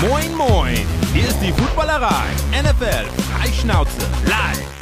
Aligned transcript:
Moin, 0.00 0.34
moin! 0.36 0.76
Hier 1.12 1.28
ist 1.28 1.40
die 1.40 1.52
Footballerei. 1.52 2.26
NFL 2.52 3.04
Freischnauze 3.30 4.06
live. 4.26 4.74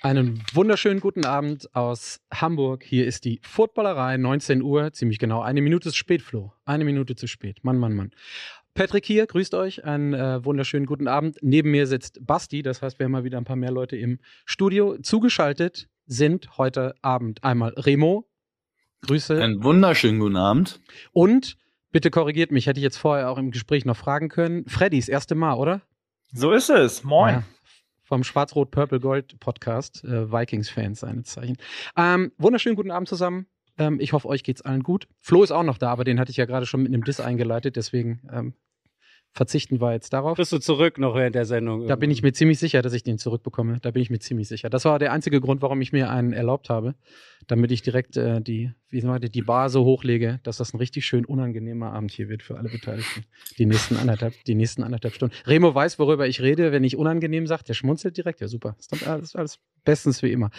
Einen 0.00 0.42
wunderschönen 0.54 1.00
guten 1.00 1.26
Abend 1.26 1.74
aus 1.74 2.20
Hamburg. 2.32 2.82
Hier 2.82 3.04
ist 3.04 3.24
die 3.24 3.40
Footballerei, 3.42 4.16
19 4.16 4.62
Uhr, 4.62 4.92
ziemlich 4.92 5.18
genau. 5.18 5.42
Eine 5.42 5.60
Minute 5.60 5.90
zu 5.90 5.96
spät, 5.96 6.22
Flo. 6.22 6.52
Eine 6.64 6.84
Minute 6.84 7.14
zu 7.14 7.26
spät. 7.26 7.62
Mann, 7.62 7.78
Mann, 7.78 7.94
Mann. 7.94 8.12
Patrick 8.78 9.06
hier, 9.06 9.26
grüßt 9.26 9.54
euch. 9.54 9.84
Einen 9.84 10.14
äh, 10.14 10.44
wunderschönen 10.44 10.86
guten 10.86 11.08
Abend. 11.08 11.36
Neben 11.42 11.72
mir 11.72 11.88
sitzt 11.88 12.24
Basti, 12.24 12.62
das 12.62 12.80
heißt, 12.80 13.00
wir 13.00 13.06
haben 13.06 13.10
mal 13.10 13.24
wieder 13.24 13.36
ein 13.36 13.44
paar 13.44 13.56
mehr 13.56 13.72
Leute 13.72 13.96
im 13.96 14.20
Studio. 14.46 14.96
Zugeschaltet 14.98 15.88
sind 16.06 16.56
heute 16.58 16.94
Abend 17.02 17.42
einmal 17.42 17.70
Remo. 17.70 18.28
Grüße. 19.04 19.42
Einen 19.42 19.64
wunderschönen 19.64 20.20
guten 20.20 20.36
Abend. 20.36 20.80
Und, 21.10 21.56
bitte 21.90 22.12
korrigiert 22.12 22.52
mich, 22.52 22.68
hätte 22.68 22.78
ich 22.78 22.84
jetzt 22.84 22.98
vorher 22.98 23.30
auch 23.30 23.38
im 23.38 23.50
Gespräch 23.50 23.84
noch 23.84 23.96
fragen 23.96 24.28
können. 24.28 24.64
Freddy, 24.68 25.00
das 25.00 25.08
erste 25.08 25.34
Mal, 25.34 25.54
oder? 25.54 25.82
So 26.32 26.52
ist 26.52 26.70
es. 26.70 27.02
Moin. 27.02 27.34
Ja, 27.34 27.42
vom 28.04 28.22
Schwarz-Rot-Purple-Gold-Podcast, 28.22 30.04
äh, 30.04 30.30
Vikings-Fans 30.30 31.00
seine 31.00 31.24
Zeichen. 31.24 31.56
Ähm, 31.96 32.30
wunderschönen 32.38 32.76
guten 32.76 32.92
Abend 32.92 33.08
zusammen. 33.08 33.48
Ähm, 33.76 33.98
ich 33.98 34.12
hoffe, 34.12 34.28
euch 34.28 34.44
geht's 34.44 34.62
allen 34.62 34.84
gut. 34.84 35.08
Flo 35.18 35.42
ist 35.42 35.50
auch 35.50 35.64
noch 35.64 35.78
da, 35.78 35.90
aber 35.90 36.04
den 36.04 36.20
hatte 36.20 36.30
ich 36.30 36.36
ja 36.36 36.46
gerade 36.46 36.66
schon 36.66 36.84
mit 36.84 36.94
einem 36.94 37.02
Diss 37.02 37.18
eingeleitet, 37.18 37.74
deswegen 37.74 38.20
ähm, 38.32 38.54
verzichten 39.32 39.80
wir 39.80 39.92
jetzt 39.92 40.12
darauf. 40.12 40.36
Bist 40.36 40.52
du 40.52 40.58
zurück 40.58 40.98
noch 40.98 41.14
während 41.14 41.34
der 41.34 41.44
Sendung? 41.44 41.86
Da 41.86 41.96
bin 41.96 42.10
ich 42.10 42.22
mir 42.22 42.32
ziemlich 42.32 42.58
sicher, 42.58 42.82
dass 42.82 42.92
ich 42.92 43.02
den 43.02 43.18
zurückbekomme. 43.18 43.78
Da 43.80 43.90
bin 43.90 44.02
ich 44.02 44.10
mir 44.10 44.18
ziemlich 44.18 44.48
sicher. 44.48 44.70
Das 44.70 44.84
war 44.84 44.98
der 44.98 45.12
einzige 45.12 45.40
Grund, 45.40 45.62
warum 45.62 45.80
ich 45.80 45.92
mir 45.92 46.10
einen 46.10 46.32
erlaubt 46.32 46.70
habe, 46.70 46.94
damit 47.46 47.70
ich 47.70 47.82
direkt 47.82 48.16
äh, 48.16 48.40
die, 48.40 48.72
wie 48.88 49.00
sagt 49.00 49.22
man, 49.22 49.30
die 49.30 49.42
Bar 49.42 49.70
so 49.70 49.84
hochlege, 49.84 50.40
dass 50.42 50.56
das 50.56 50.74
ein 50.74 50.78
richtig 50.78 51.06
schön 51.06 51.24
unangenehmer 51.24 51.92
Abend 51.92 52.10
hier 52.10 52.28
wird 52.28 52.42
für 52.42 52.58
alle 52.58 52.68
Beteiligten. 52.68 53.24
Die 53.58 53.66
nächsten 53.66 53.96
anderthalb, 53.96 54.34
die 54.44 54.54
nächsten 54.54 54.82
anderthalb 54.82 55.14
Stunden. 55.14 55.34
Remo 55.46 55.74
weiß, 55.74 55.98
worüber 55.98 56.26
ich 56.26 56.40
rede, 56.40 56.72
wenn 56.72 56.84
ich 56.84 56.96
unangenehm 56.96 57.46
sage. 57.46 57.64
Der 57.64 57.74
schmunzelt 57.74 58.16
direkt. 58.16 58.40
Ja, 58.40 58.48
super. 58.48 58.74
Das 58.76 59.00
ist 59.00 59.06
alles, 59.06 59.36
alles 59.36 59.58
bestens 59.84 60.22
wie 60.22 60.32
immer. 60.32 60.50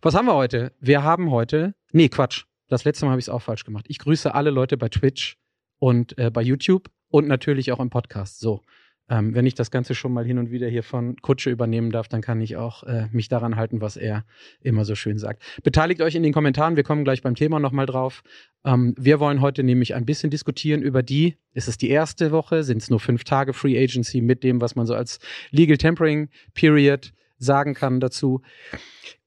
Was 0.00 0.14
haben 0.14 0.26
wir 0.26 0.34
heute? 0.34 0.72
Wir 0.80 1.02
haben 1.02 1.30
heute, 1.30 1.74
nee, 1.92 2.08
Quatsch. 2.08 2.44
Das 2.68 2.84
letzte 2.84 3.04
Mal 3.04 3.12
habe 3.12 3.20
ich 3.20 3.26
es 3.26 3.28
auch 3.28 3.42
falsch 3.42 3.64
gemacht. 3.64 3.84
Ich 3.88 3.98
grüße 3.98 4.34
alle 4.34 4.50
Leute 4.50 4.78
bei 4.78 4.88
Twitch 4.88 5.36
und 5.78 6.16
äh, 6.16 6.30
bei 6.30 6.40
YouTube 6.40 6.88
und 7.12 7.28
natürlich 7.28 7.70
auch 7.70 7.78
im 7.78 7.90
Podcast. 7.90 8.40
So. 8.40 8.62
Ähm, 9.08 9.34
wenn 9.34 9.44
ich 9.44 9.54
das 9.54 9.70
Ganze 9.70 9.94
schon 9.94 10.12
mal 10.12 10.24
hin 10.24 10.38
und 10.38 10.50
wieder 10.50 10.68
hier 10.68 10.82
von 10.82 11.16
Kutsche 11.20 11.50
übernehmen 11.50 11.90
darf, 11.90 12.08
dann 12.08 12.22
kann 12.22 12.40
ich 12.40 12.56
auch 12.56 12.84
äh, 12.84 13.08
mich 13.12 13.28
daran 13.28 13.56
halten, 13.56 13.80
was 13.80 13.96
er 13.96 14.24
immer 14.62 14.84
so 14.84 14.94
schön 14.94 15.18
sagt. 15.18 15.42
Beteiligt 15.62 16.00
euch 16.00 16.14
in 16.14 16.22
den 16.22 16.32
Kommentaren, 16.32 16.76
wir 16.76 16.84
kommen 16.84 17.04
gleich 17.04 17.20
beim 17.20 17.34
Thema 17.34 17.60
nochmal 17.60 17.84
drauf. 17.84 18.22
Ähm, 18.64 18.94
wir 18.96 19.20
wollen 19.20 19.40
heute 19.40 19.64
nämlich 19.64 19.94
ein 19.94 20.06
bisschen 20.06 20.30
diskutieren 20.30 20.80
über 20.80 21.02
die, 21.02 21.36
ist 21.52 21.68
es 21.68 21.76
die 21.76 21.90
erste 21.90 22.30
Woche, 22.30 22.62
sind 22.62 22.80
es 22.80 22.88
nur 22.88 23.00
fünf 23.00 23.24
Tage 23.24 23.52
Free 23.52 23.78
Agency 23.78 24.22
mit 24.22 24.42
dem, 24.42 24.60
was 24.62 24.76
man 24.76 24.86
so 24.86 24.94
als 24.94 25.18
Legal 25.50 25.76
Tempering 25.76 26.30
Period 26.54 27.12
sagen 27.36 27.74
kann 27.74 28.00
dazu. 28.00 28.40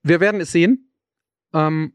Wir 0.01 0.19
werden 0.19 0.41
es 0.41 0.51
sehen. 0.51 0.89
Ähm, 1.53 1.93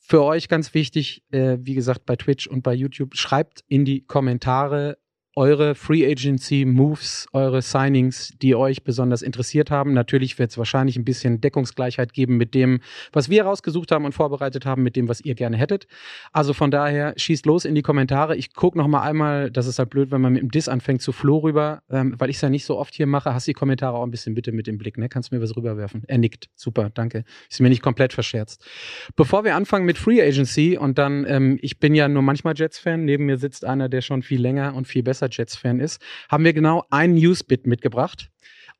für 0.00 0.22
euch 0.22 0.48
ganz 0.48 0.72
wichtig, 0.72 1.22
äh, 1.30 1.58
wie 1.60 1.74
gesagt, 1.74 2.06
bei 2.06 2.16
Twitch 2.16 2.46
und 2.46 2.62
bei 2.62 2.72
YouTube, 2.72 3.14
schreibt 3.14 3.62
in 3.68 3.84
die 3.84 4.06
Kommentare 4.06 4.96
eure 5.38 5.76
Free 5.76 6.04
Agency 6.04 6.64
Moves, 6.64 7.28
eure 7.32 7.62
Signings, 7.62 8.34
die 8.42 8.56
euch 8.56 8.82
besonders 8.82 9.22
interessiert 9.22 9.70
haben. 9.70 9.92
Natürlich 9.92 10.36
wird 10.40 10.50
es 10.50 10.58
wahrscheinlich 10.58 10.96
ein 10.96 11.04
bisschen 11.04 11.40
Deckungsgleichheit 11.40 12.12
geben 12.12 12.38
mit 12.38 12.54
dem, 12.54 12.80
was 13.12 13.30
wir 13.30 13.44
rausgesucht 13.44 13.92
haben 13.92 14.04
und 14.04 14.12
vorbereitet 14.12 14.66
haben, 14.66 14.82
mit 14.82 14.96
dem, 14.96 15.08
was 15.08 15.20
ihr 15.20 15.36
gerne 15.36 15.56
hättet. 15.56 15.86
Also 16.32 16.54
von 16.54 16.72
daher 16.72 17.14
schießt 17.16 17.46
los 17.46 17.64
in 17.64 17.76
die 17.76 17.82
Kommentare. 17.82 18.34
Ich 18.34 18.52
gucke 18.52 18.76
noch 18.76 18.88
mal 18.88 19.02
einmal, 19.02 19.48
das 19.52 19.68
ist 19.68 19.78
halt 19.78 19.90
blöd, 19.90 20.10
wenn 20.10 20.20
man 20.20 20.32
mit 20.32 20.42
dem 20.42 20.50
Diss 20.50 20.68
anfängt 20.68 21.02
zu 21.02 21.12
Flo 21.12 21.38
rüber, 21.38 21.82
ähm, 21.88 22.16
weil 22.18 22.30
ich 22.30 22.36
es 22.36 22.42
ja 22.42 22.50
nicht 22.50 22.64
so 22.64 22.76
oft 22.76 22.92
hier 22.92 23.06
mache. 23.06 23.32
Hast 23.32 23.46
die 23.46 23.52
Kommentare 23.52 23.96
auch 23.96 24.02
ein 24.02 24.10
bisschen 24.10 24.34
bitte 24.34 24.50
mit 24.50 24.66
dem 24.66 24.76
Blick, 24.76 24.98
ne? 24.98 25.08
Kannst 25.08 25.30
du 25.30 25.36
mir 25.36 25.40
was 25.40 25.56
rüberwerfen? 25.56 26.02
Er 26.08 26.18
nickt. 26.18 26.48
Super, 26.56 26.90
danke. 26.92 27.22
Ist 27.48 27.60
mir 27.60 27.68
nicht 27.68 27.82
komplett 27.82 28.12
verscherzt. 28.12 28.66
Bevor 29.14 29.44
wir 29.44 29.54
anfangen 29.54 29.86
mit 29.86 29.98
Free 29.98 30.20
Agency 30.20 30.76
und 30.76 30.98
dann, 30.98 31.24
ähm, 31.28 31.60
ich 31.62 31.78
bin 31.78 31.94
ja 31.94 32.08
nur 32.08 32.22
manchmal 32.22 32.54
Jets-Fan, 32.56 33.04
neben 33.04 33.26
mir 33.26 33.38
sitzt 33.38 33.64
einer, 33.64 33.88
der 33.88 34.00
schon 34.00 34.22
viel 34.22 34.40
länger 34.40 34.74
und 34.74 34.88
viel 34.88 35.04
besser 35.04 35.27
Jets-Fan 35.30 35.80
ist, 35.80 36.00
haben 36.28 36.44
wir 36.44 36.52
genau 36.52 36.84
ein 36.90 37.14
Newsbit 37.14 37.66
mitgebracht. 37.66 38.30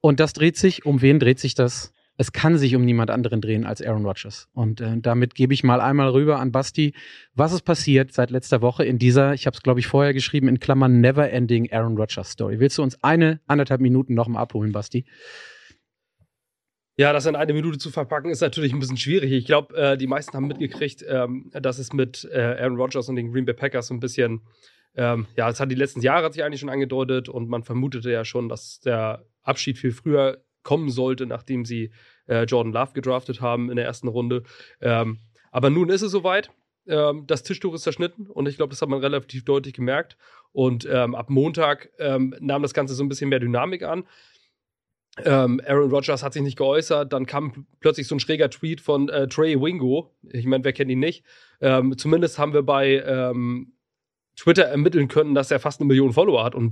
Und 0.01 0.21
das 0.21 0.33
dreht 0.33 0.57
sich, 0.57 0.87
um 0.87 1.03
wen 1.03 1.19
dreht 1.19 1.39
sich 1.39 1.55
das? 1.55 1.93
Es 2.21 2.33
kann 2.33 2.59
sich 2.59 2.75
um 2.75 2.85
niemand 2.85 3.11
anderen 3.11 3.41
drehen 3.41 3.65
als 3.65 3.81
Aaron 3.81 4.05
Rodgers. 4.05 4.49
Und 4.53 4.81
äh, 4.81 4.97
damit 4.99 5.37
gebe 5.37 5.55
ich 5.55 5.63
mal 5.63 5.81
einmal 5.81 6.09
rüber 6.09 6.41
an 6.41 6.51
Basti, 6.51 6.95
was 7.35 7.53
ist 7.53 7.63
passiert 7.63 8.13
seit 8.13 8.31
letzter 8.31 8.61
Woche 8.61 8.85
in 8.85 8.99
dieser, 8.99 9.35
ich 9.35 9.47
habe 9.47 9.57
es 9.57 9.63
glaube 9.63 9.79
ich 9.79 9.87
vorher 9.87 10.13
geschrieben, 10.13 10.49
in 10.49 10.59
Klammern 10.59 11.01
Never 11.01 11.31
Ending 11.31 11.71
Aaron 11.73 11.97
Rodgers 11.97 12.31
Story. 12.31 12.59
Willst 12.59 12.79
du 12.79 12.83
uns 12.83 13.03
eine, 13.05 13.41
anderthalb 13.47 13.81
Minuten 13.81 14.15
nochmal 14.15 14.43
abholen, 14.43 14.73
Basti? 14.73 15.05
Ja, 16.99 17.13
das 17.13 17.27
in 17.27 17.37
eine 17.37 17.53
Minute 17.53 17.79
zu 17.79 17.93
verpacken, 17.93 18.29
ist 18.29 18.41
natürlich 18.41 18.73
ein 18.73 18.81
bisschen 18.81 18.97
schwierig. 18.97 19.31
Ich 19.31 19.47
glaube, 19.47 19.77
äh, 19.77 19.97
die 19.97 20.09
meisten 20.09 20.37
haben 20.37 20.49
mitgekriegt, 20.49 21.05
ähm, 21.09 21.49
dass 21.53 21.79
es 21.79 21.93
mit 21.93 22.29
äh, 22.33 22.57
Aaron 22.59 22.75
Rodgers 22.77 23.09
und 23.09 23.15
den 23.15 23.31
Green 23.31 23.45
Bay 23.45 23.55
Packers 23.55 23.87
so 23.87 23.95
ein 23.95 24.01
bisschen 24.01 24.41
ähm, 24.99 25.29
ja, 25.37 25.49
es 25.49 25.61
hat 25.61 25.71
die 25.71 25.77
letzten 25.77 26.01
Jahre 26.01 26.25
hat 26.25 26.33
sich 26.33 26.43
eigentlich 26.43 26.59
schon 26.59 26.69
angedeutet 26.69 27.29
und 27.29 27.49
man 27.49 27.63
vermutete 27.63 28.11
ja 28.11 28.25
schon, 28.25 28.49
dass 28.49 28.81
der 28.81 29.25
Abschied 29.45 29.79
viel 29.79 29.93
früher 29.93 30.43
kommen 30.65 30.91
sollte, 30.91 31.25
nachdem 31.25 31.65
sie 31.65 31.93
äh, 32.27 32.43
Jordan 32.43 32.73
Love 32.73 32.95
gedraftet 32.95 33.41
haben 33.41 33.71
in 33.71 33.77
der 33.77 33.85
ersten 33.85 34.09
Runde. 34.09 34.43
Ähm, 34.81 35.21
aber 35.53 35.71
nun 35.71 35.89
ist 35.89 36.03
es 36.03 36.11
soweit. 36.11 36.51
Ähm, 36.89 37.29
das 37.29 37.45
Tischtuch 37.45 37.75
ist 37.75 37.83
zerschnitten 37.83 38.27
und 38.27 38.49
ich 38.49 38.57
glaube, 38.57 38.71
das 38.71 38.83
hat 38.83 38.89
man 38.89 38.99
relativ 38.99 39.45
deutlich 39.45 39.73
gemerkt. 39.73 40.17
Und 40.51 40.85
ähm, 40.91 41.15
ab 41.15 41.31
Montag 41.31 41.91
ähm, 42.01 42.35
nahm 42.41 42.63
das 42.63 42.75
Ganze 42.75 42.95
so 42.95 43.05
ein 43.05 43.09
bisschen 43.09 43.31
mehr 43.31 43.39
Dynamik 43.39 43.85
an. 43.85 44.03
Ähm, 45.25 45.61
Aaron 45.65 45.91
Rodgers 45.91 46.25
hat 46.25 46.33
sich 46.33 46.43
nicht 46.43 46.59
geäußert, 46.59 47.13
dann 47.13 47.25
kam 47.25 47.67
plötzlich 47.79 48.09
so 48.09 48.17
ein 48.17 48.21
schräger 48.21 48.51
Tweet 48.51 48.81
von 48.81 49.09
äh, 49.11 49.29
Trey 49.29 49.61
Wingo. 49.61 50.13
Ich 50.33 50.47
meine, 50.47 50.65
wer 50.65 50.73
kennt 50.73 50.91
ihn 50.91 50.99
nicht? 50.99 51.25
Ähm, 51.61 51.97
zumindest 51.97 52.39
haben 52.39 52.53
wir 52.53 52.63
bei 52.63 53.01
ähm, 53.07 53.75
Twitter 54.39 54.65
ermitteln 54.65 55.09
können, 55.09 55.35
dass 55.35 55.51
er 55.51 55.59
fast 55.59 55.81
eine 55.81 55.89
Million 55.89 56.13
Follower 56.13 56.45
hat 56.45 56.55
und 56.55 56.63
einen 56.63 56.71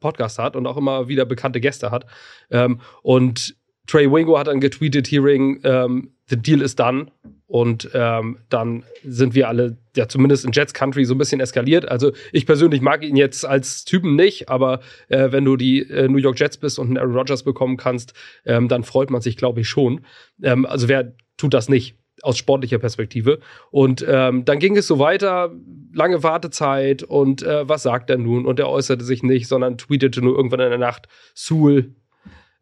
Podcast, 0.00 0.38
hat 0.38 0.56
und 0.56 0.66
auch 0.66 0.76
immer 0.76 1.08
wieder 1.08 1.24
bekannte 1.26 1.60
Gäste 1.60 1.90
hat. 1.90 2.06
Ähm, 2.50 2.80
und 3.02 3.54
Trey 3.86 4.10
Wingo 4.10 4.38
hat 4.38 4.46
dann 4.46 4.60
getweetet, 4.60 5.08
hearing, 5.08 5.60
ähm, 5.64 6.12
the 6.28 6.36
deal 6.36 6.62
is 6.62 6.74
done. 6.74 7.08
Und 7.46 7.90
ähm, 7.92 8.38
dann 8.48 8.84
sind 9.04 9.34
wir 9.34 9.48
alle, 9.48 9.76
ja 9.94 10.08
zumindest 10.08 10.46
in 10.46 10.52
Jets 10.52 10.72
Country, 10.72 11.04
so 11.04 11.14
ein 11.14 11.18
bisschen 11.18 11.40
eskaliert. 11.40 11.86
Also 11.86 12.12
ich 12.32 12.46
persönlich 12.46 12.80
mag 12.80 13.02
ihn 13.02 13.16
jetzt 13.16 13.44
als 13.44 13.84
Typen 13.84 14.16
nicht, 14.16 14.48
aber 14.48 14.80
äh, 15.08 15.32
wenn 15.32 15.44
du 15.44 15.56
die 15.56 15.80
äh, 15.80 16.08
New 16.08 16.16
York 16.16 16.40
Jets 16.40 16.56
bist 16.56 16.78
und 16.78 16.86
einen 16.86 16.96
Aaron 16.96 17.14
Rodgers 17.14 17.42
bekommen 17.42 17.76
kannst, 17.76 18.14
ähm, 18.46 18.68
dann 18.68 18.84
freut 18.84 19.10
man 19.10 19.20
sich, 19.20 19.36
glaube 19.36 19.60
ich, 19.60 19.68
schon. 19.68 20.06
Ähm, 20.42 20.64
also 20.64 20.88
wer 20.88 21.12
tut 21.36 21.52
das 21.52 21.68
nicht? 21.68 21.98
Aus 22.22 22.38
sportlicher 22.38 22.78
Perspektive. 22.78 23.40
Und 23.70 24.04
ähm, 24.08 24.44
dann 24.44 24.58
ging 24.58 24.76
es 24.76 24.86
so 24.86 24.98
weiter, 24.98 25.52
lange 25.92 26.22
Wartezeit 26.22 27.02
und 27.02 27.42
äh, 27.42 27.68
was 27.68 27.82
sagt 27.82 28.08
er 28.08 28.16
nun? 28.16 28.46
Und 28.46 28.58
er 28.58 28.68
äußerte 28.68 29.04
sich 29.04 29.22
nicht, 29.22 29.48
sondern 29.48 29.76
tweetete 29.76 30.22
nur 30.22 30.36
irgendwann 30.36 30.60
in 30.60 30.70
der 30.70 30.78
Nacht, 30.78 31.08
Sul. 31.34 31.94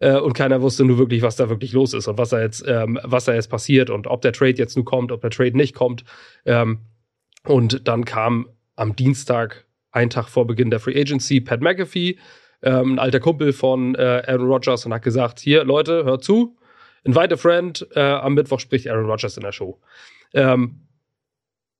Äh, 0.00 0.18
und 0.18 0.32
keiner 0.32 0.62
wusste 0.62 0.84
nur 0.84 0.98
wirklich, 0.98 1.22
was 1.22 1.36
da 1.36 1.48
wirklich 1.48 1.72
los 1.72 1.94
ist 1.94 2.08
und 2.08 2.18
was 2.18 2.30
da 2.30 2.40
jetzt, 2.40 2.64
ähm, 2.66 2.98
was 3.04 3.26
da 3.26 3.34
jetzt 3.34 3.50
passiert 3.50 3.90
und 3.90 4.06
ob 4.06 4.22
der 4.22 4.32
Trade 4.32 4.56
jetzt 4.56 4.76
nun 4.76 4.84
kommt, 4.84 5.12
ob 5.12 5.20
der 5.20 5.30
Trade 5.30 5.56
nicht 5.56 5.74
kommt. 5.74 6.04
Ähm, 6.44 6.80
und 7.44 7.86
dann 7.86 8.04
kam 8.04 8.48
am 8.76 8.96
Dienstag, 8.96 9.66
ein 9.92 10.10
Tag 10.10 10.28
vor 10.28 10.46
Beginn 10.46 10.70
der 10.70 10.80
Free 10.80 10.98
Agency, 10.98 11.40
Pat 11.40 11.60
McAfee, 11.60 12.16
ähm, 12.62 12.94
ein 12.94 12.98
alter 12.98 13.20
Kumpel 13.20 13.52
von 13.52 13.94
äh, 13.94 14.22
Aaron 14.26 14.46
Rodgers, 14.46 14.86
und 14.86 14.94
hat 14.94 15.02
gesagt: 15.02 15.40
Hier, 15.40 15.64
Leute, 15.64 16.04
hört 16.04 16.24
zu, 16.24 16.56
Invite 17.04 17.34
a 17.34 17.36
Friend, 17.36 17.86
äh, 17.94 18.00
am 18.00 18.34
Mittwoch 18.34 18.60
spricht 18.60 18.88
Aaron 18.88 19.06
Rodgers 19.06 19.36
in 19.36 19.42
der 19.42 19.52
Show. 19.52 19.78
Ähm, 20.34 20.86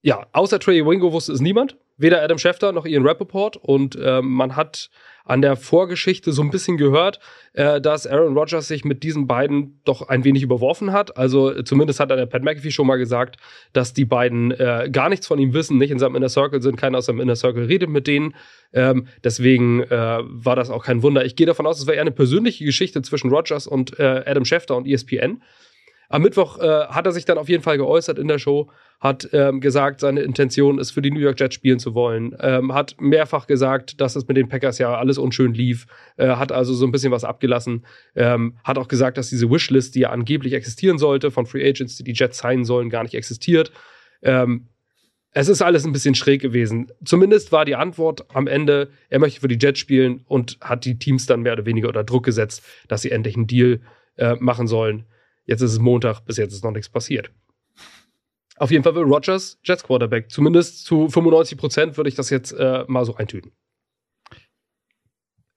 ja, 0.02 0.26
außer 0.32 0.58
Trey 0.58 0.84
Wingo 0.84 1.12
wusste 1.12 1.32
es 1.32 1.40
niemand. 1.40 1.76
Weder 1.96 2.22
Adam 2.22 2.38
Schefter 2.38 2.72
noch 2.72 2.86
Ian 2.86 3.06
Rappaport. 3.06 3.56
Und 3.56 3.98
ähm, 4.00 4.28
man 4.30 4.56
hat 4.56 4.90
an 5.30 5.42
der 5.42 5.54
Vorgeschichte 5.54 6.32
so 6.32 6.42
ein 6.42 6.50
bisschen 6.50 6.76
gehört, 6.76 7.20
äh, 7.52 7.80
dass 7.80 8.06
Aaron 8.06 8.36
Rodgers 8.36 8.66
sich 8.66 8.84
mit 8.84 9.04
diesen 9.04 9.28
beiden 9.28 9.80
doch 9.84 10.08
ein 10.08 10.24
wenig 10.24 10.42
überworfen 10.42 10.92
hat. 10.92 11.16
Also 11.16 11.54
äh, 11.54 11.64
zumindest 11.64 12.00
hat 12.00 12.10
er 12.10 12.16
der 12.16 12.26
Pat 12.26 12.42
McAfee 12.42 12.72
schon 12.72 12.88
mal 12.88 12.96
gesagt, 12.96 13.36
dass 13.72 13.92
die 13.92 14.04
beiden 14.04 14.50
äh, 14.50 14.88
gar 14.90 15.08
nichts 15.08 15.28
von 15.28 15.38
ihm 15.38 15.54
wissen, 15.54 15.78
nicht 15.78 15.92
in 15.92 16.00
seinem 16.00 16.16
Inner 16.16 16.28
Circle 16.28 16.60
sind, 16.60 16.76
keiner 16.76 16.98
aus 16.98 17.06
seinem 17.06 17.20
Inner 17.20 17.36
Circle 17.36 17.66
redet 17.66 17.88
mit 17.88 18.08
denen. 18.08 18.34
Ähm, 18.72 19.06
deswegen 19.22 19.84
äh, 19.84 20.18
war 20.22 20.56
das 20.56 20.68
auch 20.68 20.84
kein 20.84 21.02
Wunder. 21.04 21.24
Ich 21.24 21.36
gehe 21.36 21.46
davon 21.46 21.66
aus, 21.66 21.78
es 21.78 21.86
war 21.86 21.94
eher 21.94 22.00
eine 22.00 22.10
persönliche 22.10 22.64
Geschichte 22.64 23.00
zwischen 23.02 23.30
Rodgers 23.30 23.68
und 23.68 23.98
äh, 24.00 24.24
Adam 24.26 24.44
Schefter 24.44 24.76
und 24.76 24.88
ESPN. 24.88 25.42
Am 26.10 26.22
Mittwoch 26.22 26.58
äh, 26.58 26.86
hat 26.86 27.06
er 27.06 27.12
sich 27.12 27.24
dann 27.24 27.38
auf 27.38 27.48
jeden 27.48 27.62
Fall 27.62 27.78
geäußert 27.78 28.18
in 28.18 28.26
der 28.26 28.40
Show, 28.40 28.68
hat 28.98 29.28
ähm, 29.32 29.60
gesagt, 29.60 30.00
seine 30.00 30.22
Intention 30.22 30.80
ist, 30.80 30.90
für 30.90 31.02
die 31.02 31.12
New 31.12 31.20
York 31.20 31.38
Jets 31.38 31.54
spielen 31.54 31.78
zu 31.78 31.94
wollen, 31.94 32.36
ähm, 32.40 32.74
hat 32.74 32.96
mehrfach 33.00 33.46
gesagt, 33.46 34.00
dass 34.00 34.16
es 34.16 34.26
mit 34.26 34.36
den 34.36 34.48
Packers 34.48 34.78
ja 34.78 34.92
alles 34.98 35.18
unschön 35.18 35.54
lief, 35.54 35.86
äh, 36.16 36.30
hat 36.30 36.50
also 36.50 36.74
so 36.74 36.84
ein 36.84 36.90
bisschen 36.90 37.12
was 37.12 37.22
abgelassen, 37.22 37.86
ähm, 38.16 38.58
hat 38.64 38.76
auch 38.76 38.88
gesagt, 38.88 39.18
dass 39.18 39.30
diese 39.30 39.48
Wishlist, 39.50 39.94
die 39.94 40.00
ja 40.00 40.10
angeblich 40.10 40.52
existieren 40.52 40.98
sollte, 40.98 41.30
von 41.30 41.46
Free 41.46 41.66
Agents, 41.66 41.96
die 41.96 42.02
die 42.02 42.14
Jets 42.14 42.38
signen 42.38 42.64
sollen, 42.64 42.90
gar 42.90 43.04
nicht 43.04 43.14
existiert. 43.14 43.70
Ähm, 44.20 44.66
es 45.32 45.48
ist 45.48 45.62
alles 45.62 45.86
ein 45.86 45.92
bisschen 45.92 46.16
schräg 46.16 46.42
gewesen. 46.42 46.90
Zumindest 47.04 47.52
war 47.52 47.64
die 47.64 47.76
Antwort 47.76 48.24
am 48.34 48.48
Ende, 48.48 48.90
er 49.10 49.20
möchte 49.20 49.40
für 49.40 49.48
die 49.48 49.58
Jets 49.64 49.78
spielen 49.78 50.24
und 50.26 50.58
hat 50.60 50.84
die 50.84 50.98
Teams 50.98 51.26
dann 51.26 51.42
mehr 51.42 51.52
oder 51.52 51.66
weniger 51.66 51.86
unter 51.86 52.02
Druck 52.02 52.24
gesetzt, 52.24 52.64
dass 52.88 53.02
sie 53.02 53.12
endlich 53.12 53.36
einen 53.36 53.46
Deal 53.46 53.80
äh, 54.16 54.34
machen 54.40 54.66
sollen. 54.66 55.04
Jetzt 55.50 55.62
ist 55.62 55.72
es 55.72 55.80
Montag, 55.80 56.20
bis 56.26 56.36
jetzt 56.36 56.52
ist 56.52 56.62
noch 56.62 56.70
nichts 56.70 56.88
passiert. 56.88 57.32
Auf 58.56 58.70
jeden 58.70 58.84
Fall 58.84 58.94
will 58.94 59.02
Rogers 59.02 59.58
Jets 59.64 59.82
Quarterback. 59.82 60.30
Zumindest 60.30 60.84
zu 60.84 61.08
95 61.08 61.58
Prozent 61.58 61.96
würde 61.96 62.08
ich 62.08 62.14
das 62.14 62.30
jetzt 62.30 62.52
äh, 62.52 62.84
mal 62.86 63.04
so 63.04 63.16
eintüten. 63.16 63.50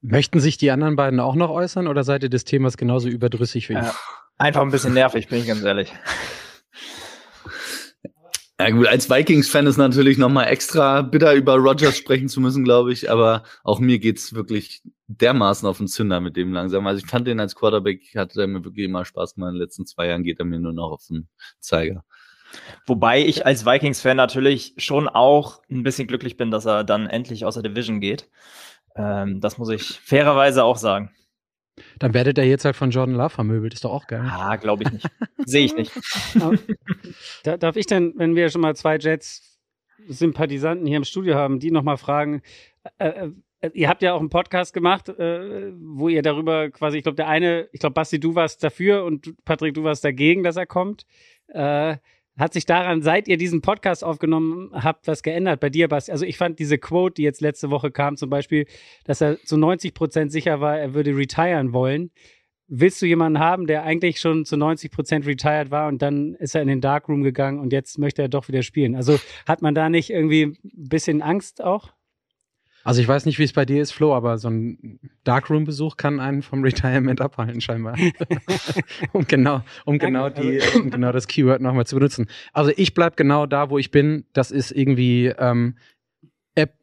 Möchten 0.01 0.39
sich 0.39 0.57
die 0.57 0.71
anderen 0.71 0.95
beiden 0.95 1.19
auch 1.19 1.35
noch 1.35 1.51
äußern 1.51 1.87
oder 1.87 2.03
seid 2.03 2.23
ihr 2.23 2.29
des 2.29 2.43
Themas 2.43 2.75
genauso 2.75 3.07
überdrüssig 3.07 3.69
wie 3.69 3.73
ich? 3.73 3.79
Äh, 3.79 3.91
einfach 4.39 4.61
ein 4.61 4.71
bisschen 4.71 4.95
nervig, 4.95 5.27
bin 5.27 5.41
ich 5.41 5.47
ganz 5.47 5.61
ehrlich. 5.61 5.93
Ja 8.59 8.71
gut, 8.71 8.87
als 8.87 9.11
Vikings-Fan 9.11 9.67
ist 9.67 9.77
natürlich 9.77 10.17
nochmal 10.17 10.47
extra 10.47 11.03
bitter 11.03 11.33
über 11.33 11.55
Rogers 11.57 11.97
sprechen 11.97 12.29
zu 12.29 12.41
müssen, 12.41 12.63
glaube 12.63 12.93
ich. 12.93 13.11
Aber 13.11 13.43
auch 13.63 13.79
mir 13.79 13.99
geht's 13.99 14.33
wirklich 14.33 14.81
dermaßen 15.21 15.67
auf 15.67 15.77
den 15.77 15.87
Zünder 15.87 16.19
mit 16.19 16.35
dem 16.35 16.53
langsam. 16.53 16.85
Also 16.87 17.03
ich 17.03 17.09
fand 17.09 17.27
den 17.27 17.39
als 17.39 17.55
Quarterback, 17.55 18.15
hatte 18.15 18.41
er 18.41 18.47
mir 18.47 18.63
wirklich 18.63 18.85
immer 18.85 19.05
Spaß 19.05 19.35
gemacht. 19.35 19.49
In 19.49 19.55
den 19.55 19.61
letzten 19.61 19.85
zwei 19.85 20.07
Jahren 20.07 20.23
geht 20.23 20.39
er 20.39 20.45
mir 20.45 20.59
nur 20.59 20.73
noch 20.73 20.91
auf 20.91 21.05
den 21.07 21.27
Zeiger. 21.59 22.03
Wobei 22.85 23.25
ich 23.25 23.45
als 23.45 23.65
Vikings-Fan 23.65 24.17
natürlich 24.17 24.75
schon 24.77 25.07
auch 25.07 25.61
ein 25.69 25.83
bisschen 25.83 26.07
glücklich 26.07 26.37
bin, 26.37 26.51
dass 26.51 26.65
er 26.65 26.83
dann 26.83 27.07
endlich 27.07 27.45
aus 27.45 27.55
der 27.55 27.63
Division 27.63 27.99
geht. 27.99 28.29
Ähm, 28.95 29.41
das 29.41 29.57
muss 29.57 29.69
ich 29.69 29.99
fairerweise 30.01 30.63
auch 30.63 30.77
sagen. 30.77 31.11
Dann 31.97 32.13
werdet 32.13 32.37
ihr 32.37 32.45
jetzt 32.45 32.65
halt 32.65 32.75
von 32.75 32.91
Jordan 32.91 33.15
Love 33.15 33.31
vermöbelt, 33.31 33.73
ist 33.73 33.83
doch 33.83 33.91
auch 33.91 34.05
geil. 34.05 34.21
Ah, 34.23 34.57
glaube 34.57 34.83
ich 34.83 34.91
nicht. 34.91 35.07
Sehe 35.45 35.65
ich 35.65 35.75
nicht. 35.75 35.91
da, 37.43 37.57
darf 37.57 37.75
ich 37.75 37.87
denn, 37.87 38.13
wenn 38.15 38.35
wir 38.35 38.49
schon 38.49 38.61
mal 38.61 38.75
zwei 38.75 38.97
Jets-Sympathisanten 38.97 40.85
hier 40.85 40.97
im 40.97 41.03
Studio 41.03 41.33
haben, 41.35 41.59
die 41.59 41.71
nochmal 41.71 41.97
fragen, 41.97 42.43
äh, 42.99 43.07
äh, 43.07 43.31
ihr 43.73 43.87
habt 43.87 44.01
ja 44.01 44.13
auch 44.13 44.19
einen 44.19 44.29
Podcast 44.29 44.73
gemacht, 44.73 45.09
äh, 45.09 45.71
wo 45.79 46.09
ihr 46.09 46.21
darüber 46.21 46.69
quasi, 46.69 46.97
ich 46.97 47.03
glaube, 47.03 47.15
der 47.15 47.27
eine, 47.27 47.69
ich 47.71 47.79
glaube, 47.79 47.93
Basti, 47.93 48.19
du 48.19 48.35
warst 48.35 48.63
dafür 48.63 49.05
und 49.05 49.33
Patrick, 49.45 49.73
du 49.73 49.83
warst 49.83 50.03
dagegen, 50.03 50.43
dass 50.43 50.57
er 50.57 50.65
kommt. 50.65 51.05
Äh, 51.47 51.97
hat 52.35 52.53
sich 52.53 52.65
daran, 52.65 53.03
seit 53.03 53.27
ihr 53.27 53.37
diesen 53.37 53.61
Podcast 53.61 54.03
aufgenommen 54.03 54.71
habt, 54.73 55.07
was 55.07 55.21
geändert 55.21 55.59
bei 55.59 55.69
dir, 55.69 55.87
Basti? 55.87 56.11
Also 56.11 56.25
ich 56.25 56.37
fand 56.37 56.57
diese 56.59 56.79
Quote, 56.79 57.15
die 57.15 57.23
jetzt 57.23 57.41
letzte 57.41 57.69
Woche 57.69 57.91
kam, 57.91 58.17
zum 58.17 58.29
Beispiel, 58.29 58.65
dass 59.05 59.21
er 59.21 59.39
zu 59.43 59.55
90 59.55 59.93
Prozent 59.93 60.31
sicher 60.31 60.59
war, 60.59 60.79
er 60.79 60.93
würde 60.93 61.15
retiren 61.15 61.73
wollen. 61.73 62.11
Willst 62.67 63.01
du 63.01 63.05
jemanden 63.05 63.39
haben, 63.39 63.67
der 63.67 63.83
eigentlich 63.83 64.19
schon 64.19 64.45
zu 64.45 64.57
90 64.57 64.89
Prozent 64.89 65.27
retired 65.27 65.69
war 65.69 65.87
und 65.89 66.01
dann 66.01 66.33
ist 66.35 66.55
er 66.55 66.63
in 66.63 66.69
den 66.69 66.81
Darkroom 66.81 67.21
gegangen 67.21 67.59
und 67.59 67.71
jetzt 67.71 67.99
möchte 67.99 68.23
er 68.23 68.29
doch 68.29 68.47
wieder 68.47 68.63
spielen? 68.63 68.95
Also 68.95 69.19
hat 69.47 69.61
man 69.61 69.75
da 69.75 69.89
nicht 69.89 70.09
irgendwie 70.09 70.43
ein 70.43 70.57
bisschen 70.89 71.21
Angst 71.21 71.63
auch? 71.63 71.93
Also 72.83 73.01
ich 73.01 73.07
weiß 73.07 73.25
nicht, 73.25 73.39
wie 73.39 73.43
es 73.43 73.53
bei 73.53 73.65
dir 73.65 73.81
ist, 73.81 73.91
Flo, 73.91 74.13
aber 74.13 74.37
so 74.37 74.49
ein 74.49 74.99
Darkroom-Besuch 75.23 75.95
kann 75.97 76.19
einen 76.19 76.41
vom 76.41 76.63
Retirement 76.63 77.21
abhalten, 77.21 77.61
scheinbar. 77.61 77.97
um 79.13 79.25
genau, 79.25 79.61
um 79.85 79.97
genau 79.97 80.29
die, 80.29 80.61
also 80.61 80.81
um 80.81 80.89
genau 80.89 81.11
das 81.11 81.27
Keyword 81.27 81.61
nochmal 81.61 81.85
zu 81.85 81.95
benutzen. 81.95 82.27
Also 82.51 82.71
ich 82.75 82.93
bleib 82.93 83.15
genau 83.15 83.45
da, 83.45 83.69
wo 83.69 83.77
ich 83.77 83.91
bin. 83.91 84.25
Das 84.33 84.51
ist 84.51 84.71
irgendwie 84.71 85.27
ähm, 85.37 85.75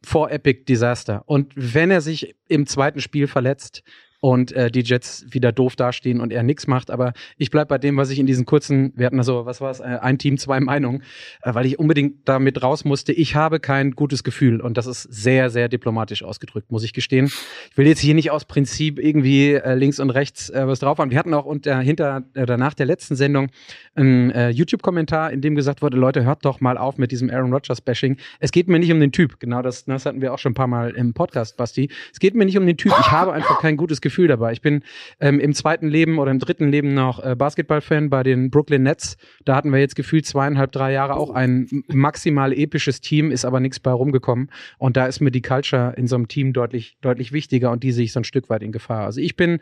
vor 0.02 0.30
Epic 0.30 0.64
Disaster. 0.64 1.22
Und 1.26 1.52
wenn 1.54 1.90
er 1.90 2.00
sich 2.00 2.34
im 2.48 2.66
zweiten 2.66 3.00
Spiel 3.00 3.26
verletzt, 3.26 3.82
und 4.20 4.52
äh, 4.52 4.70
die 4.70 4.82
Jets 4.82 5.24
wieder 5.30 5.50
doof 5.50 5.76
dastehen 5.76 6.20
und 6.20 6.32
er 6.32 6.42
nichts 6.42 6.66
macht. 6.66 6.90
Aber 6.90 7.14
ich 7.38 7.50
bleib 7.50 7.68
bei 7.68 7.78
dem, 7.78 7.96
was 7.96 8.10
ich 8.10 8.18
in 8.18 8.26
diesen 8.26 8.44
kurzen, 8.44 8.92
wir 8.94 9.06
hatten 9.06 9.18
also, 9.18 9.46
was 9.46 9.60
war 9.60 9.70
es, 9.70 9.80
äh, 9.80 9.98
ein 10.00 10.18
Team, 10.18 10.36
zwei 10.36 10.60
Meinungen, 10.60 11.02
äh, 11.42 11.54
weil 11.54 11.66
ich 11.66 11.78
unbedingt 11.78 12.28
damit 12.28 12.62
raus 12.62 12.84
musste. 12.84 13.12
Ich 13.12 13.34
habe 13.34 13.60
kein 13.60 13.92
gutes 13.92 14.22
Gefühl 14.22 14.60
und 14.60 14.76
das 14.76 14.86
ist 14.86 15.02
sehr, 15.02 15.48
sehr 15.48 15.68
diplomatisch 15.68 16.22
ausgedrückt, 16.22 16.70
muss 16.70 16.84
ich 16.84 16.92
gestehen. 16.92 17.26
Ich 17.70 17.78
will 17.78 17.86
jetzt 17.86 18.00
hier 18.00 18.14
nicht 18.14 18.30
aus 18.30 18.44
Prinzip 18.44 18.98
irgendwie 18.98 19.54
äh, 19.54 19.74
links 19.74 19.98
und 19.98 20.10
rechts 20.10 20.50
äh, 20.50 20.66
was 20.66 20.80
drauf 20.80 20.98
haben. 20.98 21.10
Wir 21.10 21.18
hatten 21.18 21.32
auch 21.32 21.46
unter, 21.46 21.80
hinter 21.80 22.22
oder 22.36 22.58
nach 22.58 22.74
der 22.74 22.86
letzten 22.86 23.16
Sendung 23.16 23.48
einen 23.94 24.30
äh, 24.30 24.50
YouTube-Kommentar, 24.50 25.32
in 25.32 25.40
dem 25.40 25.54
gesagt 25.54 25.80
wurde, 25.80 25.96
Leute, 25.96 26.24
hört 26.24 26.44
doch 26.44 26.60
mal 26.60 26.76
auf 26.76 26.98
mit 26.98 27.10
diesem 27.10 27.30
Aaron 27.30 27.52
Rodgers-Bashing. 27.52 28.18
Es 28.38 28.52
geht 28.52 28.68
mir 28.68 28.78
nicht 28.78 28.92
um 28.92 29.00
den 29.00 29.12
Typ. 29.12 29.40
Genau 29.40 29.62
das, 29.62 29.86
das 29.86 30.04
hatten 30.04 30.20
wir 30.20 30.34
auch 30.34 30.38
schon 30.38 30.52
ein 30.52 30.54
paar 30.54 30.66
Mal 30.66 30.90
im 30.90 31.14
Podcast, 31.14 31.56
Basti. 31.56 31.90
Es 32.12 32.20
geht 32.20 32.34
mir 32.34 32.44
nicht 32.44 32.58
um 32.58 32.66
den 32.66 32.76
Typ. 32.76 32.92
Ich 33.00 33.10
habe 33.10 33.32
einfach 33.32 33.60
kein 33.60 33.78
gutes 33.78 34.00
Gefühl 34.00 34.09
Gefühl 34.10 34.28
dabei. 34.28 34.52
Ich 34.52 34.60
bin 34.60 34.82
ähm, 35.20 35.38
im 35.38 35.54
zweiten 35.54 35.88
Leben 35.88 36.18
oder 36.18 36.30
im 36.30 36.40
dritten 36.40 36.68
Leben 36.68 36.94
noch 36.94 37.24
äh, 37.24 37.36
Basketballfan 37.36 38.10
bei 38.10 38.22
den 38.22 38.50
Brooklyn 38.50 38.82
Nets. 38.82 39.16
Da 39.44 39.54
hatten 39.54 39.70
wir 39.70 39.78
jetzt 39.78 39.94
gefühlt 39.94 40.26
zweieinhalb, 40.26 40.72
drei 40.72 40.92
Jahre 40.92 41.14
auch 41.14 41.30
ein 41.30 41.84
maximal 41.88 42.52
episches 42.52 43.00
Team, 43.00 43.30
ist 43.30 43.44
aber 43.44 43.60
nichts 43.60 43.78
bei 43.78 43.92
rumgekommen. 43.92 44.50
Und 44.78 44.96
da 44.96 45.06
ist 45.06 45.20
mir 45.20 45.30
die 45.30 45.42
Culture 45.42 45.94
in 45.96 46.08
so 46.08 46.16
einem 46.16 46.28
Team 46.28 46.52
deutlich, 46.52 46.98
deutlich 47.00 47.32
wichtiger 47.32 47.70
und 47.70 47.82
die 47.82 47.92
sehe 47.92 48.04
ich 48.04 48.12
so 48.12 48.20
ein 48.20 48.24
Stück 48.24 48.50
weit 48.50 48.62
in 48.62 48.72
Gefahr. 48.72 49.04
Also 49.04 49.20
ich 49.20 49.36
bin, 49.36 49.60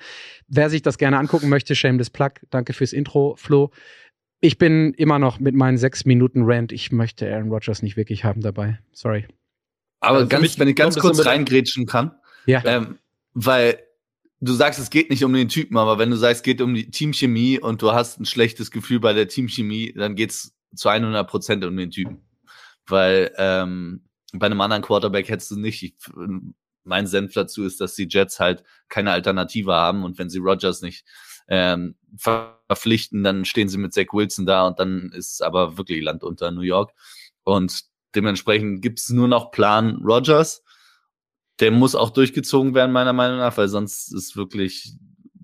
wer 0.48 0.70
sich 0.70 0.82
das 0.82 0.98
gerne 0.98 1.18
angucken 1.18 1.48
möchte, 1.48 1.74
Shameless 1.74 2.10
Plug, 2.10 2.30
danke 2.50 2.72
fürs 2.72 2.92
Intro, 2.92 3.36
Flo. 3.36 3.70
Ich 4.40 4.56
bin 4.56 4.94
immer 4.94 5.18
noch 5.18 5.40
mit 5.40 5.54
meinen 5.54 5.76
sechs 5.76 6.04
Minuten 6.04 6.42
Rant. 6.44 6.72
Ich 6.72 6.92
möchte 6.92 7.32
Aaron 7.32 7.50
Rodgers 7.50 7.82
nicht 7.82 7.96
wirklich 7.96 8.24
haben 8.24 8.40
dabei. 8.40 8.78
Sorry. 8.92 9.26
Aber 10.00 10.18
also 10.18 10.28
ganz, 10.28 10.58
wenn 10.58 10.68
ich 10.68 10.76
ganz 10.76 10.96
kurz 10.96 11.26
reingrätschen 11.26 11.86
kann. 11.86 12.12
Ja. 12.46 12.62
Ähm, 12.64 12.98
weil 13.34 13.78
du 14.40 14.52
sagst, 14.52 14.78
es 14.78 14.90
geht 14.90 15.10
nicht 15.10 15.24
um 15.24 15.32
den 15.32 15.48
Typen, 15.48 15.76
aber 15.76 15.98
wenn 15.98 16.10
du 16.10 16.16
sagst, 16.16 16.40
es 16.40 16.42
geht 16.42 16.60
um 16.60 16.74
die 16.74 16.90
Teamchemie 16.90 17.58
und 17.58 17.82
du 17.82 17.92
hast 17.92 18.20
ein 18.20 18.24
schlechtes 18.24 18.70
Gefühl 18.70 19.00
bei 19.00 19.12
der 19.12 19.28
Teamchemie, 19.28 19.92
dann 19.94 20.14
geht's 20.14 20.54
zu 20.74 20.88
100 20.88 21.28
Prozent 21.28 21.64
um 21.64 21.76
den 21.76 21.90
Typen. 21.90 22.22
Weil 22.86 23.32
ähm, 23.36 24.04
bei 24.32 24.46
einem 24.46 24.60
anderen 24.60 24.82
Quarterback 24.82 25.28
hättest 25.28 25.50
du 25.50 25.58
nicht. 25.58 25.82
Ich, 25.82 25.94
mein 26.84 27.06
Senf 27.06 27.34
dazu 27.34 27.64
ist, 27.64 27.80
dass 27.80 27.94
die 27.94 28.08
Jets 28.08 28.40
halt 28.40 28.62
keine 28.88 29.12
Alternative 29.12 29.72
haben 29.72 30.04
und 30.04 30.18
wenn 30.18 30.30
sie 30.30 30.38
Rogers 30.38 30.80
nicht 30.80 31.04
ähm, 31.48 31.96
verpflichten, 32.16 33.22
dann 33.22 33.44
stehen 33.44 33.68
sie 33.68 33.78
mit 33.78 33.92
Zach 33.92 34.06
Wilson 34.12 34.46
da 34.46 34.66
und 34.66 34.78
dann 34.78 35.10
ist 35.12 35.42
aber 35.42 35.76
wirklich 35.76 36.02
Land 36.02 36.24
unter 36.24 36.50
New 36.50 36.62
York. 36.62 36.92
Und 37.44 37.84
dementsprechend 38.14 38.82
gibt's 38.82 39.10
nur 39.10 39.28
noch 39.28 39.50
Plan 39.50 39.96
Rogers 40.02 40.62
der 41.60 41.70
muss 41.70 41.94
auch 41.94 42.10
durchgezogen 42.10 42.74
werden, 42.74 42.92
meiner 42.92 43.12
Meinung 43.12 43.38
nach, 43.38 43.56
weil 43.56 43.68
sonst 43.68 44.12
ist 44.12 44.36
wirklich, 44.36 44.94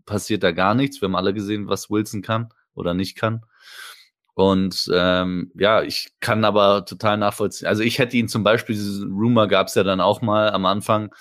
passiert 0.07 0.43
da 0.43 0.53
gar 0.53 0.75
nichts. 0.75 1.01
Wir 1.01 1.07
haben 1.07 1.17
alle 1.17 1.35
gesehen, 1.35 1.69
was 1.69 1.91
Wilson 1.91 2.23
kann 2.23 2.51
oder 2.75 2.95
nicht 2.95 3.17
kann. 3.17 3.45
Und 4.35 4.91
ähm, 4.93 5.53
ja, 5.55 5.83
ich 5.83 6.09
kann 6.21 6.45
aber 6.45 6.85
total 6.85 7.17
nachvollziehen. 7.19 7.69
Also 7.69 7.83
ich 7.83 7.99
hätte 7.99 8.17
ihn 8.17 8.29
zum 8.29 8.43
Beispiel, 8.43 8.75
diesen 8.75 9.13
Rumor 9.13 9.47
gab 9.47 9.69
es 9.69 9.75
ja 9.77 9.85
dann 9.85 10.01
auch 10.01 10.23
mal 10.23 10.51
am 10.51 10.67
Anfang. 10.67 11.15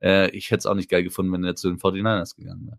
Äh, 0.00 0.30
ich 0.30 0.50
hätte 0.50 0.58
es 0.58 0.66
auch 0.66 0.74
nicht 0.74 0.90
geil 0.90 1.02
gefunden, 1.02 1.32
wenn 1.32 1.44
er 1.44 1.56
zu 1.56 1.68
den 1.68 1.78
49ers 1.78 2.36
gegangen 2.36 2.66
wäre. 2.66 2.78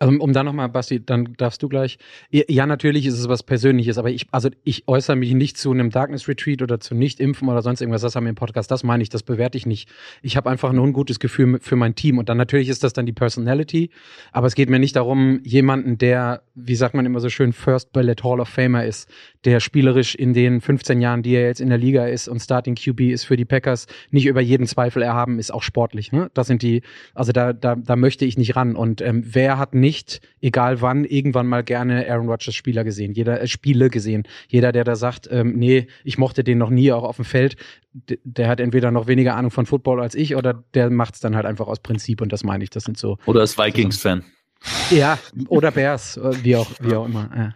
Um, 0.00 0.20
um 0.20 0.32
da 0.32 0.42
nochmal, 0.42 0.68
Basti, 0.68 1.04
dann 1.04 1.34
darfst 1.36 1.62
du 1.62 1.68
gleich. 1.68 1.98
Ja, 2.30 2.66
natürlich 2.66 3.06
ist 3.06 3.18
es 3.18 3.28
was 3.28 3.42
Persönliches, 3.42 3.98
aber 3.98 4.10
ich, 4.10 4.26
also 4.30 4.48
ich 4.64 4.86
äußere 4.88 5.16
mich 5.16 5.32
nicht 5.34 5.56
zu 5.56 5.70
einem 5.72 5.90
Darkness 5.90 6.28
Retreat 6.28 6.62
oder 6.62 6.80
zu 6.80 6.94
Nicht-Impfen 6.94 7.48
oder 7.48 7.62
sonst 7.62 7.80
irgendwas. 7.80 8.02
Das 8.02 8.16
haben 8.16 8.24
wir 8.24 8.30
im 8.30 8.36
Podcast, 8.36 8.70
das 8.70 8.82
meine 8.82 9.02
ich, 9.02 9.08
das 9.08 9.22
bewerte 9.22 9.58
ich 9.58 9.66
nicht. 9.66 9.88
Ich 10.22 10.36
habe 10.36 10.50
einfach 10.50 10.70
ein 10.70 10.78
ungutes 10.78 11.20
Gefühl 11.20 11.58
für 11.60 11.76
mein 11.76 11.94
Team 11.94 12.18
und 12.18 12.28
dann 12.28 12.36
natürlich 12.36 12.68
ist 12.68 12.84
das 12.84 12.92
dann 12.92 13.06
die 13.06 13.12
Personality, 13.12 13.90
aber 14.32 14.46
es 14.46 14.54
geht 14.54 14.70
mir 14.70 14.78
nicht 14.78 14.96
darum, 14.96 15.40
jemanden, 15.44 15.98
der, 15.98 16.42
wie 16.54 16.74
sagt 16.74 16.94
man 16.94 17.06
immer 17.06 17.20
so 17.20 17.28
schön, 17.28 17.52
First 17.52 17.92
Ballot 17.92 18.24
Hall 18.24 18.40
of 18.40 18.48
Famer 18.48 18.84
ist, 18.84 19.08
der 19.46 19.60
spielerisch 19.60 20.16
in 20.16 20.34
den 20.34 20.60
15 20.60 21.00
Jahren, 21.00 21.22
die 21.22 21.34
er 21.34 21.46
jetzt 21.46 21.60
in 21.60 21.68
der 21.68 21.78
Liga 21.78 22.06
ist 22.06 22.26
und 22.26 22.40
Starting 22.40 22.74
QB 22.74 23.00
ist 23.12 23.24
für 23.24 23.36
die 23.36 23.44
Packers, 23.44 23.86
nicht 24.10 24.26
über 24.26 24.40
jeden 24.40 24.66
Zweifel 24.66 25.02
erhaben, 25.02 25.38
ist 25.38 25.54
auch 25.54 25.62
sportlich. 25.62 26.10
Ne? 26.10 26.30
Das 26.34 26.48
sind 26.48 26.62
die, 26.62 26.82
also 27.14 27.30
da, 27.30 27.52
da, 27.52 27.76
da 27.76 27.94
möchte 27.94 28.24
ich 28.24 28.36
nicht 28.36 28.56
ran. 28.56 28.74
Und 28.74 29.00
ähm, 29.00 29.22
wer 29.24 29.56
hat 29.56 29.72
nicht, 29.72 30.20
egal 30.40 30.80
wann, 30.80 31.04
irgendwann 31.04 31.46
mal 31.46 31.62
gerne 31.62 32.10
Aaron 32.10 32.28
Rodgers 32.28 32.56
Spieler 32.56 32.82
gesehen, 32.82 33.12
jeder 33.12 33.40
äh, 33.40 33.46
Spiele 33.46 33.88
gesehen. 33.88 34.24
Jeder, 34.48 34.72
der 34.72 34.82
da 34.82 34.96
sagt, 34.96 35.28
ähm, 35.30 35.52
nee, 35.56 35.86
ich 36.02 36.18
mochte 36.18 36.42
den 36.42 36.58
noch 36.58 36.70
nie 36.70 36.90
auch 36.90 37.04
auf 37.04 37.16
dem 37.16 37.24
Feld, 37.24 37.56
der 37.92 38.48
hat 38.48 38.58
entweder 38.58 38.90
noch 38.90 39.06
weniger 39.06 39.36
Ahnung 39.36 39.52
von 39.52 39.64
Football 39.64 40.00
als 40.00 40.16
ich 40.16 40.34
oder 40.34 40.64
der 40.74 40.90
macht 40.90 41.14
es 41.14 41.20
dann 41.20 41.36
halt 41.36 41.46
einfach 41.46 41.68
aus 41.68 41.78
Prinzip 41.78 42.20
und 42.20 42.32
das 42.32 42.42
meine 42.42 42.64
ich. 42.64 42.70
Das 42.70 42.82
sind 42.82 42.98
so. 42.98 43.16
Oder 43.26 43.44
ist 43.44 43.56
Vikings-Fan. 43.56 44.24
Ja, 44.90 45.18
oder 45.48 45.70
Bears, 45.70 46.16
äh, 46.16 46.32
wie 46.42 46.56
auch, 46.56 46.70
wie 46.80 46.94
auch 46.96 47.06
immer. 47.06 47.30
Ja. 47.36 47.54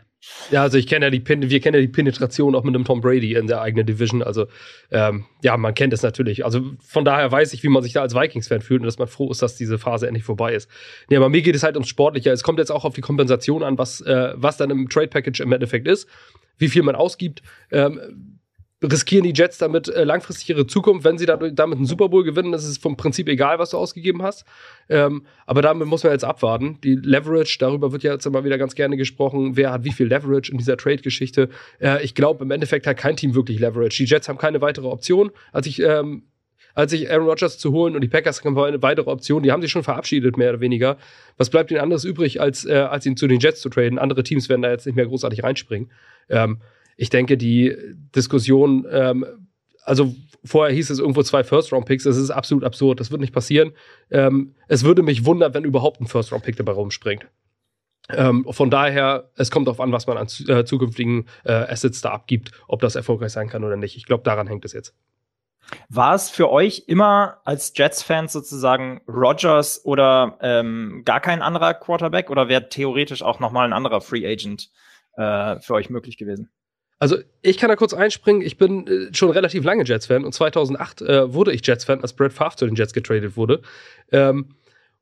Ja, 0.50 0.62
also 0.62 0.76
ich 0.76 0.86
kenne 0.86 1.06
ja 1.06 1.10
die 1.10 1.20
Pen 1.20 1.48
wir 1.48 1.60
kennen 1.60 1.74
ja 1.74 1.80
die 1.80 1.88
Penetration 1.88 2.54
auch 2.54 2.62
mit 2.62 2.74
einem 2.74 2.84
Tom 2.84 3.00
Brady 3.00 3.34
in 3.34 3.46
der 3.46 3.62
eigenen 3.62 3.86
Division. 3.86 4.22
Also 4.22 4.46
ähm, 4.90 5.24
ja, 5.42 5.56
man 5.56 5.74
kennt 5.74 5.92
es 5.92 6.02
natürlich. 6.02 6.44
Also 6.44 6.72
von 6.80 7.04
daher 7.04 7.30
weiß 7.32 7.52
ich, 7.54 7.62
wie 7.62 7.68
man 7.68 7.82
sich 7.82 7.94
da 7.94 8.02
als 8.02 8.14
Vikings-Fan 8.14 8.60
fühlt 8.60 8.80
und 8.80 8.86
dass 8.86 8.98
man 8.98 9.08
froh 9.08 9.30
ist, 9.30 9.40
dass 9.40 9.56
diese 9.56 9.78
Phase 9.78 10.06
endlich 10.06 10.24
vorbei 10.24 10.54
ist. 10.54 10.68
Ja, 11.08 11.18
aber 11.18 11.28
mir 11.28 11.42
geht 11.42 11.54
es 11.54 11.62
halt 11.62 11.76
ums 11.76 11.88
Sportliche. 11.88 12.30
Es 12.30 12.42
kommt 12.42 12.58
jetzt 12.58 12.70
auch 12.70 12.84
auf 12.84 12.94
die 12.94 13.00
Kompensation 13.00 13.62
an, 13.62 13.78
was, 13.78 14.00
äh, 14.02 14.32
was 14.34 14.58
dann 14.58 14.70
im 14.70 14.88
Trade-Package 14.88 15.40
im 15.40 15.52
Endeffekt 15.52 15.88
ist, 15.88 16.08
wie 16.58 16.68
viel 16.68 16.82
man 16.82 16.96
ausgibt. 16.96 17.42
Ähm, 17.70 18.39
riskieren 18.82 19.24
die 19.24 19.32
Jets 19.34 19.58
damit 19.58 19.88
äh, 19.88 20.04
langfristig 20.04 20.48
ihre 20.50 20.66
Zukunft, 20.66 21.04
wenn 21.04 21.18
sie 21.18 21.26
damit 21.26 21.60
einen 21.60 21.84
Super 21.84 22.08
Bowl 22.08 22.24
gewinnen, 22.24 22.52
das 22.52 22.64
ist 22.64 22.80
vom 22.80 22.96
Prinzip 22.96 23.28
egal, 23.28 23.58
was 23.58 23.70
du 23.70 23.76
ausgegeben 23.76 24.22
hast. 24.22 24.44
Ähm, 24.88 25.26
aber 25.46 25.62
damit 25.62 25.86
muss 25.86 26.02
man 26.02 26.12
jetzt 26.12 26.24
abwarten. 26.24 26.78
Die 26.82 26.94
Leverage, 26.94 27.58
darüber 27.58 27.92
wird 27.92 28.02
ja 28.02 28.12
jetzt 28.12 28.26
immer 28.26 28.44
wieder 28.44 28.58
ganz 28.58 28.74
gerne 28.74 28.96
gesprochen, 28.96 29.56
wer 29.56 29.72
hat 29.72 29.84
wie 29.84 29.92
viel 29.92 30.06
Leverage 30.06 30.50
in 30.50 30.58
dieser 30.58 30.76
Trade-Geschichte. 30.76 31.50
Äh, 31.78 32.02
ich 32.02 32.14
glaube, 32.14 32.44
im 32.44 32.50
Endeffekt 32.50 32.86
hat 32.86 32.96
kein 32.96 33.16
Team 33.16 33.34
wirklich 33.34 33.58
Leverage. 33.58 34.02
Die 34.02 34.10
Jets 34.10 34.28
haben 34.28 34.38
keine 34.38 34.60
weitere 34.60 34.86
Option. 34.86 35.30
Als 35.52 35.66
ich 35.66 35.80
ähm, 35.80 36.24
als 36.74 36.92
sich 36.92 37.10
Aaron 37.10 37.26
Rodgers 37.26 37.58
zu 37.58 37.72
holen 37.72 37.94
und 37.94 38.00
die 38.00 38.08
Packers 38.08 38.44
haben 38.44 38.56
eine 38.58 38.80
weitere 38.80 39.10
Option, 39.10 39.42
die 39.42 39.50
haben 39.50 39.60
sich 39.60 39.70
schon 39.70 39.82
verabschiedet, 39.82 40.36
mehr 40.36 40.50
oder 40.50 40.60
weniger. 40.60 40.98
Was 41.36 41.50
bleibt 41.50 41.70
ihnen 41.70 41.80
anderes 41.80 42.04
übrig, 42.04 42.40
als, 42.40 42.64
äh, 42.64 42.74
als 42.74 43.04
ihn 43.06 43.16
zu 43.16 43.26
den 43.26 43.40
Jets 43.40 43.60
zu 43.60 43.68
traden? 43.68 43.98
Andere 43.98 44.22
Teams 44.22 44.48
werden 44.48 44.62
da 44.62 44.70
jetzt 44.70 44.86
nicht 44.86 44.94
mehr 44.94 45.06
großartig 45.06 45.42
reinspringen. 45.42 45.90
Ähm, 46.28 46.58
ich 47.00 47.08
denke, 47.08 47.38
die 47.38 47.74
Diskussion, 48.14 48.86
ähm, 48.90 49.24
also 49.84 50.14
vorher 50.44 50.74
hieß 50.74 50.90
es 50.90 50.98
irgendwo 50.98 51.22
zwei 51.22 51.42
First-Round-Picks, 51.42 52.04
das 52.04 52.18
ist 52.18 52.28
absolut 52.28 52.62
absurd, 52.62 53.00
das 53.00 53.10
wird 53.10 53.22
nicht 53.22 53.32
passieren. 53.32 53.72
Ähm, 54.10 54.54
es 54.68 54.84
würde 54.84 55.02
mich 55.02 55.24
wundern, 55.24 55.54
wenn 55.54 55.64
überhaupt 55.64 56.02
ein 56.02 56.06
First-Round-Pick 56.06 56.56
dabei 56.56 56.72
rumspringt. 56.72 57.26
Ähm, 58.10 58.46
von 58.50 58.70
daher, 58.70 59.30
es 59.36 59.50
kommt 59.50 59.66
darauf 59.66 59.80
an, 59.80 59.92
was 59.92 60.06
man 60.06 60.18
an 60.18 60.26
äh, 60.48 60.66
zukünftigen 60.66 61.26
äh, 61.44 61.52
Assets 61.52 62.02
da 62.02 62.10
abgibt, 62.10 62.50
ob 62.68 62.82
das 62.82 62.96
erfolgreich 62.96 63.32
sein 63.32 63.48
kann 63.48 63.64
oder 63.64 63.78
nicht. 63.78 63.96
Ich 63.96 64.04
glaube, 64.04 64.22
daran 64.22 64.46
hängt 64.46 64.66
es 64.66 64.74
jetzt. 64.74 64.94
War 65.88 66.14
es 66.14 66.28
für 66.28 66.50
euch 66.50 66.84
immer 66.86 67.38
als 67.44 67.72
Jets-Fans 67.74 68.34
sozusagen 68.34 69.00
Rogers 69.08 69.86
oder 69.86 70.36
ähm, 70.42 71.00
gar 71.06 71.20
kein 71.20 71.40
anderer 71.40 71.72
Quarterback 71.72 72.28
oder 72.28 72.50
wäre 72.50 72.68
theoretisch 72.68 73.22
auch 73.22 73.40
nochmal 73.40 73.64
ein 73.64 73.72
anderer 73.72 74.02
Free 74.02 74.30
Agent 74.30 74.68
äh, 75.16 75.58
für 75.60 75.72
euch 75.72 75.88
möglich 75.88 76.18
gewesen? 76.18 76.50
Also 77.00 77.16
ich 77.40 77.56
kann 77.56 77.70
da 77.70 77.76
kurz 77.76 77.94
einspringen. 77.94 78.42
Ich 78.42 78.58
bin 78.58 78.86
äh, 78.86 79.14
schon 79.14 79.30
relativ 79.30 79.64
lange 79.64 79.84
Jets-Fan 79.84 80.24
und 80.24 80.32
2008 80.32 81.00
äh, 81.00 81.32
wurde 81.32 81.52
ich 81.52 81.66
Jets-Fan, 81.66 82.02
als 82.02 82.12
Brett 82.12 82.32
Favre 82.32 82.56
zu 82.56 82.66
den 82.66 82.76
Jets 82.76 82.92
getradet 82.92 83.36
wurde. 83.36 83.62
Ähm, 84.12 84.54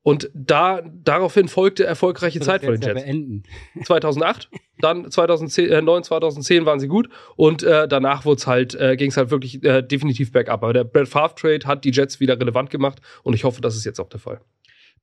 und 0.03 0.31
da 0.33 0.81
daraufhin 0.81 1.49
folgte 1.49 1.85
erfolgreiche 1.85 2.39
Zeit 2.41 2.65
von 2.65 2.75
den 2.75 2.81
Jets. 2.81 3.03
Beenden. 3.03 3.43
2008, 3.85 4.49
dann 4.79 5.11
2010, 5.11 5.71
äh, 5.71 5.83
9, 5.83 6.05
2010 6.05 6.65
waren 6.65 6.79
sie 6.79 6.87
gut 6.87 7.09
und 7.35 7.65
äh, 7.65 7.89
danach 7.89 8.25
wurde 8.25 8.47
halt, 8.47 8.77
äh, 8.77 8.97
ging 8.97 9.11
es 9.11 9.17
halt 9.17 9.33
wirklich 9.33 9.63
äh, 9.65 9.83
definitiv 9.83 10.31
bergab. 10.31 10.63
Aber 10.63 10.73
der 10.73 10.85
Brett 10.85 11.09
Favre 11.09 11.35
Trade 11.35 11.67
hat 11.67 11.85
die 11.85 11.91
Jets 11.91 12.21
wieder 12.21 12.41
relevant 12.41 12.71
gemacht 12.71 13.01
und 13.25 13.35
ich 13.35 13.43
hoffe, 13.43 13.61
das 13.61 13.77
ist 13.77 13.85
jetzt 13.85 13.99
auch 13.99 14.09
der 14.09 14.21
Fall. 14.21 14.41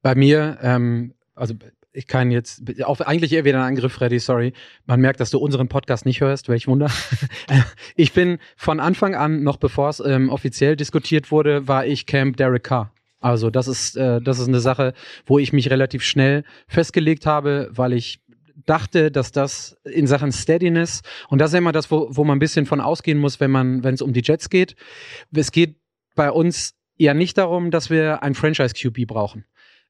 Bei 0.02 0.16
mir, 0.16 0.58
ähm, 0.62 1.14
also 1.36 1.56
ich 1.96 2.08
kann 2.08 2.30
jetzt, 2.30 2.62
auch 2.84 3.00
eigentlich 3.00 3.34
eher 3.34 3.46
wieder 3.46 3.60
ein 3.60 3.68
Angriff, 3.68 3.94
Freddy, 3.94 4.20
sorry. 4.20 4.54
Man 4.86 5.00
merkt, 5.00 5.20
dass 5.20 5.32
du 5.32 5.40
unseren 5.40 5.68
Podcast 5.68 6.06
nicht 6.06 6.22
hörst, 6.22 6.50
welch 6.50 6.68
Wunder. 6.68 6.92
ich 7.96 8.12
bin 8.14 8.40
von 8.58 8.80
Anfang 8.80 9.16
an, 9.16 9.44
noch 9.44 9.58
bevor 9.58 9.90
es 9.90 10.00
ähm, 10.02 10.30
offiziell 10.30 10.75
diskutiert 10.75 11.32
wurde, 11.32 11.68
war 11.68 11.86
ich 11.86 12.06
Camp 12.06 12.38
Derek 12.38 12.64
Carr. 12.64 12.92
Also 13.22 13.50
das 13.50 13.68
ist, 13.68 13.96
äh, 13.96 14.22
das 14.22 14.40
ist 14.40 14.48
eine 14.48 14.60
Sache, 14.60 14.94
wo 15.25 15.40
ich 15.40 15.54
mich 15.54 15.70
relativ 15.70 16.04
schnell 16.04 16.44
festgelegt 16.68 17.25
habe, 17.25 17.70
weil 17.72 17.94
ich 17.94 18.20
dachte, 18.66 19.10
dass 19.10 19.32
das 19.32 19.78
in 19.84 20.08
Sachen 20.08 20.32
Steadiness, 20.32 21.02
und 21.30 21.40
das 21.40 21.52
ist 21.52 21.58
immer 21.58 21.72
das, 21.72 21.90
wo, 21.92 22.08
wo 22.10 22.24
man 22.24 22.38
ein 22.38 22.40
bisschen 22.40 22.66
von 22.66 22.82
ausgehen 22.82 23.18
muss, 23.18 23.40
wenn 23.40 23.52
man, 23.52 23.84
wenn 23.84 23.96
es 23.96 24.02
um 24.02 24.14
die 24.14 24.22
Jets 24.24 24.50
geht. 24.50 24.75
Es 25.34 25.52
geht 25.52 25.78
bei 26.16 26.32
uns 26.32 26.75
ja 26.98 27.14
nicht 27.14 27.38
darum, 27.38 27.72
dass 27.72 27.90
wir 27.90 28.24
ein 28.24 28.36
Franchise-QB 28.36 29.08
brauchen 29.08 29.46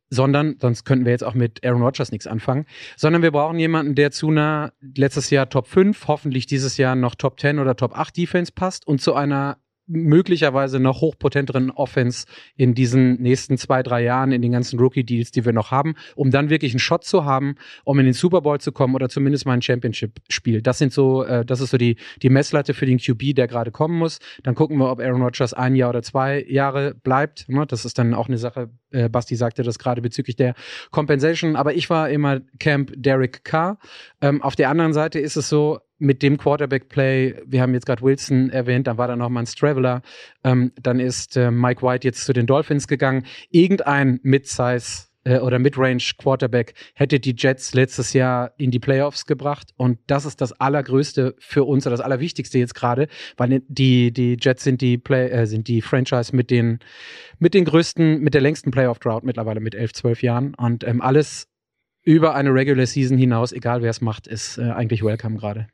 sondern, 0.09 0.57
sonst 0.59 0.85
könnten 0.85 1.05
wir 1.05 1.11
jetzt 1.11 1.23
auch 1.23 1.33
mit 1.33 1.65
Aaron 1.65 1.81
Rodgers 1.81 2.11
nichts 2.11 2.27
anfangen, 2.27 2.65
sondern 2.95 3.21
wir 3.21 3.31
brauchen 3.31 3.59
jemanden, 3.59 3.95
der 3.95 4.11
zu 4.11 4.29
einer 4.29 4.73
letztes 4.95 5.29
Jahr 5.29 5.49
Top 5.49 5.67
5, 5.67 6.07
hoffentlich 6.07 6.45
dieses 6.45 6.77
Jahr 6.77 6.95
noch 6.95 7.15
Top 7.15 7.39
10 7.39 7.59
oder 7.59 7.75
Top 7.75 7.97
8 7.97 8.15
Defense 8.15 8.51
passt 8.51 8.87
und 8.87 9.01
zu 9.01 9.13
einer 9.13 9.57
möglicherweise 9.87 10.79
noch 10.79 11.01
hochpotenteren 11.01 11.71
Offense 11.71 12.25
in 12.55 12.73
diesen 12.73 13.21
nächsten 13.21 13.57
zwei, 13.57 13.83
drei 13.83 14.03
Jahren, 14.03 14.31
in 14.31 14.41
den 14.41 14.51
ganzen 14.51 14.79
Rookie-Deals, 14.79 15.31
die 15.31 15.45
wir 15.45 15.53
noch 15.53 15.71
haben, 15.71 15.95
um 16.15 16.31
dann 16.31 16.49
wirklich 16.49 16.73
einen 16.73 16.79
Shot 16.79 17.03
zu 17.03 17.25
haben, 17.25 17.55
um 17.83 17.99
in 17.99 18.05
den 18.05 18.13
Super 18.13 18.41
Bowl 18.41 18.59
zu 18.59 18.71
kommen 18.71 18.95
oder 18.95 19.09
zumindest 19.09 19.45
mal 19.45 19.53
ein 19.53 19.61
Championship-Spiel. 19.61 20.61
Das 20.61 20.77
sind 20.77 20.93
so, 20.93 21.23
äh, 21.23 21.45
das 21.45 21.61
ist 21.61 21.71
so 21.71 21.77
die, 21.77 21.97
die 22.21 22.29
Messlatte 22.29 22.73
für 22.73 22.85
den 22.85 22.97
QB, 22.97 23.35
der 23.35 23.47
gerade 23.47 23.71
kommen 23.71 23.97
muss. 23.97 24.19
Dann 24.43 24.55
gucken 24.55 24.77
wir, 24.77 24.89
ob 24.89 24.99
Aaron 24.99 25.21
Rodgers 25.21 25.53
ein 25.53 25.75
Jahr 25.75 25.89
oder 25.89 26.01
zwei 26.01 26.43
Jahre 26.47 26.95
bleibt. 26.95 27.47
Ne? 27.49 27.65
Das 27.67 27.85
ist 27.85 27.99
dann 27.99 28.13
auch 28.13 28.27
eine 28.27 28.37
Sache, 28.37 28.69
äh, 28.91 29.09
Basti 29.09 29.35
sagte 29.35 29.63
das 29.63 29.77
gerade 29.79 30.01
bezüglich 30.01 30.35
der 30.35 30.55
Compensation. 30.91 31.55
Aber 31.55 31.75
ich 31.75 31.89
war 31.89 32.09
immer 32.09 32.41
Camp 32.59 32.91
Derek 32.95 33.43
Carr. 33.43 33.77
Ähm, 34.21 34.41
auf 34.41 34.55
der 34.55 34.69
anderen 34.69 34.93
Seite 34.93 35.19
ist 35.19 35.35
es 35.35 35.49
so, 35.49 35.79
mit 35.97 36.21
dem 36.21 36.37
Quarterback-Play, 36.37 37.43
wir 37.45 37.61
haben 37.61 37.73
jetzt 37.73 37.85
gerade 37.85 38.01
Wilson 38.01 38.49
erwähnt, 38.49 38.87
dann 38.87 38.97
war 38.97 39.07
da 39.07 39.15
nochmal 39.15 39.43
ein 39.43 39.47
Straveler, 39.47 40.01
ähm, 40.43 40.71
dann 40.81 40.99
ist 40.99 41.37
äh, 41.37 41.51
Mike 41.51 41.81
White 41.81 42.07
jetzt 42.07 42.25
zu 42.25 42.33
den 42.33 42.47
Dolphins 42.47 42.87
gegangen. 42.87 43.25
Irgendein 43.49 44.19
Mid-Size 44.23 45.07
äh, 45.25 45.39
oder 45.39 45.59
Mid-Range 45.59 46.03
Quarterback 46.17 46.73
hätte 46.93 47.19
die 47.19 47.35
Jets 47.37 47.73
letztes 47.73 48.13
Jahr 48.13 48.53
in 48.57 48.71
die 48.71 48.79
Playoffs 48.79 49.25
gebracht 49.25 49.71
und 49.77 49.99
das 50.07 50.25
ist 50.25 50.41
das 50.41 50.53
Allergrößte 50.53 51.35
für 51.39 51.63
uns 51.63 51.85
oder 51.85 51.95
das 51.95 52.05
Allerwichtigste 52.05 52.59
jetzt 52.59 52.75
gerade, 52.75 53.07
weil 53.37 53.61
die, 53.67 54.11
die 54.11 54.37
Jets 54.39 54.63
sind 54.63 54.81
die 54.81 54.97
Play, 54.97 55.29
äh, 55.29 55.45
sind 55.45 55.67
die 55.67 55.81
Franchise 55.81 56.35
mit 56.35 56.51
den, 56.51 56.79
mit 57.39 57.53
den 57.53 57.65
größten, 57.65 58.19
mit 58.19 58.33
der 58.33 58.41
längsten 58.41 58.71
Playoff-Drought 58.71 59.23
mittlerweile 59.23 59.59
mit 59.59 59.75
elf, 59.75 59.93
zwölf 59.93 60.21
Jahren 60.21 60.53
und 60.55 60.85
ähm, 60.85 61.01
alles 61.01 61.47
über 62.03 62.35
eine 62.35 62.53
Regular 62.53 62.85
Season 62.85 63.17
hinaus, 63.17 63.51
egal 63.51 63.81
wer 63.81 63.89
es 63.89 63.99
macht, 63.99 64.27
ist 64.27 64.59
äh, 64.59 64.69
eigentlich 64.69 65.03
welcome 65.03 65.37
gerade. 65.37 65.67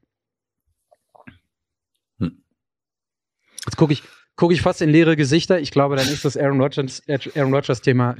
Jetzt 3.65 3.77
gucke 3.77 3.93
ich, 3.93 4.03
gucke 4.35 4.53
ich 4.55 4.61
fast 4.61 4.81
in 4.81 4.89
leere 4.89 5.15
Gesichter. 5.15 5.59
Ich 5.59 5.69
glaube, 5.69 5.95
dann 5.95 6.07
ist 6.07 6.25
das 6.25 6.35
Aaron 6.35 6.59
Rodgers, 6.59 7.03
Aaron 7.35 7.53
Rodgers 7.53 7.81
Thema, 7.81 8.15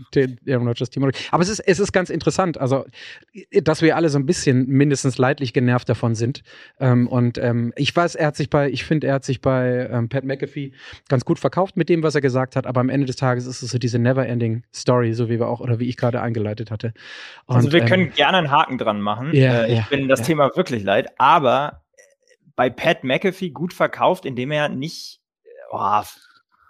Aaron 0.47 0.67
Rodgers 0.67 0.91
Thema. 0.91 1.09
Aber 1.31 1.41
es 1.41 1.49
ist, 1.49 1.61
es 1.61 1.79
ist 1.79 1.91
ganz 1.91 2.11
interessant. 2.11 2.59
Also, 2.59 2.85
dass 3.63 3.81
wir 3.81 3.95
alle 3.95 4.09
so 4.09 4.19
ein 4.19 4.27
bisschen 4.27 4.67
mindestens 4.67 5.17
leidlich 5.17 5.51
genervt 5.51 5.89
davon 5.89 6.13
sind. 6.13 6.43
Ähm, 6.79 7.07
und 7.07 7.39
ähm, 7.39 7.73
ich 7.75 7.95
weiß, 7.95 8.15
er 8.15 8.27
hat 8.27 8.35
sich 8.35 8.51
bei, 8.51 8.69
ich 8.69 8.83
finde, 8.83 9.07
er 9.07 9.15
hat 9.15 9.25
sich 9.25 9.41
bei 9.41 9.89
ähm, 9.91 10.09
Pat 10.09 10.23
McAfee 10.23 10.73
ganz 11.09 11.25
gut 11.25 11.39
verkauft 11.39 11.75
mit 11.75 11.89
dem, 11.89 12.03
was 12.03 12.13
er 12.13 12.21
gesagt 12.21 12.55
hat. 12.55 12.67
Aber 12.67 12.81
am 12.81 12.89
Ende 12.89 13.07
des 13.07 13.15
Tages 13.15 13.47
ist 13.47 13.63
es 13.63 13.71
so 13.71 13.79
diese 13.79 13.97
Never-Ending 13.97 14.63
Story, 14.75 15.13
so 15.13 15.27
wie 15.27 15.39
wir 15.39 15.47
auch 15.47 15.59
oder 15.59 15.79
wie 15.79 15.89
ich 15.89 15.97
gerade 15.97 16.21
eingeleitet 16.21 16.69
hatte. 16.69 16.93
Und, 17.45 17.55
also 17.55 17.71
wir 17.71 17.83
können 17.85 18.07
ähm, 18.07 18.13
gerne 18.13 18.37
einen 18.37 18.51
Haken 18.51 18.77
dran 18.77 19.01
machen. 19.01 19.33
Yeah, 19.33 19.63
äh, 19.63 19.71
ich 19.71 19.73
yeah, 19.77 19.87
bin 19.89 20.07
das 20.07 20.19
yeah. 20.19 20.27
Thema 20.27 20.51
wirklich 20.55 20.83
leid. 20.83 21.07
Aber 21.17 21.81
bei 22.55 22.69
Pat 22.69 23.03
McAfee 23.03 23.49
gut 23.49 23.73
verkauft, 23.73 24.25
indem 24.25 24.51
er 24.51 24.69
nicht 24.69 25.20
Oh, 25.71 26.03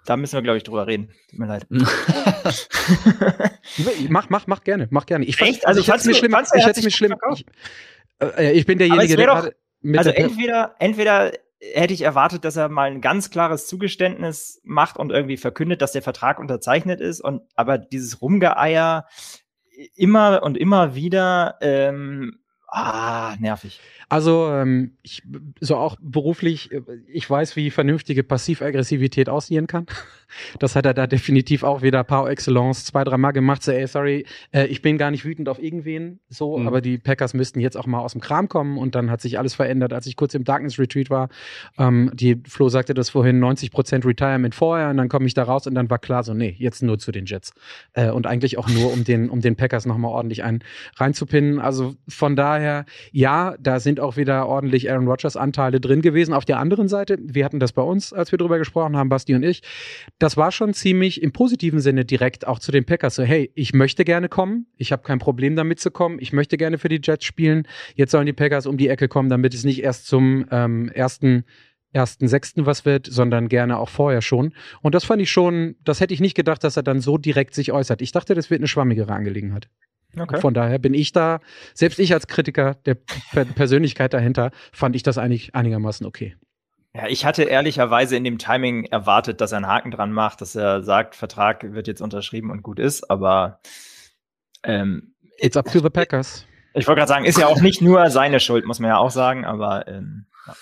da 0.06 0.18
müssen 0.18 0.36
wir, 0.36 0.42
glaube 0.42 0.58
ich, 0.58 0.64
drüber 0.64 0.88
reden. 0.88 1.12
Tut 1.30 1.40
mir 1.40 1.48
leid. 1.48 1.66
mach, 4.10 4.30
mach, 4.30 4.48
mach 4.48 4.64
gerne, 4.64 4.88
mach 4.92 5.06
gerne. 5.06 5.26
Ich 5.26 5.38
fand, 5.38 5.52
Echt? 5.52 5.68
Also, 5.68 5.80
ich 5.80 5.88
fand 5.88 6.02
es 6.02 6.06
mir 6.06 6.16
schlimm. 6.16 6.36
Ich 6.56 6.66
hätte 6.66 6.84
mir 6.84 6.92
schlimm. 6.92 7.16
Ich, 7.34 7.46
äh, 8.20 8.52
ich 8.54 8.66
bin 8.66 8.78
derjenige, 8.78 9.16
der 9.16 9.28
doch, 9.28 9.50
Also 9.98 10.10
entweder, 10.12 10.76
entweder 10.80 11.32
hätte 11.60 11.94
ich 11.94 12.02
erwartet, 12.02 12.46
dass 12.46 12.56
er 12.56 12.70
mal 12.70 12.90
ein 12.90 13.02
ganz 13.02 13.30
klares 13.30 13.68
Zugeständnis 13.68 14.62
macht 14.64 14.98
und 14.98 15.12
irgendwie 15.12 15.38
verkündet, 15.38 15.82
dass 15.82 15.92
der 15.92 16.02
Vertrag 16.02 16.40
unterzeichnet 16.40 17.02
ist. 17.02 17.22
Und 17.22 17.44
aber 17.56 17.78
dieses 17.78 18.22
Rumgeeier 18.22 19.08
immer 19.96 20.42
und 20.44 20.58
immer 20.58 20.96
wieder, 20.96 21.58
ähm, 21.62 22.41
ah, 22.72 23.36
nervig. 23.40 23.80
Also 24.10 24.50
ähm, 24.52 24.98
ich, 25.04 25.24
so 25.60 25.78
auch 25.78 25.98
beruflich, 26.02 26.72
äh, 26.72 26.82
ich 27.08 27.30
weiß, 27.30 27.56
wie 27.56 27.70
vernünftige 27.70 28.24
Passivaggressivität 28.24 29.30
aussehen 29.30 29.68
kann. 29.68 29.86
Das 30.60 30.76
hat 30.76 30.86
er 30.86 30.94
da 30.94 31.08
definitiv 31.08 31.64
auch 31.64 31.82
wieder 31.82 32.04
par 32.04 32.30
excellence 32.30 32.86
zwei, 32.86 33.04
drei 33.04 33.18
Mal 33.18 33.32
gemacht. 33.32 33.64
So, 33.64 33.72
ey, 33.72 33.88
sorry, 33.88 34.26
äh, 34.52 34.66
ich 34.68 34.82
bin 34.82 34.98
gar 34.98 35.12
nicht 35.12 35.26
wütend 35.26 35.50
auf 35.50 35.62
irgendwen, 35.62 36.20
so, 36.30 36.58
mhm. 36.58 36.68
aber 36.68 36.82
die 36.82 36.98
Packers 36.98 37.34
müssten 37.34 37.60
jetzt 37.60 37.78
auch 37.78 37.86
mal 37.86 38.00
aus 38.00 38.14
dem 38.14 38.22
Kram 38.22 38.50
kommen 38.50 38.78
und 38.78 38.96
dann 38.96 39.12
hat 39.12 39.22
sich 39.22 39.38
alles 39.38 39.54
verändert, 39.54 39.94
als 39.94 40.06
ich 40.06 40.16
kurz 40.16 40.34
im 40.34 40.44
Darkness 40.44 40.80
Retreat 40.80 41.10
war. 41.10 41.30
Ähm, 41.78 42.12
die 42.14 42.42
Flo 42.48 42.70
sagte 42.70 42.94
das 42.94 43.10
vorhin, 43.10 43.44
90% 43.44 44.06
Retirement 44.06 44.56
vorher 44.56 44.90
und 44.90 44.98
dann 44.98 45.10
komme 45.10 45.26
ich 45.26 45.34
da 45.34 45.44
raus 45.44 45.68
und 45.68 45.76
dann 45.76 45.90
war 45.90 46.00
klar 46.00 46.24
so, 46.24 46.34
nee, 46.34 46.56
jetzt 46.58 46.84
nur 46.84 47.00
zu 47.00 47.12
den 47.12 47.26
Jets. 47.26 47.54
Äh, 47.94 48.12
und 48.12 48.28
eigentlich 48.28 48.58
auch 48.58 48.70
nur, 48.70 48.92
um 48.92 49.04
den, 49.04 49.30
um 49.30 49.42
den 49.42 49.56
Packers 49.56 49.86
nochmal 49.86 50.12
ordentlich 50.12 50.44
einen 50.44 50.64
reinzupinnen. 50.96 51.60
Also 51.60 51.96
von 52.08 52.36
daher, 52.36 52.86
ja, 53.12 53.56
da 53.60 53.80
sind 53.80 54.00
auch 54.00 54.18
wieder 54.18 54.48
ordentlich 54.48 54.92
Aaron 54.92 55.08
Rodgers 55.08 55.36
Anteile 55.36 55.80
drin 55.80 56.02
gewesen. 56.02 56.34
Auf 56.34 56.46
der 56.46 56.60
anderen 56.60 56.88
Seite, 56.88 57.18
wir 57.22 57.46
hatten 57.46 57.60
das 57.60 57.74
bei 57.74 57.82
uns, 57.82 58.14
als 58.14 58.32
wir 58.32 58.38
drüber 58.38 58.58
gesprochen 58.58 58.98
haben, 58.98 59.10
Basti 59.10 59.36
und 59.36 59.44
ich, 59.44 59.62
das 60.22 60.38
war 60.38 60.52
schon 60.52 60.76
ziemlich 60.76 61.24
im 61.24 61.32
positiven 61.32 61.80
Sinne 61.80 62.06
direkt 62.06 62.46
auch 62.46 62.60
zu 62.60 62.72
den 62.72 62.86
Packers. 62.86 63.16
So, 63.16 63.24
hey, 63.24 63.52
ich 63.56 63.74
möchte 63.74 64.06
gerne 64.06 64.30
kommen, 64.30 64.68
ich 64.78 64.92
habe 64.92 65.02
kein 65.02 65.18
Problem 65.18 65.56
damit 65.56 65.80
zu 65.80 65.90
kommen, 65.90 66.20
ich 66.20 66.32
möchte 66.32 66.58
gerne 66.58 66.78
für 66.78 66.90
die 66.90 67.02
Jets 67.04 67.26
spielen. 67.26 67.68
Jetzt 67.96 68.12
sollen 68.12 68.28
die 68.28 68.34
Packers 68.34 68.68
um 68.68 68.78
die 68.78 68.88
Ecke 68.88 69.08
kommen, 69.08 69.30
damit 69.30 69.56
es 69.56 69.64
nicht 69.64 69.82
erst 69.82 70.06
zum 70.06 70.46
ähm, 70.52 70.90
ersten 70.90 71.44
ersten 71.94 72.28
sechsten 72.28 72.66
was 72.66 72.86
wird, 72.86 73.08
sondern 73.08 73.50
gerne 73.50 73.78
auch 73.78 73.90
vorher 73.90 74.22
schon. 74.22 74.54
Und 74.82 74.96
das 74.96 75.04
fand 75.04 75.22
ich 75.22 75.30
schon, 75.30 75.76
das 75.84 76.00
hätte 76.00 76.14
ich 76.14 76.22
nicht 76.22 76.36
gedacht, 76.36 76.64
dass 76.64 76.78
er 76.78 76.84
dann 76.84 77.02
so 77.02 77.18
direkt 77.18 77.54
sich 77.54 77.74
äußert. 77.74 78.02
Ich 78.02 78.14
dachte, 78.14 78.34
das 78.34 78.50
wird 78.50 78.62
eine 78.62 78.68
schwammigere 78.68 79.12
Angelegenheit. 79.12 79.68
Okay. 80.18 80.40
Von 80.40 80.54
daher 80.54 80.78
bin 80.78 80.94
ich 80.94 81.12
da, 81.12 81.42
selbst 81.74 82.00
ich 82.00 82.14
als 82.14 82.28
Kritiker 82.28 82.76
der 82.86 82.96
Persönlichkeit 83.56 84.14
dahinter, 84.14 84.52
fand 84.72 84.96
ich 84.96 85.04
das 85.04 85.18
eigentlich 85.18 85.54
einigermaßen 85.54 86.06
okay. 86.06 86.36
Ja, 86.94 87.08
ich 87.08 87.26
hatte 87.26 87.44
ehrlicherweise 87.44 88.18
in 88.18 88.24
dem 88.24 88.38
Timing 88.38 88.84
erwartet, 88.86 89.40
dass 89.40 89.54
er 89.54 89.58
einen 89.58 89.68
Haken 89.68 89.92
dran 89.92 90.12
macht, 90.12 90.42
dass 90.42 90.56
er 90.56 90.84
sagt, 90.84 91.16
Vertrag 91.16 91.74
wird 91.74 91.88
jetzt 91.88 92.02
unterschrieben 92.02 92.52
und 92.52 92.64
gut 92.64 92.80
ist, 92.80 93.10
aber 93.10 93.62
ähm, 94.64 95.16
It's 95.38 95.56
up 95.56 95.72
to 95.72 95.80
the 95.80 95.90
Packers. 95.90 96.46
Ich, 96.74 96.82
ich 96.82 96.88
wollte 96.88 97.00
gerade 97.00 97.10
sagen, 97.10 97.26
ist 97.26 97.38
ja 97.38 97.48
auch 97.48 97.62
nicht 97.62 97.82
nur 97.82 98.10
seine 98.10 98.40
Schuld, 98.40 98.66
muss 98.66 98.80
man 98.80 98.90
ja 98.90 98.98
auch 98.98 99.10
sagen, 99.10 99.46
aber 99.46 99.88
ähm, 99.88 100.26
ja. 100.46 100.54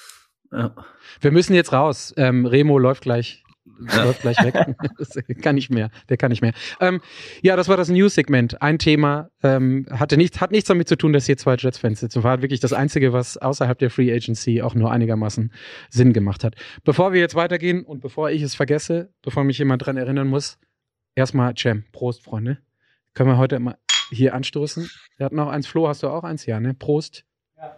Ja. 0.51 0.75
Wir 1.19 1.31
müssen 1.31 1.53
jetzt 1.53 1.73
raus. 1.73 2.13
Ähm, 2.17 2.45
Remo 2.45 2.77
läuft 2.79 3.03
gleich. 3.03 3.43
Läuft 3.77 4.21
gleich 4.21 4.37
weg. 4.43 4.55
das 4.97 5.17
kann 5.41 5.55
nicht 5.55 5.69
mehr. 5.69 5.89
Der 6.09 6.17
kann 6.17 6.29
nicht 6.29 6.41
mehr. 6.41 6.53
Ähm, 6.79 7.01
ja, 7.41 7.55
das 7.55 7.67
war 7.67 7.77
das 7.77 7.89
News-Segment. 7.89 8.61
Ein 8.61 8.79
Thema 8.79 9.29
ähm, 9.43 9.85
hatte 9.91 10.17
nichts, 10.17 10.41
hat 10.41 10.51
nichts 10.51 10.67
damit 10.67 10.87
zu 10.87 10.95
tun, 10.95 11.13
dass 11.13 11.25
hier 11.25 11.37
zwei 11.37 11.55
Jets-Fans 11.55 11.99
sitzen. 11.99 12.23
War 12.23 12.41
wirklich 12.41 12.59
das 12.59 12.73
Einzige, 12.73 13.13
was 13.13 13.37
außerhalb 13.37 13.77
der 13.77 13.89
Free 13.89 14.13
Agency 14.13 14.61
auch 14.61 14.75
nur 14.75 14.91
einigermaßen 14.91 15.51
Sinn 15.89 16.13
gemacht 16.13 16.43
hat. 16.43 16.55
Bevor 16.83 17.13
wir 17.13 17.19
jetzt 17.19 17.35
weitergehen 17.35 17.83
und 17.83 18.01
bevor 18.01 18.29
ich 18.29 18.41
es 18.41 18.55
vergesse, 18.55 19.13
bevor 19.21 19.43
mich 19.43 19.57
jemand 19.57 19.85
dran 19.85 19.97
erinnern 19.97 20.27
muss, 20.27 20.57
erstmal 21.15 21.55
Cem. 21.57 21.85
Prost, 21.91 22.23
Freunde. 22.23 22.59
Können 23.13 23.29
wir 23.29 23.37
heute 23.37 23.59
mal 23.59 23.77
hier 24.11 24.33
anstoßen? 24.33 24.89
Wir 25.17 25.25
hatten 25.25 25.35
noch 25.35 25.49
eins. 25.49 25.67
Flo, 25.67 25.87
hast 25.87 26.03
du 26.03 26.09
auch 26.09 26.23
eins? 26.23 26.45
Ja, 26.45 26.59
ne? 26.59 26.73
Prost. 26.73 27.25
Ja. 27.57 27.77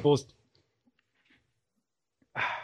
Prost. 0.00 0.34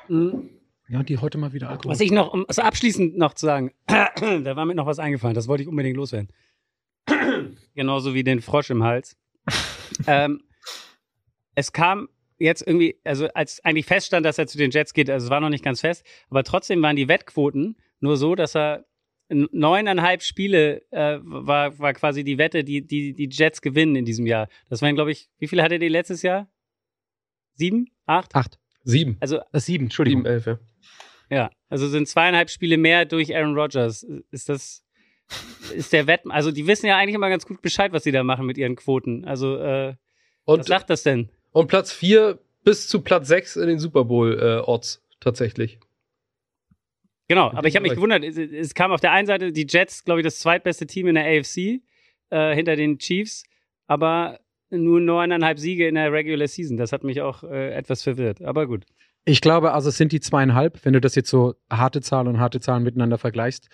Mhm. 0.09 0.60
Ja, 0.91 1.05
die 1.05 1.19
heute 1.19 1.39
mal 1.39 1.53
wieder 1.53 1.71
Alkohol. 1.71 1.93
Was 1.93 2.01
ich 2.01 2.11
noch, 2.11 2.33
um 2.33 2.45
also 2.49 2.63
abschließend 2.63 3.17
noch 3.17 3.35
zu 3.35 3.47
sagen, 3.47 3.73
da 3.87 4.57
war 4.57 4.67
mir 4.67 4.75
noch 4.75 4.87
was 4.87 4.99
eingefallen, 4.99 5.37
das 5.37 5.47
wollte 5.47 5.63
ich 5.63 5.69
unbedingt 5.69 5.97
loswerden. 5.97 6.33
Genauso 7.75 8.13
wie 8.13 8.25
den 8.25 8.43
Frosch 8.43 8.71
im 8.71 8.83
Hals. 8.83 9.17
ähm, 10.09 10.43
es 11.55 11.73
kam 11.73 12.09
jetzt 12.39 12.67
irgendwie, 12.67 12.99
also 13.05 13.29
als 13.35 13.65
eigentlich 13.65 13.87
feststand, 13.87 14.27
dass 14.27 14.39
er 14.39 14.49
zu 14.49 14.59
den 14.59 14.73
Jets 14.73 14.93
geht, 14.93 15.09
also 15.09 15.27
es 15.27 15.31
war 15.31 15.39
noch 15.41 15.49
nicht 15.49 15.63
ganz 15.63 15.81
fest, 15.81 16.05
aber 16.29 16.43
trotzdem 16.43 16.83
waren 16.83 16.97
die 16.97 17.07
Wettquoten 17.07 17.77
nur 18.01 18.17
so, 18.17 18.35
dass 18.35 18.57
er 18.57 18.85
neuneinhalb 19.29 20.23
Spiele 20.23 20.83
äh, 20.91 21.21
war, 21.23 21.79
war 21.79 21.93
quasi 21.93 22.25
die 22.25 22.37
Wette, 22.37 22.65
die, 22.65 22.85
die 22.85 23.15
die 23.15 23.29
Jets 23.31 23.63
gewinnen 23.63 23.95
in 23.95 24.05
diesem 24.05 24.27
Jahr. 24.27 24.49
Das 24.69 24.83
waren, 24.83 24.97
glaube 24.97 25.13
ich, 25.13 25.31
wie 25.39 25.47
viele 25.47 25.63
hatte 25.63 25.79
die 25.79 25.89
letztes 25.89 26.23
Jahr? 26.23 26.51
Sieben? 27.55 27.91
Acht? 28.07 28.35
Acht. 28.35 28.60
Sieben. 28.83 29.17
Also 29.21 29.41
äh, 29.53 29.61
sieben, 29.61 29.87
Entschuldigung. 29.87 30.23
Sieben, 30.23 30.33
elf, 30.33 30.47
ja. 30.47 30.59
Ja, 31.31 31.51
also 31.69 31.89
sind 31.89 32.09
zweieinhalb 32.09 32.51
Spiele 32.51 32.77
mehr 32.77 33.05
durch 33.05 33.35
Aaron 33.35 33.55
Rodgers. 33.57 34.03
Ist 34.31 34.49
das, 34.49 34.85
ist 35.75 35.93
der 35.93 36.07
Wett, 36.07 36.23
also 36.29 36.51
die 36.51 36.67
wissen 36.67 36.87
ja 36.87 36.97
eigentlich 36.97 37.15
immer 37.15 37.29
ganz 37.29 37.47
gut 37.47 37.63
Bescheid, 37.63 37.93
was 37.93 38.03
sie 38.03 38.13
da 38.13 38.25
machen 38.25 38.47
mit 38.47 38.59
ihren 38.59 38.75
Quoten. 38.75 39.25
Also, 39.25 39.57
äh, 39.59 39.95
und, 40.45 40.61
was 40.61 40.67
sagt 40.67 40.91
das 40.91 41.05
denn? 41.05 41.31
Und 41.53 41.69
Platz 41.69 41.93
vier 41.93 42.41
bis 42.65 42.89
zu 42.89 43.01
Platz 43.01 43.29
sechs 43.29 43.57
in 43.57 43.69
den 43.69 43.79
Super 43.79 44.05
Bowl-Orts 44.05 44.97
äh, 44.97 45.17
tatsächlich. 45.21 45.79
Genau, 47.29 47.53
aber 47.53 47.69
ich 47.69 47.77
habe 47.77 47.85
mich 47.85 47.95
gewundert, 47.95 48.25
es, 48.25 48.37
es, 48.37 48.75
kam 48.75 48.91
auf 48.91 49.01
der 49.01 49.13
einen 49.13 49.29
Seite 49.29 49.53
die 49.53 49.67
Jets, 49.69 50.05
glaube 50.05 50.21
ich, 50.21 50.25
das 50.25 50.41
zweitbeste 50.41 50.87
Team 50.89 51.07
in 51.07 51.15
der 51.15 51.27
AFC 51.27 51.81
äh, 52.31 52.57
hinter 52.57 52.75
den 52.75 52.99
Chiefs, 52.99 53.45
aber 53.87 54.41
nur 54.71 55.01
neuneinhalb 55.01 55.59
Siege 55.59 55.89
in 55.89 55.97
der 55.97 56.13
Regular 56.13 56.49
Season. 56.49 56.77
Das 56.77 56.93
hat 56.93 57.05
mich 57.05 57.21
auch 57.21 57.43
äh, 57.43 57.73
etwas 57.73 58.03
verwirrt, 58.03 58.43
aber 58.43 58.67
gut. 58.67 58.85
Ich 59.27 59.41
glaube, 59.41 59.73
also 59.73 59.91
es 59.91 59.99
sind 59.99 60.13
die 60.13 60.21
zweieinhalb, 60.21 60.85
wenn 60.85 60.95
du 60.95 61.01
das 61.01 61.15
jetzt 61.15 61.29
so 61.29 61.55
harte 61.71 62.01
Zahlen 62.01 62.27
und 62.27 62.41
harte 62.41 62.59
Zahlen 62.59 62.83
miteinander 62.83 63.19
vergleichst. 63.19 63.69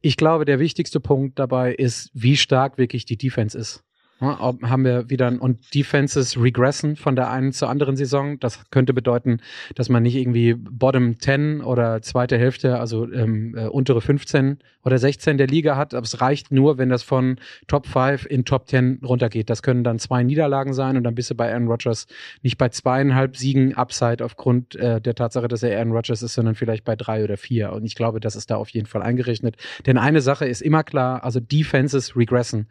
Ich 0.00 0.16
glaube, 0.16 0.44
der 0.44 0.60
wichtigste 0.60 1.00
Punkt 1.00 1.38
dabei 1.38 1.74
ist, 1.74 2.10
wie 2.14 2.36
stark 2.36 2.78
wirklich 2.78 3.04
die 3.04 3.16
Defense 3.16 3.58
ist. 3.58 3.82
Haben 4.22 4.84
wir 4.84 5.10
wieder 5.10 5.32
und 5.40 5.74
Defenses 5.74 6.40
regressen 6.40 6.96
von 6.96 7.16
der 7.16 7.30
einen 7.30 7.52
zur 7.52 7.68
anderen 7.68 7.96
Saison. 7.96 8.38
Das 8.38 8.70
könnte 8.70 8.94
bedeuten, 8.94 9.40
dass 9.74 9.88
man 9.88 10.02
nicht 10.02 10.14
irgendwie 10.14 10.54
Bottom 10.54 11.18
10 11.18 11.60
oder 11.60 12.02
zweite 12.02 12.38
Hälfte, 12.38 12.78
also 12.78 13.10
ähm, 13.12 13.56
äh, 13.56 13.66
untere 13.66 14.00
15 14.00 14.58
oder 14.84 14.98
16 14.98 15.38
der 15.38 15.48
Liga 15.48 15.76
hat. 15.76 15.92
Aber 15.94 16.04
es 16.04 16.20
reicht 16.20 16.52
nur, 16.52 16.78
wenn 16.78 16.88
das 16.88 17.02
von 17.02 17.36
Top 17.66 17.86
5 17.86 18.26
in 18.26 18.44
Top 18.44 18.68
10 18.68 19.00
runtergeht. 19.04 19.50
Das 19.50 19.62
können 19.62 19.82
dann 19.82 19.98
zwei 19.98 20.22
Niederlagen 20.22 20.72
sein 20.72 20.96
und 20.96 21.04
dann 21.04 21.14
bist 21.14 21.30
du 21.30 21.34
bei 21.34 21.50
Aaron 21.50 21.66
Rodgers 21.66 22.06
nicht 22.42 22.58
bei 22.58 22.68
zweieinhalb 22.68 23.36
Siegen 23.36 23.74
Upside 23.74 24.24
aufgrund 24.24 24.76
äh, 24.76 25.00
der 25.00 25.14
Tatsache, 25.14 25.48
dass 25.48 25.62
er 25.64 25.76
Aaron 25.78 25.92
Rodgers 25.92 26.22
ist, 26.22 26.34
sondern 26.34 26.54
vielleicht 26.54 26.84
bei 26.84 26.94
drei 26.94 27.24
oder 27.24 27.36
vier. 27.36 27.72
Und 27.72 27.84
ich 27.84 27.96
glaube, 27.96 28.20
das 28.20 28.36
ist 28.36 28.50
da 28.50 28.56
auf 28.56 28.68
jeden 28.68 28.86
Fall 28.86 29.02
eingerechnet. 29.02 29.56
Denn 29.86 29.98
eine 29.98 30.20
Sache 30.20 30.46
ist 30.46 30.62
immer 30.62 30.84
klar, 30.84 31.24
also 31.24 31.40
Defenses 31.40 32.16
regressen 32.16 32.68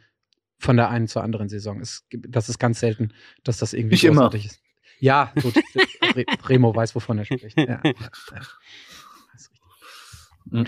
von 0.62 0.78
der 0.78 0.90
einen 0.90 1.08
zur 1.08 1.24
anderen 1.24 1.50
Saison. 1.50 1.82
Es, 1.82 2.06
das 2.12 2.48
ist 2.48 2.60
ganz 2.60 2.80
selten, 2.80 3.14
dass 3.44 3.58
das 3.58 3.74
irgendwie 3.74 3.96
Nicht 3.96 4.04
immer. 4.04 4.34
ist. 4.34 4.62
Ja, 5.00 5.34
gut. 5.42 5.56
Remo 6.48 6.76
weiß, 6.76 6.94
wovon 6.94 7.18
er 7.18 7.26
spricht. 7.26 7.58
Ja. 7.58 7.82
Mhm. 10.46 10.66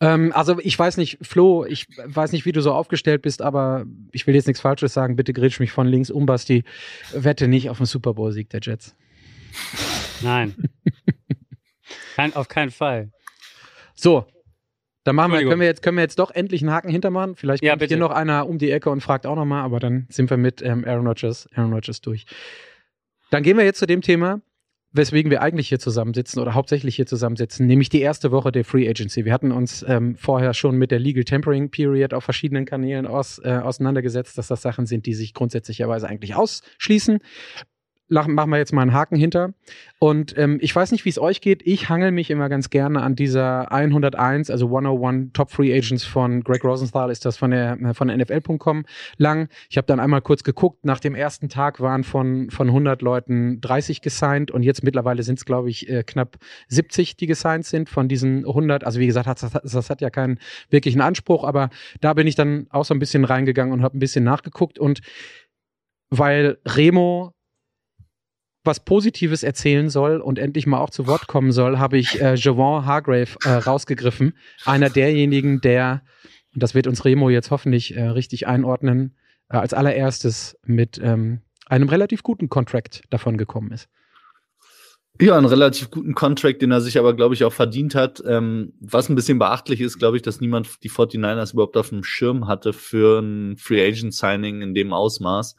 Ähm, 0.00 0.32
also 0.34 0.58
ich 0.60 0.78
weiß 0.78 0.96
nicht, 0.96 1.18
Flo, 1.20 1.66
ich 1.66 1.88
weiß 2.04 2.32
nicht, 2.32 2.46
wie 2.46 2.52
du 2.52 2.62
so 2.62 2.72
aufgestellt 2.72 3.20
bist, 3.22 3.42
aber 3.42 3.84
ich 4.12 4.26
will 4.26 4.34
jetzt 4.34 4.46
nichts 4.46 4.60
Falsches 4.60 4.94
sagen. 4.94 5.16
Bitte 5.16 5.32
grätsch 5.34 5.60
mich 5.60 5.72
von 5.72 5.86
links 5.86 6.10
um, 6.10 6.24
Basti. 6.26 6.64
Wette 7.12 7.48
nicht 7.48 7.68
auf 7.68 7.78
den 7.78 7.86
Super 7.86 8.14
Bowl-Sieg 8.14 8.48
der 8.48 8.60
Jets. 8.62 8.96
Nein. 10.22 10.54
Kein, 12.14 12.34
auf 12.34 12.48
keinen 12.48 12.70
Fall. 12.70 13.10
So, 13.94 14.26
dann 15.10 15.16
machen 15.16 15.32
wir, 15.32 15.40
können 15.40 15.58
wir 15.58 15.66
jetzt, 15.66 15.82
können 15.82 15.96
wir 15.96 16.02
jetzt 16.02 16.20
doch 16.20 16.30
endlich 16.30 16.62
einen 16.62 16.70
Haken 16.70 16.88
hintermachen. 16.88 17.34
Vielleicht 17.34 17.64
ja, 17.64 17.72
kommt 17.72 17.88
hier 17.88 17.96
noch 17.96 18.12
einer 18.12 18.48
um 18.48 18.58
die 18.58 18.70
Ecke 18.70 18.90
und 18.90 19.00
fragt 19.00 19.26
auch 19.26 19.34
nochmal, 19.34 19.64
aber 19.64 19.80
dann 19.80 20.06
sind 20.08 20.30
wir 20.30 20.36
mit 20.36 20.62
ähm, 20.62 20.84
Aaron 20.86 21.04
Rodgers, 21.04 21.48
Aaron 21.52 21.72
Rodgers 21.72 22.00
durch. 22.00 22.26
Dann 23.32 23.42
gehen 23.42 23.56
wir 23.56 23.64
jetzt 23.64 23.80
zu 23.80 23.86
dem 23.86 24.02
Thema, 24.02 24.40
weswegen 24.92 25.28
wir 25.32 25.42
eigentlich 25.42 25.68
hier 25.68 25.80
zusammensitzen 25.80 26.40
oder 26.40 26.54
hauptsächlich 26.54 26.94
hier 26.94 27.06
zusammensitzen, 27.06 27.66
nämlich 27.66 27.88
die 27.88 28.00
erste 28.00 28.30
Woche 28.30 28.52
der 28.52 28.64
Free 28.64 28.88
Agency. 28.88 29.24
Wir 29.24 29.32
hatten 29.32 29.50
uns 29.50 29.84
ähm, 29.88 30.14
vorher 30.14 30.54
schon 30.54 30.76
mit 30.76 30.92
der 30.92 31.00
Legal 31.00 31.24
Tempering 31.24 31.72
Period 31.72 32.14
auf 32.14 32.22
verschiedenen 32.22 32.64
Kanälen 32.64 33.08
aus, 33.08 33.40
äh, 33.42 33.48
auseinandergesetzt, 33.50 34.38
dass 34.38 34.46
das 34.46 34.62
Sachen 34.62 34.86
sind, 34.86 35.06
die 35.06 35.14
sich 35.14 35.34
grundsätzlicherweise 35.34 36.06
eigentlich 36.06 36.36
ausschließen 36.36 37.18
machen 38.10 38.50
wir 38.50 38.58
jetzt 38.58 38.72
mal 38.72 38.82
einen 38.82 38.92
Haken 38.92 39.16
hinter. 39.16 39.54
Und 39.98 40.36
ähm, 40.38 40.58
ich 40.60 40.74
weiß 40.74 40.92
nicht, 40.92 41.04
wie 41.04 41.10
es 41.10 41.18
euch 41.18 41.40
geht. 41.40 41.62
Ich 41.66 41.88
hangel 41.88 42.10
mich 42.10 42.30
immer 42.30 42.48
ganz 42.48 42.70
gerne 42.70 43.02
an 43.02 43.16
dieser 43.16 43.70
101, 43.70 44.50
also 44.50 44.66
101 44.66 45.32
Top 45.32 45.50
Free 45.50 45.76
Agents 45.76 46.04
von 46.04 46.42
Greg 46.42 46.64
Rosenthal, 46.64 47.10
ist 47.10 47.24
das 47.24 47.36
von 47.36 47.50
der 47.50 47.78
von 47.94 48.08
der 48.08 48.16
NFL.com 48.16 48.84
lang. 49.18 49.48
Ich 49.68 49.76
habe 49.76 49.86
dann 49.86 50.00
einmal 50.00 50.22
kurz 50.22 50.42
geguckt. 50.42 50.84
Nach 50.84 51.00
dem 51.00 51.14
ersten 51.14 51.48
Tag 51.48 51.80
waren 51.80 52.04
von 52.04 52.50
von 52.50 52.68
100 52.68 53.02
Leuten 53.02 53.60
30 53.60 54.00
gesigned 54.00 54.50
und 54.50 54.62
jetzt 54.62 54.82
mittlerweile 54.82 55.22
sind 55.22 55.38
es, 55.38 55.44
glaube 55.44 55.70
ich, 55.70 55.88
äh, 55.88 56.02
knapp 56.02 56.38
70, 56.68 57.16
die 57.16 57.26
gesigned 57.26 57.66
sind 57.66 57.88
von 57.88 58.08
diesen 58.08 58.46
100. 58.46 58.84
Also 58.84 59.00
wie 59.00 59.06
gesagt, 59.06 59.26
das, 59.26 59.52
das 59.52 59.90
hat 59.90 60.00
ja 60.00 60.10
keinen 60.10 60.38
wirklichen 60.70 61.00
Anspruch, 61.00 61.44
aber 61.44 61.70
da 62.00 62.14
bin 62.14 62.26
ich 62.26 62.34
dann 62.34 62.66
auch 62.70 62.84
so 62.84 62.94
ein 62.94 62.98
bisschen 62.98 63.24
reingegangen 63.24 63.72
und 63.72 63.82
habe 63.82 63.96
ein 63.96 64.00
bisschen 64.00 64.24
nachgeguckt 64.24 64.78
und 64.78 65.00
weil 66.10 66.58
Remo 66.66 67.32
was 68.64 68.84
Positives 68.84 69.42
erzählen 69.42 69.88
soll 69.88 70.18
und 70.18 70.38
endlich 70.38 70.66
mal 70.66 70.78
auch 70.78 70.90
zu 70.90 71.06
Wort 71.06 71.26
kommen 71.26 71.52
soll, 71.52 71.78
habe 71.78 71.98
ich 71.98 72.20
äh, 72.20 72.34
Javon 72.34 72.84
Hargrave 72.84 73.36
äh, 73.44 73.50
rausgegriffen. 73.50 74.34
Einer 74.64 74.90
derjenigen, 74.90 75.60
der, 75.60 76.02
und 76.54 76.62
das 76.62 76.74
wird 76.74 76.86
uns 76.86 77.04
Remo 77.04 77.30
jetzt 77.30 77.50
hoffentlich 77.50 77.96
äh, 77.96 78.02
richtig 78.02 78.46
einordnen, 78.46 79.16
äh, 79.48 79.56
als 79.56 79.72
allererstes 79.72 80.58
mit 80.64 81.00
ähm, 81.02 81.40
einem 81.66 81.88
relativ 81.88 82.22
guten 82.22 82.48
Contract 82.48 83.02
davon 83.10 83.38
gekommen 83.38 83.72
ist. 83.72 83.88
Ja, 85.20 85.36
einen 85.36 85.46
relativ 85.46 85.90
guten 85.90 86.14
Contract, 86.14 86.62
den 86.62 86.70
er 86.70 86.80
sich 86.80 86.98
aber, 86.98 87.14
glaube 87.14 87.34
ich, 87.34 87.44
auch 87.44 87.52
verdient 87.52 87.94
hat. 87.94 88.22
Ähm, 88.26 88.72
was 88.80 89.10
ein 89.10 89.14
bisschen 89.14 89.38
beachtlich 89.38 89.80
ist, 89.82 89.98
glaube 89.98 90.16
ich, 90.16 90.22
dass 90.22 90.40
niemand 90.40 90.82
die 90.82 90.90
49ers 90.90 91.52
überhaupt 91.52 91.76
auf 91.76 91.90
dem 91.90 92.02
Schirm 92.02 92.46
hatte 92.48 92.72
für 92.72 93.20
ein 93.20 93.56
Free 93.58 93.86
Agent 93.86 94.14
Signing 94.14 94.62
in 94.62 94.72
dem 94.72 94.94
Ausmaß 94.94 95.56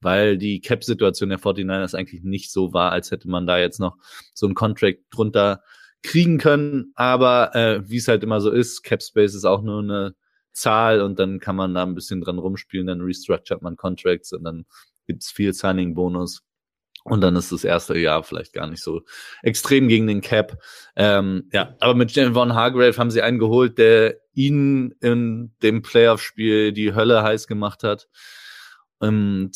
weil 0.00 0.38
die 0.38 0.60
Cap-Situation 0.60 1.30
der 1.30 1.38
49ers 1.38 1.94
eigentlich 1.94 2.22
nicht 2.22 2.52
so 2.52 2.72
war, 2.72 2.92
als 2.92 3.10
hätte 3.10 3.28
man 3.28 3.46
da 3.46 3.58
jetzt 3.58 3.80
noch 3.80 3.96
so 4.34 4.46
einen 4.46 4.54
Contract 4.54 5.00
drunter 5.10 5.62
kriegen 6.02 6.38
können. 6.38 6.92
Aber 6.94 7.54
äh, 7.54 7.88
wie 7.88 7.96
es 7.96 8.08
halt 8.08 8.22
immer 8.22 8.40
so 8.40 8.50
ist, 8.50 8.82
Cap-Space 8.82 9.34
ist 9.34 9.44
auch 9.44 9.62
nur 9.62 9.82
eine 9.82 10.14
Zahl 10.52 11.02
und 11.02 11.18
dann 11.18 11.38
kann 11.38 11.56
man 11.56 11.74
da 11.74 11.82
ein 11.82 11.94
bisschen 11.94 12.20
dran 12.20 12.38
rumspielen, 12.38 12.86
dann 12.86 13.02
restructuret 13.02 13.62
man 13.62 13.76
Contracts 13.76 14.32
und 14.32 14.44
dann 14.44 14.64
gibt's 15.06 15.30
viel 15.30 15.52
Signing-Bonus. 15.52 16.42
Und 17.04 17.20
dann 17.20 17.36
ist 17.36 17.52
das 17.52 17.62
erste 17.62 17.96
Jahr 17.96 18.24
vielleicht 18.24 18.52
gar 18.52 18.66
nicht 18.66 18.82
so 18.82 19.02
extrem 19.42 19.86
gegen 19.86 20.08
den 20.08 20.22
Cap. 20.22 20.60
Ähm, 20.96 21.48
ja, 21.52 21.76
aber 21.78 21.94
mit 21.94 22.10
Von 22.12 22.54
Hargrave 22.54 22.96
haben 22.96 23.12
sie 23.12 23.22
einen 23.22 23.38
geholt, 23.38 23.78
der 23.78 24.16
ihnen 24.32 24.90
in 25.00 25.54
dem 25.62 25.82
Playoff-Spiel 25.82 26.72
die 26.72 26.94
Hölle 26.94 27.22
heiß 27.22 27.46
gemacht 27.46 27.84
hat. 27.84 28.08
Und 28.98 29.52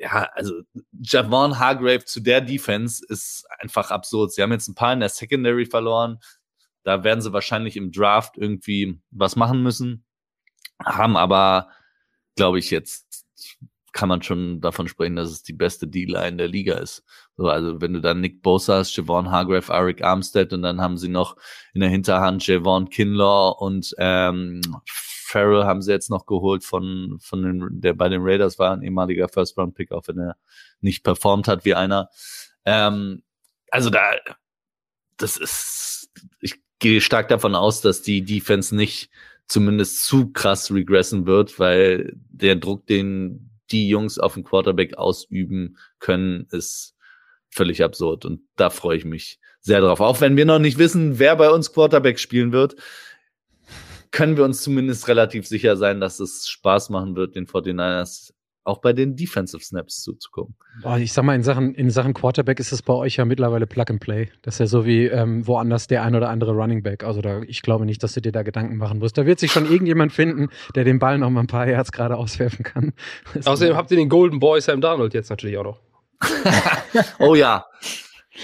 ja, 0.00 0.30
also 0.34 0.62
Javon 0.98 1.58
Hargrave 1.58 2.04
zu 2.06 2.20
der 2.20 2.40
Defense 2.40 3.04
ist 3.06 3.44
einfach 3.58 3.90
absurd. 3.90 4.32
Sie 4.32 4.42
haben 4.42 4.52
jetzt 4.52 4.68
ein 4.68 4.74
paar 4.74 4.94
in 4.94 5.00
der 5.00 5.10
Secondary 5.10 5.66
verloren. 5.66 6.18
Da 6.84 7.04
werden 7.04 7.20
sie 7.20 7.34
wahrscheinlich 7.34 7.76
im 7.76 7.92
Draft 7.92 8.38
irgendwie 8.38 8.98
was 9.10 9.36
machen 9.36 9.62
müssen. 9.62 10.04
Haben 10.82 11.18
aber, 11.18 11.68
glaube 12.34 12.58
ich, 12.58 12.70
jetzt 12.70 13.26
kann 13.92 14.08
man 14.08 14.22
schon 14.22 14.62
davon 14.62 14.88
sprechen, 14.88 15.16
dass 15.16 15.30
es 15.30 15.42
die 15.42 15.52
beste 15.52 15.86
D-Line 15.86 16.38
der 16.38 16.48
Liga 16.48 16.78
ist. 16.78 17.04
So, 17.36 17.48
also 17.48 17.82
wenn 17.82 17.92
du 17.92 18.00
dann 18.00 18.22
Nick 18.22 18.40
Bosa 18.40 18.78
hast, 18.78 18.96
Javon 18.96 19.30
Hargrave, 19.30 19.70
Eric 19.70 20.02
Armstead 20.02 20.54
und 20.54 20.62
dann 20.62 20.80
haben 20.80 20.96
sie 20.96 21.08
noch 21.08 21.36
in 21.74 21.80
der 21.80 21.90
Hinterhand 21.90 22.46
Javon 22.46 22.88
Kinlaw 22.88 23.56
und 23.58 23.94
ähm, 23.98 24.62
Farrell 25.30 25.64
haben 25.64 25.82
sie 25.82 25.92
jetzt 25.92 26.10
noch 26.10 26.26
geholt 26.26 26.64
von, 26.64 27.18
von 27.20 27.42
den, 27.42 27.80
der 27.80 27.94
bei 27.94 28.08
den 28.08 28.22
Raiders 28.22 28.58
war, 28.58 28.72
ein 28.72 28.82
ehemaliger 28.82 29.28
First-Round-Pick, 29.28 29.92
auch 29.92 30.06
wenn 30.08 30.18
er 30.18 30.36
nicht 30.80 31.04
performt 31.04 31.48
hat 31.48 31.64
wie 31.64 31.74
einer. 31.74 32.08
Ähm, 32.64 33.22
also 33.70 33.90
da, 33.90 34.12
das 35.16 35.36
ist, 35.36 36.10
ich 36.40 36.56
gehe 36.80 37.00
stark 37.00 37.28
davon 37.28 37.54
aus, 37.54 37.80
dass 37.80 38.02
die 38.02 38.24
Defense 38.24 38.74
nicht 38.74 39.10
zumindest 39.46 40.04
zu 40.04 40.32
krass 40.32 40.72
regressen 40.72 41.26
wird, 41.26 41.58
weil 41.58 42.12
der 42.28 42.56
Druck, 42.56 42.86
den 42.86 43.50
die 43.70 43.88
Jungs 43.88 44.18
auf 44.18 44.34
den 44.34 44.44
Quarterback 44.44 44.96
ausüben 44.96 45.76
können, 45.98 46.46
ist 46.50 46.96
völlig 47.50 47.82
absurd. 47.82 48.24
Und 48.24 48.40
da 48.56 48.70
freue 48.70 48.96
ich 48.96 49.04
mich 49.04 49.38
sehr 49.60 49.80
drauf. 49.80 50.00
Auch 50.00 50.20
wenn 50.20 50.36
wir 50.36 50.44
noch 50.44 50.58
nicht 50.58 50.78
wissen, 50.78 51.18
wer 51.18 51.36
bei 51.36 51.50
uns 51.50 51.72
Quarterback 51.72 52.18
spielen 52.18 52.52
wird, 52.52 52.76
können 54.10 54.36
wir 54.36 54.44
uns 54.44 54.62
zumindest 54.62 55.08
relativ 55.08 55.46
sicher 55.46 55.76
sein, 55.76 56.00
dass 56.00 56.20
es 56.20 56.48
Spaß 56.48 56.90
machen 56.90 57.16
wird, 57.16 57.36
den 57.36 57.46
49ers 57.46 58.32
auch 58.64 58.78
bei 58.78 58.92
den 58.92 59.16
Defensive 59.16 59.62
Snaps 59.64 60.02
zuzugucken. 60.02 60.54
Ich 60.98 61.12
sag 61.12 61.24
mal, 61.24 61.34
in 61.34 61.42
Sachen, 61.42 61.74
in 61.74 61.90
Sachen 61.90 62.12
Quarterback 62.12 62.60
ist 62.60 62.72
es 62.72 62.82
bei 62.82 62.92
euch 62.92 63.16
ja 63.16 63.24
mittlerweile 63.24 63.66
Plug 63.66 63.86
and 63.88 64.00
Play. 64.00 64.28
Das 64.42 64.56
ist 64.56 64.58
ja 64.58 64.66
so 64.66 64.84
wie 64.84 65.06
ähm, 65.06 65.46
woanders 65.46 65.86
der 65.86 66.02
ein 66.02 66.14
oder 66.14 66.28
andere 66.28 66.52
Running 66.52 66.82
Back. 66.82 67.02
Also 67.02 67.22
da, 67.22 67.40
ich 67.42 67.62
glaube 67.62 67.86
nicht, 67.86 68.02
dass 68.02 68.12
du 68.12 68.20
dir 68.20 68.32
da 68.32 68.42
Gedanken 68.42 68.76
machen 68.76 68.98
musst. 68.98 69.16
Da 69.16 69.24
wird 69.24 69.40
sich 69.40 69.50
schon 69.50 69.64
irgendjemand 69.64 70.12
finden, 70.12 70.50
der 70.74 70.84
den 70.84 70.98
Ball 70.98 71.18
noch 71.18 71.30
mal 71.30 71.40
ein 71.40 71.46
paar 71.46 71.66
Herz 71.66 71.90
gerade 71.90 72.16
auswerfen 72.16 72.64
kann. 72.64 72.92
Außerdem 73.44 73.76
habt 73.76 73.90
ihr 73.90 73.96
den 73.96 74.10
Golden 74.10 74.40
Boy 74.40 74.60
Sam 74.60 74.80
Darnold 74.80 75.14
jetzt 75.14 75.30
natürlich 75.30 75.56
auch 75.56 75.64
noch. 75.64 75.80
oh 77.18 77.34
ja. 77.34 77.66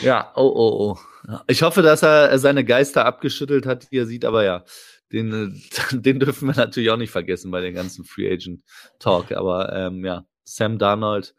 Ja, 0.02 0.32
oh, 0.34 0.50
oh, 0.54 0.92
oh. 0.92 1.38
Ich 1.46 1.62
hoffe, 1.62 1.82
dass 1.82 2.02
er 2.02 2.38
seine 2.38 2.64
Geister 2.64 3.04
abgeschüttelt 3.04 3.66
hat, 3.66 3.90
wie 3.90 3.98
er 3.98 4.06
sieht, 4.06 4.24
aber 4.24 4.44
ja 4.44 4.64
den, 5.12 5.32
äh, 5.32 5.96
den 5.96 6.20
dürfen 6.20 6.48
wir 6.48 6.56
natürlich 6.56 6.90
auch 6.90 6.96
nicht 6.96 7.10
vergessen 7.10 7.50
bei 7.50 7.60
den 7.60 7.74
ganzen 7.74 8.04
Free 8.04 8.30
Agent 8.30 8.62
Talk. 8.98 9.32
Aber 9.32 9.72
ähm, 9.74 10.04
ja, 10.04 10.26
Sam 10.44 10.78
Darnold. 10.78 11.34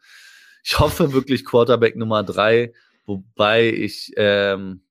Ich 0.64 0.78
hoffe 0.78 1.12
wirklich 1.12 1.44
Quarterback 1.44 1.96
Nummer 1.96 2.22
drei, 2.22 2.72
wobei 3.06 3.68
ich 3.72 4.12
ähm, 4.16 4.82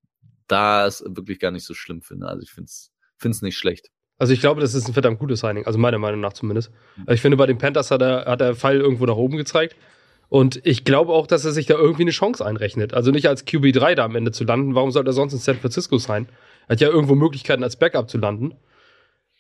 da 0.48 0.88
es 0.88 1.04
wirklich 1.06 1.40
gar 1.40 1.52
nicht 1.52 1.66
so 1.66 1.74
schlimm 1.74 2.02
finde. 2.02 2.28
Also 2.28 2.42
ich 2.42 2.52
finde 2.52 2.70
es 2.70 3.42
nicht 3.42 3.58
schlecht. 3.58 3.92
Also 4.18 4.34
ich 4.34 4.40
glaube, 4.40 4.62
das 4.62 4.74
ist 4.74 4.88
ein 4.88 4.94
verdammt 4.94 5.20
gutes 5.20 5.42
Signing, 5.42 5.66
also 5.66 5.78
meiner 5.78 6.00
Meinung 6.00 6.22
nach 6.22 6.34
zumindest. 6.34 6.72
Also 7.02 7.14
ich 7.14 7.22
finde, 7.22 7.38
bei 7.38 7.46
den 7.46 7.60
Panthers 7.60 7.92
hat 7.92 8.02
er, 8.02 8.26
hat 8.26 8.42
er 8.42 8.56
Pfeil 8.56 8.80
irgendwo 8.80 9.06
nach 9.06 9.16
oben 9.16 9.38
gezeigt. 9.38 9.76
Und 10.30 10.60
ich 10.66 10.84
glaube 10.84 11.14
auch, 11.14 11.28
dass 11.28 11.46
er 11.46 11.52
sich 11.52 11.68
da 11.68 11.76
irgendwie 11.76 12.02
eine 12.02 12.12
Chance 12.12 12.46
einrechnet. 12.46 12.94
Also 12.94 13.12
nicht 13.12 13.28
als 13.28 13.46
QB3 13.46 13.96
da 13.96 14.04
am 14.04 14.16
Ende 14.16 14.32
zu 14.32 14.44
landen. 14.44 14.76
Warum 14.76 14.92
soll 14.92 15.06
er 15.08 15.14
sonst 15.14 15.34
in 15.34 15.40
San 15.40 15.58
Francisco 15.58 15.98
sein? 16.00 16.28
Er 16.68 16.74
hat 16.74 16.82
ja 16.82 16.90
irgendwo 16.90 17.16
Möglichkeiten, 17.16 17.64
als 17.64 17.78
Backup 17.78 18.10
zu 18.10 18.18
landen. 18.18 18.56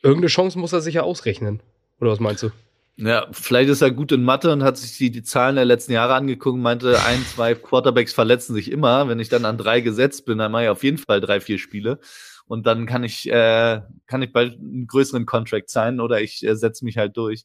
Irgendeine 0.01 0.27
Chance 0.27 0.59
muss 0.59 0.73
er 0.73 0.81
sicher 0.81 1.03
ausrechnen. 1.03 1.61
Oder 1.99 2.11
was 2.11 2.19
meinst 2.19 2.43
du? 2.43 2.51
Ja, 2.99 3.27
vielleicht 3.31 3.69
ist 3.69 3.81
er 3.81 3.91
gut 3.91 4.11
in 4.11 4.23
Mathe 4.23 4.51
und 4.51 4.63
hat 4.63 4.77
sich 4.77 4.97
die, 4.97 5.11
die 5.11 5.21
Zahlen 5.21 5.55
der 5.55 5.65
letzten 5.65 5.91
Jahre 5.91 6.15
angeguckt 6.15 6.55
und 6.55 6.63
meinte, 6.63 6.99
ein, 7.03 7.23
zwei 7.25 7.53
Quarterbacks 7.53 8.11
verletzen 8.11 8.55
sich 8.55 8.71
immer. 8.71 9.07
Wenn 9.07 9.19
ich 9.19 9.29
dann 9.29 9.45
an 9.45 9.59
drei 9.59 9.81
gesetzt 9.81 10.25
bin, 10.25 10.39
dann 10.39 10.51
mache 10.51 10.63
ich 10.63 10.69
auf 10.69 10.83
jeden 10.83 10.97
Fall 10.97 11.21
drei, 11.21 11.39
vier 11.39 11.59
Spiele. 11.59 11.99
Und 12.47 12.65
dann 12.65 12.87
kann 12.87 13.03
ich, 13.03 13.29
äh, 13.29 13.81
kann 14.07 14.23
ich 14.23 14.31
bald 14.31 14.57
einen 14.57 14.87
größeren 14.87 15.27
Contract 15.27 15.69
sein 15.69 15.99
oder 15.99 16.21
ich 16.21 16.43
äh, 16.43 16.55
setze 16.55 16.85
mich 16.85 16.97
halt 16.97 17.17
durch. 17.17 17.43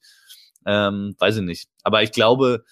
Ähm, 0.64 1.16
weiß 1.18 1.36
ich 1.38 1.42
nicht. 1.42 1.68
Aber 1.82 2.02
ich 2.02 2.12
glaube, 2.12 2.64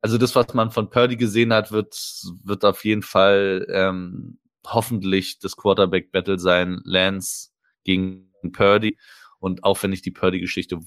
also 0.00 0.16
das, 0.16 0.34
was 0.34 0.54
man 0.54 0.70
von 0.70 0.88
Purdy 0.88 1.16
gesehen 1.16 1.52
hat, 1.52 1.70
wird, 1.70 1.96
wird 2.44 2.64
auf 2.64 2.84
jeden 2.84 3.02
Fall 3.02 3.66
ähm, 3.68 4.38
hoffentlich 4.64 5.38
das 5.38 5.56
Quarterback-Battle 5.56 6.38
sein. 6.38 6.80
Lance 6.84 7.50
gegen 7.84 8.25
Purdy. 8.52 8.98
Und 9.38 9.64
auch 9.64 9.82
wenn 9.82 9.92
ich 9.92 10.02
die 10.02 10.10
Purdy-Geschichte 10.10 10.78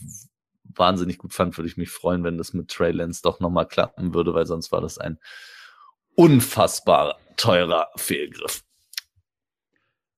wahnsinnig 0.63 1.17
gut 1.17 1.33
fand, 1.33 1.57
würde 1.57 1.67
ich 1.67 1.77
mich 1.77 1.89
freuen, 1.89 2.23
wenn 2.23 2.37
das 2.37 2.53
mit 2.53 2.69
Trey 2.69 2.91
Lance 2.91 3.21
doch 3.23 3.39
nochmal 3.39 3.67
klappen 3.67 4.13
würde, 4.13 4.33
weil 4.33 4.45
sonst 4.45 4.71
war 4.71 4.81
das 4.81 4.97
ein 4.97 5.19
unfassbar 6.15 7.17
teurer 7.37 7.89
Fehlgriff. 7.95 8.63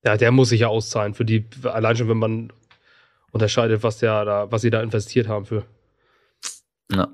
Ja, 0.04 0.18
der 0.18 0.32
muss 0.32 0.50
sich 0.50 0.62
ja 0.62 0.68
auszahlen 0.68 1.14
für 1.14 1.26
die, 1.26 1.48
allein 1.64 1.96
schon, 1.96 2.10
wenn 2.10 2.18
man 2.18 2.52
unterscheidet, 3.32 3.84
was 3.84 4.00
der 4.00 4.26
da, 4.26 4.52
was 4.52 4.62
sie 4.62 4.72
da 4.72 4.82
investiert 4.82 5.28
haben 5.28 5.46
für. 5.46 5.66
Ja. 6.92 7.08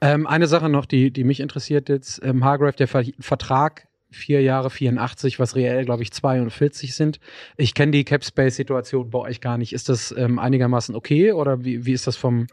Ähm, 0.00 0.26
eine 0.26 0.46
Sache 0.46 0.68
noch, 0.68 0.86
die, 0.86 1.10
die 1.10 1.24
mich 1.24 1.40
interessiert 1.40 1.88
jetzt, 1.88 2.20
ähm, 2.22 2.44
Hargrave, 2.44 2.76
der 2.76 2.88
Ver 2.88 3.04
Vertrag 3.18 3.88
vier 4.10 4.42
Jahre 4.42 4.70
84, 4.70 5.38
was 5.38 5.54
reell, 5.54 5.84
glaube 5.84 6.02
ich, 6.02 6.12
42 6.12 6.94
sind. 6.94 7.20
Ich 7.56 7.74
kenne 7.74 7.92
die 7.92 8.04
Cap 8.04 8.24
Space 8.24 8.56
Situation 8.56 9.10
bei 9.10 9.18
euch 9.18 9.40
gar 9.40 9.58
nicht. 9.58 9.72
Ist 9.72 9.88
das 9.88 10.14
ähm, 10.16 10.38
einigermaßen 10.38 10.94
okay 10.94 11.32
oder 11.32 11.64
wie, 11.64 11.84
wie 11.84 11.92
ist 11.92 12.06
das 12.06 12.16
vom 12.16 12.46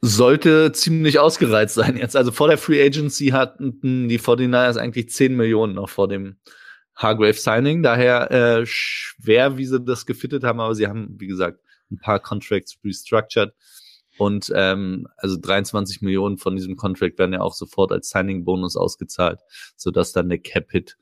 sollte 0.00 0.72
ziemlich 0.72 1.18
ausgereizt 1.18 1.74
sein 1.74 1.96
jetzt. 1.96 2.16
Also 2.16 2.30
vor 2.30 2.48
der 2.48 2.58
Free 2.58 2.84
Agency 2.84 3.28
hatten 3.28 4.08
die 4.08 4.20
49ers 4.20 4.76
eigentlich 4.76 5.10
10 5.10 5.34
Millionen 5.34 5.74
noch 5.74 5.88
vor 5.88 6.08
dem 6.08 6.36
Hargrave 6.94 7.34
Signing. 7.34 7.82
Daher 7.82 8.30
äh, 8.30 8.66
schwer, 8.66 9.56
wie 9.56 9.66
sie 9.66 9.80
das 9.80 10.06
gefittet 10.06 10.44
haben, 10.44 10.60
aber 10.60 10.74
sie 10.74 10.86
haben, 10.86 11.16
wie 11.18 11.26
gesagt, 11.26 11.60
ein 11.90 11.98
paar 11.98 12.20
Contracts 12.20 12.78
restructured. 12.84 13.52
Und 14.18 14.52
ähm, 14.54 15.08
also 15.16 15.36
23 15.40 16.02
Millionen 16.02 16.38
von 16.38 16.56
diesem 16.56 16.76
Contract 16.76 17.18
werden 17.18 17.32
ja 17.32 17.40
auch 17.40 17.54
sofort 17.54 17.92
als 17.92 18.10
Signing-Bonus 18.10 18.76
ausgezahlt, 18.76 19.40
sodass 19.76 20.12
dann 20.12 20.28
der 20.28 20.38
Cap-Hit 20.38 20.96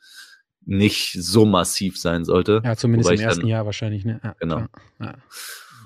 nicht 0.65 1.13
so 1.13 1.45
massiv 1.47 1.99
sein 1.99 2.25
sollte. 2.25 2.61
Ja, 2.65 2.77
zumindest 2.77 3.11
im 3.13 3.21
ersten 3.21 3.41
dann, 3.43 3.49
Jahr 3.49 3.67
wahrscheinlich, 3.67 4.05
ne? 4.05 4.21
Ja, 4.23 4.35
genau. 4.39 4.67
Ja. 5.01 5.15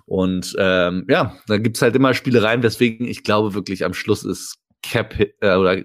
Und 0.06 0.56
ähm, 0.58 1.04
ja, 1.08 1.36
da 1.46 1.58
gibt's 1.58 1.82
halt 1.82 1.94
immer 1.94 2.14
Spielereien, 2.14 2.62
weswegen 2.62 3.06
ich 3.06 3.22
glaube 3.22 3.54
wirklich 3.54 3.84
am 3.84 3.94
Schluss 3.94 4.24
ist 4.24 4.58
Cap 4.82 5.14
äh, 5.40 5.54
oder 5.54 5.84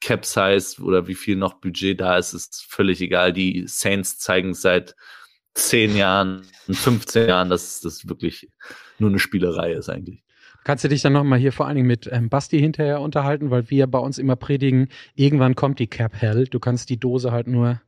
Cap 0.00 0.26
Size 0.26 0.82
oder 0.82 1.06
wie 1.06 1.14
viel 1.14 1.36
noch 1.36 1.54
Budget 1.54 2.00
da 2.00 2.18
ist, 2.18 2.34
ist 2.34 2.66
völlig 2.68 3.00
egal. 3.00 3.32
Die 3.32 3.64
Saints 3.66 4.18
zeigen 4.18 4.52
seit 4.52 4.94
zehn 5.54 5.96
Jahren, 5.96 6.46
15 6.70 7.28
Jahren, 7.28 7.48
dass 7.48 7.80
das 7.80 8.06
wirklich 8.08 8.50
nur 8.98 9.10
eine 9.10 9.18
Spielerei 9.18 9.72
ist 9.72 9.88
eigentlich. 9.88 10.22
Kannst 10.66 10.82
du 10.82 10.88
dich 10.88 11.00
dann 11.00 11.12
nochmal 11.12 11.38
hier 11.38 11.52
vor 11.52 11.68
allen 11.68 11.76
Dingen 11.76 11.86
mit 11.86 12.10
ähm, 12.10 12.28
Basti 12.28 12.58
hinterher 12.58 13.00
unterhalten, 13.00 13.50
weil 13.52 13.70
wir 13.70 13.86
bei 13.86 14.00
uns 14.00 14.18
immer 14.18 14.34
predigen, 14.34 14.88
irgendwann 15.14 15.54
kommt 15.54 15.78
die 15.78 15.86
Cap 15.86 16.20
Hell. 16.20 16.48
Du 16.48 16.58
kannst 16.58 16.90
die 16.90 16.96
Dose 16.96 17.30
halt 17.30 17.46
nur, 17.46 17.80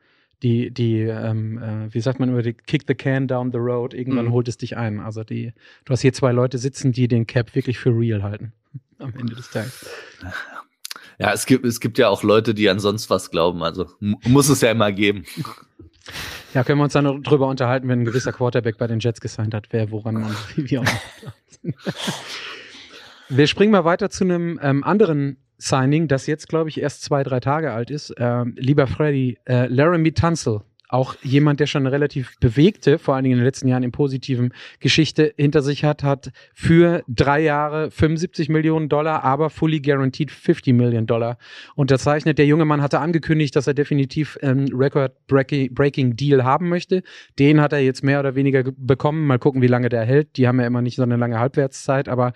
die, 0.44 0.70
die, 0.70 1.00
ähm, 1.00 1.58
äh, 1.58 1.92
wie 1.92 2.00
sagt 2.00 2.20
man 2.20 2.28
immer, 2.28 2.40
die 2.42 2.52
Kick 2.52 2.84
the 2.86 2.94
Can 2.94 3.26
down 3.26 3.50
the 3.50 3.58
road, 3.58 3.94
irgendwann 3.94 4.26
mhm. 4.26 4.30
holt 4.30 4.46
es 4.46 4.58
dich 4.58 4.76
ein. 4.76 5.00
Also 5.00 5.24
die, 5.24 5.52
du 5.86 5.92
hast 5.92 6.02
hier 6.02 6.12
zwei 6.12 6.30
Leute 6.30 6.58
sitzen, 6.58 6.92
die 6.92 7.08
den 7.08 7.26
Cap 7.26 7.56
wirklich 7.56 7.80
für 7.80 7.90
real 7.90 8.22
halten. 8.22 8.52
Am 9.00 9.12
Ende 9.18 9.34
des 9.34 9.50
Tages. 9.50 9.84
Ja, 11.18 11.32
es 11.32 11.46
gibt, 11.46 11.64
es 11.64 11.80
gibt 11.80 11.98
ja 11.98 12.08
auch 12.08 12.22
Leute, 12.22 12.54
die 12.54 12.70
an 12.70 12.78
sonst 12.78 13.10
was 13.10 13.32
glauben. 13.32 13.64
Also 13.64 13.86
muss 13.98 14.48
es 14.48 14.60
ja 14.60 14.70
immer 14.70 14.92
geben. 14.92 15.24
Ja, 16.54 16.64
können 16.64 16.78
wir 16.78 16.84
uns 16.84 16.94
dann 16.94 17.22
drüber 17.22 17.48
unterhalten, 17.48 17.86
wenn 17.88 18.00
ein 18.00 18.04
gewisser 18.06 18.32
Quarterback 18.32 18.78
bei 18.78 18.86
den 18.86 18.98
Jets 18.98 19.20
gesigned 19.20 19.52
hat, 19.52 19.66
wer 19.72 19.90
woran 19.90 20.14
man 20.14 20.34
wie 20.56 20.78
auch 20.78 20.84
Wir 23.28 23.46
springen 23.46 23.72
mal 23.72 23.84
weiter 23.84 24.10
zu 24.10 24.24
einem 24.24 24.58
ähm, 24.62 24.82
anderen 24.84 25.36
Signing, 25.58 26.08
das 26.08 26.26
jetzt, 26.26 26.48
glaube 26.48 26.70
ich, 26.70 26.80
erst 26.80 27.02
zwei, 27.02 27.22
drei 27.22 27.40
Tage 27.40 27.72
alt 27.72 27.90
ist. 27.90 28.14
Ähm, 28.16 28.54
lieber 28.56 28.86
Freddy, 28.86 29.38
äh, 29.46 29.66
Laramie 29.66 30.12
Tunzel 30.12 30.62
auch 30.88 31.16
jemand, 31.22 31.60
der 31.60 31.66
schon 31.66 31.82
eine 31.82 31.92
relativ 31.92 32.38
bewegte, 32.40 32.98
vor 32.98 33.14
allen 33.14 33.24
Dingen 33.24 33.34
in 33.34 33.40
den 33.40 33.44
letzten 33.44 33.68
Jahren 33.68 33.82
im 33.82 33.92
positiven 33.92 34.54
Geschichte 34.80 35.34
hinter 35.36 35.62
sich 35.62 35.84
hat, 35.84 36.02
hat 36.02 36.30
für 36.54 37.02
drei 37.08 37.40
Jahre 37.40 37.90
75 37.90 38.48
Millionen 38.48 38.88
Dollar, 38.88 39.22
aber 39.22 39.50
fully 39.50 39.80
guaranteed 39.80 40.30
50 40.30 40.74
Millionen 40.74 41.06
Dollar 41.06 41.38
unterzeichnet. 41.74 42.38
Der 42.38 42.46
junge 42.46 42.64
Mann 42.64 42.80
hatte 42.80 43.00
angekündigt, 43.00 43.54
dass 43.54 43.66
er 43.66 43.74
definitiv 43.74 44.38
einen 44.42 44.74
Record-Breaking 44.74 46.16
Deal 46.16 46.44
haben 46.44 46.68
möchte. 46.70 47.02
Den 47.38 47.60
hat 47.60 47.74
er 47.74 47.80
jetzt 47.80 48.02
mehr 48.02 48.20
oder 48.20 48.34
weniger 48.34 48.64
bekommen. 48.64 49.26
Mal 49.26 49.38
gucken, 49.38 49.60
wie 49.60 49.66
lange 49.66 49.90
der 49.90 50.04
hält. 50.04 50.36
Die 50.38 50.48
haben 50.48 50.58
ja 50.58 50.66
immer 50.66 50.80
nicht 50.80 50.96
so 50.96 51.02
eine 51.02 51.16
lange 51.16 51.38
Halbwertszeit, 51.38 52.08
aber 52.08 52.32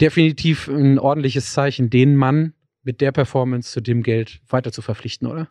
definitiv 0.00 0.68
ein 0.68 0.98
ordentliches 0.98 1.52
Zeichen, 1.52 1.88
den 1.88 2.14
Mann 2.14 2.52
mit 2.82 3.00
der 3.00 3.12
Performance 3.12 3.72
zu 3.72 3.80
dem 3.80 4.02
Geld 4.02 4.40
weiter 4.48 4.70
zu 4.70 4.82
verpflichten, 4.82 5.26
oder? 5.26 5.48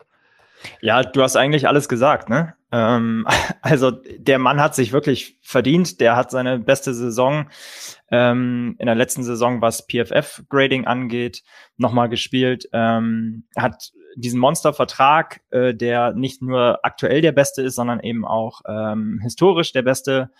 Ja, 0.80 1.02
du 1.02 1.22
hast 1.22 1.36
eigentlich 1.36 1.68
alles 1.68 1.88
gesagt, 1.88 2.28
ne? 2.28 2.54
Ähm, 2.72 3.26
also 3.62 3.90
der 3.90 4.38
Mann 4.38 4.60
hat 4.60 4.74
sich 4.74 4.92
wirklich 4.92 5.38
verdient. 5.42 6.00
Der 6.00 6.16
hat 6.16 6.30
seine 6.30 6.58
beste 6.58 6.94
Saison 6.94 7.48
ähm, 8.10 8.76
in 8.78 8.86
der 8.86 8.94
letzten 8.94 9.24
Saison, 9.24 9.60
was 9.60 9.86
PFF-Grading 9.86 10.86
angeht, 10.86 11.42
nochmal 11.76 12.08
gespielt. 12.08 12.68
Ähm, 12.72 13.46
hat 13.56 13.92
diesen 14.16 14.40
Monstervertrag, 14.40 15.40
äh, 15.50 15.74
der 15.74 16.12
nicht 16.12 16.42
nur 16.42 16.80
aktuell 16.82 17.20
der 17.20 17.32
beste 17.32 17.62
ist, 17.62 17.74
sondern 17.74 18.00
eben 18.00 18.24
auch 18.24 18.62
ähm, 18.66 19.20
historisch 19.22 19.72
der 19.72 19.82
beste 19.82 20.30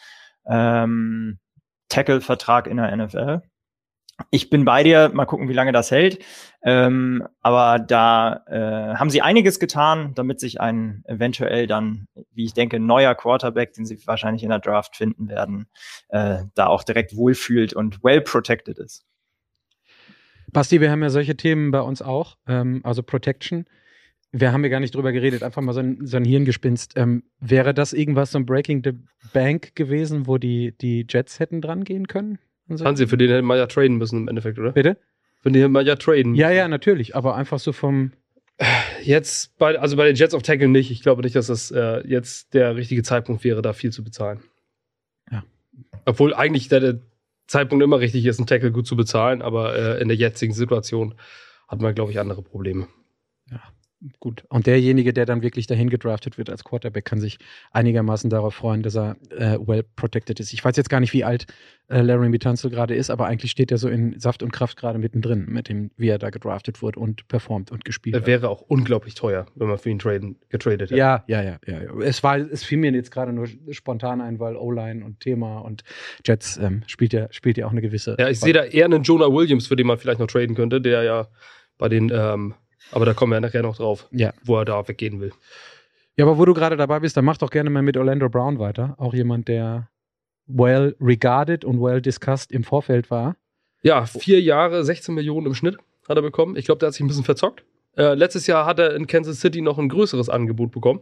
ähm, 0.47 1.39
Tackle-Vertrag 1.89 2.67
in 2.67 2.79
der 2.79 2.97
NFL 2.97 3.43
ich 4.31 4.51
bin 4.51 4.65
bei 4.65 4.83
dir, 4.83 5.11
mal 5.13 5.27
gucken, 5.27 5.49
wie 5.49 5.53
lange 5.53 5.73
das 5.73 5.91
hält. 5.91 6.25
Ähm, 6.63 7.27
aber 7.43 7.79
da 7.79 8.45
äh, 8.47 8.97
haben 8.97 9.11
sie 9.11 9.23
einiges 9.23 9.61
getan, 9.61 10.13
damit 10.15 10.41
sich 10.41 10.61
ein 10.61 11.05
eventuell 11.07 11.67
dann, 11.67 12.09
wie 12.33 12.45
ich 12.45 12.55
denke, 12.55 12.81
neuer 12.81 13.15
Quarterback, 13.15 13.75
den 13.75 13.85
sie 13.85 13.99
wahrscheinlich 14.07 14.43
in 14.43 14.49
der 14.49 14.59
Draft 14.59 14.97
finden 14.97 15.29
werden, 15.29 15.67
äh, 16.09 16.39
da 16.55 16.67
auch 16.67 16.83
direkt 16.83 17.17
wohlfühlt 17.17 17.73
und 17.73 18.03
well 18.03 18.21
protected 18.21 18.79
ist. 18.79 19.05
Basti, 20.51 20.81
wir 20.81 20.91
haben 20.91 21.03
ja 21.03 21.11
solche 21.11 21.37
Themen 21.37 21.71
bei 21.71 21.81
uns 21.81 22.03
auch, 22.03 22.37
ähm, 22.47 22.81
also 22.85 23.03
Protection. 23.03 23.67
Wir 24.33 24.53
haben 24.53 24.65
ja 24.65 24.71
gar 24.71 24.81
nicht 24.81 24.95
drüber 24.95 25.13
geredet, 25.13 25.43
einfach 25.43 25.63
mal 25.63 25.73
so 25.73 25.81
ein, 25.81 26.07
so 26.07 26.17
ein 26.17 26.25
Hirngespinst. 26.25 26.95
Ähm, 26.97 27.25
wäre 27.39 27.75
das 27.75 27.93
irgendwas, 27.93 28.33
so 28.33 28.39
ein 28.39 28.47
Breaking 28.47 28.83
the 28.83 28.93
Bank 29.33 29.75
gewesen, 29.77 30.27
wo 30.27 30.39
die, 30.39 30.77
die 30.79 31.07
Jets 31.09 31.39
hätten 31.39 31.61
dran 31.61 31.85
gehen 31.85 32.07
können? 32.07 32.39
So. 32.69 32.85
Hansi, 32.85 33.07
für 33.07 33.17
den 33.17 33.31
hätten 33.31 33.47
wir 33.47 33.57
ja 33.57 33.67
traden 33.67 33.97
müssen 33.97 34.23
im 34.23 34.29
Endeffekt, 34.29 34.59
oder? 34.59 34.73
Bitte? 34.73 34.97
Für 35.41 35.51
den 35.51 35.63
hätten 35.63 35.73
wir 35.73 35.83
ja 35.83 35.97
traden 35.97 36.35
Ja, 36.35 36.51
ja, 36.51 36.69
natürlich, 36.69 37.15
aber 37.15 37.37
einfach 37.37 37.59
so 37.59 37.73
vom. 37.73 38.13
Jetzt, 39.03 39.57
bei, 39.59 39.79
also 39.79 39.97
bei 39.97 40.07
den 40.07 40.17
Jets 40.17 40.35
of 40.35 40.43
Tackle 40.43 40.69
nicht. 40.69 40.91
Ich 40.91 41.03
glaube 41.03 41.23
nicht, 41.23 41.37
dass 41.37 41.49
das 41.49 41.71
äh, 41.71 42.07
jetzt 42.07 42.55
der 42.55 42.75
richtige 42.75 43.03
Zeitpunkt 43.03 43.45
wäre, 43.45 43.63
da 43.63 43.73
viel 43.73 43.93
zu 43.93 44.03
bezahlen. 44.03 44.41
Ja. 45.31 45.45
Obwohl 46.07 46.35
eigentlich 46.35 46.69
der, 46.69 46.81
der 46.81 46.99
Zeitpunkt 47.47 47.85
immer 47.85 48.01
richtig 48.01 48.25
ist, 48.25 48.39
einen 48.39 48.47
Tackle 48.47 48.73
gut 48.73 48.87
zu 48.87 48.97
bezahlen, 48.97 49.43
aber 49.43 49.77
äh, 49.77 50.01
in 50.01 50.09
der 50.09 50.17
jetzigen 50.17 50.55
Situation 50.55 51.15
hat 51.69 51.81
man, 51.81 51.95
glaube 51.95 52.11
ich, 52.11 52.19
andere 52.19 52.43
Probleme. 52.43 52.89
Ja 53.51 53.61
gut. 54.21 54.45
Und 54.49 54.67
derjenige, 54.67 55.13
der 55.13 55.27
dann 55.27 55.43
wirklich 55.43 55.67
dahin 55.67 55.91
gedraftet 55.91 56.39
wird 56.39 56.51
als 56.51 56.65
Quarterback, 56.65 57.05
kann 57.05 57.21
sich 57.21 57.39
einigermaßen 57.73 58.31
darauf 58.31 58.55
freuen, 58.55 58.83
dass 58.83 58.97
er 58.97 59.17
äh, 59.31 59.59
well 59.59 59.85
protected 59.97 60.39
ist. 60.41 60.53
Ich 60.53 60.65
weiß 60.65 60.77
jetzt 60.77 60.91
gar 60.91 61.01
nicht, 61.01 61.13
wie 61.13 61.25
alt 61.25 61.47
äh, 61.89 62.01
Larry 62.01 62.29
Mitanzel 62.29 62.71
gerade 62.71 62.95
ist, 62.95 63.11
aber 63.11 63.27
eigentlich 63.27 63.51
steht 63.51 63.71
er 63.71 63.79
so 63.79 63.89
in 63.89 64.19
Saft 64.19 64.43
und 64.43 64.53
Kraft 64.53 64.77
gerade 64.77 64.99
mittendrin, 64.99 65.47
mit 65.49 65.69
dem, 65.69 65.91
wie 65.97 66.09
er 66.09 66.19
da 66.19 66.31
gedraftet 66.31 66.83
wurde 66.83 67.01
und 67.01 67.27
performt 67.29 67.71
und 67.71 67.85
gespielt 67.85 68.15
er 68.15 68.21
hat. 68.21 68.27
wäre 68.27 68.49
auch 68.49 68.61
unglaublich 68.63 69.15
teuer, 69.15 69.47
wenn 69.55 69.69
man 69.69 69.79
für 69.79 69.91
ihn 69.91 69.99
traden, 69.99 70.37
getradet 70.49 70.91
hätte. 70.91 70.97
Ja, 70.97 71.25
ja, 71.27 71.43
ja, 71.43 71.59
ja. 71.67 71.81
Es, 72.01 72.23
war, 72.23 72.39
es 72.39 72.65
fiel 72.65 72.79
mir 72.79 72.93
jetzt 72.93 73.11
gerade 73.11 73.33
nur 73.33 73.47
spontan 73.71 74.21
ein, 74.21 74.39
weil 74.41 74.57
O-Line 74.57 75.05
und 75.05 75.21
Thema 75.21 75.61
und 75.61 75.85
Jets 76.25 76.59
ähm, 76.59 76.83
spielt, 76.87 77.13
ja, 77.13 77.29
spielt 77.31 77.57
ja 77.57 77.67
auch 77.67 77.73
eine 77.73 77.83
gewisse. 77.83 78.17
Ja, 78.19 78.29
ich 78.29 78.41
sehe 78.41 78.53
da 78.53 78.65
eher 78.65 78.85
einen 78.87 79.03
Jonah 79.03 79.33
Williams, 79.33 79.67
für 79.67 79.77
den 79.77 79.87
man 79.87 79.99
vielleicht 79.99 80.21
noch 80.21 80.27
traden 80.27 80.55
könnte, 80.55 80.81
der 80.81 81.03
ja 81.03 81.29
bei 81.79 81.89
den 81.89 82.11
ähm, 82.13 82.55
aber 82.93 83.05
da 83.05 83.15
kommen 83.15 83.33
wir 83.33 83.41
nachher 83.41 83.63
noch 83.63 83.77
drauf, 83.77 84.07
ja. 84.11 84.33
wo 84.45 84.59
er 84.59 84.65
da 84.65 84.87
weggehen 84.87 85.21
will. 85.21 85.33
Ja, 86.17 86.25
aber 86.25 86.39
wo 86.39 86.45
du 86.45 86.55
gerade 86.55 86.77
dabei 86.77 87.01
bist, 87.01 87.17
dann 87.17 87.25
mach 87.25 87.37
doch 87.37 87.51
gerne 87.51 87.69
mal 87.69 87.83
mit 87.83 87.97
Orlando 87.97 88.29
Brown 88.29 88.59
weiter. 88.59 88.95
Auch 88.99 89.13
jemand, 89.13 89.49
der 89.49 89.91
well 90.47 90.97
regarded 91.01 91.65
und 91.65 91.83
well 91.83 92.01
discussed 92.01 92.53
im 92.53 92.65
Vorfeld 92.65 93.11
war. 93.11 93.37
Ja, 93.83 94.07
vier 94.07 94.41
Jahre, 94.41 94.85
16 94.85 95.15
Millionen 95.15 95.47
im 95.47 95.55
Schnitt 95.55 95.77
hat 96.09 96.17
er 96.17 96.23
bekommen. 96.23 96.57
Ich 96.57 96.65
glaube, 96.65 96.79
der 96.79 96.89
hat 96.89 96.95
sich 96.95 97.03
ein 97.03 97.09
bisschen 97.09 97.25
verzockt. 97.25 97.65
Äh, 97.97 98.15
letztes 98.15 98.47
Jahr 98.47 98.67
hat 98.67 98.79
er 98.79 98.95
in 98.95 99.07
Kansas 99.07 99.41
City 99.41 99.61
noch 99.61 99.79
ein 99.79 99.89
größeres 99.89 100.29
Angebot 100.29 100.71
bekommen. 100.71 101.01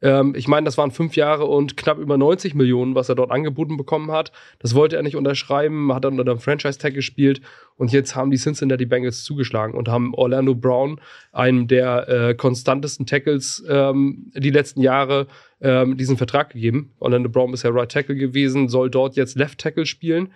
Ähm, 0.00 0.34
ich 0.36 0.48
meine, 0.48 0.64
das 0.64 0.78
waren 0.78 0.90
fünf 0.90 1.16
Jahre 1.16 1.46
und 1.46 1.76
knapp 1.76 1.98
über 1.98 2.16
90 2.16 2.54
Millionen, 2.54 2.94
was 2.94 3.08
er 3.08 3.14
dort 3.14 3.30
angeboten 3.30 3.76
bekommen 3.76 4.10
hat. 4.10 4.32
Das 4.58 4.74
wollte 4.74 4.96
er 4.96 5.02
nicht 5.02 5.16
unterschreiben, 5.16 5.92
hat 5.92 6.04
dann 6.04 6.18
unter 6.18 6.34
dem 6.34 6.40
Franchise-Tag 6.40 6.94
gespielt 6.94 7.40
und 7.76 7.92
jetzt 7.92 8.14
haben 8.14 8.30
die 8.30 8.36
Cincinnati 8.36 8.86
Bengals 8.86 9.24
zugeschlagen 9.24 9.74
und 9.74 9.88
haben 9.88 10.14
Orlando 10.14 10.54
Brown, 10.54 11.00
einem 11.32 11.66
der 11.66 12.08
äh, 12.08 12.34
konstantesten 12.34 13.06
Tackles 13.06 13.64
ähm, 13.68 14.30
die 14.34 14.50
letzten 14.50 14.80
Jahre, 14.80 15.26
ähm, 15.60 15.96
diesen 15.96 16.16
Vertrag 16.16 16.50
gegeben. 16.50 16.92
Orlando 17.00 17.28
Brown 17.28 17.52
ist 17.52 17.64
ja 17.64 17.70
Right 17.70 17.90
Tackle 17.90 18.16
gewesen, 18.16 18.68
soll 18.68 18.90
dort 18.90 19.16
jetzt 19.16 19.36
Left 19.36 19.58
Tackle 19.58 19.86
spielen. 19.86 20.32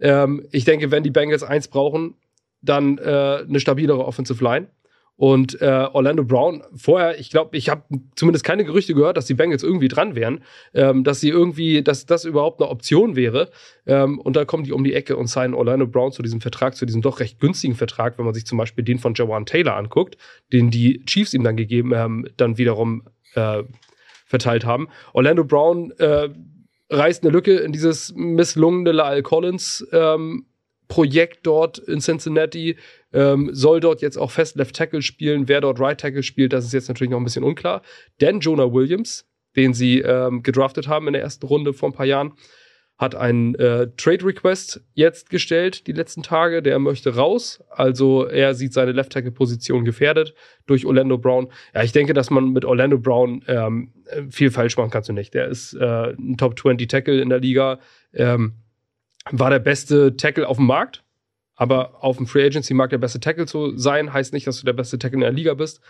Ähm, 0.00 0.46
ich 0.50 0.64
denke, 0.64 0.90
wenn 0.90 1.02
die 1.02 1.10
Bengals 1.10 1.42
eins 1.42 1.68
brauchen, 1.68 2.14
dann 2.62 2.98
äh, 2.98 3.44
eine 3.48 3.60
stabilere 3.60 4.04
Offensive 4.04 4.42
Line. 4.44 4.66
Und 5.20 5.60
äh, 5.60 5.86
Orlando 5.92 6.24
Brown, 6.24 6.62
vorher, 6.74 7.20
ich 7.20 7.28
glaube, 7.28 7.54
ich 7.54 7.68
habe 7.68 7.82
zumindest 8.16 8.42
keine 8.42 8.64
Gerüchte 8.64 8.94
gehört, 8.94 9.18
dass 9.18 9.26
die 9.26 9.34
Bengals 9.34 9.62
irgendwie 9.62 9.88
dran 9.88 10.14
wären, 10.14 10.42
ähm, 10.72 11.04
dass 11.04 11.20
sie 11.20 11.28
irgendwie, 11.28 11.82
dass 11.82 12.06
das 12.06 12.24
überhaupt 12.24 12.58
eine 12.58 12.70
Option 12.70 13.16
wäre. 13.16 13.50
Ähm, 13.86 14.18
und 14.18 14.34
dann 14.34 14.46
kommen 14.46 14.64
die 14.64 14.72
um 14.72 14.82
die 14.82 14.94
Ecke 14.94 15.18
und 15.18 15.26
signen 15.26 15.52
Orlando 15.52 15.86
Brown 15.86 16.10
zu 16.10 16.22
diesem 16.22 16.40
Vertrag, 16.40 16.74
zu 16.74 16.86
diesem 16.86 17.02
doch 17.02 17.20
recht 17.20 17.38
günstigen 17.38 17.74
Vertrag, 17.74 18.16
wenn 18.16 18.24
man 18.24 18.32
sich 18.32 18.46
zum 18.46 18.56
Beispiel 18.56 18.82
den 18.82 18.98
von 18.98 19.12
Jawan 19.12 19.44
Taylor 19.44 19.76
anguckt, 19.76 20.16
den 20.54 20.70
die 20.70 21.04
Chiefs 21.04 21.34
ihm 21.34 21.44
dann 21.44 21.58
gegeben 21.58 21.94
haben, 21.94 22.24
dann 22.38 22.56
wiederum 22.56 23.02
äh, 23.34 23.62
verteilt 24.24 24.64
haben. 24.64 24.88
Orlando 25.12 25.44
Brown 25.44 25.90
äh, 25.98 26.30
reißt 26.88 27.24
eine 27.24 27.30
Lücke 27.30 27.58
in 27.58 27.72
dieses 27.72 28.14
misslungene 28.16 28.92
Lyle 28.92 29.22
Collins 29.22 29.86
ähm, 29.92 30.46
Projekt 30.90 31.46
dort 31.46 31.78
in 31.78 32.00
Cincinnati, 32.00 32.76
ähm, 33.12 33.48
soll 33.52 33.80
dort 33.80 34.02
jetzt 34.02 34.18
auch 34.18 34.32
fest 34.32 34.56
Left 34.56 34.76
Tackle 34.76 35.00
spielen. 35.00 35.48
Wer 35.48 35.62
dort 35.62 35.80
Right 35.80 35.98
Tackle 35.98 36.24
spielt, 36.24 36.52
das 36.52 36.66
ist 36.66 36.74
jetzt 36.74 36.88
natürlich 36.88 37.12
noch 37.12 37.18
ein 37.18 37.24
bisschen 37.24 37.44
unklar. 37.44 37.82
Denn 38.20 38.40
Jonah 38.40 38.70
Williams, 38.70 39.24
den 39.56 39.72
sie 39.72 40.00
ähm, 40.00 40.42
gedraftet 40.42 40.88
haben 40.88 41.06
in 41.06 41.14
der 41.14 41.22
ersten 41.22 41.46
Runde 41.46 41.72
vor 41.72 41.88
ein 41.88 41.94
paar 41.94 42.06
Jahren, 42.06 42.32
hat 42.98 43.14
einen 43.14 43.54
äh, 43.54 43.88
Trade 43.96 44.26
Request 44.26 44.82
jetzt 44.92 45.30
gestellt, 45.30 45.86
die 45.86 45.92
letzten 45.92 46.22
Tage. 46.22 46.60
Der 46.60 46.78
möchte 46.80 47.14
raus. 47.14 47.62
Also 47.70 48.26
er 48.26 48.54
sieht 48.54 48.74
seine 48.74 48.92
Left 48.92 49.12
Tackle 49.12 49.30
Position 49.30 49.84
gefährdet 49.84 50.34
durch 50.66 50.84
Orlando 50.84 51.16
Brown. 51.16 51.50
Ja, 51.72 51.84
ich 51.84 51.92
denke, 51.92 52.14
dass 52.14 52.30
man 52.30 52.50
mit 52.50 52.64
Orlando 52.64 52.98
Brown 52.98 53.42
ähm, 53.46 53.92
viel 54.28 54.50
falsch 54.50 54.76
machen 54.76 54.90
kannst 54.90 55.08
du 55.08 55.12
nicht. 55.12 55.32
Der 55.34 55.46
ist 55.46 55.72
äh, 55.72 56.12
ein 56.12 56.36
Top 56.36 56.58
20 56.58 56.88
Tackle 56.88 57.22
in 57.22 57.30
der 57.30 57.38
Liga. 57.38 57.78
Ähm, 58.12 58.54
war 59.30 59.50
der 59.50 59.58
beste 59.58 60.16
Tackle 60.16 60.48
auf 60.48 60.56
dem 60.56 60.66
Markt. 60.66 61.04
Aber 61.54 62.02
auf 62.02 62.16
dem 62.16 62.26
Free 62.26 62.46
Agency 62.46 62.72
Markt 62.72 62.92
der 62.92 62.98
beste 62.98 63.20
Tackle 63.20 63.46
zu 63.46 63.76
sein, 63.76 64.14
heißt 64.14 64.32
nicht, 64.32 64.46
dass 64.46 64.58
du 64.58 64.64
der 64.64 64.72
beste 64.72 64.98
Tackle 64.98 65.16
in 65.16 65.20
der 65.20 65.32
Liga 65.32 65.52
bist. 65.52 65.82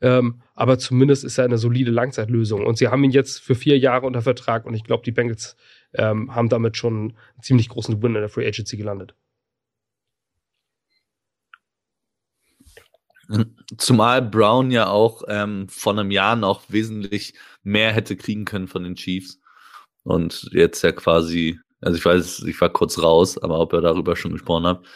Ähm, 0.00 0.42
aber 0.54 0.78
zumindest 0.78 1.24
ist 1.24 1.38
er 1.38 1.44
eine 1.46 1.58
solide 1.58 1.90
Langzeitlösung. 1.90 2.64
Und 2.64 2.78
sie 2.78 2.88
haben 2.88 3.02
ihn 3.02 3.10
jetzt 3.10 3.40
für 3.40 3.54
vier 3.54 3.78
Jahre 3.78 4.06
unter 4.06 4.22
Vertrag 4.22 4.66
und 4.66 4.74
ich 4.74 4.84
glaube, 4.84 5.02
die 5.04 5.10
Bengals 5.10 5.56
ähm, 5.94 6.34
haben 6.34 6.48
damit 6.48 6.76
schon 6.76 7.16
einen 7.34 7.42
ziemlich 7.42 7.68
großen 7.68 8.02
Win 8.02 8.14
in 8.14 8.20
der 8.20 8.28
Free 8.28 8.46
Agency 8.46 8.76
gelandet. 8.76 9.14
Zumal 13.76 14.22
Brown 14.22 14.70
ja 14.70 14.88
auch 14.88 15.24
ähm, 15.26 15.68
vor 15.68 15.92
einem 15.92 16.12
Jahr 16.12 16.36
noch 16.36 16.62
wesentlich 16.68 17.34
mehr 17.64 17.92
hätte 17.92 18.16
kriegen 18.16 18.44
können 18.44 18.68
von 18.68 18.84
den 18.84 18.94
Chiefs. 18.94 19.40
Und 20.04 20.48
jetzt 20.52 20.82
ja 20.82 20.92
quasi 20.92 21.58
also 21.80 21.96
ich 21.98 22.04
weiß, 22.04 22.44
ich 22.46 22.60
war 22.60 22.70
kurz 22.70 23.02
raus, 23.02 23.38
aber 23.38 23.60
ob 23.60 23.72
ihr 23.72 23.80
darüber 23.80 24.16
schon 24.16 24.32
gesprochen 24.32 24.66
habt. 24.66 24.86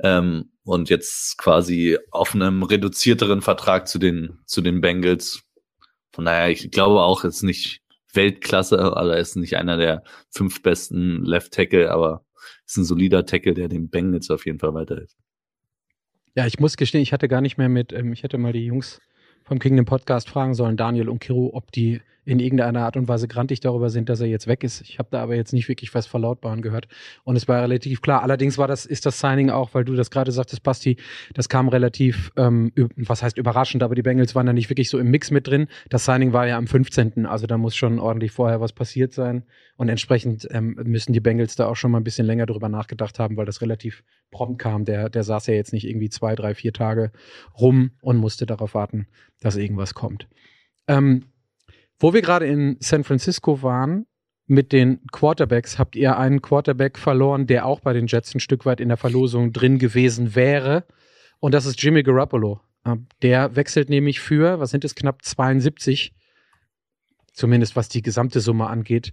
Ähm, 0.00 0.50
und 0.64 0.90
jetzt 0.90 1.38
quasi 1.38 1.98
auf 2.10 2.34
einem 2.34 2.62
reduzierteren 2.62 3.40
Vertrag 3.40 3.88
zu 3.88 3.98
den, 3.98 4.40
zu 4.44 4.60
den 4.60 4.80
Bengals. 4.80 5.42
Von 6.12 6.24
daher, 6.24 6.50
ich 6.50 6.70
glaube 6.70 7.02
auch, 7.02 7.24
ist 7.24 7.42
nicht 7.42 7.82
Weltklasse, 8.12 8.96
also 8.96 9.10
er 9.10 9.18
ist 9.18 9.36
nicht 9.36 9.56
einer 9.56 9.76
der 9.76 10.02
fünf 10.30 10.62
besten 10.62 11.24
Left 11.24 11.52
Tackle, 11.52 11.90
aber 11.90 12.24
ist 12.66 12.76
ein 12.76 12.84
solider 12.84 13.24
Tackle, 13.26 13.54
der 13.54 13.68
den 13.68 13.88
Bengals 13.88 14.30
auf 14.30 14.46
jeden 14.46 14.58
Fall 14.58 14.74
weiterhilft. 14.74 15.16
Ja, 16.34 16.46
ich 16.46 16.58
muss 16.58 16.76
gestehen, 16.76 17.02
ich 17.02 17.12
hatte 17.12 17.28
gar 17.28 17.40
nicht 17.40 17.56
mehr 17.56 17.68
mit, 17.68 17.92
ähm, 17.92 18.12
ich 18.12 18.22
hätte 18.22 18.38
mal 18.38 18.52
die 18.52 18.66
Jungs 18.66 19.00
vom 19.44 19.58
Kingdom 19.58 19.86
Podcast 19.86 20.28
fragen 20.28 20.54
sollen, 20.54 20.76
Daniel 20.76 21.08
und 21.08 21.20
Kiro, 21.20 21.50
ob 21.54 21.70
die 21.72 22.00
in 22.26 22.40
irgendeiner 22.40 22.80
Art 22.80 22.96
und 22.96 23.06
Weise 23.06 23.28
grantig 23.28 23.60
darüber 23.60 23.88
sind, 23.88 24.08
dass 24.08 24.20
er 24.20 24.26
jetzt 24.26 24.48
weg 24.48 24.64
ist. 24.64 24.80
Ich 24.82 24.98
habe 24.98 25.08
da 25.12 25.22
aber 25.22 25.36
jetzt 25.36 25.52
nicht 25.52 25.68
wirklich 25.68 25.94
was 25.94 26.06
verlautbaren 26.06 26.60
gehört. 26.60 26.88
Und 27.22 27.36
es 27.36 27.46
war 27.46 27.62
relativ 27.62 28.02
klar. 28.02 28.22
Allerdings 28.24 28.58
war 28.58 28.66
das, 28.66 28.84
ist 28.84 29.06
das 29.06 29.20
Signing 29.20 29.48
auch, 29.48 29.74
weil 29.74 29.84
du 29.84 29.94
das 29.94 30.10
gerade 30.10 30.32
sagtest, 30.32 30.64
Basti, 30.64 30.96
das 31.34 31.48
kam 31.48 31.68
relativ, 31.68 32.32
ähm, 32.36 32.72
was 32.96 33.22
heißt 33.22 33.38
überraschend, 33.38 33.84
aber 33.84 33.94
die 33.94 34.02
Bengals 34.02 34.34
waren 34.34 34.44
da 34.44 34.52
nicht 34.52 34.68
wirklich 34.68 34.90
so 34.90 34.98
im 34.98 35.08
Mix 35.08 35.30
mit 35.30 35.46
drin. 35.46 35.68
Das 35.88 36.04
Signing 36.04 36.32
war 36.32 36.48
ja 36.48 36.58
am 36.58 36.66
15. 36.66 37.26
Also 37.26 37.46
da 37.46 37.58
muss 37.58 37.76
schon 37.76 38.00
ordentlich 38.00 38.32
vorher 38.32 38.60
was 38.60 38.72
passiert 38.72 39.12
sein. 39.12 39.44
Und 39.76 39.88
entsprechend 39.88 40.48
ähm, 40.50 40.80
müssen 40.82 41.12
die 41.12 41.20
Bengals 41.20 41.54
da 41.54 41.68
auch 41.68 41.76
schon 41.76 41.92
mal 41.92 42.00
ein 42.00 42.04
bisschen 42.04 42.26
länger 42.26 42.46
drüber 42.46 42.68
nachgedacht 42.68 43.20
haben, 43.20 43.36
weil 43.36 43.46
das 43.46 43.62
relativ 43.62 44.02
prompt 44.32 44.58
kam. 44.58 44.84
Der, 44.84 45.10
der 45.10 45.22
saß 45.22 45.46
ja 45.46 45.54
jetzt 45.54 45.72
nicht 45.72 45.86
irgendwie 45.86 46.08
zwei, 46.08 46.34
drei, 46.34 46.56
vier 46.56 46.72
Tage 46.72 47.12
rum 47.56 47.92
und 48.00 48.16
musste 48.16 48.46
darauf 48.46 48.74
warten, 48.74 49.06
dass 49.40 49.54
irgendwas 49.54 49.94
kommt. 49.94 50.26
Ähm, 50.88 51.26
wo 51.98 52.12
wir 52.12 52.22
gerade 52.22 52.46
in 52.46 52.76
San 52.80 53.04
Francisco 53.04 53.62
waren, 53.62 54.06
mit 54.46 54.72
den 54.72 55.04
Quarterbacks, 55.10 55.78
habt 55.78 55.96
ihr 55.96 56.16
einen 56.18 56.40
Quarterback 56.40 56.98
verloren, 56.98 57.46
der 57.46 57.66
auch 57.66 57.80
bei 57.80 57.92
den 57.92 58.06
Jets 58.06 58.34
ein 58.34 58.40
Stück 58.40 58.64
weit 58.64 58.80
in 58.80 58.88
der 58.88 58.96
Verlosung 58.96 59.52
drin 59.52 59.78
gewesen 59.78 60.34
wäre. 60.34 60.84
Und 61.40 61.52
das 61.52 61.66
ist 61.66 61.82
Jimmy 61.82 62.02
Garoppolo. 62.02 62.60
Ähm, 62.84 63.06
der 63.22 63.56
wechselt 63.56 63.90
nämlich 63.90 64.20
für, 64.20 64.60
was 64.60 64.70
sind 64.70 64.84
es, 64.84 64.94
knapp 64.94 65.24
72, 65.24 66.14
zumindest 67.32 67.74
was 67.74 67.88
die 67.88 68.02
gesamte 68.02 68.40
Summe 68.40 68.68
angeht, 68.68 69.12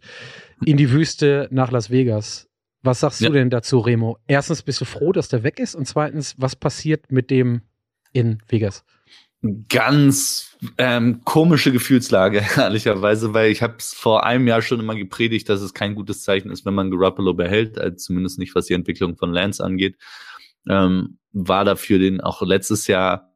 in 0.66 0.78
die 0.78 0.92
Wüste 0.92 1.48
nach 1.52 1.72
Las 1.72 1.90
Vegas. 1.90 2.48
Was 2.84 3.00
sagst 3.00 3.22
ja. 3.22 3.30
du 3.30 3.34
denn 3.34 3.50
dazu, 3.50 3.80
Remo? 3.80 4.20
Erstens, 4.28 4.62
bist 4.62 4.82
du 4.82 4.86
froh, 4.86 5.14
dass 5.14 5.30
der 5.30 5.44
weg 5.44 5.60
ist? 5.60 5.74
Und 5.74 5.88
zweitens, 5.88 6.36
was 6.38 6.56
passiert 6.56 7.12
mit 7.12 7.32
dem 7.32 7.62
in 8.12 8.40
Vegas? 8.48 8.84
Ganz 9.68 10.58
ähm, 10.78 11.22
komische 11.26 11.74
Gefühlslage, 11.74 12.42
ehrlicherweise, 12.58 13.34
weil 13.34 13.52
ich 13.52 13.62
habe 13.62 13.76
es 13.78 13.94
vor 13.94 14.26
einem 14.26 14.48
Jahr 14.48 14.62
schon 14.62 14.80
immer 14.80 14.96
gepredigt, 14.96 15.50
dass 15.50 15.62
es 15.62 15.74
kein 15.74 15.96
gutes 15.96 16.24
Zeichen 16.24 16.50
ist, 16.50 16.66
wenn 16.66 16.74
man 16.74 16.90
Garoppolo 16.90 17.34
behält, 17.34 17.78
also 17.78 17.98
zumindest 17.98 18.40
nicht, 18.40 18.56
was 18.56 18.68
die 18.68 18.74
Entwicklung 18.74 19.18
von 19.18 19.34
Lance 19.34 19.62
angeht. 19.62 19.98
Ähm, 20.70 21.18
war 21.34 21.66
dafür 21.66 22.00
den 22.00 22.22
auch 22.22 22.42
letztes 22.42 22.88
Jahr 22.88 23.34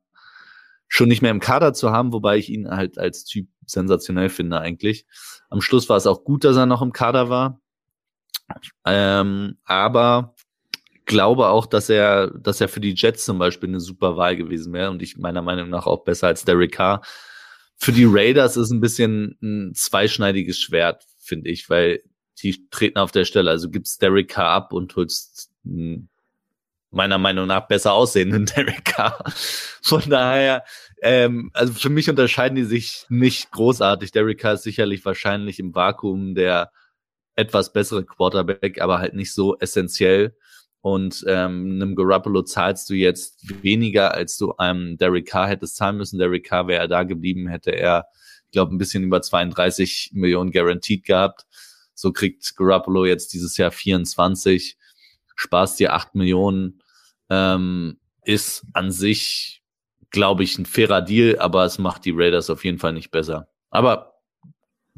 schon 0.88 1.10
nicht 1.10 1.22
mehr 1.22 1.32
im 1.32 1.41
Kader 1.41 1.74
zu 1.74 1.91
haben, 1.91 2.13
wobei 2.13 2.38
ich 2.38 2.50
ihn 2.50 2.70
halt 2.70 2.98
als 2.98 3.26
Typ 3.26 3.50
sensationell 3.65 4.30
finde 4.30 4.62
eigentlich. 4.62 5.06
Am 5.50 5.60
Schluss 5.60 5.89
war 5.89 5.98
es 5.98 6.08
auch 6.08 6.24
gut, 6.24 6.46
dass 6.46 6.56
er 6.56 6.65
noch 6.65 6.82
im 6.82 6.93
Kader 6.93 7.30
war. 7.30 7.60
Ähm, 8.86 9.58
aber 9.65 10.36
glaube 11.08 11.48
auch, 11.48 11.65
dass 11.65 11.89
er, 11.89 12.28
dass 12.38 12.62
er 12.62 12.70
für 12.70 12.80
die 12.80 12.93
Jets 12.96 13.26
zum 13.26 13.39
Beispiel 13.39 13.70
eine 13.70 13.80
super 13.80 14.17
Wahl 14.17 14.36
gewesen 14.36 14.74
wäre 14.74 14.91
und 14.91 15.02
ich 15.02 15.17
meiner 15.17 15.41
Meinung 15.41 15.70
nach 15.70 15.88
auch 15.88 16.04
besser 16.04 16.28
als 16.28 16.46
Derek 16.46 16.74
Carr. 16.74 17.02
Für 17.78 17.91
die 17.91 18.06
Raiders 18.08 18.58
ist 18.58 18.72
ein 18.72 18.82
bisschen 18.82 19.38
ein 19.41 19.74
zweischneidiges 19.74 20.60
Schwert, 20.60 21.04
finde 21.17 21.50
ich, 21.50 21.70
weil 21.70 22.02
die 22.43 22.70
treten 22.70 23.00
auf 23.00 23.12
der 23.12 23.26
Stelle. 23.26 23.50
Also 23.50 23.70
gibt's 23.70 23.98
Derek 23.98 24.30
Carr 24.30 24.50
ab 24.50 24.74
und 24.74 24.96
holst 24.96 25.52
meiner 26.91 27.17
Meinung 27.17 27.48
nach 27.48 27.67
besser 27.67 27.93
aussehenden 27.93 28.46
Derek 28.56 28.86
Carr. 28.86 29.24
Von 29.82 30.10
daher, 30.10 30.63
ähm, 31.02 31.52
also 31.54 31.74
für 31.74 31.89
mich 31.89 32.10
unterscheiden 32.10 32.56
die 32.56 32.63
sich 32.63 33.06
nicht 33.10 33.52
großartig. 33.52 34.12
Derek 34.12 34.39
Carr 34.39 34.54
ist 34.54 34.63
sicherlich 34.63 35.04
wahrscheinlich 35.06 35.60
im 35.60 35.74
Vakuum 35.74 36.36
der 36.36 36.72
etwas 37.36 37.72
bessere 37.72 38.04
Quarterback, 38.04 38.82
aber 38.82 39.00
halt 39.00 39.13
nicht 39.13 39.34
so 39.34 39.58
essentiell. 39.60 40.36
Und 40.82 41.26
ähm, 41.28 41.80
einem 41.82 41.96
Garoppolo 41.96 42.44
zahlst 42.44 42.90
du 42.90 42.94
jetzt 42.94 43.63
weniger, 43.63 44.13
als 44.13 44.38
du 44.38 44.56
einem 44.58 44.98
Derek 44.98 45.28
Carr 45.28 45.48
hättest 45.48 45.76
zahlen 45.76 45.98
müssen. 45.98 46.20
Derek 46.20 46.46
Carr 46.46 46.68
wäre 46.68 46.88
da 46.88 47.04
geblieben, 47.04 47.48
hätte 47.48 47.72
er, 47.72 48.08
ich 48.46 48.52
glaube, 48.52 48.74
ein 48.74 48.78
bisschen 48.78 49.04
über 49.04 49.22
32 49.22 50.12
Millionen 50.13 50.52
guaranteed 50.52 51.04
gehabt. 51.04 51.46
So 51.94 52.12
kriegt 52.12 52.56
Garoppolo 52.56 53.06
jetzt 53.06 53.34
dieses 53.34 53.58
Jahr 53.58 53.72
24, 53.72 54.78
sparst 55.36 55.80
dir 55.80 55.94
8 55.94 56.16
Millionen, 56.16 56.82
ähm, 57.30 58.00
ist 58.24 58.66
an 58.74 58.92
sich, 58.92 59.63
glaube 60.12 60.44
ich, 60.44 60.58
ein 60.58 60.66
fairer 60.66 61.02
Deal, 61.02 61.40
aber 61.40 61.66
es 61.66 61.80
macht 61.80 62.06
die 62.06 62.13
Raiders 62.13 62.50
auf 62.50 62.63
jeden 62.63 62.78
Fall 62.78 62.94
nicht 62.94 63.10
besser. 63.10 63.48
Aber 63.70 64.17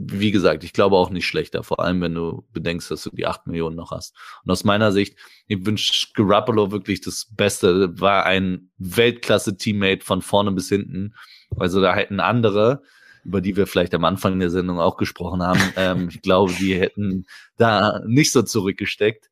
wie 0.02 0.32
gesagt, 0.32 0.64
ich 0.64 0.72
glaube 0.72 0.96
auch 0.96 1.10
nicht 1.10 1.28
schlechter, 1.28 1.62
vor 1.62 1.82
allem 1.82 2.00
wenn 2.00 2.14
du 2.14 2.46
bedenkst, 2.54 2.90
dass 2.90 3.04
du 3.04 3.10
die 3.10 3.26
acht 3.26 3.48
Millionen 3.48 3.76
noch 3.76 3.92
hast. 3.92 4.16
Und 4.46 4.52
aus 4.52 4.64
meiner 4.64 4.94
Sicht, 4.94 5.18
ich 5.48 5.66
wünsche 5.66 6.08
Garoppolo 6.14 6.72
wirklich 6.72 7.02
das 7.02 7.28
Beste, 7.36 8.00
war 8.00 8.26
ein 8.26 8.72
Weltklasse-Teammate 8.78 10.06
von 10.06 10.22
vorne 10.22 10.54
bis 10.54 10.70
hinten. 10.70 11.16
Also 11.58 11.82
da 11.82 11.94
hätten 11.94 12.22
andere, 12.22 12.82
über 13.26 13.42
die 13.42 13.58
wir 13.58 13.68
vielleicht 13.68 13.94
am 13.94 14.06
Anfang 14.06 14.40
der 14.40 14.50
Sendung 14.50 14.80
auch 14.80 14.96
gesprochen 14.96 15.44
haben, 15.44 15.60
ähm, 15.76 16.08
ich 16.10 16.22
glaube, 16.22 16.54
die 16.54 16.76
hätten 16.76 17.26
da 17.58 18.02
nicht 18.06 18.32
so 18.32 18.42
zurückgesteckt. 18.42 19.30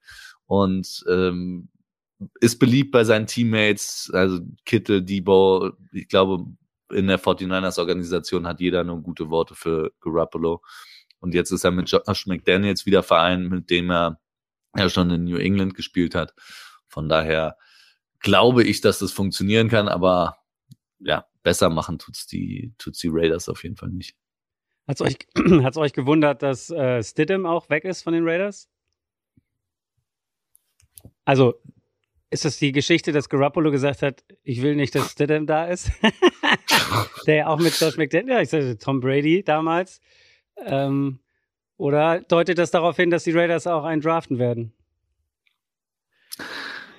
Und 0.48 1.06
ähm, 1.10 1.70
ist 2.42 2.60
beliebt 2.60 2.92
bei 2.92 3.06
seinen 3.06 3.28
Teammates, 3.28 4.12
also 4.14 4.40
Kittel, 4.66 5.02
Debo, 5.02 5.72
ich 5.94 6.08
glaube, 6.10 6.46
in 6.92 7.08
der 7.08 7.20
49ers 7.20 7.80
Organisation 7.80 8.48
hat 8.48 8.60
jeder 8.60 8.84
nur 8.84 9.02
gute 9.02 9.30
Worte 9.30 9.56
für 9.56 9.92
Garoppolo. 10.02 10.62
Und 11.20 11.34
jetzt 11.34 11.52
ist 11.52 11.64
er 11.64 11.72
mit 11.72 11.90
Josh 11.90 12.28
McDaniels 12.28 12.86
wieder 12.86 13.04
vereint, 13.04 13.50
mit 13.50 13.70
dem 13.70 13.90
er 13.90 14.20
ja 14.76 14.90
schon 14.90 15.10
in 15.10 15.24
New 15.24 15.38
England 15.38 15.76
gespielt 15.76 16.16
hat. 16.16 16.34
Von 16.88 17.10
daher 17.10 17.58
glaube 18.20 18.64
ich, 18.64 18.82
dass 18.82 19.00
das 19.00 19.12
funktionieren 19.12 19.70
kann, 19.70 19.88
aber 19.88 20.38
ja, 21.00 21.26
besser 21.44 21.70
machen 21.70 22.00
tut's 22.00 22.28
die, 22.28 22.74
tut's 22.78 23.00
die 23.00 23.10
Raiders 23.12 23.50
auf 23.50 23.64
jeden 23.64 23.76
Fall 23.76 23.90
nicht. 23.90 24.16
Hat's 24.88 25.02
euch, 25.02 25.18
hat's 25.64 25.78
euch 25.78 25.94
gewundert, 25.94 26.42
dass 26.44 26.70
äh, 26.70 27.04
Stidham 27.04 27.46
auch 27.46 27.70
weg 27.70 27.84
ist 27.84 28.04
von 28.04 28.14
den 28.14 28.28
Raiders? 28.28 28.70
Also 31.26 31.62
ist 32.30 32.46
das 32.46 32.58
die 32.58 32.72
Geschichte, 32.72 33.12
dass 33.12 33.30
Garoppolo 33.30 33.72
gesagt 33.72 34.02
hat, 34.02 34.24
ich 34.44 34.62
will 34.62 34.76
nicht, 34.76 34.94
dass 34.96 35.12
Stidham 35.12 35.46
da 35.46 35.66
ist? 35.66 35.92
Der 37.26 37.36
ja 37.36 37.48
auch 37.48 37.60
mit 37.60 37.80
Josh 37.80 37.98
McDaniel, 37.98 38.42
ich 38.42 38.50
sage 38.50 38.78
Tom 38.78 39.00
Brady 39.00 39.44
damals. 39.44 40.02
Ähm, 40.66 41.20
oder 41.78 42.22
deutet 42.22 42.58
das 42.58 42.72
darauf 42.72 42.96
hin, 42.96 43.12
dass 43.12 43.24
die 43.24 43.32
Raiders 43.32 43.68
auch 43.68 43.84
einen 43.84 44.02
draften 44.02 44.40
werden? 44.40 44.74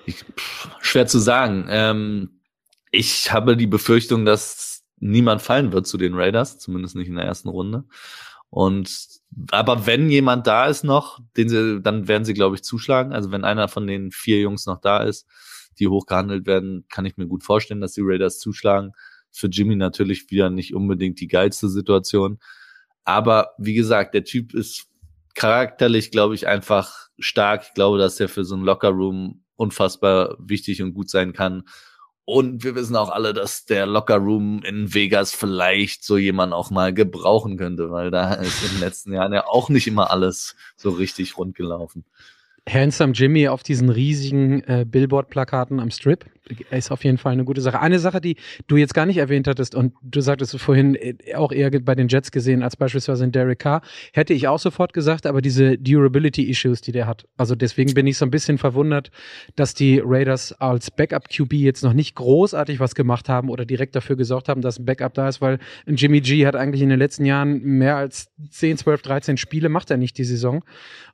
Ich, 0.05 0.25
schwer 0.79 1.05
zu 1.05 1.19
sagen. 1.19 1.67
Ähm, 1.69 2.41
ich 2.91 3.31
habe 3.31 3.55
die 3.55 3.67
Befürchtung, 3.67 4.25
dass 4.25 4.83
niemand 4.97 5.41
fallen 5.41 5.71
wird 5.71 5.85
zu 5.85 5.97
den 5.97 6.15
Raiders, 6.15 6.57
zumindest 6.57 6.95
nicht 6.95 7.07
in 7.07 7.15
der 7.15 7.25
ersten 7.25 7.49
Runde. 7.49 7.83
Und 8.49 9.19
aber 9.51 9.85
wenn 9.85 10.09
jemand 10.09 10.47
da 10.47 10.67
ist 10.67 10.83
noch, 10.83 11.19
den 11.37 11.49
sie, 11.49 11.81
dann 11.81 12.07
werden 12.07 12.25
sie, 12.25 12.33
glaube 12.33 12.55
ich, 12.55 12.63
zuschlagen. 12.63 13.13
Also 13.13 13.31
wenn 13.31 13.43
einer 13.43 13.67
von 13.67 13.85
den 13.85 14.11
vier 14.11 14.39
Jungs 14.39 14.65
noch 14.65 14.81
da 14.81 15.03
ist, 15.03 15.27
die 15.79 15.87
hochgehandelt 15.87 16.45
werden, 16.47 16.85
kann 16.89 17.05
ich 17.05 17.17
mir 17.17 17.27
gut 17.27 17.43
vorstellen, 17.43 17.81
dass 17.81 17.93
die 17.93 18.01
Raiders 18.03 18.39
zuschlagen. 18.39 18.91
Für 19.31 19.47
Jimmy 19.47 19.75
natürlich 19.75 20.31
wieder 20.31 20.49
nicht 20.49 20.73
unbedingt 20.73 21.19
die 21.19 21.27
geilste 21.27 21.69
Situation. 21.69 22.39
Aber 23.03 23.51
wie 23.57 23.75
gesagt, 23.75 24.13
der 24.13 24.23
Typ 24.23 24.53
ist 24.53 24.87
charakterlich, 25.35 26.11
glaube 26.11 26.35
ich, 26.35 26.47
einfach 26.47 27.09
stark. 27.19 27.63
Ich 27.67 27.73
glaube, 27.73 27.97
dass 27.97 28.19
er 28.19 28.29
für 28.29 28.43
so 28.43 28.55
einen 28.55 28.65
Lockerroom 28.65 29.43
unfassbar 29.55 30.35
wichtig 30.39 30.81
und 30.81 30.93
gut 30.93 31.09
sein 31.09 31.33
kann. 31.33 31.63
Und 32.31 32.63
wir 32.63 32.75
wissen 32.75 32.95
auch 32.95 33.09
alle, 33.09 33.33
dass 33.33 33.65
der 33.65 33.87
Lockerroom 33.87 34.61
in 34.61 34.93
Vegas 34.93 35.33
vielleicht 35.33 36.03
so 36.03 36.15
jemand 36.15 36.53
auch 36.53 36.69
mal 36.69 36.93
gebrauchen 36.93 37.57
könnte, 37.57 37.89
weil 37.89 38.11
da 38.11 38.35
ist 38.35 38.63
in 38.63 38.69
den 38.73 38.81
letzten 38.81 39.13
Jahren 39.13 39.33
ja 39.33 39.47
auch 39.47 39.69
nicht 39.69 39.87
immer 39.87 40.11
alles 40.11 40.55
so 40.75 40.91
richtig 40.91 41.39
rund 41.39 41.55
gelaufen. 41.55 42.05
Handsome 42.69 43.13
Jimmy 43.13 43.47
auf 43.47 43.63
diesen 43.63 43.89
riesigen 43.89 44.61
äh, 44.65 44.85
Billboard-Plakaten 44.87 45.79
am 45.79 45.89
Strip 45.89 46.23
ist 46.71 46.91
auf 46.91 47.03
jeden 47.03 47.17
Fall 47.17 47.33
eine 47.33 47.43
gute 47.43 47.61
Sache. 47.61 47.79
Eine 47.79 47.99
Sache, 47.99 48.21
die 48.21 48.35
du 48.67 48.77
jetzt 48.77 48.93
gar 48.93 49.05
nicht 49.05 49.17
erwähnt 49.17 49.47
hattest 49.47 49.75
und 49.75 49.93
du 50.01 50.21
sagtest 50.21 50.59
vorhin 50.59 50.95
äh, 50.95 51.15
auch 51.35 51.51
eher 51.51 51.69
bei 51.81 51.95
den 51.95 52.07
Jets 52.07 52.31
gesehen 52.31 52.63
als 52.63 52.75
beispielsweise 52.75 53.23
in 53.23 53.31
Derek 53.31 53.59
Carr, 53.59 53.81
hätte 54.13 54.33
ich 54.33 54.47
auch 54.47 54.59
sofort 54.59 54.93
gesagt, 54.93 55.25
aber 55.25 55.41
diese 55.41 55.77
Durability-Issues, 55.77 56.81
die 56.81 56.91
der 56.91 57.07
hat. 57.07 57.25
Also 57.37 57.55
deswegen 57.55 57.93
bin 57.93 58.07
ich 58.07 58.17
so 58.17 58.25
ein 58.25 58.31
bisschen 58.31 58.57
verwundert, 58.57 59.11
dass 59.55 59.73
die 59.73 60.01
Raiders 60.03 60.53
als 60.53 60.91
Backup-QB 60.91 61.53
jetzt 61.53 61.83
noch 61.83 61.93
nicht 61.93 62.15
großartig 62.15 62.79
was 62.79 62.95
gemacht 62.95 63.29
haben 63.29 63.49
oder 63.49 63.65
direkt 63.65 63.95
dafür 63.95 64.15
gesorgt 64.15 64.49
haben, 64.49 64.61
dass 64.61 64.79
ein 64.79 64.85
Backup 64.85 65.13
da 65.13 65.27
ist, 65.27 65.41
weil 65.41 65.59
Jimmy 65.85 66.21
G 66.21 66.45
hat 66.45 66.55
eigentlich 66.55 66.81
in 66.81 66.89
den 66.89 66.99
letzten 66.99 67.25
Jahren 67.25 67.61
mehr 67.61 67.97
als 67.97 68.29
10, 68.49 68.77
12, 68.77 69.01
13 69.01 69.37
Spiele 69.37 69.69
macht 69.69 69.91
er 69.91 69.97
nicht 69.97 70.17
die 70.17 70.23
Saison. 70.23 70.63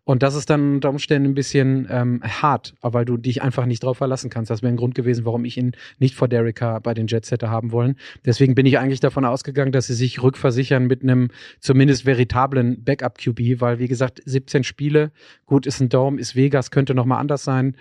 Und 0.06 0.22
das 0.22 0.36
ist 0.36 0.52
dann 0.52 0.76
unter 0.76 0.92
Umständen 0.92 1.30
ein 1.30 1.34
bisschen 1.34 1.88
ähm, 1.90 2.22
hart, 2.24 2.76
weil 2.82 3.06
du 3.06 3.18
dich 3.18 3.42
einfach 3.42 3.66
nicht 3.66 3.84
drauf 3.84 3.98
verlassen 3.98 4.30
kannst. 4.30 4.52
Das 4.52 4.62
wäre 4.62 4.72
ein 4.72 4.78
Grund 4.78 4.94
gewesen, 4.94 5.25
warum 5.26 5.46
ich 5.46 5.58
ihn 5.58 5.74
nicht 6.00 6.16
vor 6.16 6.28
Derek 6.28 6.58
Carr 6.58 6.82
bei 6.82 6.94
den 6.94 7.08
Jets 7.08 7.32
hätte 7.32 7.50
haben 7.50 7.72
wollen. 7.72 7.98
Deswegen 8.26 8.56
bin 8.56 8.66
ich 8.66 8.80
eigentlich 8.80 9.00
davon 9.00 9.26
ausgegangen, 9.26 9.72
dass 9.72 9.88
sie 9.88 9.94
sich 9.94 10.22
rückversichern 10.22 10.86
mit 10.86 11.04
einem 11.04 11.30
zumindest 11.60 12.06
veritablen 12.06 12.84
Backup-QB, 12.84 13.62
weil 13.62 13.80
wie 13.80 13.88
gesagt, 13.88 14.22
17 14.26 14.64
Spiele, 14.64 15.12
gut 15.46 15.66
ist 15.66 15.80
ein 15.82 15.90
Dome, 15.90 16.20
ist 16.20 16.36
Vegas, 16.36 16.72
könnte 16.72 16.96
nochmal 16.96 17.20
anders 17.20 17.44
sein. 17.44 17.76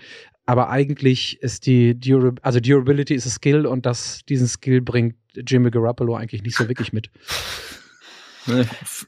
Aber 0.46 0.68
eigentlich 0.68 1.42
ist 1.42 1.66
die 1.66 1.98
Durab 1.98 2.40
also 2.42 2.60
Durability 2.60 3.14
ist 3.14 3.26
ein 3.26 3.30
Skill 3.30 3.66
und 3.66 3.86
das, 3.86 4.24
diesen 4.28 4.46
Skill 4.46 4.82
bringt 4.82 5.16
Jimmy 5.34 5.70
Garoppolo 5.70 6.16
eigentlich 6.16 6.42
nicht 6.42 6.56
so 6.56 6.68
wirklich 6.68 6.92
mit. 6.92 7.10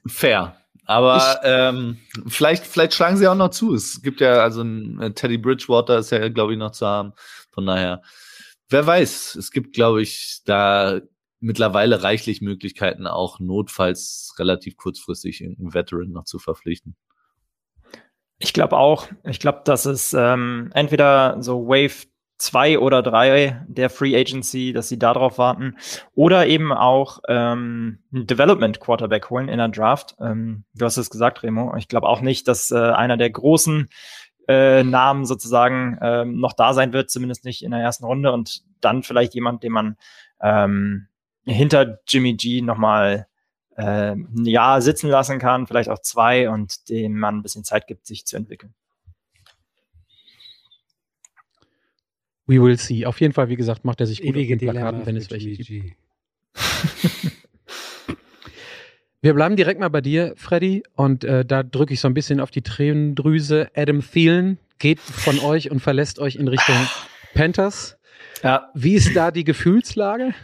Fair. 0.07 0.57
Aber 0.87 1.41
ähm, 1.43 1.99
vielleicht, 2.29 2.65
vielleicht 2.65 2.95
schlagen 2.95 3.17
sie 3.17 3.27
auch 3.27 3.35
noch 3.35 3.51
zu. 3.51 3.75
Es 3.75 4.03
gibt 4.03 4.21
ja, 4.21 4.39
also 4.39 4.63
ein 4.63 5.01
äh, 5.01 5.13
Teddy 5.13 5.37
Bridgewater 5.37 5.99
ist 5.99 6.11
ja, 6.11 6.29
glaube 6.29 6.53
ich, 6.53 6.59
noch 6.59 6.71
zu 6.71 6.87
haben. 6.87 7.13
Von 7.51 7.67
daher, 7.67 8.03
wer 8.69 8.87
weiß, 8.87 9.37
es 9.37 9.51
gibt, 9.51 9.75
glaube 9.75 10.03
ich, 10.03 10.41
da 10.45 11.01
mittlerweile 11.41 12.03
reichlich 12.03 12.41
Möglichkeiten, 12.41 13.07
auch 13.07 13.41
notfalls 13.41 14.35
relativ 14.39 14.77
kurzfristig 14.77 15.43
einen 15.43 15.75
Veteran 15.75 16.11
noch 16.11 16.25
zu 16.25 16.39
verpflichten. 16.39 16.97
Ich 18.39 18.53
glaube 18.53 18.77
auch. 18.77 19.09
Ich 19.25 19.41
glaube, 19.41 19.63
dass 19.65 19.87
es 19.87 20.13
ähm, 20.13 20.71
entweder 20.75 21.43
so 21.43 21.67
Wave 21.69 22.07
zwei 22.39 22.79
oder 22.79 23.03
drei 23.03 23.65
der 23.67 23.89
Free 23.89 24.15
Agency, 24.15 24.73
dass 24.73 24.89
sie 24.89 24.99
darauf 24.99 25.39
warten. 25.39 25.77
Oder 26.15 26.47
eben 26.47 26.73
auch 26.73 27.21
ähm, 27.29 28.01
einen 28.13 28.27
Development 28.27 28.79
Quarterback 28.79 29.31
holen 29.31 29.49
in 29.49 29.59
der 29.59 29.69
Draft. 29.69 30.17
Ähm, 30.21 30.65
du 30.75 30.85
hast 30.85 30.99
es 30.99 31.11
gesagt, 31.11 31.43
Remo. 31.43 31.75
Ich 31.77 31.89
glaube 31.89 32.09
auch 32.09 32.21
nicht, 32.21 32.47
dass 32.47 32.71
äh, 32.71 32.77
einer 32.77 33.17
der 33.17 33.31
großen 33.31 33.89
äh, 34.49 34.85
Namen 34.85 35.25
sozusagen 35.25 35.99
ähm, 36.03 36.39
noch 36.39 36.53
da 36.53 36.75
sein 36.75 36.93
wird, 36.93 37.11
zumindest 37.11 37.45
nicht 37.45 37.63
in 37.63 37.71
der 37.71 37.81
ersten 37.81 38.05
Runde. 38.05 38.33
Und 38.33 38.63
dann 38.81 39.03
vielleicht 39.03 39.35
jemand, 39.35 39.63
den 39.63 39.73
man 39.73 39.97
ähm, 40.41 41.09
hinter 41.45 42.01
Jimmy 42.07 42.35
G 42.35 42.61
nochmal 42.61 43.27
äh, 43.77 44.13
ein 44.13 44.45
Jahr 44.45 44.83
sitzen 44.83 45.09
lassen 45.09 45.39
kann, 45.39 45.67
vielleicht 45.67 45.89
auch 45.89 46.01
zwei 46.01 46.51
und 46.51 46.89
dem 46.89 47.19
man 47.19 47.37
ein 47.37 47.43
bisschen 47.43 47.65
Zeit 47.65 47.87
gibt, 47.87 48.07
sich 48.07 48.27
zu 48.27 48.37
entwickeln. 48.37 48.75
We 52.47 52.63
will 52.63 52.79
see. 52.79 53.07
Auf 53.07 53.21
jeden 53.21 53.33
Fall, 53.33 53.49
wie 53.49 53.57
gesagt, 53.57 53.85
macht 53.85 54.01
er 54.01 54.07
sich 54.07 54.23
gut 54.23 54.37
Ewige 54.37 54.55
auf 54.55 54.59
den 54.61 54.71
Plakaten, 54.71 55.05
wenn 55.05 55.17
es 55.17 55.31
welche 55.31 55.51
gibt. 55.51 55.97
Wir 59.23 59.35
bleiben 59.35 59.57
direkt 59.57 59.81
mal 59.81 59.89
bei 59.89 60.01
dir, 60.01 60.35
Freddy, 60.37 60.85
und 60.95 61.25
äh, 61.25 61.45
da 61.45 61.65
drücke 61.65 61.93
ich 61.95 62.01
so 62.01 62.07
ein 62.07 62.15
bisschen 62.15 62.39
auf 62.39 62.53
die 62.53 62.63
Tränendrüse. 62.63 63.69
Adam 63.75 64.01
Thielen 64.01 64.59
geht 64.79 65.01
von 65.01 65.41
euch 65.41 65.71
und 65.73 65.81
verlässt 65.81 66.21
euch 66.21 66.37
in 66.37 66.47
Richtung 66.47 66.77
Panthers. 67.35 67.96
Ja, 68.43 68.71
Wie 68.75 68.95
ist 68.95 69.15
da 69.15 69.31
die 69.31 69.45
Gefühlslage? 69.45 70.35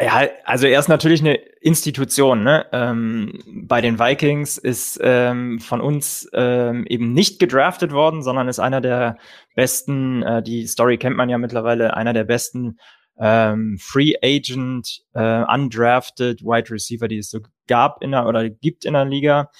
Ja, 0.00 0.28
also 0.44 0.66
er 0.66 0.80
ist 0.80 0.88
natürlich 0.88 1.20
eine 1.20 1.36
Institution. 1.60 2.42
Ne? 2.42 2.66
Ähm, 2.72 3.40
bei 3.46 3.80
den 3.80 3.98
Vikings 3.98 4.58
ist 4.58 4.98
ähm, 5.02 5.60
von 5.60 5.80
uns 5.80 6.28
ähm, 6.32 6.84
eben 6.88 7.12
nicht 7.12 7.38
gedraftet 7.38 7.92
worden, 7.92 8.22
sondern 8.22 8.48
ist 8.48 8.58
einer 8.58 8.80
der 8.80 9.18
besten, 9.54 10.22
äh, 10.22 10.42
die 10.42 10.66
Story 10.66 10.98
kennt 10.98 11.16
man 11.16 11.28
ja 11.28 11.38
mittlerweile, 11.38 11.96
einer 11.96 12.12
der 12.12 12.24
besten 12.24 12.78
ähm, 13.18 13.78
Free 13.80 14.14
Agent, 14.20 15.02
äh, 15.14 15.44
undrafted 15.44 16.42
Wide 16.42 16.70
Receiver, 16.70 17.06
die 17.06 17.18
es 17.18 17.30
so 17.30 17.40
gab 17.68 18.02
in 18.02 18.10
der 18.10 18.26
oder 18.26 18.50
gibt 18.50 18.84
in 18.84 18.94
der 18.94 19.04
Liga. 19.04 19.50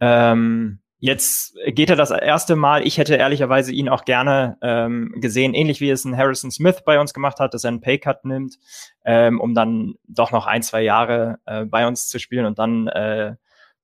Ähm, 0.00 0.81
Jetzt 1.04 1.56
geht 1.66 1.90
er 1.90 1.96
das 1.96 2.12
erste 2.12 2.54
Mal. 2.54 2.86
Ich 2.86 2.96
hätte 2.96 3.16
ehrlicherweise 3.16 3.72
ihn 3.72 3.88
auch 3.88 4.04
gerne 4.04 4.56
ähm, 4.62 5.12
gesehen, 5.16 5.52
ähnlich 5.52 5.80
wie 5.80 5.90
es 5.90 6.04
ein 6.04 6.16
Harrison 6.16 6.52
Smith 6.52 6.84
bei 6.86 7.00
uns 7.00 7.12
gemacht 7.12 7.40
hat, 7.40 7.54
dass 7.54 7.64
er 7.64 7.70
einen 7.70 7.80
Paycut 7.80 8.24
nimmt, 8.24 8.60
ähm, 9.04 9.40
um 9.40 9.52
dann 9.52 9.94
doch 10.06 10.30
noch 10.30 10.46
ein, 10.46 10.62
zwei 10.62 10.80
Jahre 10.82 11.40
äh, 11.44 11.64
bei 11.64 11.88
uns 11.88 12.06
zu 12.06 12.20
spielen 12.20 12.46
und 12.46 12.60
dann 12.60 12.86
äh, 12.86 13.34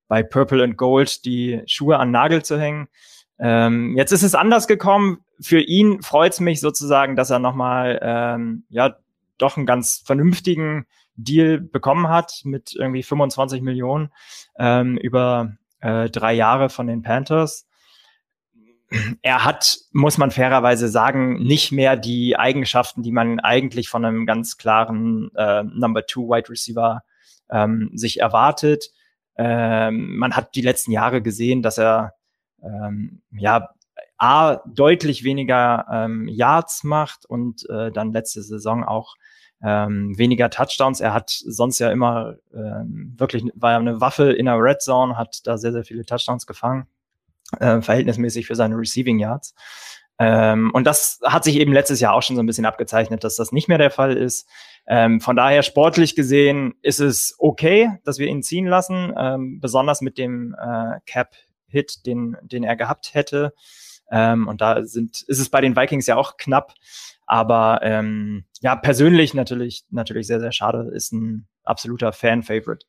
bei 0.06 0.22
Purple 0.22 0.62
and 0.62 0.76
Gold 0.76 1.24
die 1.24 1.60
Schuhe 1.66 1.98
an 1.98 2.12
Nagel 2.12 2.44
zu 2.44 2.56
hängen. 2.56 2.86
Ähm, 3.40 3.96
jetzt 3.96 4.12
ist 4.12 4.22
es 4.22 4.36
anders 4.36 4.68
gekommen. 4.68 5.24
Für 5.40 5.60
ihn 5.60 6.02
freut 6.02 6.34
es 6.34 6.38
mich 6.38 6.60
sozusagen, 6.60 7.16
dass 7.16 7.30
er 7.30 7.40
nochmal 7.40 7.98
ähm, 8.00 8.62
ja 8.68 8.94
doch 9.38 9.56
einen 9.56 9.66
ganz 9.66 10.04
vernünftigen 10.06 10.86
Deal 11.16 11.58
bekommen 11.58 12.08
hat 12.08 12.42
mit 12.44 12.76
irgendwie 12.76 13.02
25 13.02 13.60
Millionen 13.60 14.12
ähm, 14.56 14.96
über 14.98 15.57
äh, 15.80 16.10
drei 16.10 16.34
Jahre 16.34 16.68
von 16.68 16.86
den 16.86 17.02
Panthers. 17.02 17.66
Er 19.20 19.44
hat, 19.44 19.78
muss 19.92 20.16
man 20.16 20.30
fairerweise 20.30 20.88
sagen, 20.88 21.42
nicht 21.42 21.72
mehr 21.72 21.96
die 21.96 22.38
Eigenschaften, 22.38 23.02
die 23.02 23.12
man 23.12 23.38
eigentlich 23.38 23.88
von 23.88 24.04
einem 24.04 24.24
ganz 24.24 24.56
klaren 24.56 25.30
äh, 25.34 25.62
Number 25.62 26.06
Two 26.06 26.28
Wide 26.28 26.48
Receiver 26.48 27.02
ähm, 27.50 27.90
sich 27.94 28.20
erwartet. 28.20 28.90
Ähm, 29.36 30.16
man 30.16 30.34
hat 30.34 30.54
die 30.54 30.62
letzten 30.62 30.90
Jahre 30.92 31.20
gesehen, 31.20 31.62
dass 31.62 31.78
er 31.78 32.14
ähm, 32.62 33.22
ja 33.30 33.68
A, 34.16 34.56
deutlich 34.66 35.22
weniger 35.22 35.86
ähm, 35.92 36.26
Yards 36.26 36.82
macht 36.82 37.24
und 37.24 37.68
äh, 37.70 37.92
dann 37.92 38.12
letzte 38.12 38.42
Saison 38.42 38.82
auch 38.84 39.14
ähm, 39.62 40.16
weniger 40.16 40.50
Touchdowns. 40.50 41.00
Er 41.00 41.12
hat 41.12 41.30
sonst 41.30 41.78
ja 41.78 41.90
immer 41.90 42.36
ähm, 42.54 43.14
wirklich, 43.16 43.44
war 43.54 43.72
ja 43.72 43.78
eine 43.78 44.00
Waffe 44.00 44.32
in 44.32 44.46
der 44.46 44.56
Red 44.58 44.82
Zone, 44.82 45.16
hat 45.16 45.46
da 45.46 45.58
sehr, 45.58 45.72
sehr 45.72 45.84
viele 45.84 46.04
Touchdowns 46.04 46.46
gefangen, 46.46 46.86
äh, 47.58 47.80
verhältnismäßig 47.80 48.46
für 48.46 48.54
seine 48.54 48.76
Receiving 48.76 49.18
Yards. 49.18 49.54
Ähm, 50.20 50.70
und 50.74 50.84
das 50.84 51.20
hat 51.24 51.44
sich 51.44 51.56
eben 51.56 51.72
letztes 51.72 52.00
Jahr 52.00 52.14
auch 52.14 52.22
schon 52.22 52.34
so 52.34 52.42
ein 52.42 52.46
bisschen 52.46 52.66
abgezeichnet, 52.66 53.22
dass 53.22 53.36
das 53.36 53.52
nicht 53.52 53.68
mehr 53.68 53.78
der 53.78 53.90
Fall 53.90 54.16
ist. 54.16 54.48
Ähm, 54.86 55.20
von 55.20 55.36
daher 55.36 55.62
sportlich 55.62 56.16
gesehen 56.16 56.74
ist 56.82 56.98
es 56.98 57.36
okay, 57.38 57.90
dass 58.04 58.18
wir 58.18 58.26
ihn 58.26 58.42
ziehen 58.42 58.66
lassen, 58.66 59.14
ähm, 59.16 59.60
besonders 59.60 60.00
mit 60.00 60.18
dem 60.18 60.56
äh, 60.60 60.98
Cap-Hit, 61.06 62.06
den, 62.06 62.36
den 62.42 62.64
er 62.64 62.74
gehabt 62.74 63.14
hätte. 63.14 63.54
Ähm, 64.10 64.48
und 64.48 64.60
da 64.60 64.84
sind, 64.84 65.22
ist 65.22 65.38
es 65.38 65.50
bei 65.50 65.60
den 65.60 65.76
Vikings 65.76 66.06
ja 66.06 66.16
auch 66.16 66.36
knapp. 66.36 66.74
Aber 67.28 67.80
ähm, 67.82 68.44
ja, 68.62 68.74
persönlich 68.74 69.34
natürlich, 69.34 69.84
natürlich 69.90 70.26
sehr, 70.26 70.40
sehr 70.40 70.50
schade. 70.50 70.90
Ist 70.94 71.12
ein 71.12 71.46
absoluter 71.62 72.12
Fan-Favorite. 72.12 72.86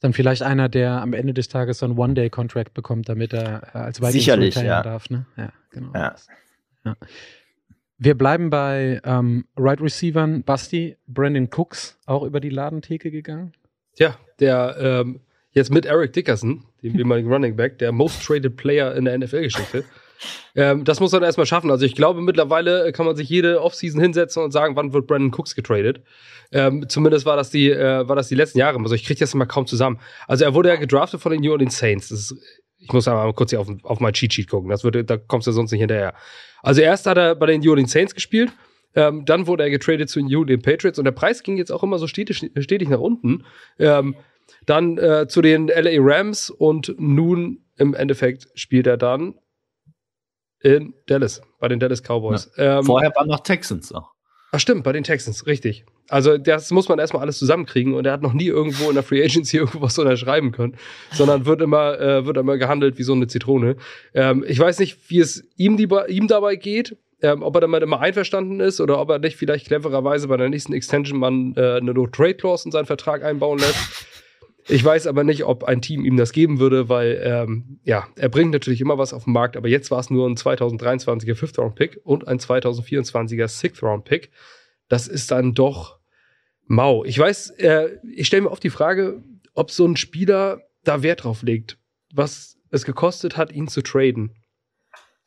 Dann 0.00 0.12
vielleicht 0.12 0.42
einer, 0.42 0.68
der 0.68 1.00
am 1.00 1.14
Ende 1.14 1.32
des 1.32 1.48
Tages 1.48 1.78
so 1.78 1.86
einen 1.86 1.96
One-Day-Contract 1.96 2.74
bekommt, 2.74 3.08
damit 3.08 3.32
er 3.32 3.74
äh, 3.74 3.78
als 3.78 4.00
Vikings 4.00 4.12
Sicherlich, 4.12 4.54
ja. 4.56 4.82
darf. 4.82 5.08
Ne? 5.08 5.24
Ja, 5.38 5.52
genau. 5.70 5.92
Ja. 5.94 6.14
Ja. 6.84 6.96
Wir 7.96 8.14
bleiben 8.14 8.50
bei 8.50 9.00
ähm, 9.04 9.46
Right 9.56 9.80
Receivern. 9.80 10.42
Basti, 10.42 10.98
Brandon 11.06 11.48
Cooks, 11.50 11.98
auch 12.04 12.24
über 12.24 12.40
die 12.40 12.50
Ladentheke 12.50 13.10
gegangen. 13.10 13.52
Tja, 13.96 14.18
der 14.38 14.76
ähm, 14.78 15.20
jetzt 15.52 15.72
mit 15.72 15.86
Eric 15.86 16.12
Dickerson, 16.12 16.66
dem 16.82 16.98
ehemaligen 16.98 17.28
Running 17.32 17.56
Back, 17.56 17.78
der 17.78 17.90
most 17.90 18.22
traded 18.22 18.58
Player 18.58 18.94
in 18.94 19.06
der 19.06 19.16
NFL-Geschichte. 19.16 19.84
Ähm, 20.54 20.84
das 20.84 21.00
muss 21.00 21.12
man 21.12 21.22
erstmal 21.22 21.46
schaffen. 21.46 21.70
Also 21.70 21.84
ich 21.84 21.94
glaube, 21.94 22.20
mittlerweile 22.20 22.92
kann 22.92 23.06
man 23.06 23.16
sich 23.16 23.28
jede 23.28 23.62
Offseason 23.62 24.00
hinsetzen 24.00 24.42
und 24.42 24.52
sagen, 24.52 24.76
wann 24.76 24.92
wird 24.92 25.06
Brandon 25.06 25.32
Cooks 25.32 25.54
getradet. 25.54 26.02
Ähm, 26.52 26.88
zumindest 26.88 27.26
war 27.26 27.36
das 27.36 27.50
die, 27.50 27.70
äh, 27.70 28.08
war 28.08 28.16
das 28.16 28.28
die 28.28 28.34
letzten 28.34 28.58
Jahre. 28.58 28.78
Also 28.78 28.94
ich 28.94 29.04
kriege 29.04 29.20
das 29.20 29.34
immer 29.34 29.46
kaum 29.46 29.66
zusammen. 29.66 29.98
Also 30.26 30.44
er 30.44 30.54
wurde 30.54 30.68
ja 30.68 30.76
gedraftet 30.76 31.20
von 31.20 31.32
den 31.32 31.40
New 31.40 31.52
Orleans 31.52 31.76
Saints. 31.76 32.10
Ist, 32.10 32.36
ich 32.78 32.92
muss 32.92 33.08
einmal 33.08 33.32
kurz 33.32 33.50
hier 33.50 33.60
auf, 33.60 33.68
auf 33.82 34.00
mein 34.00 34.12
Cheat 34.12 34.32
Sheet 34.32 34.48
gucken. 34.48 34.70
Das 34.70 34.84
würde, 34.84 35.04
da 35.04 35.16
kommst 35.16 35.46
du 35.46 35.52
sonst 35.52 35.72
nicht 35.72 35.80
hinterher. 35.80 36.14
Also 36.62 36.80
erst 36.80 37.06
hat 37.06 37.18
er 37.18 37.34
bei 37.34 37.46
den 37.46 37.60
New 37.60 37.70
Orleans 37.70 37.92
Saints 37.92 38.14
gespielt. 38.14 38.52
Ähm, 38.94 39.24
dann 39.24 39.46
wurde 39.46 39.64
er 39.64 39.70
getradet 39.70 40.08
zu 40.08 40.20
den 40.20 40.28
New 40.28 40.40
Orleans 40.40 40.62
Patriots 40.62 40.98
und 40.98 41.04
der 41.04 41.12
Preis 41.12 41.42
ging 41.42 41.56
jetzt 41.56 41.72
auch 41.72 41.82
immer 41.82 41.98
so 41.98 42.06
stetig, 42.06 42.50
stetig 42.60 42.88
nach 42.88 43.00
unten. 43.00 43.44
Ähm, 43.78 44.14
dann 44.66 44.98
äh, 44.98 45.26
zu 45.28 45.42
den 45.42 45.68
LA 45.68 45.96
Rams 45.98 46.50
und 46.50 46.94
nun 46.98 47.64
im 47.76 47.94
Endeffekt 47.94 48.48
spielt 48.54 48.86
er 48.86 48.96
dann 48.96 49.34
in 50.64 50.94
Dallas, 51.06 51.42
bei 51.60 51.68
den 51.68 51.78
Dallas 51.78 52.02
Cowboys. 52.02 52.50
Ähm, 52.56 52.84
Vorher 52.84 53.12
waren 53.14 53.28
noch 53.28 53.40
Texans 53.40 53.92
auch. 53.92 54.10
Ach 54.50 54.58
stimmt, 54.58 54.82
bei 54.82 54.92
den 54.92 55.04
Texans, 55.04 55.46
richtig. 55.46 55.84
Also 56.08 56.38
das 56.38 56.70
muss 56.70 56.88
man 56.88 56.98
erstmal 56.98 57.22
alles 57.22 57.38
zusammenkriegen 57.38 57.94
und 57.94 58.06
er 58.06 58.12
hat 58.12 58.22
noch 58.22 58.32
nie 58.32 58.46
irgendwo 58.46 58.88
in 58.88 58.94
der 58.94 59.02
Free 59.02 59.22
Agency 59.22 59.56
irgendwas 59.58 59.98
unterschreiben 59.98 60.52
können, 60.52 60.76
sondern 61.12 61.44
wird 61.44 61.60
immer, 61.60 62.00
äh, 62.00 62.24
wird 62.24 62.38
immer 62.38 62.56
gehandelt 62.56 62.98
wie 62.98 63.02
so 63.02 63.12
eine 63.12 63.26
Zitrone. 63.26 63.76
Ähm, 64.14 64.44
ich 64.46 64.58
weiß 64.58 64.78
nicht, 64.78 65.10
wie 65.10 65.20
es 65.20 65.46
ihm, 65.56 65.76
die, 65.76 65.88
ihm 66.08 66.28
dabei 66.28 66.56
geht, 66.56 66.96
ähm, 67.20 67.42
ob 67.42 67.56
er 67.56 67.60
damit 67.60 67.82
immer 67.82 68.00
einverstanden 68.00 68.60
ist 68.60 68.80
oder 68.80 69.00
ob 69.00 69.10
er 69.10 69.18
nicht 69.18 69.36
vielleicht 69.36 69.66
clevererweise 69.66 70.28
bei 70.28 70.36
der 70.38 70.48
nächsten 70.48 70.72
Extension 70.72 71.18
man 71.18 71.54
äh, 71.56 71.76
eine 71.76 71.92
No-Trade-Clause 71.92 72.68
in 72.68 72.72
seinen 72.72 72.86
Vertrag 72.86 73.22
einbauen 73.22 73.58
lässt. 73.58 74.06
Ich 74.66 74.82
weiß 74.82 75.06
aber 75.06 75.24
nicht, 75.24 75.44
ob 75.44 75.64
ein 75.64 75.82
Team 75.82 76.04
ihm 76.04 76.16
das 76.16 76.32
geben 76.32 76.58
würde, 76.58 76.88
weil 76.88 77.20
ähm, 77.22 77.80
ja, 77.82 78.06
er 78.16 78.30
bringt 78.30 78.52
natürlich 78.52 78.80
immer 78.80 78.96
was 78.96 79.12
auf 79.12 79.24
den 79.24 79.34
Markt, 79.34 79.56
aber 79.56 79.68
jetzt 79.68 79.90
war 79.90 80.00
es 80.00 80.08
nur 80.08 80.26
ein 80.28 80.36
2023er 80.36 81.34
Fifth-Round-Pick 81.34 82.00
und 82.04 82.26
ein 82.26 82.38
2024er 82.38 83.46
Sixth-Round-Pick. 83.46 84.30
Das 84.88 85.06
ist 85.06 85.30
dann 85.30 85.52
doch 85.52 85.98
mau. 86.66 87.04
Ich 87.04 87.18
weiß, 87.18 87.50
äh, 87.58 87.98
ich 88.14 88.26
stelle 88.26 88.42
mir 88.42 88.50
oft 88.50 88.62
die 88.62 88.70
Frage, 88.70 89.22
ob 89.52 89.70
so 89.70 89.86
ein 89.86 89.96
Spieler 89.96 90.62
da 90.82 91.02
Wert 91.02 91.24
drauf 91.24 91.42
legt, 91.42 91.78
was 92.12 92.58
es 92.70 92.84
gekostet 92.84 93.36
hat, 93.36 93.52
ihn 93.52 93.68
zu 93.68 93.82
traden. 93.82 94.34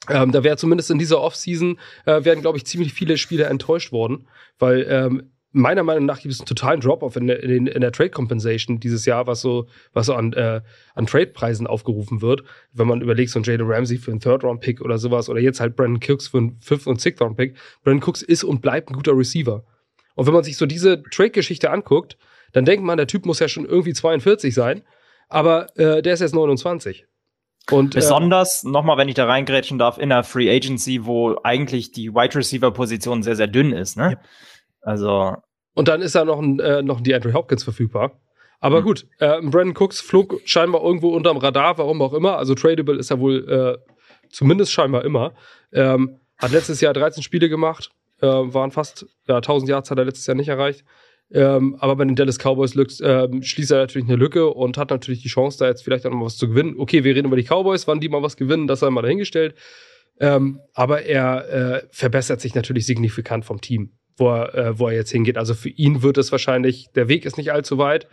Ähm, 0.09 0.31
da 0.31 0.43
wäre 0.43 0.57
zumindest 0.57 0.89
in 0.89 0.99
dieser 0.99 1.21
Offseason 1.21 1.79
äh, 2.05 2.23
werden, 2.23 2.41
glaube 2.41 2.57
ich, 2.57 2.65
ziemlich 2.65 2.93
viele 2.93 3.17
Spieler 3.17 3.49
enttäuscht 3.49 3.91
worden, 3.91 4.27
weil 4.57 4.85
ähm, 4.89 5.31
meiner 5.51 5.83
Meinung 5.83 6.05
nach 6.05 6.19
gibt 6.19 6.33
es 6.33 6.39
einen 6.39 6.47
totalen 6.47 6.81
Drop-off 6.81 7.15
in 7.15 7.27
der, 7.27 7.41
in, 7.41 7.67
in 7.67 7.81
der 7.81 7.91
Trade 7.91 8.09
Compensation 8.09 8.79
dieses 8.79 9.05
Jahr, 9.05 9.27
was 9.27 9.41
so, 9.41 9.67
was 9.93 10.07
so 10.07 10.13
an, 10.13 10.33
äh, 10.33 10.61
an 10.93 11.05
Trade-Preisen 11.05 11.67
aufgerufen 11.67 12.21
wird. 12.21 12.43
Wenn 12.73 12.87
man 12.87 13.01
überlegt, 13.01 13.31
so 13.31 13.39
ein 13.39 13.43
Jalen 13.43 13.65
Ramsey 13.69 13.97
für 13.97 14.11
einen 14.11 14.19
Third-Round-Pick 14.19 14.81
oder 14.81 14.97
sowas 14.97 15.29
oder 15.29 15.39
jetzt 15.39 15.59
halt 15.59 15.75
Brandon 15.75 16.01
Cooks 16.01 16.27
für 16.27 16.37
einen 16.37 16.59
Fifth- 16.61 16.87
und 16.87 17.01
Sixth-Round-Pick. 17.01 17.55
Brandon 17.83 18.07
Cooks 18.07 18.21
ist 18.21 18.43
und 18.43 18.61
bleibt 18.61 18.89
ein 18.89 18.95
guter 18.95 19.17
Receiver. 19.17 19.63
Und 20.15 20.25
wenn 20.25 20.33
man 20.33 20.43
sich 20.43 20.57
so 20.57 20.65
diese 20.65 21.01
Trade-Geschichte 21.03 21.71
anguckt, 21.71 22.17
dann 22.51 22.65
denkt 22.65 22.83
man, 22.83 22.97
der 22.97 23.07
Typ 23.07 23.25
muss 23.25 23.39
ja 23.39 23.47
schon 23.47 23.65
irgendwie 23.65 23.93
42 23.93 24.53
sein, 24.53 24.83
aber 25.29 25.77
äh, 25.77 26.01
der 26.01 26.13
ist 26.13 26.21
jetzt 26.21 26.35
29. 26.35 27.05
Und, 27.69 27.95
äh, 27.95 27.99
Besonders, 27.99 28.63
nochmal, 28.63 28.97
wenn 28.97 29.09
ich 29.09 29.15
da 29.15 29.25
reingrätschen 29.25 29.77
darf, 29.77 29.97
in 29.97 30.09
der 30.09 30.23
Free 30.23 30.49
Agency, 30.49 31.05
wo 31.05 31.35
eigentlich 31.43 31.91
die 31.91 32.13
Wide 32.13 32.35
Receiver-Position 32.35 33.23
sehr, 33.23 33.35
sehr 33.35 33.47
dünn 33.47 33.73
ist. 33.73 33.97
Ne? 33.97 34.11
Ja. 34.11 34.19
Also, 34.87 35.35
Und 35.75 35.87
dann 35.89 36.01
ist 36.01 36.15
da 36.15 36.23
noch 36.25 36.39
ein, 36.39 36.59
äh, 36.59 36.81
noch 36.81 36.97
ein 36.99 37.03
DeAndre 37.03 37.33
Hopkins 37.33 37.63
verfügbar. 37.63 38.19
Aber 38.59 38.79
Mhm. 38.81 38.85
gut, 38.85 39.07
äh, 39.19 39.39
Brandon 39.41 39.75
Cooks 39.77 39.99
flog 40.01 40.39
scheinbar 40.45 40.81
irgendwo 40.81 41.09
unterm 41.09 41.37
Radar, 41.37 41.77
warum 41.77 42.01
auch 42.01 42.13
immer. 42.13 42.37
Also 42.37 42.55
tradable 42.55 42.97
ist 42.97 43.11
er 43.11 43.19
wohl 43.19 43.47
äh, 43.49 43.77
zumindest 44.29 44.71
scheinbar 44.71 45.03
immer. 45.05 45.33
Ähm, 45.71 46.19
hat 46.37 46.51
letztes 46.51 46.81
Jahr 46.81 46.93
13 46.93 47.21
Spiele 47.21 47.49
gemacht, 47.49 47.91
äh, 48.21 48.25
waren 48.27 48.71
fast 48.71 49.05
ja, 49.27 49.41
1000 49.41 49.69
Yards 49.69 49.91
hat 49.91 49.97
er 49.99 50.05
letztes 50.05 50.25
Jahr 50.25 50.35
nicht 50.35 50.47
erreicht. 50.47 50.83
Ähm, 51.31 51.75
aber 51.79 51.97
bei 51.97 52.05
den 52.05 52.15
Dallas 52.15 52.37
Cowboys 52.39 52.73
lückt, 52.73 52.99
ähm, 53.03 53.43
schließt 53.43 53.71
er 53.71 53.79
natürlich 53.79 54.07
eine 54.07 54.15
Lücke 54.15 54.47
und 54.47 54.77
hat 54.77 54.89
natürlich 54.91 55.21
die 55.21 55.27
Chance, 55.27 55.59
da 55.59 55.67
jetzt 55.67 55.83
vielleicht 55.83 56.05
auch 56.05 56.11
noch 56.11 56.17
mal 56.17 56.25
was 56.25 56.37
zu 56.37 56.47
gewinnen. 56.47 56.75
Okay, 56.79 57.03
wir 57.03 57.13
reden 57.13 57.27
über 57.27 57.35
die 57.35 57.43
Cowboys, 57.43 57.85
wann 57.87 57.99
die 57.99 58.07
mal 58.07 58.23
was 58.23 58.37
gewinnen, 58.37 58.65
das 58.67 58.79
sei 58.79 58.89
mal 58.89 59.01
dahingestellt. 59.01 59.53
Ähm, 60.19 60.61
aber 60.73 61.03
er 61.03 61.49
äh, 61.49 61.87
verbessert 61.91 62.39
sich 62.41 62.55
natürlich 62.55 62.85
signifikant 62.87 63.43
vom 63.45 63.59
Team, 63.61 63.91
wo 64.17 64.29
er, 64.29 64.55
äh, 64.55 64.79
wo 64.79 64.87
er 64.87 64.95
jetzt 64.95 65.11
hingeht. 65.11 65.37
Also 65.37 65.53
für 65.53 65.69
ihn 65.69 66.01
wird 66.01 66.17
es 66.17 66.31
wahrscheinlich, 66.31 66.89
der 66.95 67.07
Weg 67.07 67.25
ist 67.25 67.37
nicht 67.37 67.51
allzu 67.51 67.77
weit. 67.77 68.07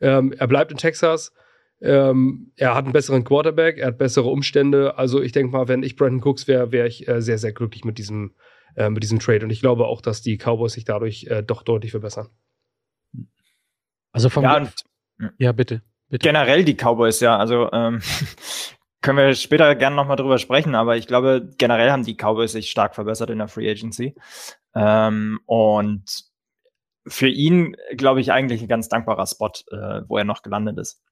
Ähm, 0.00 0.32
er 0.32 0.46
bleibt 0.46 0.70
in 0.70 0.78
Texas. 0.78 1.32
Ähm, 1.80 2.52
er 2.56 2.74
hat 2.74 2.84
einen 2.84 2.92
besseren 2.92 3.22
Quarterback, 3.24 3.78
er 3.78 3.88
hat 3.88 3.98
bessere 3.98 4.28
Umstände. 4.28 4.98
Also 4.98 5.22
ich 5.22 5.32
denke 5.32 5.52
mal, 5.52 5.68
wenn 5.68 5.82
ich 5.82 5.96
Brandon 5.96 6.22
Cooks 6.26 6.48
wäre, 6.48 6.72
wäre 6.72 6.88
ich 6.88 7.06
äh, 7.06 7.20
sehr, 7.20 7.38
sehr 7.38 7.52
glücklich 7.52 7.84
mit 7.84 7.98
diesem, 7.98 8.34
äh, 8.76 8.90
mit 8.90 9.02
diesem 9.02 9.18
Trade. 9.20 9.44
Und 9.44 9.50
ich 9.50 9.60
glaube 9.60 9.86
auch, 9.86 10.00
dass 10.00 10.22
die 10.22 10.38
Cowboys 10.38 10.72
sich 10.72 10.84
dadurch 10.84 11.26
äh, 11.28 11.42
doch 11.42 11.62
deutlich 11.62 11.92
verbessern. 11.92 12.28
Also 14.12 14.28
vom 14.28 14.42
Ja, 14.44 14.56
und 14.56 14.72
ja 15.38 15.52
bitte. 15.52 15.82
bitte. 16.08 16.26
generell 16.26 16.64
die 16.64 16.74
Cowboys, 16.74 17.20
ja. 17.20 17.36
Also 17.36 17.70
ähm, 17.72 18.00
können 19.00 19.18
wir 19.18 19.34
später 19.34 19.74
gerne 19.74 19.96
nochmal 19.96 20.16
drüber 20.16 20.38
sprechen, 20.38 20.74
aber 20.74 20.96
ich 20.96 21.06
glaube, 21.06 21.50
generell 21.58 21.90
haben 21.90 22.04
die 22.04 22.14
Cowboys 22.16 22.52
sich 22.52 22.70
stark 22.70 22.94
verbessert 22.94 23.30
in 23.30 23.38
der 23.38 23.48
Free 23.48 23.70
Agency. 23.70 24.14
Ähm, 24.74 25.40
und 25.46 26.04
für 27.06 27.28
ihn, 27.28 27.76
glaube 27.96 28.20
ich, 28.20 28.32
eigentlich 28.32 28.60
ein 28.60 28.68
ganz 28.68 28.88
dankbarer 28.88 29.26
Spot, 29.26 29.50
äh, 29.70 30.02
wo 30.08 30.18
er 30.18 30.24
noch 30.24 30.42
gelandet 30.42 30.78
ist. 30.78 31.02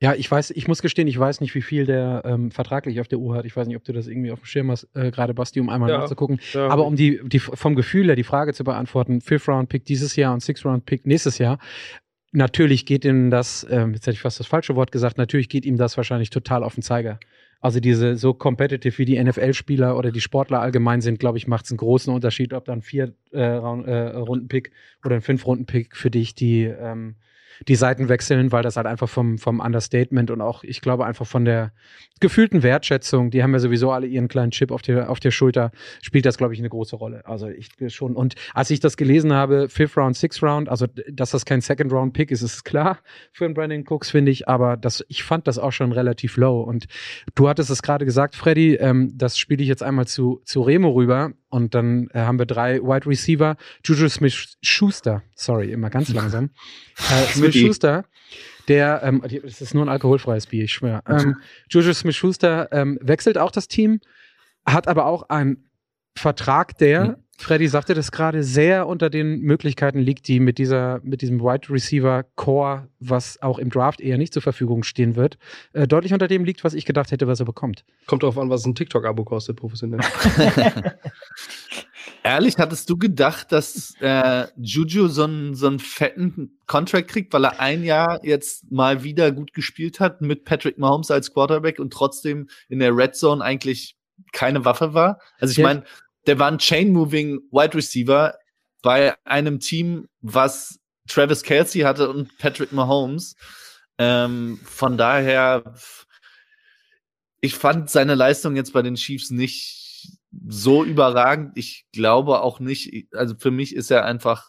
Ja, 0.00 0.14
ich 0.14 0.28
weiß, 0.28 0.50
ich 0.50 0.66
muss 0.66 0.82
gestehen, 0.82 1.06
ich 1.06 1.16
weiß 1.16 1.40
nicht, 1.40 1.54
wie 1.54 1.62
viel 1.62 1.86
der 1.86 2.22
ähm, 2.24 2.50
vertraglich 2.50 3.00
auf 3.00 3.06
der 3.06 3.20
Uhr 3.20 3.36
hat. 3.36 3.44
Ich 3.44 3.54
weiß 3.56 3.68
nicht, 3.68 3.76
ob 3.76 3.84
du 3.84 3.92
das 3.92 4.08
irgendwie 4.08 4.32
auf 4.32 4.40
dem 4.40 4.46
Schirm 4.46 4.70
hast, 4.72 4.88
äh, 4.94 5.12
gerade 5.12 5.32
Basti, 5.32 5.60
um 5.60 5.68
einmal 5.68 5.90
Ja. 5.90 5.98
nachzugucken. 5.98 6.40
Ja. 6.52 6.66
Aber 6.68 6.86
um 6.86 6.96
die, 6.96 7.20
die 7.22 7.38
vom 7.38 7.76
Gefühl 7.76 8.06
her 8.06 8.16
die 8.16 8.24
Frage 8.24 8.52
zu 8.52 8.64
beantworten, 8.64 9.20
Fifth 9.20 9.48
Round 9.48 9.68
Pick 9.68 9.84
dieses 9.84 10.16
Jahr 10.16 10.32
und 10.34 10.40
Sixth 10.40 10.64
Round 10.64 10.86
Pick 10.86 11.06
nächstes 11.06 11.38
Jahr. 11.38 11.58
Natürlich 12.32 12.86
geht 12.86 13.04
ihm 13.04 13.30
das, 13.30 13.66
ähm, 13.70 13.92
jetzt 13.92 14.06
hätte 14.06 14.14
ich 14.14 14.22
fast 14.22 14.40
das 14.40 14.46
falsche 14.46 14.74
Wort 14.74 14.90
gesagt, 14.90 15.18
natürlich 15.18 15.50
geht 15.50 15.66
ihm 15.66 15.76
das 15.76 15.98
wahrscheinlich 15.98 16.30
total 16.30 16.64
auf 16.64 16.74
den 16.74 16.82
Zeiger. 16.82 17.20
Also 17.60 17.78
diese 17.78 18.16
so 18.16 18.32
competitive 18.34 18.96
wie 18.98 19.04
die 19.04 19.22
NFL-Spieler 19.22 19.96
oder 19.96 20.10
die 20.10 20.20
Sportler 20.20 20.60
allgemein 20.60 21.00
sind, 21.02 21.20
glaube 21.20 21.38
ich, 21.38 21.46
macht 21.46 21.66
es 21.66 21.70
einen 21.70 21.78
großen 21.78 22.12
Unterschied, 22.12 22.54
ob 22.54 22.64
dann 22.64 22.82
vier 22.82 23.12
äh, 23.32 23.38
äh, 23.38 24.16
Runden-Pick 24.16 24.72
oder 25.04 25.14
ein 25.14 25.20
Fünf-Runden-Pick 25.20 25.94
für 25.94 26.10
dich 26.10 26.34
die 26.34 26.64
ähm, 26.64 27.16
die 27.68 27.74
Seiten 27.74 28.08
wechseln, 28.08 28.52
weil 28.52 28.62
das 28.62 28.76
halt 28.76 28.86
einfach 28.86 29.08
vom, 29.08 29.38
vom 29.38 29.60
Understatement 29.60 30.30
und 30.30 30.40
auch, 30.40 30.64
ich 30.64 30.80
glaube, 30.80 31.06
einfach 31.06 31.26
von 31.26 31.44
der 31.44 31.72
gefühlten 32.20 32.62
Wertschätzung, 32.62 33.30
die 33.30 33.42
haben 33.42 33.52
ja 33.52 33.58
sowieso 33.58 33.90
alle 33.90 34.06
ihren 34.06 34.28
kleinen 34.28 34.52
Chip 34.52 34.70
auf 34.70 34.82
der, 34.82 35.10
auf 35.10 35.20
der 35.20 35.30
Schulter, 35.30 35.72
spielt 36.02 36.24
das, 36.24 36.38
glaube 36.38 36.54
ich, 36.54 36.60
eine 36.60 36.68
große 36.68 36.96
Rolle. 36.96 37.26
Also 37.26 37.48
ich 37.48 37.70
schon. 37.88 38.14
Und 38.14 38.34
als 38.54 38.70
ich 38.70 38.80
das 38.80 38.96
gelesen 38.96 39.32
habe, 39.32 39.68
Fifth 39.68 39.96
Round, 39.96 40.16
Sixth 40.16 40.42
Round, 40.42 40.68
also 40.68 40.86
dass 41.10 41.32
das 41.32 41.44
kein 41.44 41.60
Second 41.60 41.92
Round 41.92 42.12
Pick 42.12 42.30
ist, 42.30 42.42
ist 42.42 42.64
klar 42.64 42.98
für 43.32 43.44
einen 43.44 43.54
Brandon 43.54 43.84
Cooks, 43.86 44.10
finde 44.10 44.30
ich, 44.30 44.48
aber 44.48 44.76
das, 44.76 45.04
ich 45.08 45.22
fand 45.24 45.46
das 45.46 45.58
auch 45.58 45.72
schon 45.72 45.92
relativ 45.92 46.36
low. 46.36 46.60
Und 46.62 46.86
du 47.34 47.48
hattest 47.48 47.70
es 47.70 47.82
gerade 47.82 48.04
gesagt, 48.04 48.36
Freddy, 48.36 48.74
ähm, 48.74 49.12
das 49.14 49.38
spiele 49.38 49.62
ich 49.62 49.68
jetzt 49.68 49.82
einmal 49.82 50.06
zu, 50.06 50.40
zu 50.44 50.62
Remo 50.62 50.90
rüber. 50.90 51.32
Und 51.52 51.74
dann 51.74 52.08
äh, 52.14 52.20
haben 52.20 52.38
wir 52.38 52.46
drei 52.46 52.80
Wide 52.80 53.04
Receiver. 53.04 53.56
Juju 53.84 54.08
Smith-Schuster, 54.08 55.22
sorry, 55.34 55.70
immer 55.70 55.90
ganz 55.90 56.08
langsam. 56.08 56.48
äh, 56.96 57.26
Smith-Schuster, 57.26 58.06
der, 58.68 59.02
ähm, 59.04 59.22
das 59.42 59.60
ist 59.60 59.74
nur 59.74 59.84
ein 59.84 59.90
alkoholfreies 59.90 60.46
Bier, 60.46 60.64
ich 60.64 60.72
schwöre. 60.72 61.02
Ähm, 61.06 61.36
Juju 61.68 61.92
Smith-Schuster 61.92 62.72
ähm, 62.72 62.98
wechselt 63.02 63.36
auch 63.36 63.50
das 63.50 63.68
Team, 63.68 64.00
hat 64.64 64.88
aber 64.88 65.04
auch 65.04 65.28
einen 65.28 65.68
Vertrag, 66.14 66.76
der, 66.78 67.18
Freddy 67.42 67.66
sagte 67.66 67.94
das 67.94 68.12
gerade, 68.12 68.44
sehr 68.44 68.86
unter 68.86 69.10
den 69.10 69.40
Möglichkeiten 69.40 69.98
liegt, 69.98 70.28
die 70.28 70.38
mit 70.38 70.58
dieser, 70.58 71.00
mit 71.02 71.22
diesem 71.22 71.40
Wide 71.40 71.70
Receiver 71.70 72.24
Core, 72.36 72.88
was 73.00 73.42
auch 73.42 73.58
im 73.58 73.70
Draft 73.70 74.00
eher 74.00 74.16
nicht 74.16 74.32
zur 74.32 74.42
Verfügung 74.42 74.84
stehen 74.84 75.16
wird, 75.16 75.38
äh, 75.72 75.88
deutlich 75.88 76.12
unter 76.12 76.28
dem 76.28 76.44
liegt, 76.44 76.62
was 76.62 76.74
ich 76.74 76.84
gedacht 76.84 77.10
hätte, 77.10 77.26
was 77.26 77.40
er 77.40 77.46
bekommt. 77.46 77.84
Kommt 78.06 78.22
drauf 78.22 78.38
an, 78.38 78.48
was 78.48 78.64
ein 78.64 78.74
TikTok-Abo 78.74 79.24
kostet, 79.24 79.56
professionell. 79.56 80.00
Ehrlich, 82.22 82.56
hattest 82.58 82.88
du 82.88 82.96
gedacht, 82.96 83.50
dass 83.50 83.94
äh, 84.00 84.46
Juju 84.56 85.08
so 85.08 85.24
einen, 85.24 85.54
so 85.54 85.66
einen 85.66 85.80
fetten 85.80 86.58
Contract 86.66 87.08
kriegt, 87.08 87.32
weil 87.32 87.44
er 87.44 87.58
ein 87.58 87.82
Jahr 87.82 88.20
jetzt 88.24 88.70
mal 88.70 89.02
wieder 89.02 89.32
gut 89.32 89.52
gespielt 89.52 89.98
hat 89.98 90.20
mit 90.20 90.44
Patrick 90.44 90.78
Mahomes 90.78 91.10
als 91.10 91.32
Quarterback 91.32 91.80
und 91.80 91.92
trotzdem 91.92 92.48
in 92.68 92.78
der 92.78 92.96
Red 92.96 93.16
Zone 93.16 93.42
eigentlich 93.42 93.96
keine 94.32 94.64
Waffe 94.64 94.94
war? 94.94 95.20
Also 95.38 95.52
ich 95.52 95.58
Ja. 95.58 95.64
meine, 95.64 95.84
der 96.26 96.38
war 96.38 96.50
ein 96.50 96.58
Chain-Moving 96.58 97.40
Wide 97.50 97.74
Receiver 97.74 98.36
bei 98.82 99.14
einem 99.24 99.60
Team, 99.60 100.08
was 100.20 100.78
Travis 101.08 101.42
Kelsey 101.42 101.82
hatte 101.82 102.10
und 102.10 102.36
Patrick 102.38 102.72
Mahomes. 102.72 103.36
Ähm, 103.98 104.58
von 104.64 104.96
daher, 104.96 105.74
ich 107.40 107.54
fand 107.56 107.90
seine 107.90 108.14
Leistung 108.14 108.56
jetzt 108.56 108.72
bei 108.72 108.82
den 108.82 108.94
Chiefs 108.94 109.30
nicht 109.30 110.18
so 110.48 110.84
überragend. 110.84 111.52
Ich 111.56 111.86
glaube 111.92 112.40
auch 112.40 112.60
nicht, 112.60 113.08
also 113.12 113.34
für 113.36 113.50
mich 113.50 113.74
ist 113.74 113.90
er 113.90 114.04
einfach 114.04 114.48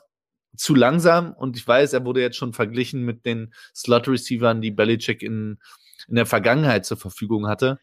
zu 0.56 0.76
langsam 0.76 1.34
und 1.34 1.58
ich 1.58 1.68
weiß, 1.68 1.94
er 1.94 2.06
wurde 2.06 2.22
jetzt 2.22 2.38
schon 2.38 2.54
verglichen 2.54 3.04
mit 3.04 3.26
den 3.26 3.54
Slot-Receivern, 3.76 4.62
die 4.62 4.72
Belichick 4.72 5.24
in, 5.24 5.60
in 6.08 6.16
der 6.16 6.28
Vergangenheit 6.28 6.86
zur 6.86 6.98
Verfügung 6.98 7.48
hatte. 7.48 7.80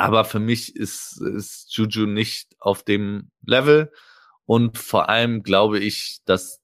Aber 0.00 0.24
für 0.24 0.38
mich 0.40 0.76
ist, 0.76 1.20
ist 1.20 1.76
Juju 1.76 2.06
nicht 2.06 2.56
auf 2.58 2.82
dem 2.82 3.30
Level 3.44 3.92
und 4.46 4.78
vor 4.78 5.10
allem 5.10 5.42
glaube 5.42 5.78
ich, 5.78 6.20
dass 6.24 6.62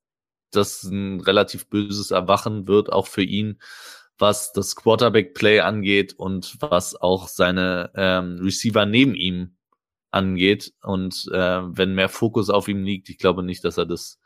das 0.53 0.85
ein 0.85 1.21
relativ 1.21 1.69
böses 1.69 2.13
Erwachen 2.13 2.67
wird, 2.67 2.91
auch 2.91 3.07
für 3.07 3.23
ihn, 3.23 3.61
was 4.17 4.55
das 4.55 4.75
Quarterback-Play 4.75 5.61
angeht 5.61 6.15
und 6.15 6.57
was 6.61 6.97
auch 6.97 7.29
seine 7.29 7.91
ähm, 7.95 8.39
Receiver 8.41 8.87
neben 8.87 9.15
ihm 9.15 9.59
angeht. 10.11 10.73
Und 10.83 11.29
äh, 11.31 11.61
wenn 11.61 11.95
mehr 11.95 12.09
Fokus 12.09 12.49
auf 12.49 12.69
ihm 12.69 12.85
liegt, 12.85 13.11
ich 13.11 13.19
glaube 13.19 13.43
nicht, 13.43 13.63
dass 13.65 13.77
er 13.77 13.85
das 13.85 14.19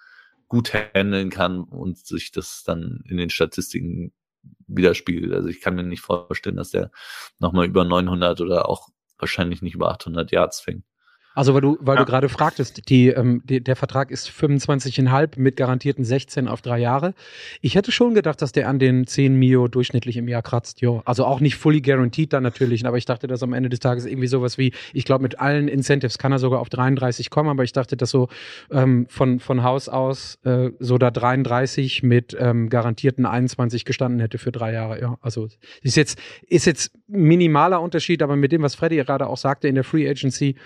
gut 0.46 0.72
handeln 0.72 1.30
kann 1.30 1.64
und 1.64 1.98
sich 1.98 2.30
das 2.30 2.62
dann 2.64 3.02
in 3.08 3.16
den 3.16 3.30
Statistiken 3.30 4.12
widerspiegelt. 4.68 5.32
Also 5.32 5.48
ich 5.48 5.60
kann 5.60 5.74
mir 5.74 5.82
nicht 5.82 6.02
vorstellen, 6.02 6.56
dass 6.56 6.70
der 6.70 6.92
nochmal 7.40 7.66
über 7.66 7.84
900 7.84 8.40
oder 8.40 8.68
auch 8.68 8.88
wahrscheinlich 9.20 9.62
nicht 9.62 9.74
über 9.74 9.90
800 9.90 10.30
Yards 10.32 10.60
fängt. 10.60 10.84
Also 11.34 11.54
weil 11.54 11.60
du, 11.60 11.78
weil 11.80 11.96
Ja. 11.96 12.04
du 12.04 12.10
gerade 12.10 12.28
fragtest, 12.28 12.88
die, 12.88 13.08
ähm, 13.08 13.42
die, 13.44 13.62
der 13.62 13.76
Vertrag 13.76 14.10
ist 14.10 14.28
25,5 14.28 15.38
mit 15.38 15.56
garantierten 15.56 16.04
16 16.04 16.48
auf 16.48 16.60
drei 16.60 16.78
Jahre. 16.78 17.14
Ich 17.60 17.76
hätte 17.76 17.92
schon 17.92 18.14
gedacht, 18.14 18.42
dass 18.42 18.52
der 18.52 18.68
an 18.68 18.78
den 18.78 19.06
10 19.06 19.36
Mio 19.36 19.68
durchschnittlich 19.68 20.16
im 20.16 20.28
Jahr 20.28 20.42
kratzt. 20.42 20.80
Jo. 20.80 21.02
Also 21.04 21.24
auch 21.24 21.40
nicht 21.40 21.54
fully 21.56 21.80
guaranteed 21.80 22.32
dann 22.32 22.42
natürlich, 22.42 22.84
aber 22.86 22.98
ich 22.98 23.04
dachte, 23.04 23.26
dass 23.26 23.42
am 23.42 23.52
Ende 23.52 23.68
des 23.68 23.78
Tages 23.78 24.06
irgendwie 24.06 24.26
sowas 24.26 24.58
wie, 24.58 24.72
ich 24.92 25.04
glaube, 25.04 25.22
mit 25.22 25.38
allen 25.38 25.68
Incentives 25.68 26.18
kann 26.18 26.32
er 26.32 26.38
sogar 26.38 26.60
auf 26.60 26.68
33 26.68 27.30
kommen, 27.30 27.48
aber 27.48 27.62
ich 27.64 27.72
dachte, 27.72 27.96
dass 27.96 28.10
so 28.10 28.28
ähm, 28.70 29.06
von, 29.08 29.38
von 29.40 29.62
Haus 29.62 29.88
aus 29.88 30.38
äh, 30.44 30.70
so 30.80 30.98
da 30.98 31.10
33 31.10 32.02
mit 32.02 32.36
ähm, 32.38 32.68
garantierten 32.68 33.24
21 33.24 33.84
gestanden 33.84 34.20
hätte 34.20 34.38
für 34.38 34.52
drei 34.52 34.72
Jahre. 34.72 35.00
Ja, 35.00 35.16
also 35.20 35.48
ist 35.82 35.96
jetzt, 35.96 36.18
ist 36.48 36.66
jetzt 36.66 36.92
minimaler 37.06 37.80
Unterschied, 37.80 38.22
aber 38.22 38.36
mit 38.36 38.52
dem, 38.52 38.62
was 38.62 38.74
Freddy 38.74 38.96
gerade 38.96 39.26
auch 39.26 39.36
sagte 39.36 39.68
in 39.68 39.74
der 39.74 39.84
Free 39.84 40.08
Agency, 40.08 40.56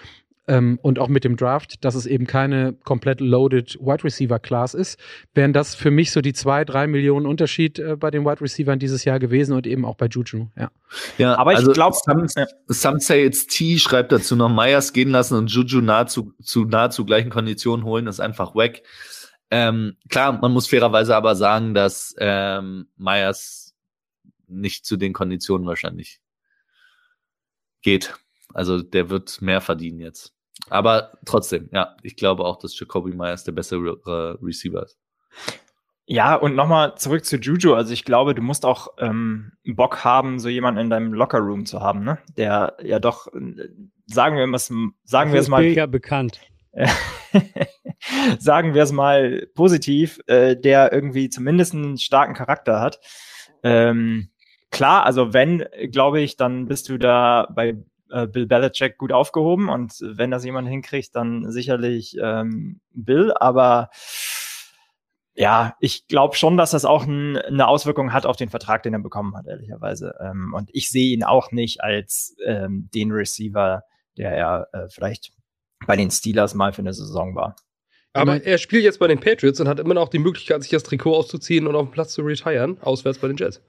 ähm, 0.46 0.78
und 0.82 0.98
auch 0.98 1.08
mit 1.08 1.24
dem 1.24 1.36
Draft, 1.36 1.84
dass 1.84 1.94
es 1.94 2.06
eben 2.06 2.26
keine 2.26 2.74
komplett 2.84 3.20
loaded 3.20 3.78
Wide 3.80 4.04
Receiver 4.04 4.38
Class 4.38 4.74
ist, 4.74 4.98
wären 5.32 5.52
das 5.52 5.74
für 5.74 5.90
mich 5.90 6.10
so 6.10 6.20
die 6.20 6.32
zwei, 6.32 6.64
drei 6.64 6.86
Millionen 6.86 7.26
Unterschied 7.26 7.78
äh, 7.78 7.96
bei 7.96 8.10
den 8.10 8.24
Wide 8.24 8.40
Receivern 8.40 8.78
dieses 8.78 9.04
Jahr 9.04 9.18
gewesen 9.18 9.54
und 9.54 9.66
eben 9.66 9.84
auch 9.84 9.96
bei 9.96 10.06
Juju. 10.06 10.48
Ja. 10.56 10.70
Ja, 11.18 11.36
Aber 11.38 11.52
ich 11.52 11.58
also 11.58 11.72
glaub- 11.72 11.94
Some, 11.94 12.26
ja. 12.36 12.46
some 12.68 13.00
say 13.00 13.24
it's 13.24 13.46
T 13.46 13.78
schreibt 13.78 14.12
dazu 14.12 14.36
noch 14.36 14.48
Myers 14.50 14.92
gehen 14.92 15.10
lassen 15.10 15.36
und 15.36 15.50
Juju 15.50 15.80
nahezu 15.80 16.34
zu 16.42 16.64
nahezu 16.64 17.04
gleichen 17.04 17.30
Konditionen 17.30 17.84
holen, 17.84 18.06
ist 18.06 18.20
einfach 18.20 18.54
weg. 18.54 18.82
Ähm, 19.50 19.96
klar, 20.08 20.38
man 20.40 20.52
muss 20.52 20.68
fairerweise 20.68 21.16
aber 21.16 21.36
sagen, 21.36 21.74
dass 21.74 22.14
ähm, 22.18 22.88
Myers 22.96 23.74
nicht 24.46 24.84
zu 24.84 24.96
den 24.96 25.12
Konditionen 25.12 25.66
wahrscheinlich 25.66 26.20
geht. 27.82 28.14
Also 28.52 28.82
der 28.82 29.10
wird 29.10 29.40
mehr 29.42 29.60
verdienen 29.60 30.00
jetzt. 30.00 30.33
Aber 30.70 31.12
trotzdem, 31.24 31.68
ja, 31.72 31.96
ich 32.02 32.16
glaube 32.16 32.44
auch, 32.44 32.58
dass 32.58 32.78
Jacoby 32.78 33.14
Myers 33.14 33.44
der 33.44 33.52
bessere 33.52 34.00
äh, 34.06 34.44
Receiver 34.44 34.82
ist. 34.82 34.98
Ja, 36.06 36.34
und 36.34 36.54
nochmal 36.54 36.96
zurück 36.96 37.24
zu 37.24 37.36
Juju. 37.36 37.74
Also 37.74 37.92
ich 37.92 38.04
glaube, 38.04 38.34
du 38.34 38.42
musst 38.42 38.66
auch 38.66 38.88
ähm, 38.98 39.52
Bock 39.64 40.04
haben, 40.04 40.38
so 40.38 40.50
jemanden 40.50 40.80
in 40.80 40.90
deinem 40.90 41.14
Lockerroom 41.14 41.64
zu 41.64 41.80
haben, 41.80 42.04
ne? 42.04 42.18
Der 42.36 42.76
ja 42.82 42.98
doch, 42.98 43.26
äh, 43.28 43.68
sagen 44.06 44.36
wir 44.36 44.46
es, 44.54 44.72
sagen 45.04 45.32
wir 45.32 45.40
es 45.40 45.48
mal, 45.48 45.64
ja 45.64 45.86
bekannt. 45.86 46.40
sagen 48.38 48.74
wir 48.74 48.82
es 48.82 48.92
mal 48.92 49.46
positiv, 49.54 50.20
äh, 50.26 50.56
der 50.56 50.92
irgendwie 50.92 51.30
zumindest 51.30 51.74
einen 51.74 51.96
starken 51.96 52.34
Charakter 52.34 52.80
hat. 52.80 53.00
Ähm, 53.62 54.28
klar, 54.70 55.06
also 55.06 55.32
wenn, 55.32 55.64
glaube 55.90 56.20
ich, 56.20 56.36
dann 56.36 56.66
bist 56.66 56.88
du 56.90 56.98
da 56.98 57.48
bei 57.54 57.76
äh, 58.14 58.26
Bill 58.26 58.46
Belichick 58.46 58.96
gut 58.96 59.12
aufgehoben 59.12 59.68
und 59.68 59.94
wenn 60.00 60.30
das 60.30 60.44
jemand 60.44 60.68
hinkriegt, 60.68 61.14
dann 61.14 61.50
sicherlich 61.50 62.16
ähm, 62.22 62.80
Bill, 62.92 63.32
aber 63.38 63.90
ja, 65.36 65.74
ich 65.80 66.06
glaube 66.06 66.36
schon, 66.36 66.56
dass 66.56 66.70
das 66.70 66.84
auch 66.84 67.04
ein, 67.04 67.36
eine 67.36 67.66
Auswirkung 67.66 68.12
hat 68.12 68.24
auf 68.24 68.36
den 68.36 68.50
Vertrag, 68.50 68.84
den 68.84 68.94
er 68.94 69.00
bekommen 69.00 69.36
hat, 69.36 69.46
ehrlicherweise. 69.48 70.14
Ähm, 70.20 70.54
und 70.54 70.70
ich 70.72 70.90
sehe 70.90 71.12
ihn 71.12 71.24
auch 71.24 71.50
nicht 71.50 71.82
als 71.82 72.36
ähm, 72.46 72.88
den 72.94 73.10
Receiver, 73.10 73.82
der 74.16 74.36
ja 74.36 74.66
äh, 74.72 74.88
vielleicht 74.88 75.32
bei 75.86 75.96
den 75.96 76.12
Steelers 76.12 76.54
mal 76.54 76.72
für 76.72 76.82
eine 76.82 76.94
Saison 76.94 77.34
war. 77.34 77.56
Aber 78.12 78.44
er 78.44 78.58
spielt 78.58 78.84
jetzt 78.84 79.00
bei 79.00 79.08
den 79.08 79.18
Patriots 79.18 79.58
und 79.58 79.66
hat 79.66 79.80
immer 79.80 79.94
noch 79.94 80.08
die 80.08 80.20
Möglichkeit, 80.20 80.62
sich 80.62 80.70
das 80.70 80.84
Trikot 80.84 81.16
auszuziehen 81.16 81.66
und 81.66 81.74
auf 81.74 81.88
dem 81.88 81.90
Platz 81.90 82.12
zu 82.12 82.22
retiren, 82.22 82.78
auswärts 82.80 83.18
bei 83.18 83.26
den 83.26 83.36
Jets. 83.36 83.60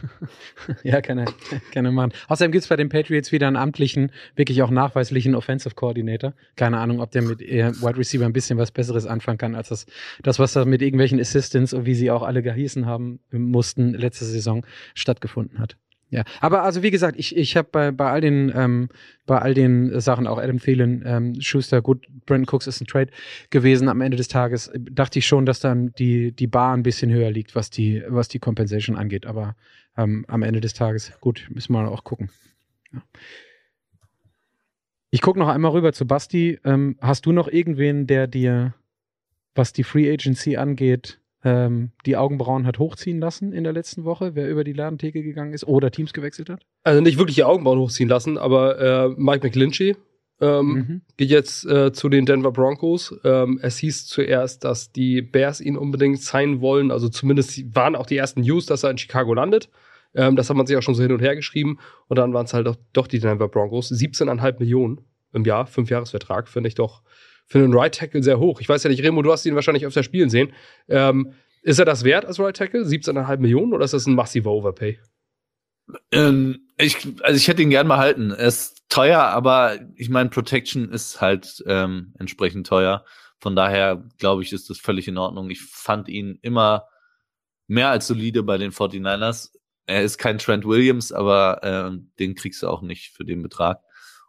ja, 0.82 1.00
kann 1.00 1.18
er, 1.18 1.92
machen. 1.92 2.12
Außerdem 2.28 2.52
gibt 2.52 2.62
es 2.62 2.68
bei 2.68 2.76
den 2.76 2.88
Patriots 2.88 3.32
wieder 3.32 3.46
einen 3.46 3.56
amtlichen, 3.56 4.12
wirklich 4.36 4.62
auch 4.62 4.70
nachweislichen 4.70 5.34
Offensive 5.34 5.74
Coordinator. 5.74 6.34
Keine 6.56 6.78
Ahnung, 6.78 7.00
ob 7.00 7.10
der 7.10 7.22
mit 7.22 7.40
Wide 7.40 7.96
Receiver 7.96 8.24
ein 8.24 8.32
bisschen 8.32 8.58
was 8.58 8.70
Besseres 8.70 9.06
anfangen 9.06 9.38
kann, 9.38 9.54
als 9.54 9.68
das, 9.68 9.86
das 10.22 10.38
was 10.38 10.52
da 10.52 10.64
mit 10.64 10.82
irgendwelchen 10.82 11.20
Assistants 11.20 11.72
und 11.72 11.86
wie 11.86 11.94
sie 11.94 12.10
auch 12.10 12.22
alle 12.22 12.42
gehießen 12.42 12.86
haben 12.86 13.20
mussten, 13.30 13.94
letzte 13.94 14.24
Saison 14.24 14.66
stattgefunden 14.94 15.58
hat. 15.58 15.76
Ja, 16.12 16.24
aber 16.42 16.62
also 16.62 16.82
wie 16.82 16.90
gesagt, 16.90 17.18
ich, 17.18 17.34
ich 17.34 17.56
habe 17.56 17.68
bei, 17.72 17.90
bei 17.90 18.10
all 18.10 18.20
den 18.20 18.52
ähm, 18.54 18.90
bei 19.24 19.38
all 19.38 19.54
den 19.54 19.98
Sachen 19.98 20.26
auch 20.26 20.36
Adam 20.36 20.60
Thielen, 20.60 21.02
ähm, 21.06 21.40
Schuster, 21.40 21.80
gut, 21.80 22.06
Brandon 22.26 22.46
Cooks 22.46 22.66
ist 22.66 22.82
ein 22.82 22.86
Trade 22.86 23.10
gewesen. 23.48 23.88
Am 23.88 24.02
Ende 24.02 24.18
des 24.18 24.28
Tages 24.28 24.70
dachte 24.78 25.18
ich 25.20 25.26
schon, 25.26 25.46
dass 25.46 25.60
dann 25.60 25.94
die 25.94 26.32
die 26.32 26.46
Bar 26.46 26.76
ein 26.76 26.82
bisschen 26.82 27.10
höher 27.10 27.30
liegt, 27.30 27.54
was 27.54 27.70
die 27.70 28.02
was 28.08 28.28
die 28.28 28.40
Compensation 28.40 28.94
angeht. 28.94 29.24
Aber 29.24 29.56
ähm, 29.96 30.26
am 30.28 30.42
Ende 30.42 30.60
des 30.60 30.74
Tages, 30.74 31.12
gut, 31.20 31.48
müssen 31.48 31.72
wir 31.72 31.90
auch 31.90 32.04
gucken. 32.04 32.28
Ja. 32.92 33.02
Ich 35.08 35.22
gucke 35.22 35.38
noch 35.38 35.48
einmal 35.48 35.70
rüber 35.70 35.94
zu 35.94 36.06
Basti. 36.06 36.58
Ähm, 36.62 36.98
hast 37.00 37.24
du 37.24 37.32
noch 37.32 37.48
irgendwen, 37.48 38.06
der 38.06 38.26
dir, 38.26 38.74
was 39.54 39.72
die 39.72 39.84
Free 39.84 40.12
Agency 40.12 40.58
angeht, 40.58 41.21
ähm, 41.44 41.90
die 42.06 42.16
Augenbrauen 42.16 42.66
hat 42.66 42.78
hochziehen 42.78 43.18
lassen 43.18 43.52
in 43.52 43.64
der 43.64 43.72
letzten 43.72 44.04
Woche, 44.04 44.34
wer 44.34 44.48
über 44.48 44.64
die 44.64 44.72
Ladentheke 44.72 45.22
gegangen 45.22 45.52
ist 45.52 45.66
oder 45.66 45.90
Teams 45.90 46.12
gewechselt 46.12 46.48
hat? 46.48 46.64
Also 46.84 47.00
nicht 47.00 47.18
wirklich 47.18 47.36
die 47.36 47.44
Augenbrauen 47.44 47.78
hochziehen 47.78 48.08
lassen, 48.08 48.38
aber 48.38 48.78
äh, 48.78 49.08
Mike 49.16 49.46
McGlinchey 49.46 49.96
ähm, 50.40 50.66
mhm. 50.66 51.02
geht 51.16 51.30
jetzt 51.30 51.64
äh, 51.66 51.92
zu 51.92 52.08
den 52.08 52.26
Denver 52.26 52.52
Broncos. 52.52 53.14
Ähm, 53.24 53.60
es 53.62 53.78
hieß 53.78 54.06
zuerst, 54.06 54.64
dass 54.64 54.92
die 54.92 55.22
Bears 55.22 55.60
ihn 55.60 55.76
unbedingt 55.76 56.20
sein 56.20 56.60
wollen. 56.60 56.90
Also 56.90 57.08
zumindest 57.08 57.74
waren 57.74 57.94
auch 57.94 58.06
die 58.06 58.16
ersten 58.16 58.40
News, 58.40 58.66
dass 58.66 58.82
er 58.82 58.90
in 58.90 58.98
Chicago 58.98 59.34
landet. 59.34 59.68
Ähm, 60.14 60.36
das 60.36 60.50
hat 60.50 60.56
man 60.56 60.66
sich 60.66 60.76
auch 60.76 60.82
schon 60.82 60.96
so 60.96 61.02
hin 61.02 61.12
und 61.12 61.22
her 61.22 61.36
geschrieben. 61.36 61.78
Und 62.08 62.18
dann 62.18 62.34
waren 62.34 62.44
es 62.44 62.54
halt 62.54 62.66
doch, 62.66 62.76
doch 62.92 63.06
die 63.06 63.20
Denver 63.20 63.48
Broncos. 63.48 63.92
17,5 63.92 64.58
Millionen 64.58 65.00
im 65.32 65.44
Jahr, 65.44 65.66
fünf 65.66 65.90
Jahresvertrag, 65.90 66.48
finde 66.48 66.68
ich 66.68 66.74
doch 66.74 67.02
für 67.46 67.58
einen 67.58 67.74
Right 67.74 67.94
Tackle 67.94 68.22
sehr 68.22 68.38
hoch. 68.38 68.60
Ich 68.60 68.68
weiß 68.68 68.82
ja 68.82 68.90
nicht, 68.90 69.02
Remo, 69.02 69.22
du 69.22 69.32
hast 69.32 69.44
ihn 69.44 69.54
wahrscheinlich 69.54 69.86
öfter 69.86 70.02
spielen 70.02 70.30
sehen. 70.30 70.52
Ähm, 70.88 71.34
ist 71.62 71.78
er 71.78 71.84
das 71.84 72.04
wert 72.04 72.24
als 72.24 72.40
Right 72.40 72.56
Tackle? 72.56 72.82
17,5 72.82 73.38
Millionen 73.38 73.72
oder 73.72 73.84
ist 73.84 73.94
das 73.94 74.06
ein 74.06 74.14
massiver 74.14 74.50
Overpay? 74.50 74.98
Ähm, 76.10 76.68
ich, 76.78 76.96
also 77.22 77.36
ich 77.36 77.48
hätte 77.48 77.62
ihn 77.62 77.70
gern 77.70 77.86
mal 77.86 77.98
halten. 77.98 78.30
Er 78.30 78.48
ist 78.48 78.88
teuer, 78.88 79.20
aber 79.20 79.78
ich 79.96 80.08
meine, 80.08 80.30
Protection 80.30 80.90
ist 80.90 81.20
halt 81.20 81.62
ähm, 81.66 82.14
entsprechend 82.18 82.66
teuer. 82.66 83.04
Von 83.38 83.56
daher 83.56 84.04
glaube 84.18 84.42
ich, 84.42 84.52
ist 84.52 84.70
das 84.70 84.78
völlig 84.78 85.08
in 85.08 85.18
Ordnung. 85.18 85.50
Ich 85.50 85.62
fand 85.62 86.08
ihn 86.08 86.38
immer 86.42 86.86
mehr 87.66 87.88
als 87.90 88.06
solide 88.06 88.42
bei 88.42 88.58
den 88.58 88.72
49ers. 88.72 89.50
Er 89.86 90.02
ist 90.02 90.18
kein 90.18 90.38
Trent 90.38 90.64
Williams, 90.64 91.12
aber 91.12 91.62
äh, 91.64 91.98
den 92.18 92.34
kriegst 92.34 92.62
du 92.62 92.68
auch 92.68 92.82
nicht 92.82 93.12
für 93.14 93.24
den 93.24 93.42
Betrag. 93.42 93.80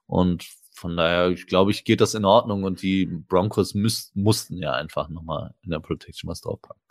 Und 0.05 0.47
von 0.83 0.97
daher, 0.97 1.29
ich 1.29 1.47
glaube 1.47 1.71
ich, 1.71 1.85
geht 1.85 2.01
das 2.01 2.13
in 2.13 2.25
Ordnung 2.25 2.65
und 2.65 2.81
die 2.81 3.05
Broncos 3.05 3.73
müß, 3.73 4.11
mussten 4.15 4.57
ja 4.57 4.73
einfach 4.73 5.07
nochmal 5.07 5.53
in 5.63 5.71
der 5.71 5.79
Protection 5.79 6.29
was 6.29 6.41
draufpacken. 6.41 6.81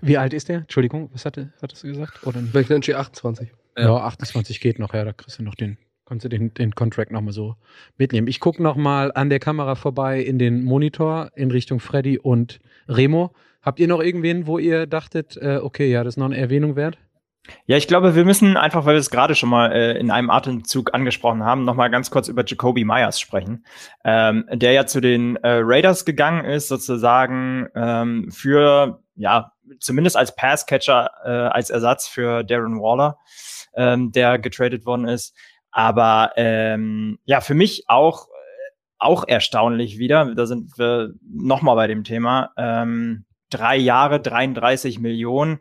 Wie 0.00 0.16
alt 0.16 0.32
ist 0.32 0.48
der? 0.48 0.60
Entschuldigung, 0.60 1.10
was 1.12 1.26
hatte, 1.26 1.52
hattest 1.60 1.82
du 1.82 1.88
gesagt? 1.88 2.26
Oder 2.26 2.40
nicht? 2.40 2.54
McNanchi 2.54 2.94
28. 2.94 3.52
Ja, 3.76 3.82
ja, 3.82 3.96
28 3.96 4.60
geht 4.60 4.78
noch, 4.78 4.94
ja, 4.94 5.04
da 5.04 5.12
kriegst 5.12 5.38
du 5.38 5.42
noch 5.42 5.56
den, 5.56 5.76
kannst 6.06 6.24
du 6.24 6.30
den, 6.30 6.54
den 6.54 6.74
Contract 6.74 7.12
nochmal 7.12 7.34
so 7.34 7.56
mitnehmen. 7.98 8.28
Ich 8.28 8.40
gucke 8.40 8.62
nochmal 8.62 9.12
an 9.14 9.28
der 9.28 9.40
Kamera 9.40 9.74
vorbei 9.74 10.22
in 10.22 10.38
den 10.38 10.64
Monitor 10.64 11.32
in 11.34 11.50
Richtung 11.50 11.80
Freddy 11.80 12.18
und 12.18 12.60
Remo. 12.88 13.34
Habt 13.60 13.78
ihr 13.78 13.88
noch 13.88 14.00
irgendwen, 14.00 14.46
wo 14.46 14.58
ihr 14.58 14.86
dachtet, 14.86 15.36
äh, 15.36 15.58
okay, 15.62 15.90
ja, 15.90 16.02
das 16.02 16.14
ist 16.14 16.18
noch 16.18 16.24
eine 16.24 16.38
Erwähnung 16.38 16.76
wert? 16.76 16.96
Ja, 17.66 17.76
ich 17.76 17.88
glaube, 17.88 18.14
wir 18.14 18.24
müssen 18.24 18.56
einfach, 18.56 18.86
weil 18.86 18.94
wir 18.94 19.00
es 19.00 19.10
gerade 19.10 19.34
schon 19.34 19.50
mal 19.50 19.70
äh, 19.72 19.98
in 19.98 20.10
einem 20.10 20.30
Atemzug 20.30 20.94
angesprochen 20.94 21.44
haben, 21.44 21.64
noch 21.64 21.74
mal 21.74 21.88
ganz 21.88 22.10
kurz 22.10 22.28
über 22.28 22.44
Jacoby 22.44 22.84
Myers 22.84 23.20
sprechen, 23.20 23.66
ähm, 24.04 24.46
der 24.50 24.72
ja 24.72 24.86
zu 24.86 25.00
den 25.00 25.36
äh, 25.36 25.60
Raiders 25.62 26.04
gegangen 26.04 26.44
ist, 26.44 26.68
sozusagen 26.68 27.68
ähm, 27.74 28.30
für 28.30 29.02
ja 29.14 29.52
zumindest 29.78 30.16
als 30.16 30.34
Passcatcher 30.34 31.10
äh, 31.24 31.28
als 31.28 31.70
Ersatz 31.70 32.08
für 32.08 32.44
Darren 32.44 32.80
Waller, 32.80 33.18
ähm, 33.74 34.10
der 34.12 34.38
getradet 34.38 34.86
worden 34.86 35.06
ist. 35.06 35.36
Aber 35.70 36.32
ähm, 36.36 37.18
ja, 37.24 37.40
für 37.40 37.54
mich 37.54 37.84
auch 37.88 38.28
auch 38.98 39.28
erstaunlich 39.28 39.98
wieder. 39.98 40.34
Da 40.34 40.46
sind 40.46 40.78
wir 40.78 41.12
noch 41.22 41.60
mal 41.60 41.74
bei 41.74 41.86
dem 41.86 42.04
Thema. 42.04 42.52
Ähm, 42.56 43.26
drei 43.50 43.76
Jahre, 43.76 44.18
33 44.18 44.98
Millionen. 44.98 45.60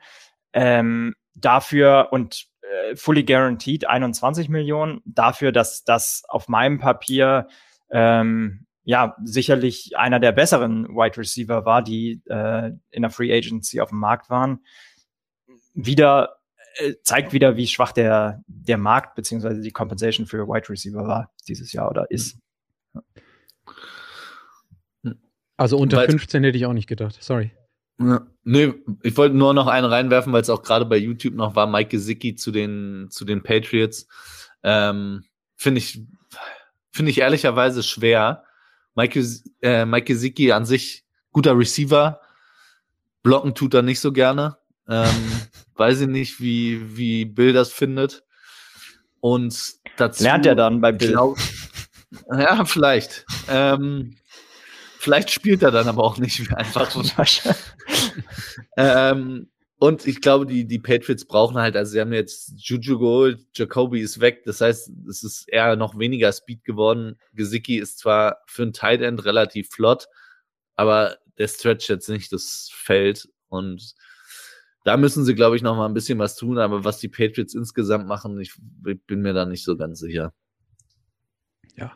Ähm, 0.53 1.13
dafür 1.35 2.09
und 2.11 2.47
äh, 2.61 2.95
fully 2.95 3.23
guaranteed 3.23 3.87
21 3.87 4.49
Millionen 4.49 5.01
dafür, 5.05 5.51
dass 5.51 5.83
das 5.83 6.23
auf 6.27 6.47
meinem 6.47 6.79
Papier 6.79 7.47
ähm, 7.91 8.65
ja 8.83 9.15
sicherlich 9.23 9.97
einer 9.97 10.19
der 10.19 10.31
besseren 10.31 10.87
Wide 10.89 11.17
Receiver 11.17 11.65
war, 11.65 11.83
die 11.83 12.21
äh, 12.25 12.71
in 12.91 13.01
der 13.01 13.11
Free 13.11 13.33
Agency 13.35 13.81
auf 13.81 13.89
dem 13.89 13.99
Markt 13.99 14.29
waren. 14.29 14.59
Wieder 15.73 16.37
äh, 16.77 16.93
zeigt 17.01 17.33
wieder, 17.33 17.55
wie 17.55 17.67
schwach 17.67 17.91
der 17.91 18.43
der 18.47 18.77
Markt 18.77 19.15
beziehungsweise 19.15 19.61
die 19.61 19.71
Compensation 19.71 20.25
für 20.25 20.47
Wide 20.47 20.69
Receiver 20.69 21.07
war 21.07 21.31
dieses 21.47 21.71
Jahr 21.71 21.89
oder 21.89 22.09
ist. 22.11 22.37
Also 25.55 25.77
unter 25.77 26.03
15 26.03 26.43
hätte 26.43 26.57
ich 26.57 26.65
auch 26.65 26.73
nicht 26.73 26.87
gedacht. 26.87 27.17
Sorry. 27.21 27.51
Ja. 27.99 28.25
Nee, 28.43 28.73
ich 29.03 29.15
wollte 29.15 29.35
nur 29.35 29.53
noch 29.53 29.67
einen 29.67 29.87
reinwerfen, 29.87 30.33
weil 30.33 30.41
es 30.41 30.49
auch 30.49 30.63
gerade 30.63 30.85
bei 30.85 30.97
YouTube 30.97 31.35
noch 31.35 31.55
war, 31.55 31.67
Mike 31.67 31.89
Gesicki 31.89 32.35
zu 32.35 32.51
den, 32.51 33.07
zu 33.09 33.23
den 33.23 33.41
Patriots. 33.41 34.07
Ähm, 34.63 35.23
finde 35.55 35.79
ich, 35.79 36.01
finde 36.91 37.11
ich 37.11 37.19
ehrlicherweise 37.19 37.83
schwer. 37.83 38.43
Mike, 38.95 39.23
äh, 39.61 39.85
Mike 39.85 40.05
Gesicki 40.05 40.51
an 40.51 40.65
sich 40.65 41.05
guter 41.31 41.57
Receiver. 41.57 42.19
Blocken 43.23 43.55
tut 43.55 43.73
er 43.73 43.81
nicht 43.81 44.01
so 44.01 44.11
gerne. 44.11 44.57
Ähm, 44.89 45.09
weiß 45.75 46.01
ich 46.01 46.07
nicht, 46.07 46.41
wie, 46.41 46.97
wie 46.97 47.25
Bill 47.25 47.53
das 47.53 47.71
findet. 47.71 48.23
Und 49.21 49.57
dazu. 49.95 50.23
Lernt 50.23 50.45
er 50.45 50.55
dann 50.55 50.81
bei 50.81 50.91
Bill? 50.91 51.11
Glaub, 51.11 51.37
ja, 52.37 52.65
vielleicht. 52.65 53.25
Ähm, 53.47 54.17
Vielleicht 55.03 55.31
spielt 55.31 55.61
er 55.63 55.71
dann 55.71 55.89
aber 55.89 56.01
auch 56.01 56.17
nicht 56.17 56.49
einfach. 56.55 56.89
ähm, 58.77 59.49
und 59.77 60.07
ich 60.07 60.21
glaube, 60.21 60.45
die, 60.45 60.65
die 60.65 60.79
Patriots 60.79 61.25
brauchen 61.25 61.57
halt, 61.57 61.75
also 61.75 61.91
sie 61.91 61.99
haben 61.99 62.13
jetzt 62.13 62.53
Juju 62.55 62.99
geholt, 62.99 63.45
Jacoby 63.53 63.99
ist 63.99 64.21
weg, 64.21 64.43
das 64.45 64.61
heißt, 64.61 64.89
es 65.09 65.23
ist 65.23 65.49
eher 65.49 65.75
noch 65.75 65.99
weniger 65.99 66.31
Speed 66.31 66.63
geworden. 66.63 67.19
Gesicki 67.33 67.79
ist 67.79 67.99
zwar 67.99 68.37
für 68.47 68.63
ein 68.63 68.71
Tight 68.71 69.01
End 69.01 69.25
relativ 69.25 69.71
flott, 69.71 70.07
aber 70.77 71.17
der 71.37 71.49
stretcht 71.49 71.89
jetzt 71.89 72.07
nicht 72.07 72.31
das 72.31 72.69
Feld 72.73 73.27
und 73.49 73.95
da 74.85 74.95
müssen 74.95 75.25
sie, 75.25 75.35
glaube 75.35 75.57
ich, 75.57 75.61
noch 75.63 75.75
mal 75.75 75.85
ein 75.85 75.93
bisschen 75.93 76.17
was 76.17 76.37
tun, 76.37 76.59
aber 76.59 76.85
was 76.85 76.99
die 76.99 77.09
Patriots 77.09 77.55
insgesamt 77.55 78.07
machen, 78.07 78.39
ich 78.39 78.53
bin 79.05 79.21
mir 79.21 79.33
da 79.33 79.45
nicht 79.45 79.65
so 79.65 79.75
ganz 79.75 79.99
sicher. 79.99 80.31
Ja, 81.75 81.91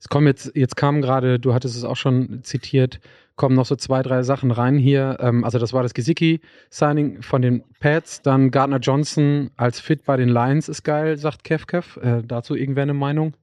es 0.00 0.08
kommen 0.08 0.26
jetzt, 0.26 0.52
jetzt 0.54 0.76
kamen 0.76 1.02
gerade, 1.02 1.38
du 1.38 1.54
hattest 1.54 1.76
es 1.76 1.84
auch 1.84 1.96
schon 1.96 2.42
zitiert, 2.42 3.00
kommen 3.36 3.54
noch 3.54 3.66
so 3.66 3.76
zwei, 3.76 4.02
drei 4.02 4.22
Sachen 4.22 4.50
rein 4.50 4.76
hier. 4.76 5.18
Ähm, 5.20 5.44
also 5.44 5.58
das 5.58 5.72
war 5.72 5.82
das 5.82 5.94
Gesicki-Signing 5.94 7.22
von 7.22 7.42
den 7.42 7.64
Pats, 7.80 8.22
dann 8.22 8.50
Gardner 8.50 8.78
Johnson 8.78 9.50
als 9.56 9.80
Fit 9.80 10.04
bei 10.04 10.16
den 10.16 10.28
Lions 10.28 10.68
ist 10.68 10.82
geil, 10.82 11.16
sagt 11.16 11.44
Kev 11.44 11.66
Kev. 11.66 12.00
Äh, 12.00 12.22
dazu 12.24 12.54
irgendwer 12.54 12.82
eine 12.82 12.94
Meinung? 12.94 13.34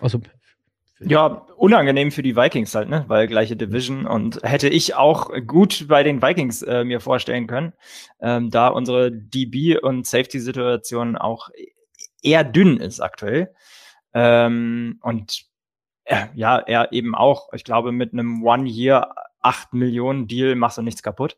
Also 0.00 0.20
ja, 0.98 1.26
unangenehm 1.56 2.10
für 2.10 2.22
die 2.22 2.36
Vikings 2.36 2.74
halt, 2.74 2.88
ne? 2.88 3.04
Weil 3.06 3.26
gleiche 3.26 3.54
Division 3.54 4.06
und 4.06 4.40
hätte 4.42 4.70
ich 4.70 4.94
auch 4.94 5.30
gut 5.46 5.88
bei 5.88 6.02
den 6.02 6.22
Vikings 6.22 6.62
äh, 6.62 6.84
mir 6.84 7.00
vorstellen 7.00 7.46
können, 7.46 7.74
ähm, 8.20 8.50
da 8.50 8.68
unsere 8.68 9.12
DB 9.12 9.78
und 9.78 10.06
Safety-Situation 10.06 11.16
auch 11.16 11.50
eher 12.22 12.44
dünn 12.44 12.78
ist 12.78 13.00
aktuell. 13.00 13.52
Ähm, 14.14 14.98
und 15.02 15.45
ja, 16.34 16.58
er 16.58 16.92
eben 16.92 17.14
auch. 17.14 17.52
Ich 17.52 17.64
glaube, 17.64 17.92
mit 17.92 18.12
einem 18.12 18.44
One-Year 18.44 19.14
8 19.40 19.74
Millionen 19.74 20.26
Deal 20.28 20.54
machst 20.54 20.78
du 20.78 20.82
nichts 20.82 21.02
kaputt. 21.02 21.36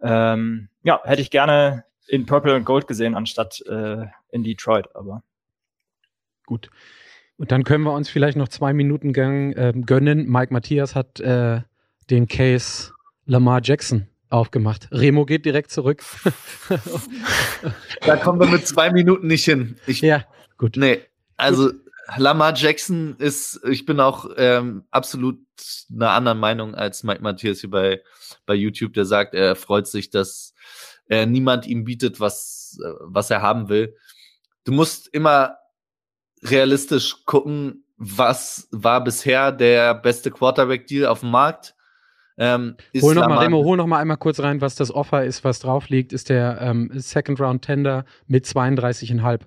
Ähm, 0.00 0.68
ja, 0.82 1.00
hätte 1.04 1.22
ich 1.22 1.30
gerne 1.30 1.84
in 2.08 2.26
Purple 2.26 2.54
und 2.54 2.64
Gold 2.64 2.86
gesehen, 2.86 3.14
anstatt 3.14 3.62
äh, 3.66 4.06
in 4.30 4.42
Detroit, 4.44 4.94
aber. 4.94 5.22
Gut. 6.44 6.70
Und 7.36 7.50
dann 7.50 7.64
können 7.64 7.84
wir 7.84 7.92
uns 7.92 8.08
vielleicht 8.08 8.36
noch 8.36 8.48
zwei 8.48 8.72
Minuten 8.72 9.12
gang, 9.12 9.52
äh, 9.56 9.72
gönnen. 9.74 10.26
Mike 10.28 10.52
Matthias 10.52 10.94
hat 10.94 11.20
äh, 11.20 11.60
den 12.08 12.28
Case 12.28 12.92
Lamar 13.26 13.60
Jackson 13.62 14.06
aufgemacht. 14.30 14.88
Remo 14.90 15.26
geht 15.26 15.44
direkt 15.44 15.70
zurück. 15.70 16.02
da 18.06 18.16
kommen 18.16 18.40
wir 18.40 18.46
mit 18.46 18.66
zwei 18.66 18.90
Minuten 18.90 19.26
nicht 19.26 19.44
hin. 19.44 19.76
Ich, 19.86 20.00
ja, 20.00 20.24
gut. 20.56 20.76
Nee, 20.76 21.00
Also 21.36 21.72
Lamar 22.16 22.54
Jackson 22.54 23.16
ist, 23.18 23.60
ich 23.68 23.84
bin 23.84 24.00
auch 24.00 24.30
ähm, 24.36 24.84
absolut 24.90 25.40
einer 25.92 26.10
anderen 26.10 26.38
Meinung 26.38 26.74
als 26.74 27.02
Mike 27.02 27.22
Matthias 27.22 27.60
hier 27.60 27.70
bei, 27.70 28.02
bei 28.44 28.54
YouTube, 28.54 28.92
der 28.92 29.04
sagt, 29.04 29.34
er 29.34 29.56
freut 29.56 29.88
sich, 29.88 30.10
dass 30.10 30.54
äh, 31.08 31.26
niemand 31.26 31.66
ihm 31.66 31.84
bietet, 31.84 32.20
was, 32.20 32.78
äh, 32.82 32.88
was 33.00 33.30
er 33.30 33.42
haben 33.42 33.68
will. 33.68 33.96
Du 34.64 34.72
musst 34.72 35.08
immer 35.08 35.56
realistisch 36.42 37.24
gucken, 37.24 37.84
was 37.96 38.68
war 38.70 39.02
bisher 39.02 39.52
der 39.52 39.94
beste 39.94 40.30
Quarterback-Deal 40.30 41.06
auf 41.06 41.20
dem 41.20 41.30
Markt. 41.30 41.74
Ähm, 42.38 42.76
hol 43.00 43.14
noch 43.14 43.28
mal, 43.28 43.38
Remo, 43.38 43.64
hol 43.64 43.78
noch 43.78 43.86
mal 43.86 43.98
einmal 43.98 44.18
kurz 44.18 44.40
rein, 44.40 44.60
was 44.60 44.74
das 44.74 44.92
Offer 44.92 45.24
ist, 45.24 45.42
was 45.42 45.60
drauf 45.60 45.88
liegt, 45.88 46.12
ist 46.12 46.28
der 46.28 46.60
ähm, 46.60 46.90
Second 46.92 47.40
Round 47.40 47.62
Tender 47.62 48.04
mit 48.26 48.44
32,5. 48.44 49.40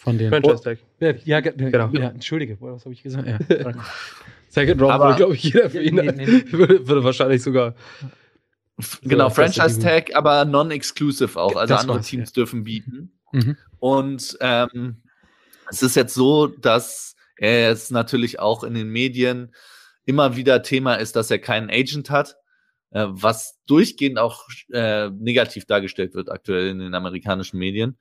Von 0.00 0.16
den. 0.16 0.30
Franchise 0.30 0.62
Tag. 0.62 0.78
Ja, 0.98 1.12
ja, 1.24 1.40
genau. 1.40 1.90
ja, 1.92 2.08
entschuldige, 2.08 2.56
was 2.58 2.86
habe 2.86 2.94
ich 2.94 3.02
gesagt? 3.02 3.28
Ja. 3.28 3.38
Second 4.48 4.80
Round 4.80 4.98
würde, 4.98 5.16
glaube 5.16 5.34
ich, 5.34 5.42
jeder 5.42 5.68
für 5.68 5.82
ihn. 5.82 5.94
Nee, 5.94 6.12
nee. 6.16 6.52
Würde, 6.52 6.88
würde 6.88 7.04
wahrscheinlich 7.04 7.42
sogar. 7.42 7.74
Genau, 9.02 9.28
Franchise 9.28 9.78
Tag, 9.78 10.16
aber 10.16 10.46
non-exclusive 10.46 11.38
auch. 11.38 11.54
Also 11.54 11.74
das 11.74 11.82
andere 11.82 12.00
Teams 12.00 12.30
ja. 12.30 12.32
dürfen 12.32 12.64
bieten. 12.64 13.12
Mhm. 13.32 13.58
Und 13.78 14.38
ähm, 14.40 15.02
es 15.68 15.82
ist 15.82 15.96
jetzt 15.96 16.14
so, 16.14 16.46
dass 16.46 17.14
er 17.36 17.68
jetzt 17.68 17.92
natürlich 17.92 18.40
auch 18.40 18.64
in 18.64 18.72
den 18.72 18.88
Medien 18.88 19.54
immer 20.06 20.34
wieder 20.34 20.62
Thema 20.62 20.94
ist, 20.94 21.14
dass 21.14 21.30
er 21.30 21.40
keinen 21.40 21.68
Agent 21.68 22.08
hat, 22.08 22.36
äh, 22.92 23.04
was 23.06 23.58
durchgehend 23.66 24.18
auch 24.18 24.48
äh, 24.72 25.10
negativ 25.10 25.66
dargestellt 25.66 26.14
wird 26.14 26.30
aktuell 26.30 26.68
in 26.68 26.78
den 26.78 26.94
amerikanischen 26.94 27.58
Medien. 27.58 27.98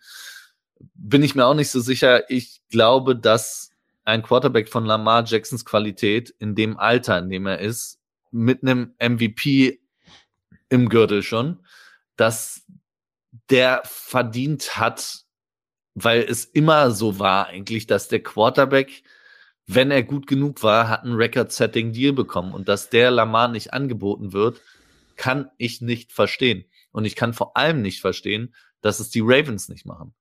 Bin 0.93 1.23
ich 1.23 1.35
mir 1.35 1.45
auch 1.45 1.53
nicht 1.53 1.69
so 1.69 1.79
sicher. 1.79 2.29
Ich 2.29 2.61
glaube, 2.69 3.15
dass 3.15 3.71
ein 4.05 4.23
Quarterback 4.23 4.69
von 4.69 4.85
Lamar 4.85 5.23
Jacksons 5.25 5.65
Qualität 5.65 6.33
in 6.39 6.55
dem 6.55 6.77
Alter, 6.77 7.19
in 7.19 7.29
dem 7.29 7.45
er 7.45 7.59
ist, 7.59 7.99
mit 8.31 8.63
einem 8.63 8.93
MVP 8.99 9.79
im 10.69 10.89
Gürtel 10.89 11.23
schon, 11.23 11.65
dass 12.15 12.65
der 13.49 13.81
verdient 13.85 14.77
hat, 14.77 15.25
weil 15.95 16.21
es 16.21 16.45
immer 16.45 16.91
so 16.91 17.19
war 17.19 17.47
eigentlich, 17.47 17.87
dass 17.87 18.07
der 18.07 18.21
Quarterback, 18.21 19.03
wenn 19.67 19.91
er 19.91 20.03
gut 20.03 20.27
genug 20.27 20.63
war, 20.63 20.87
hat 20.87 21.03
einen 21.03 21.15
Record-Setting-Deal 21.15 22.13
bekommen 22.13 22.53
und 22.53 22.67
dass 22.67 22.89
der 22.89 23.11
Lamar 23.11 23.47
nicht 23.47 23.73
angeboten 23.73 24.33
wird, 24.33 24.61
kann 25.15 25.51
ich 25.57 25.81
nicht 25.81 26.11
verstehen. 26.11 26.65
Und 26.91 27.05
ich 27.05 27.15
kann 27.15 27.33
vor 27.33 27.57
allem 27.57 27.81
nicht 27.81 28.01
verstehen, 28.01 28.55
dass 28.81 28.99
es 28.99 29.09
die 29.09 29.21
Ravens 29.21 29.69
nicht 29.69 29.85
machen. 29.85 30.13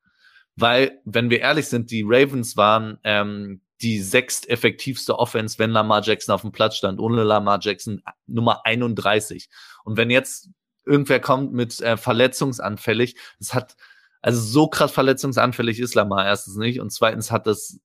Weil, 0.60 1.00
wenn 1.04 1.30
wir 1.30 1.40
ehrlich 1.40 1.66
sind, 1.66 1.90
die 1.90 2.04
Ravens 2.04 2.56
waren 2.56 2.98
ähm, 3.04 3.60
die 3.80 4.00
sechst 4.00 4.48
effektivste 4.48 5.16
Offense, 5.16 5.58
wenn 5.60 5.70
Lamar 5.70 6.02
Jackson 6.02 6.34
auf 6.34 6.40
dem 6.40 6.50
Platz 6.50 6.76
stand. 6.76 6.98
Ohne 6.98 7.22
Lamar 7.22 7.60
Jackson 7.62 8.02
Nummer 8.26 8.62
31. 8.64 9.48
Und 9.84 9.96
wenn 9.96 10.10
jetzt 10.10 10.50
irgendwer 10.84 11.20
kommt 11.20 11.52
mit 11.52 11.80
äh, 11.80 11.96
verletzungsanfällig, 11.96 13.16
das 13.38 13.54
hat 13.54 13.76
also 14.20 14.40
so 14.40 14.66
krass 14.66 14.90
verletzungsanfällig 14.90 15.78
ist 15.78 15.94
Lamar 15.94 16.26
erstens 16.26 16.56
nicht 16.56 16.80
und 16.80 16.90
zweitens 16.90 17.30
hat 17.30 17.46
das 17.46 17.78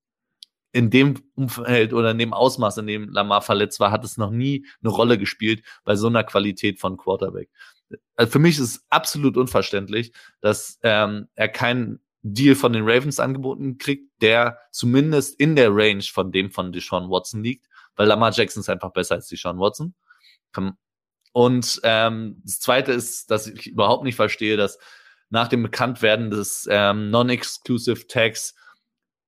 in 0.72 0.90
dem 0.90 1.22
Umfeld 1.36 1.94
oder 1.94 2.10
in 2.10 2.18
dem 2.18 2.34
Ausmaß, 2.34 2.80
in 2.80 2.88
dem 2.88 3.10
Lamar 3.10 3.44
verletzt 3.44 3.80
war, 3.80 3.92
hat 3.92 4.04
es 4.04 4.18
noch 4.18 4.32
nie 4.32 4.66
eine 4.82 4.92
Rolle 4.92 5.20
gespielt 5.20 5.64
bei 5.84 5.96
so 5.96 6.08
einer 6.08 6.24
Qualität 6.24 6.80
von 6.80 6.98
Quarterback. 6.98 7.52
Also 8.16 8.32
für 8.32 8.40
mich 8.40 8.58
ist 8.58 8.64
es 8.64 8.86
absolut 8.90 9.38
unverständlich, 9.38 10.12
dass 10.42 10.80
ähm, 10.82 11.28
er 11.36 11.50
keinen 11.50 12.00
Deal 12.24 12.56
von 12.56 12.74
den 12.74 12.84
Ravens 12.90 13.20
angeboten 13.20 13.78
kriegt, 13.78 14.10
der 14.22 14.58
zumindest 14.72 15.40
in 15.40 15.56
der 15.56 15.70
Range 15.76 16.04
von 16.04 16.32
dem 16.32 16.50
von 16.50 16.72
Deshaun 16.72 17.10
Watson 17.10 17.44
liegt, 17.44 17.68
weil 17.96 18.08
Lamar 18.08 18.32
Jackson 18.32 18.62
ist 18.62 18.70
einfach 18.70 18.92
besser 18.92 19.16
als 19.16 19.28
Deshaun 19.28 19.60
Watson. 19.60 19.94
Und 21.34 21.82
ähm, 21.84 22.42
das 22.46 22.60
Zweite 22.60 22.94
ist, 22.94 23.30
dass 23.30 23.48
ich 23.48 23.68
überhaupt 23.68 24.04
nicht 24.04 24.16
verstehe, 24.16 24.56
dass 24.56 24.78
nach 25.30 25.48
dem 25.48 25.64
Bekanntwerden 25.64 26.30
des 26.30 26.68
ähm, 26.70 27.10
Non-Exclusive 27.10 28.08
Tags 28.08 28.56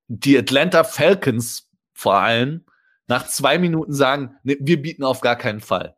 die 0.08 0.38
Atlanta 0.38 0.84
Falcons 0.84 1.70
vor 1.94 2.16
allem 2.16 2.64
nach 3.08 3.28
zwei 3.28 3.58
Minuten 3.58 3.94
sagen, 3.94 4.38
nee, 4.44 4.58
wir 4.60 4.82
bieten 4.82 5.04
auf 5.04 5.22
gar 5.22 5.36
keinen 5.36 5.62
Fall. 5.62 5.96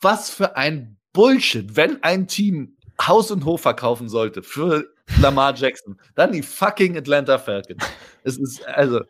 Was 0.00 0.30
für 0.30 0.56
ein 0.56 0.98
Bullshit, 1.12 1.76
wenn 1.76 2.02
ein 2.02 2.26
Team 2.26 2.76
Haus 3.00 3.30
und 3.30 3.44
Hof 3.44 3.60
verkaufen 3.60 4.08
sollte 4.08 4.42
für 4.42 4.92
Lamar 5.20 5.54
Jackson, 5.54 5.98
dann 6.14 6.32
die 6.32 6.42
fucking 6.42 6.96
Atlanta 6.96 7.38
Falcons. 7.38 7.84
Es 8.24 8.36
ist 8.36 8.66
also 8.66 9.02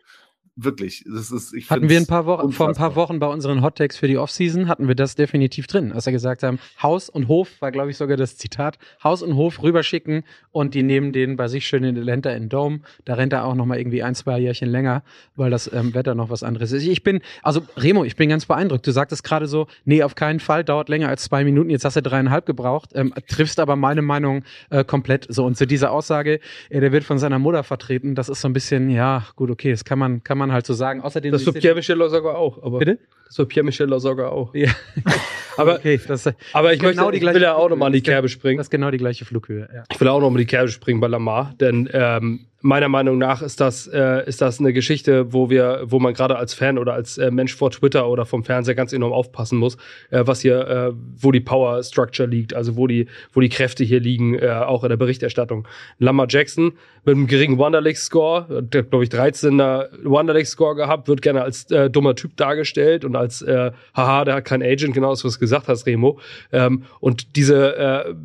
wirklich, 0.61 1.05
das 1.07 1.31
ist, 1.31 1.55
ich 1.55 1.71
Hatten 1.71 1.89
wir 1.89 1.99
ein 1.99 2.07
paar 2.07 2.27
Wochen, 2.27 2.51
vor 2.51 2.69
ein 2.69 2.75
paar 2.75 2.97
Wochen 2.97 3.21
bei 3.21 3.27
unseren 3.29 3.63
Hot 3.63 3.77
Takes 3.77 3.97
für 3.97 4.09
die 4.09 4.19
Offseason, 4.19 4.69
hatten 4.69 4.89
wir 4.89 4.97
das 4.97 5.15
definitiv 5.15 5.69
drin, 5.69 5.93
als 5.93 6.07
wir 6.07 6.13
gesagt 6.13 6.43
haben, 6.43 6.59
Haus 6.83 7.09
und 7.09 7.29
Hof 7.29 7.49
war, 7.61 7.71
glaube 7.71 7.91
ich, 7.91 7.97
sogar 7.97 8.17
das 8.17 8.37
Zitat, 8.37 8.79
Haus 9.03 9.23
und 9.23 9.37
Hof 9.37 9.63
rüberschicken 9.63 10.25
und 10.51 10.75
die 10.75 10.83
nehmen 10.83 11.13
den 11.13 11.37
bei 11.37 11.47
sich 11.47 11.67
schön 11.67 11.85
in 11.85 11.97
Atlanta 11.97 12.31
in 12.31 12.49
Dome. 12.49 12.81
Da 13.05 13.15
rennt 13.15 13.33
er 13.33 13.45
auch 13.45 13.55
noch 13.55 13.67
mal 13.67 13.79
irgendwie 13.79 14.03
ein, 14.03 14.17
zwei 14.17 14.41
Jährchen 14.41 14.69
länger, 14.69 15.05
weil 15.37 15.51
das 15.51 15.73
ähm, 15.73 15.95
Wetter 15.95 16.17
noch 16.17 16.31
was 16.31 16.43
anderes 16.43 16.73
ist. 16.73 16.85
Ich 16.85 17.05
bin, 17.05 17.21
also 17.43 17.63
Remo, 17.77 18.05
ich 18.05 18.17
bin 18.17 18.29
ganz 18.29 18.47
beeindruckt. 18.47 18.85
Du 18.87 18.91
sagtest 18.91 19.23
gerade 19.23 19.47
so, 19.47 19.69
nee, 19.85 20.03
auf 20.03 20.17
keinen 20.17 20.41
Fall, 20.41 20.65
dauert 20.65 20.89
länger 20.89 21.09
als 21.09 21.23
zwei 21.23 21.45
Minuten. 21.45 21.71
Jetzt 21.71 21.85
hast 21.85 21.97
du 21.97 22.03
dreieinhalb 22.03 22.47
gebraucht, 22.47 22.91
ähm, 22.95 23.15
triffst 23.29 23.61
aber 23.61 23.77
meine 23.77 24.03
Meinung 24.03 24.43
äh, 24.71 24.83
komplett 24.83 25.27
so. 25.29 25.45
Und 25.45 25.57
zu 25.57 25.67
dieser 25.67 25.93
Aussage, 25.93 26.41
äh, 26.71 26.81
der 26.81 26.91
wird 26.91 27.05
von 27.05 27.19
seiner 27.19 27.39
Mutter 27.39 27.63
vertreten, 27.63 28.17
das 28.17 28.29
ist 28.29 28.41
so 28.41 28.49
ein 28.49 28.53
bisschen, 28.53 28.91
ja, 28.91 29.25
gut, 29.37 29.51
okay, 29.51 29.71
das 29.71 29.85
kann 29.85 30.01
man, 30.01 30.25
kann 30.25 30.39
man 30.39 30.48
man 30.49 30.55
halt 30.55 30.67
so 30.67 30.75
sagen. 30.75 31.03
Außerdem 31.03 31.33
das 31.33 31.47
war 31.47 31.53
Pierre-Michel 31.53 31.97
Lasogga 31.97 32.35
auch. 32.35 32.63
Aber 32.63 32.79
Bitte? 32.79 32.99
Das 33.27 33.39
war 33.39 33.47
Pierre-Michel 33.47 33.89
Lasogga 33.89 34.29
auch. 34.29 34.55
Ja. 34.55 34.71
aber, 35.57 35.77
okay, 35.77 36.01
das, 36.07 36.27
aber 36.53 36.73
ich, 36.73 36.81
genau 36.81 37.07
möchte, 37.07 37.27
ich 37.27 37.35
will 37.35 37.43
ja 37.43 37.55
auch 37.55 37.69
nochmal 37.69 37.87
an 37.87 37.93
die 37.93 38.03
Kerbe 38.03 38.29
springen. 38.29 38.59
Das 38.59 38.67
ist 38.67 38.71
genau 38.71 38.91
die 38.91 38.99
gleiche 38.99 39.25
Flughöhe. 39.25 39.69
Ja. 39.73 39.85
Ich 39.91 40.01
will 40.01 40.09
auch 40.09 40.21
nochmal 40.21 40.41
die 40.41 40.47
Kerbe 40.47 40.69
springen 40.69 41.01
bei 41.01 41.07
Lamar, 41.07 41.55
denn 41.61 41.89
ähm, 41.93 42.47
meiner 42.61 42.89
Meinung 42.89 43.19
nach 43.19 43.41
ist 43.41 43.61
das, 43.61 43.87
äh, 43.87 44.27
ist 44.27 44.41
das 44.41 44.59
eine 44.59 44.73
Geschichte, 44.73 45.33
wo 45.33 45.49
wir, 45.49 45.83
wo 45.85 46.01
man 46.01 46.13
gerade 46.13 46.37
als 46.37 46.55
Fan 46.55 46.77
oder 46.79 46.93
als 46.93 47.17
äh, 47.17 47.31
Mensch 47.31 47.55
vor 47.55 47.71
Twitter 47.71 48.09
oder 48.09 48.27
vom 48.27 48.43
Fernseher 48.43 48.75
ganz 48.75 48.93
enorm 48.93 49.13
aufpassen 49.13 49.59
muss, 49.59 49.77
äh, 50.11 50.23
was 50.25 50.41
hier, 50.41 50.67
äh, 50.67 50.93
wo 51.17 51.31
die 51.31 51.41
Power 51.41 51.83
Structure 51.83 52.29
liegt, 52.29 52.55
also 52.55 52.77
wo 52.77 52.87
die, 52.87 53.07
wo 53.33 53.41
die 53.41 53.49
Kräfte 53.49 53.85
hier 53.85 54.01
liegen, 54.01 54.35
äh, 54.35 54.49
auch 54.49 54.83
in 54.83 54.89
der 54.89 54.97
Berichterstattung. 54.97 55.69
Lamar 55.99 56.27
Jackson 56.29 56.73
mit 57.05 57.15
einem 57.15 57.29
geringen 57.29 57.59
Wonderlick-Score, 57.59 58.63
der 58.63 58.83
glaube 58.83 59.05
ich 59.05 59.11
13er 59.11 59.89
Wonderlick-Score 60.05 60.75
gehabt, 60.75 61.07
wird 61.07 61.23
gerne 61.23 61.43
als 61.43 61.71
äh, 61.71 61.89
dummer 61.89 62.17
Typ 62.17 62.37
dargestellt 62.37 63.05
und 63.05 63.15
als 63.15 63.45
haha, 63.95 64.25
der 64.25 64.35
hat 64.35 64.45
keinen 64.45 64.63
Agent, 64.63 64.95
genau 64.95 65.11
das, 65.11 65.25
was 65.25 65.35
du 65.35 65.41
gesagt 65.41 65.69
hast, 65.69 65.87
Remo. 65.87 66.19
Ähm, 66.53 66.83
und 67.01 67.37
diese 67.37 68.17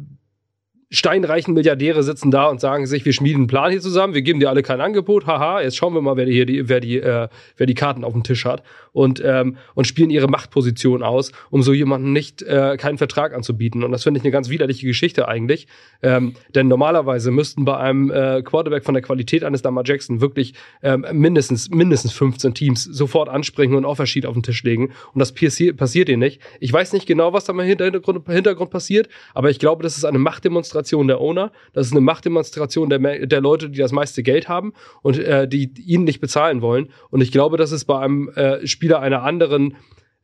steinreichen 0.93 1.55
Milliardäre 1.55 2.03
sitzen 2.03 2.29
da 2.29 2.47
und 2.47 2.61
sagen 2.61 2.85
sich, 2.85 3.03
wir 3.03 3.13
schmieden 3.13 3.41
einen 3.41 3.47
Plan 3.47 3.71
hier 3.71 3.81
zusammen, 3.81 4.13
wir 4.13 4.21
geben 4.21 4.39
dir 4.39 4.49
alle 4.49 4.61
kein 4.61 4.79
Angebot, 4.79 5.25
haha, 5.25 5.61
jetzt 5.61 5.75
schauen 5.75 5.95
wir 5.95 6.01
mal, 6.01 6.17
wer 6.17 6.25
die 6.25 6.33
hier 6.33 6.45
die, 6.45 6.69
wer 6.69 6.79
die, 6.79 6.99
äh, 6.99 7.27
wer 7.57 7.65
die 7.65 7.73
Karten 7.73 8.03
auf 8.03 8.13
dem 8.13 8.23
Tisch 8.23 8.45
hat 8.45 8.61
und 8.91 9.21
ähm, 9.25 9.57
und 9.73 9.87
spielen 9.87 10.11
ihre 10.11 10.27
Machtposition 10.27 11.01
aus, 11.01 11.31
um 11.49 11.63
so 11.63 11.73
jemanden 11.73 12.13
nicht 12.13 12.43
äh, 12.43 12.77
keinen 12.77 12.99
Vertrag 12.99 13.33
anzubieten. 13.33 13.83
Und 13.83 13.91
das 13.91 14.03
finde 14.03 14.19
ich 14.19 14.23
eine 14.23 14.31
ganz 14.31 14.49
widerliche 14.49 14.85
Geschichte 14.85 15.27
eigentlich, 15.27 15.67
ähm, 16.03 16.35
denn 16.53 16.67
normalerweise 16.67 17.31
müssten 17.31 17.65
bei 17.65 17.75
einem 17.75 18.11
äh, 18.11 18.43
Quarterback 18.43 18.83
von 18.83 18.93
der 18.93 19.01
Qualität 19.01 19.43
eines 19.43 19.63
Lamar 19.63 19.83
Jackson 19.85 20.21
wirklich 20.21 20.53
ähm, 20.83 21.07
mindestens 21.11 21.71
mindestens 21.71 22.13
15 22.13 22.53
Teams 22.53 22.83
sofort 22.83 23.29
ansprechen 23.29 23.73
und 23.73 23.85
Offersheet 23.85 24.27
auf 24.27 24.33
den 24.33 24.43
Tisch 24.43 24.61
legen. 24.61 24.91
Und 25.13 25.19
das 25.19 25.33
passiert 25.33 26.09
ihnen 26.09 26.19
nicht. 26.19 26.39
Ich 26.59 26.71
weiß 26.71 26.93
nicht 26.93 27.07
genau, 27.07 27.33
was 27.33 27.45
da 27.45 27.53
mal 27.53 27.65
Hintergrund, 27.65 28.27
Hintergrund 28.27 28.69
passiert, 28.69 29.09
aber 29.33 29.49
ich 29.49 29.57
glaube, 29.57 29.81
das 29.81 29.97
ist 29.97 30.05
eine 30.05 30.19
Machtdemonstration 30.19 30.82
Machtdemonstration 30.83 31.07
der 31.07 31.21
Owner, 31.21 31.51
das 31.73 31.87
ist 31.87 31.93
eine 31.93 32.01
Machtdemonstration 32.01 32.89
der, 32.89 33.25
der 33.25 33.41
Leute, 33.41 33.69
die 33.69 33.79
das 33.79 33.91
meiste 33.91 34.23
Geld 34.23 34.49
haben 34.49 34.73
und 35.01 35.17
äh, 35.17 35.47
die 35.47 35.71
ihn 35.85 36.03
nicht 36.03 36.19
bezahlen 36.19 36.61
wollen. 36.61 36.89
Und 37.09 37.21
ich 37.21 37.31
glaube, 37.31 37.57
dass 37.57 37.71
es 37.71 37.85
bei 37.85 37.99
einem 37.99 38.29
äh, 38.29 38.65
Spieler 38.67 38.99
einer 38.99 39.23
anderen 39.23 39.75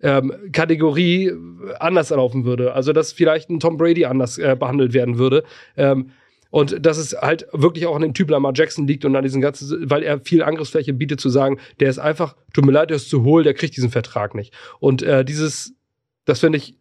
ähm, 0.01 0.34
Kategorie 0.51 1.32
anders 1.80 2.10
laufen 2.10 2.45
würde. 2.45 2.74
Also 2.74 2.93
dass 2.93 3.14
vielleicht 3.14 3.49
ein 3.49 3.60
Tom 3.60 3.78
Brady 3.78 4.05
anders 4.05 4.38
äh, 4.38 4.55
behandelt 4.57 4.93
werden 4.93 5.18
würde. 5.18 5.43
Ähm, 5.76 6.12
und 6.51 6.84
dass 6.84 6.97
es 6.97 7.14
halt 7.14 7.45
wirklich 7.51 7.86
auch 7.86 7.95
an 7.95 8.01
dem 8.01 8.14
Typ 8.14 8.32
Lamar 8.32 8.53
Jackson 8.55 8.88
liegt 8.88 9.05
und 9.05 9.16
an 9.16 9.24
diesen 9.24 9.41
ganzen, 9.41 9.88
weil 9.89 10.01
er 10.01 10.20
viel 10.20 10.41
Angriffsfläche 10.41 10.93
bietet, 10.93 11.20
zu 11.20 11.30
sagen, 11.30 11.60
der 11.80 11.89
ist 11.89 11.99
einfach, 11.99 12.36
tut 12.53 12.66
mir 12.66 12.72
leid, 12.72 12.89
der 12.89 12.97
ist 12.97 13.10
zu 13.10 13.24
hohl, 13.24 13.43
der 13.43 13.53
kriegt 13.53 13.78
diesen 13.78 13.91
Vertrag 13.91 14.34
nicht. 14.34 14.51
Und 14.80 15.03
äh, 15.03 15.24
dieses, 15.24 15.76
das 16.26 16.39
finde 16.39 16.57
ich 16.57 16.76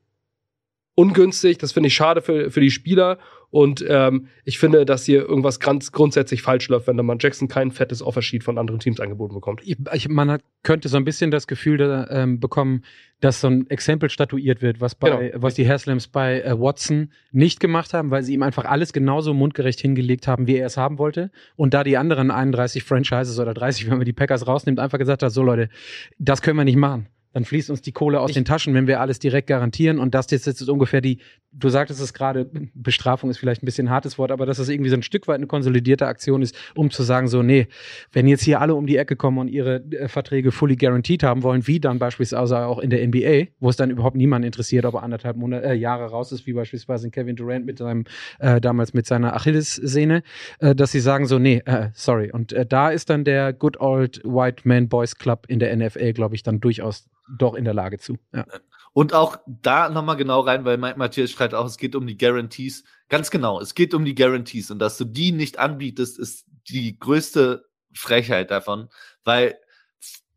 ungünstig, 0.98 1.58
das 1.58 1.70
finde 1.70 1.86
ich 1.86 1.94
schade 1.94 2.22
für, 2.22 2.50
für 2.50 2.60
die 2.60 2.72
Spieler 2.72 3.18
Und 3.50 3.82
ähm, 3.88 4.26
ich 4.44 4.58
finde, 4.58 4.84
dass 4.84 5.04
hier 5.04 5.26
irgendwas 5.26 5.58
ganz 5.58 5.90
grundsätzlich 5.90 6.42
falsch 6.42 6.68
läuft, 6.68 6.86
wenn 6.86 6.96
Lamar 6.96 7.16
Jackson 7.18 7.48
kein 7.48 7.70
fettes 7.70 8.02
Offersheet 8.02 8.44
von 8.44 8.58
anderen 8.58 8.78
Teams 8.78 9.00
angeboten 9.00 9.34
bekommt. 9.34 9.62
Ich, 9.64 10.08
man 10.08 10.30
hat, 10.30 10.42
könnte 10.62 10.88
so 10.88 10.98
ein 10.98 11.04
bisschen 11.04 11.30
das 11.30 11.46
Gefühl 11.46 11.78
da, 11.78 12.06
ähm, 12.10 12.40
bekommen, 12.40 12.82
dass 13.20 13.40
so 13.40 13.48
ein 13.48 13.68
Exempel 13.70 14.10
statuiert 14.10 14.60
wird, 14.60 14.80
was, 14.80 14.94
bei, 14.94 15.30
Genau. 15.30 15.42
was 15.42 15.54
die 15.54 15.66
Haslams 15.68 16.08
bei 16.08 16.42
äh, 16.42 16.60
Watson 16.60 17.10
nicht 17.32 17.58
gemacht 17.58 17.94
haben, 17.94 18.10
weil 18.10 18.22
sie 18.22 18.34
ihm 18.34 18.42
einfach 18.42 18.66
alles 18.66 18.92
genauso 18.92 19.32
mundgerecht 19.32 19.80
hingelegt 19.80 20.28
haben, 20.28 20.46
wie 20.46 20.56
er 20.56 20.66
es 20.66 20.76
haben 20.76 20.98
wollte. 20.98 21.30
Und 21.56 21.72
da 21.72 21.84
die 21.84 21.96
anderen 21.96 22.30
31 22.30 22.84
Franchises 22.84 23.38
oder 23.38 23.54
30, 23.54 23.88
wenn 23.90 23.96
man 23.96 24.04
die 24.04 24.12
Packers 24.12 24.46
rausnimmt, 24.46 24.78
einfach 24.78 24.98
gesagt 24.98 25.22
hat, 25.22 25.32
so 25.32 25.42
Leute, 25.42 25.70
das 26.18 26.42
können 26.42 26.58
wir 26.58 26.64
nicht 26.64 26.76
machen. 26.76 27.08
Dann 27.32 27.44
fließt 27.44 27.70
uns 27.70 27.82
die 27.82 27.92
Kohle 27.92 28.20
aus 28.20 28.30
Ich- 28.30 28.34
den 28.34 28.44
Taschen, 28.44 28.74
wenn 28.74 28.86
wir 28.86 29.00
alles 29.00 29.18
direkt 29.18 29.46
garantieren. 29.48 29.98
Und 29.98 30.14
das 30.14 30.30
jetzt 30.30 30.46
ist 30.46 30.68
ungefähr 30.68 31.00
die, 31.00 31.18
du 31.52 31.68
sagtest 31.68 32.00
es 32.00 32.14
gerade, 32.14 32.50
Bestrafung 32.74 33.30
ist 33.30 33.38
vielleicht 33.38 33.62
ein 33.62 33.66
bisschen 33.66 33.88
ein 33.88 33.90
hartes 33.90 34.18
Wort, 34.18 34.30
aber 34.32 34.46
dass 34.46 34.56
das 34.58 34.68
irgendwie 34.68 34.90
so 34.90 34.96
ein 34.96 35.02
Stück 35.02 35.28
weit 35.28 35.36
eine 35.36 35.46
konsolidierte 35.46 36.06
Aktion 36.06 36.42
ist, 36.42 36.56
um 36.74 36.90
zu 36.90 37.02
sagen, 37.02 37.28
so, 37.28 37.42
nee, 37.42 37.68
wenn 38.12 38.26
jetzt 38.28 38.42
hier 38.42 38.60
alle 38.60 38.74
um 38.74 38.86
die 38.86 38.96
Ecke 38.96 39.16
kommen 39.16 39.38
und 39.38 39.48
ihre 39.48 39.76
äh, 39.92 40.08
Verträge 40.08 40.52
fully 40.52 40.76
guaranteed 40.76 41.22
haben 41.22 41.42
wollen, 41.42 41.66
wie 41.66 41.80
dann 41.80 41.98
beispielsweise 41.98 42.58
auch 42.66 42.78
in 42.78 42.90
der 42.90 43.06
NBA, 43.06 43.48
wo 43.60 43.68
es 43.68 43.76
dann 43.76 43.90
überhaupt 43.90 44.16
niemand 44.16 44.44
interessiert, 44.44 44.84
ob 44.84 44.94
er 44.94 45.02
anderthalb 45.02 45.36
Monate, 45.36 45.66
äh, 45.66 45.74
Jahre 45.74 46.06
raus 46.06 46.32
ist, 46.32 46.46
wie 46.46 46.52
beispielsweise 46.54 47.06
in 47.06 47.10
Kevin 47.12 47.36
Durant 47.36 47.66
mit 47.66 47.78
seinem, 47.78 48.04
äh, 48.40 48.60
damals 48.60 48.94
mit 48.94 49.06
seiner 49.06 49.34
Achillessehne, 49.34 50.22
äh, 50.60 50.74
dass 50.74 50.92
sie 50.92 51.00
sagen 51.00 51.26
so, 51.26 51.38
nee, 51.38 51.62
äh, 51.66 51.88
sorry. 51.92 52.30
Und 52.32 52.52
äh, 52.52 52.66
da 52.66 52.90
ist 52.90 53.10
dann 53.10 53.24
der 53.24 53.52
Good 53.52 53.80
Old 53.80 54.22
White 54.24 54.62
Man 54.66 54.88
Boys 54.88 55.16
Club 55.16 55.44
in 55.48 55.58
der 55.58 55.74
NFL, 55.76 56.12
glaube 56.12 56.34
ich, 56.34 56.42
dann 56.42 56.60
durchaus 56.60 57.08
doch 57.36 57.54
in 57.54 57.64
der 57.64 57.74
Lage 57.74 57.98
zu. 57.98 58.18
Ja. 58.32 58.46
Und 58.92 59.12
auch 59.12 59.38
da 59.46 59.88
nochmal 59.88 60.16
genau 60.16 60.40
rein, 60.40 60.64
weil 60.64 60.76
Matthias 60.78 61.30
schreibt 61.30 61.54
auch, 61.54 61.66
es 61.66 61.76
geht 61.76 61.94
um 61.94 62.06
die 62.06 62.18
Guarantees. 62.18 62.84
Ganz 63.08 63.30
genau, 63.30 63.60
es 63.60 63.74
geht 63.74 63.94
um 63.94 64.04
die 64.04 64.14
Guarantees. 64.14 64.70
Und 64.70 64.78
dass 64.80 64.98
du 64.98 65.04
die 65.04 65.32
nicht 65.32 65.58
anbietest, 65.58 66.18
ist 66.18 66.46
die 66.68 66.98
größte 66.98 67.64
Frechheit 67.92 68.50
davon. 68.50 68.88
Weil 69.24 69.58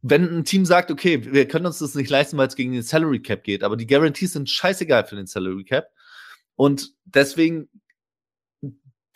wenn 0.01 0.37
ein 0.37 0.45
Team 0.45 0.65
sagt, 0.65 0.91
okay, 0.91 1.31
wir 1.31 1.47
können 1.47 1.65
uns 1.65 1.79
das 1.79 1.95
nicht 1.95 2.09
leisten, 2.09 2.37
weil 2.37 2.47
es 2.47 2.55
gegen 2.55 2.71
den 2.71 2.83
Salary 2.83 3.21
Cap 3.21 3.43
geht, 3.43 3.63
aber 3.63 3.77
die 3.77 3.87
Guarantees 3.87 4.33
sind 4.33 4.49
scheißegal 4.49 5.05
für 5.05 5.15
den 5.15 5.27
Salary 5.27 5.63
Cap. 5.63 5.89
Und 6.55 6.93
deswegen, 7.05 7.69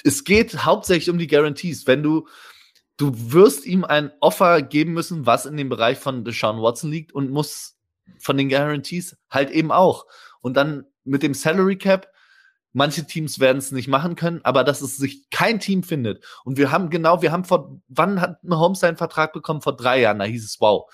es 0.04 0.24
geht 0.24 0.66
hauptsächlich 0.66 1.10
um 1.10 1.18
die 1.18 1.28
Guarantees. 1.28 1.88
Wenn 1.88 2.04
du, 2.04 2.28
du 2.98 3.32
wirst 3.32 3.66
ihm 3.66 3.84
ein 3.84 4.12
Offer 4.20 4.62
geben 4.62 4.94
müssen, 4.94 5.26
was 5.26 5.46
in 5.46 5.58
dem 5.58 5.70
Bereich 5.70 5.98
von 5.98 6.24
Deshaun 6.24 6.62
Watson 6.62 6.92
liegt 6.92 7.14
und 7.14 7.30
muss 7.30 7.78
von 8.20 8.38
den 8.38 8.50
Guarantees 8.50 9.18
halt 9.30 9.50
eben 9.52 9.72
auch. 9.72 10.06
Und 10.42 10.56
dann 10.56 10.86
mit 11.04 11.24
dem 11.24 11.34
Salary 11.34 11.78
Cap, 11.78 12.08
manche 12.74 13.06
Teams 13.06 13.40
werden 13.40 13.58
es 13.58 13.72
nicht 13.72 13.88
machen 13.88 14.16
können, 14.16 14.42
aber 14.44 14.64
dass 14.64 14.82
es 14.82 14.98
sich 14.98 15.30
kein 15.30 15.60
Team 15.60 15.84
findet. 15.84 16.24
Und 16.44 16.58
wir 16.58 16.72
haben 16.72 16.90
genau, 16.90 17.22
wir 17.22 17.32
haben 17.32 17.46
vor, 17.46 17.80
wann 17.88 18.22
hat 18.22 18.44
Mahomes 18.44 18.80
seinen 18.80 18.98
Vertrag 18.98 19.34
bekommen? 19.34 19.62
Vor 19.62 19.76
drei 19.76 20.02
Jahren, 20.02 20.20
da 20.20 20.26
hieß 20.26 20.44
es, 20.44 20.60
wow, 20.60 20.90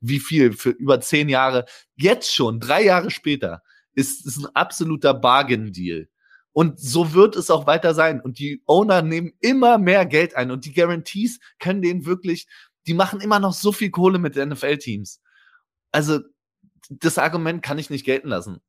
wie 0.00 0.20
viel 0.20 0.52
für 0.52 0.70
über 0.70 1.00
zehn 1.00 1.28
Jahre. 1.28 1.64
Jetzt 1.96 2.34
schon, 2.34 2.60
drei 2.60 2.82
Jahre 2.84 3.10
später, 3.10 3.62
ist 3.94 4.26
es 4.26 4.36
ein 4.38 4.46
absoluter 4.54 5.14
Bargain-Deal. 5.14 6.08
Und 6.52 6.78
so 6.78 7.14
wird 7.14 7.34
es 7.36 7.50
auch 7.50 7.66
weiter 7.66 7.94
sein. 7.94 8.20
Und 8.20 8.38
die 8.38 8.62
Owner 8.66 9.02
nehmen 9.02 9.32
immer 9.40 9.78
mehr 9.78 10.04
Geld 10.04 10.36
ein. 10.36 10.50
Und 10.50 10.64
die 10.66 10.72
Guarantees 10.74 11.40
können 11.58 11.80
denen 11.82 12.04
wirklich, 12.04 12.46
die 12.86 12.94
machen 12.94 13.20
immer 13.20 13.38
noch 13.38 13.54
so 13.54 13.72
viel 13.72 13.90
Kohle 13.90 14.18
mit 14.18 14.36
den 14.36 14.50
NFL-Teams. 14.50 15.20
Also, 15.92 16.20
das 16.90 17.16
Argument 17.18 17.62
kann 17.62 17.78
ich 17.78 17.88
nicht 17.90 18.04
gelten 18.04 18.28
lassen. 18.28 18.60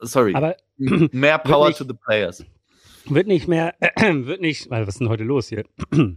Sorry. 0.00 0.34
Aber 0.34 0.56
mehr 0.76 1.38
Power 1.38 1.68
nicht- 1.68 1.78
to 1.78 1.84
the 1.84 1.94
players. 1.94 2.44
wird 3.04 3.26
nicht 3.26 3.46
mehr, 3.46 3.74
wird 4.00 4.40
nicht, 4.40 4.68
weil 4.70 4.82
was 4.86 4.94
ist 4.94 5.00
denn 5.00 5.08
heute 5.08 5.24
los 5.24 5.48
hier? 5.48 5.64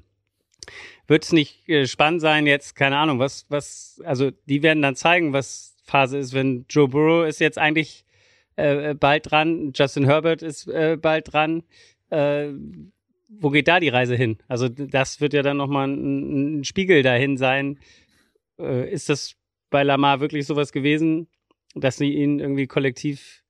wird 1.07 1.24
es 1.24 1.32
nicht 1.32 1.67
äh, 1.67 1.88
spannend 1.88 2.22
sein 2.22 2.47
jetzt, 2.47 2.76
keine 2.76 2.97
Ahnung, 2.97 3.19
was, 3.19 3.45
was, 3.49 4.01
also 4.05 4.32
die 4.45 4.63
werden 4.63 4.82
dann 4.82 4.95
zeigen, 4.95 5.34
was 5.34 5.76
Phase 5.84 6.17
ist, 6.17 6.34
wenn 6.34 6.65
Joe 6.69 6.88
Burrow 6.88 7.28
ist 7.28 7.39
jetzt 7.39 7.57
eigentlich 7.57 8.05
äh, 8.56 8.93
bald 8.93 9.32
dran, 9.32 9.72
Justin 9.76 10.06
Herbert 10.06 10.41
ist 10.41 10.68
äh, 10.68 10.97
bald 10.99 11.32
dran. 11.32 11.64
Äh, 12.10 12.49
wo 13.30 13.49
geht 13.49 13.68
da 13.68 13.80
die 13.80 13.89
Reise 13.89 14.16
hin? 14.16 14.38
Also 14.47 14.68
das 14.68 15.22
wird 15.22 15.34
ja 15.34 15.41
dann 15.41 15.58
nochmal 15.58 15.88
ein, 15.88 16.60
ein 16.60 16.64
Spiegel 16.64 17.02
dahin 17.02 17.38
sein. 17.38 17.80
Äh, 18.60 18.91
ist 18.91 19.10
das 19.10 19.36
bei 19.70 19.84
Lamar 19.84 20.20
wirklich 20.20 20.45
sowas 20.45 20.72
gewesen, 20.72 21.28
dass 21.74 21.97
sie 21.97 22.12
ihn 22.14 22.39
irgendwie 22.39 22.68
kollektiv 22.68 23.43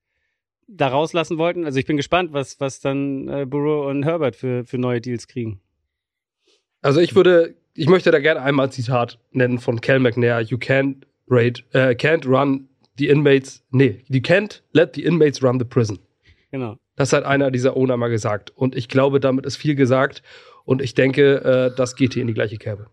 da 0.67 0.87
rauslassen 0.87 1.37
wollten? 1.37 1.65
Also 1.65 1.79
ich 1.79 1.85
bin 1.85 1.97
gespannt, 1.97 2.31
was, 2.31 2.59
was 2.59 2.79
dann 2.79 3.27
äh, 3.27 3.45
Burrow 3.45 3.89
und 3.89 4.03
Herbert 4.03 4.35
für, 4.35 4.65
für 4.65 4.77
neue 4.77 5.01
Deals 5.01 5.27
kriegen. 5.27 5.59
Also 6.81 6.99
ich 6.99 7.15
würde, 7.15 7.55
ich 7.73 7.87
möchte 7.87 8.11
da 8.11 8.19
gerne 8.19 8.41
einmal 8.41 8.67
ein 8.67 8.71
Zitat 8.71 9.19
nennen 9.31 9.59
von 9.59 9.81
Cal 9.81 9.99
McNair. 9.99 10.41
You 10.41 10.57
can't 10.57 11.03
rate, 11.27 11.63
äh, 11.73 11.95
can't 11.95 12.27
run 12.27 12.67
the 12.97 13.07
inmates, 13.07 13.63
nee, 13.71 14.03
you 14.07 14.19
can't 14.19 14.61
let 14.73 14.95
the 14.95 15.03
inmates 15.03 15.41
run 15.43 15.59
the 15.59 15.65
prison. 15.65 15.99
Genau. 16.51 16.77
Das 16.95 17.13
hat 17.13 17.23
einer 17.23 17.51
dieser 17.51 17.75
Owner 17.77 17.97
mal 17.97 18.09
gesagt. 18.09 18.51
Und 18.51 18.75
ich 18.75 18.89
glaube, 18.89 19.19
damit 19.19 19.45
ist 19.45 19.57
viel 19.57 19.75
gesagt. 19.75 20.21
Und 20.65 20.81
ich 20.81 20.93
denke, 20.93 21.43
äh, 21.43 21.75
das 21.75 21.95
geht 21.95 22.13
hier 22.13 22.21
in 22.21 22.27
die 22.27 22.33
gleiche 22.33 22.57
Kerbe. 22.57 22.89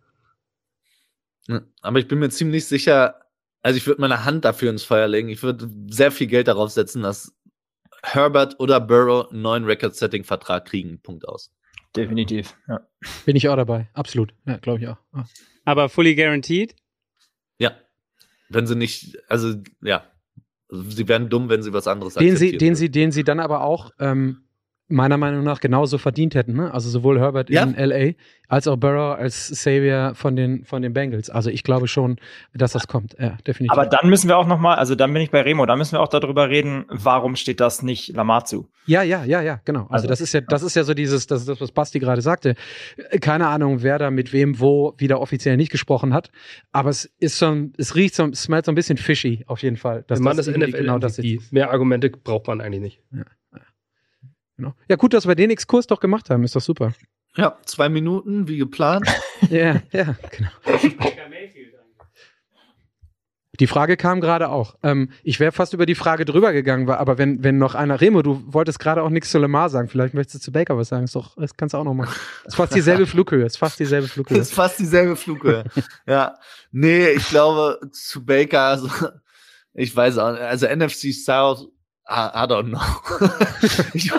Aber 1.81 1.99
ich 1.99 2.09
bin 2.09 2.19
mir 2.19 2.29
ziemlich 2.29 2.67
sicher, 2.67 3.23
also 3.63 3.77
ich 3.77 3.87
würde 3.87 4.01
meine 4.01 4.25
Hand 4.25 4.45
dafür 4.45 4.71
ins 4.71 4.85
Feuer 4.85 5.09
legen. 5.09 5.29
Ich 5.29 5.43
würde 5.43 5.71
sehr 5.89 6.11
viel 6.11 6.27
Geld 6.27 6.49
darauf 6.49 6.71
setzen, 6.71 7.03
dass 7.03 7.35
Herbert 8.03 8.61
oder 8.61 8.81
Burrow 8.81 9.31
einen 9.31 9.43
neuen 9.43 9.65
Record-Setting-Vertrag 9.65 10.67
kriegen. 10.67 11.01
Punkt 11.01 11.27
aus. 11.27 11.51
Definitiv. 11.97 12.57
Ja. 12.69 12.87
Bin 13.25 13.35
ich 13.35 13.49
auch 13.49 13.57
dabei. 13.57 13.89
Absolut. 13.95 14.35
Ja, 14.47 14.59
glaube 14.59 14.81
ich 14.81 14.89
auch. 14.89 14.99
Ja. 15.15 15.27
Aber 15.65 15.89
fully 15.89 16.15
guaranteed? 16.15 16.77
Ja. 17.59 17.73
Wenn 18.49 18.67
sie 18.67 18.77
nicht, 18.77 19.19
also 19.29 19.55
ja, 19.83 20.05
sie 20.71 21.09
wären 21.09 21.29
dumm, 21.29 21.49
wenn 21.49 21.63
sie 21.63 21.73
was 21.73 21.87
anderes 21.87 22.15
Den 22.15 22.37
sie, 22.37 22.47
akzeptieren 22.47 22.59
den 22.59 22.67
würden. 22.69 22.77
sie, 22.77 22.91
den 22.91 23.13
sie 23.13 23.25
dann 23.25 23.41
aber 23.41 23.63
auch 23.63 23.91
ähm, 23.99 24.48
meiner 24.89 25.18
Meinung 25.18 25.45
nach 25.45 25.61
genauso 25.61 25.99
verdient 25.99 26.34
hätten. 26.34 26.55
Ne? 26.55 26.72
Also 26.72 26.89
sowohl 26.89 27.20
Herbert 27.20 27.51
Ja. 27.51 27.62
in 27.62 27.74
LA 27.76 28.12
als 28.49 28.66
auch 28.66 28.76
Burrow 28.76 29.18
als 29.18 29.49
Savior 29.49 30.14
von 30.14 30.34
den, 30.34 30.64
von 30.64 30.80
den 30.80 30.95
Bengals. 30.95 31.28
Also 31.28 31.51
ich 31.51 31.62
glaube 31.62 31.86
schon, 31.89 32.16
dass 32.55 32.72
das 32.72 32.89
kommt. 32.89 33.14
Ja, 33.18 33.36
definitiv. 33.47 33.70
Aber 33.72 33.84
dann 33.86 34.09
müssen 34.09 34.28
wir 34.28 34.39
auch 34.39 34.47
noch 34.47 34.59
mal, 34.59 34.76
also 34.76 34.95
dann 34.95 35.12
bin 35.12 35.20
ich 35.20 35.30
bei 35.30 35.43
Remo, 35.43 35.66
da 35.66 35.76
müssen 35.76 35.93
wir 35.93 36.01
auch 36.01 36.09
darüber 36.09 36.49
reden, 36.49 36.86
warum 36.89 37.36
steht 37.36 37.61
das 37.61 37.82
nicht 37.82 38.14
Lamar 38.16 38.47
zu? 38.47 38.70
Ja, 38.86 39.03
ja, 39.03 39.22
ja, 39.24 39.43
ja, 39.43 39.61
genau. 39.66 39.82
Also, 39.82 39.93
Also, 39.93 40.09
das 40.09 40.20
ist 40.22 40.32
ja, 40.32 40.41
das 40.41 40.62
ist 40.62 40.74
ja 40.76 40.84
so 40.84 40.95
dieses, 40.95 41.26
das 41.26 41.41
ist 41.43 41.49
das, 41.49 41.61
was 41.61 41.72
Basti 41.72 41.99
gerade 41.99 42.22
sagte. 42.22 42.55
Keine 43.20 43.49
Ahnung, 43.49 43.82
wer 43.82 43.99
da 43.99 44.11
mit 44.11 44.32
wem 44.32 44.59
wo 44.59 44.95
wieder 44.97 45.20
offiziell 45.20 45.59
nicht 45.59 45.70
gesprochen 45.70 46.14
hat. 46.14 46.30
Aber 46.72 46.89
es 46.89 47.05
ist 47.18 47.39
schon, 47.39 47.74
es 47.76 47.95
riecht 47.95 48.14
so, 48.14 48.24
es 48.26 48.45
schmeckt 48.45 48.64
so 48.64 48.72
ein 48.72 48.74
bisschen 48.74 48.97
fishy, 48.97 49.45
auf 49.47 49.62
jeden 49.62 49.76
Fall. 49.76 50.05
dass 50.09 50.18
Der 50.18 50.24
Mann 50.24 50.36
das 50.39 50.47
ist 50.47 50.55
irgendwie 50.55 50.70
NFL 50.72 50.80
genau 50.82 50.99
das 50.99 51.18
ist. 51.18 51.53
Mehr 51.53 51.70
Argumente 51.70 52.09
braucht 52.09 52.47
man 52.47 52.62
eigentlich 52.62 52.80
nicht. 52.80 53.03
Genau. 54.59 54.75
Ja, 54.89 54.97
gut, 54.97 55.15
dass 55.15 55.27
wir 55.27 55.37
den 55.37 55.51
Exkurs 55.51 55.87
doch 55.87 56.01
gemacht 56.01 56.31
haben, 56.31 56.43
ist 56.43 56.57
doch 56.57 56.61
super. 56.61 56.93
Ja, 57.37 57.57
zwei 57.65 57.89
Minuten, 57.89 58.49
wie 58.49 58.59
geplant. 58.59 59.09
Ja, 59.51 59.81
ja, 59.93 60.17
genau. 60.33 60.51
Die 63.61 63.67
Frage 63.69 63.97
kam 63.97 64.21
gerade 64.21 64.49
auch. 64.49 64.75
Ähm, 64.83 65.11
ich 65.23 65.39
wäre 65.39 65.53
fast 65.53 65.75
über 65.75 65.87
die 65.87 65.95
Frage 65.95 66.25
drüber 66.25 66.53
gegangen, 66.53 66.91
aber 66.91 67.19
wenn, 67.19 67.45
wenn 67.45 67.57
noch 67.57 67.77
einer, 67.77 68.01
Remo, 68.01 68.23
du 68.23 68.43
wolltest 68.47 68.81
gerade 68.81 69.01
auch 69.01 69.11
nichts 69.11 69.31
zu 69.31 69.39
Lamar 69.39 69.69
sagen, 69.69 69.89
vielleicht 69.89 70.15
möchtest 70.15 70.35
du 70.35 70.41
zu 70.41 70.53
Baker 70.53 70.77
was 70.77 70.89
sagen, 70.89 71.05
ist 71.05 71.15
doch, 71.15 71.37
das 71.37 71.57
kannst 71.57 71.75
du 71.75 71.79
auch 71.79 71.85
noch 71.85 71.95
machen. 71.95 72.13
Ist 72.45 72.57
fast 72.57 72.75
dieselbe 72.75 73.07
Flughöhe, 73.07 73.47
ist 73.47 73.59
fast 73.59 73.79
dieselbe 73.79 74.09
Flughöhe. 74.09 74.39
ist 74.39 74.53
fast 74.53 74.81
dieselbe 74.81 75.15
Flughöhe. 75.15 75.63
ja. 76.07 76.35
Nee, 76.73 77.11
ich 77.11 77.29
glaube, 77.29 77.79
zu 77.93 78.25
Baker, 78.25 78.63
also, 78.63 78.89
ich 79.73 79.95
weiß 79.95 80.19
auch 80.19 80.33
nicht, 80.33 80.43
also 80.43 80.67
NFC 80.67 81.13
South, 81.13 81.69
I, 82.09 82.45
I 82.45 82.47
don't 82.47 82.69
know. 82.69 82.81
ich, 83.95 84.11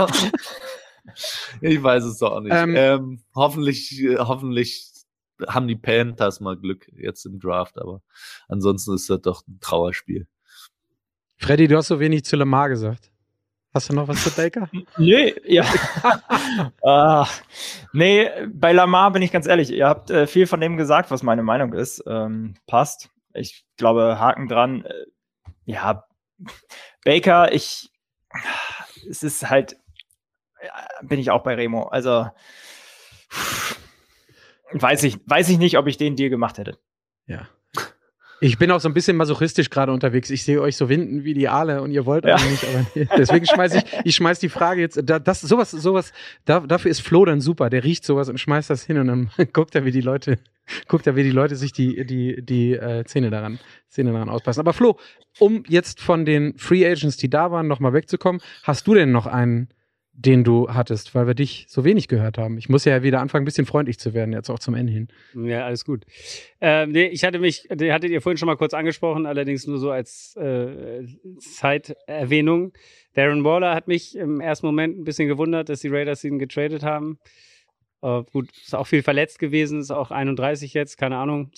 ich 1.61 1.83
weiß 1.83 2.03
es 2.03 2.19
doch 2.19 2.33
auch 2.33 2.41
nicht. 2.41 2.53
Ähm, 2.53 2.75
Ähm, 2.75 3.23
hoffentlich, 3.35 4.05
hoffentlich 4.19 4.89
haben 5.47 5.67
die 5.67 5.75
Panthers 5.75 6.39
mal 6.39 6.57
Glück 6.57 6.87
jetzt 6.95 7.25
im 7.25 7.39
Draft, 7.39 7.79
aber 7.79 8.01
ansonsten 8.47 8.93
ist 8.93 9.09
das 9.09 9.21
doch 9.21 9.47
ein 9.47 9.59
Trauerspiel. 9.61 10.27
Freddy, 11.37 11.67
du 11.67 11.77
hast 11.77 11.87
so 11.87 11.99
wenig 11.99 12.25
zu 12.25 12.35
Lamar 12.35 12.69
gesagt. 12.69 13.11
Hast 13.73 13.89
du 13.89 13.93
noch 13.93 14.07
was 14.07 14.23
zu 14.23 14.31
Baker? 14.31 14.69
Nee, 14.97 15.35
ja. 15.45 15.63
ah, 16.83 17.27
nee, 17.93 18.29
bei 18.47 18.73
Lamar 18.73 19.11
bin 19.11 19.21
ich 19.21 19.31
ganz 19.31 19.47
ehrlich, 19.47 19.71
ihr 19.71 19.87
habt 19.87 20.09
äh, 20.09 20.27
viel 20.27 20.47
von 20.47 20.59
dem 20.59 20.75
gesagt, 20.75 21.11
was 21.11 21.23
meine 21.23 21.43
Meinung 21.43 21.73
ist. 21.73 22.03
Ähm, 22.07 22.55
passt. 22.67 23.09
Ich 23.33 23.63
glaube, 23.77 24.19
Haken 24.19 24.47
dran. 24.47 24.83
Äh, 24.85 25.05
ja, 25.65 26.03
Baker, 27.03 27.51
ich, 27.53 27.89
es 29.09 29.23
ist 29.23 29.49
halt, 29.49 29.77
ja, 30.63 30.87
bin 31.01 31.19
ich 31.19 31.31
auch 31.31 31.43
bei 31.43 31.55
Remo. 31.55 31.83
Also, 31.83 32.29
weiß 34.71 35.03
ich, 35.03 35.17
weiß 35.25 35.49
ich 35.49 35.57
nicht, 35.57 35.77
ob 35.77 35.87
ich 35.87 35.97
den 35.97 36.15
Deal 36.15 36.29
gemacht 36.29 36.57
hätte. 36.57 36.77
Ja. 37.25 37.47
Ich 38.41 38.57
bin 38.57 38.71
auch 38.71 38.79
so 38.79 38.87
ein 38.87 38.93
bisschen 38.93 39.17
masochistisch 39.17 39.69
gerade 39.69 39.91
unterwegs. 39.91 40.29
Ich 40.29 40.43
sehe 40.43 40.61
euch 40.61 40.77
so 40.77 40.87
winden 40.87 41.25
wie 41.25 41.33
die 41.33 41.49
Aale 41.49 41.81
und 41.81 41.91
ihr 41.91 42.05
wollt 42.05 42.23
ja. 42.23 42.37
nicht. 42.37 42.63
Aber 42.63 42.85
deswegen 43.17 43.45
schmeiße 43.45 43.79
ich, 43.79 43.83
ich 44.05 44.15
schmeiß 44.15 44.39
die 44.39 44.47
Frage 44.47 44.79
jetzt. 44.79 44.99
Da, 45.03 45.19
das, 45.19 45.41
sowas, 45.41 45.71
sowas, 45.71 46.13
da, 46.45 46.61
dafür 46.61 46.89
ist 46.89 47.01
Flo 47.01 47.25
dann 47.25 47.41
super. 47.41 47.69
Der 47.69 47.83
riecht 47.83 48.05
sowas 48.05 48.29
und 48.29 48.39
schmeißt 48.39 48.69
das 48.69 48.83
hin 48.83 48.97
und 48.97 49.07
dann 49.07 49.31
guckt 49.53 49.75
er, 49.75 49.83
wie 49.83 49.91
die 49.91 50.01
Leute, 50.01 50.39
guckt 50.87 51.07
er, 51.07 51.15
wie 51.15 51.23
die 51.23 51.31
Leute 51.31 51.55
sich 51.55 51.71
die, 51.71 52.05
die, 52.05 52.43
die 52.43 52.73
äh, 52.73 53.03
Zähne 53.05 53.29
daran, 53.29 53.59
Zähne 53.87 54.11
daran 54.11 54.29
auspassen. 54.29 54.61
Aber 54.61 54.73
Flo, 54.73 54.97
um 55.39 55.63
jetzt 55.67 56.01
von 56.01 56.25
den 56.25 56.57
Free 56.57 56.85
Agents, 56.85 57.17
die 57.17 57.29
da 57.29 57.51
waren, 57.51 57.67
nochmal 57.67 57.93
wegzukommen, 57.93 58.41
hast 58.63 58.87
du 58.87 58.93
denn 58.93 59.11
noch 59.11 59.27
einen? 59.27 59.69
den 60.19 60.43
du 60.43 60.67
hattest, 60.69 61.15
weil 61.15 61.27
wir 61.27 61.33
dich 61.33 61.65
so 61.69 61.85
wenig 61.85 62.09
gehört 62.09 62.37
haben. 62.37 62.57
Ich 62.57 62.67
muss 62.67 62.83
ja 62.83 63.03
wieder 63.03 63.21
anfangen, 63.21 63.43
ein 63.43 63.45
bisschen 63.45 63.65
freundlich 63.65 63.99
zu 63.99 64.13
werden, 64.13 64.33
jetzt 64.33 64.49
auch 64.49 64.59
zum 64.59 64.75
Ende 64.75 64.91
hin. 64.91 65.07
Ja, 65.33 65.65
alles 65.65 65.85
gut. 65.85 66.03
Ähm, 66.59 66.91
nee, 66.91 67.07
ich 67.07 67.23
hatte 67.23 67.39
mich, 67.39 67.67
den 67.71 67.93
hattet 67.93 68.11
ihr 68.11 68.21
vorhin 68.21 68.37
schon 68.37 68.47
mal 68.47 68.57
kurz 68.57 68.73
angesprochen, 68.73 69.25
allerdings 69.25 69.65
nur 69.65 69.77
so 69.77 69.91
als 69.91 70.35
äh, 70.35 71.05
Zeiterwähnung. 71.39 72.73
Darren 73.13 73.45
Waller 73.45 73.73
hat 73.73 73.87
mich 73.87 74.17
im 74.17 74.41
ersten 74.41 74.65
Moment 74.65 74.99
ein 74.99 75.05
bisschen 75.05 75.29
gewundert, 75.29 75.69
dass 75.69 75.79
die 75.79 75.87
Raiders 75.87 76.25
ihn 76.25 76.37
getradet 76.37 76.83
haben. 76.83 77.17
Äh, 78.01 78.23
gut, 78.31 78.49
ist 78.57 78.75
auch 78.75 78.87
viel 78.87 79.03
verletzt 79.03 79.39
gewesen, 79.39 79.79
ist 79.79 79.91
auch 79.91 80.11
31 80.11 80.73
jetzt, 80.73 80.97
keine 80.97 81.17
Ahnung. 81.17 81.51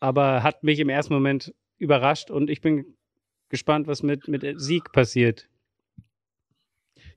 Aber 0.00 0.42
hat 0.42 0.62
mich 0.62 0.78
im 0.78 0.88
ersten 0.88 1.12
Moment 1.12 1.54
überrascht 1.78 2.30
und 2.30 2.50
ich 2.50 2.60
bin 2.60 2.96
gespannt, 3.48 3.86
was 3.86 4.02
mit, 4.02 4.28
mit 4.28 4.44
Sieg 4.60 4.92
passiert. 4.92 5.48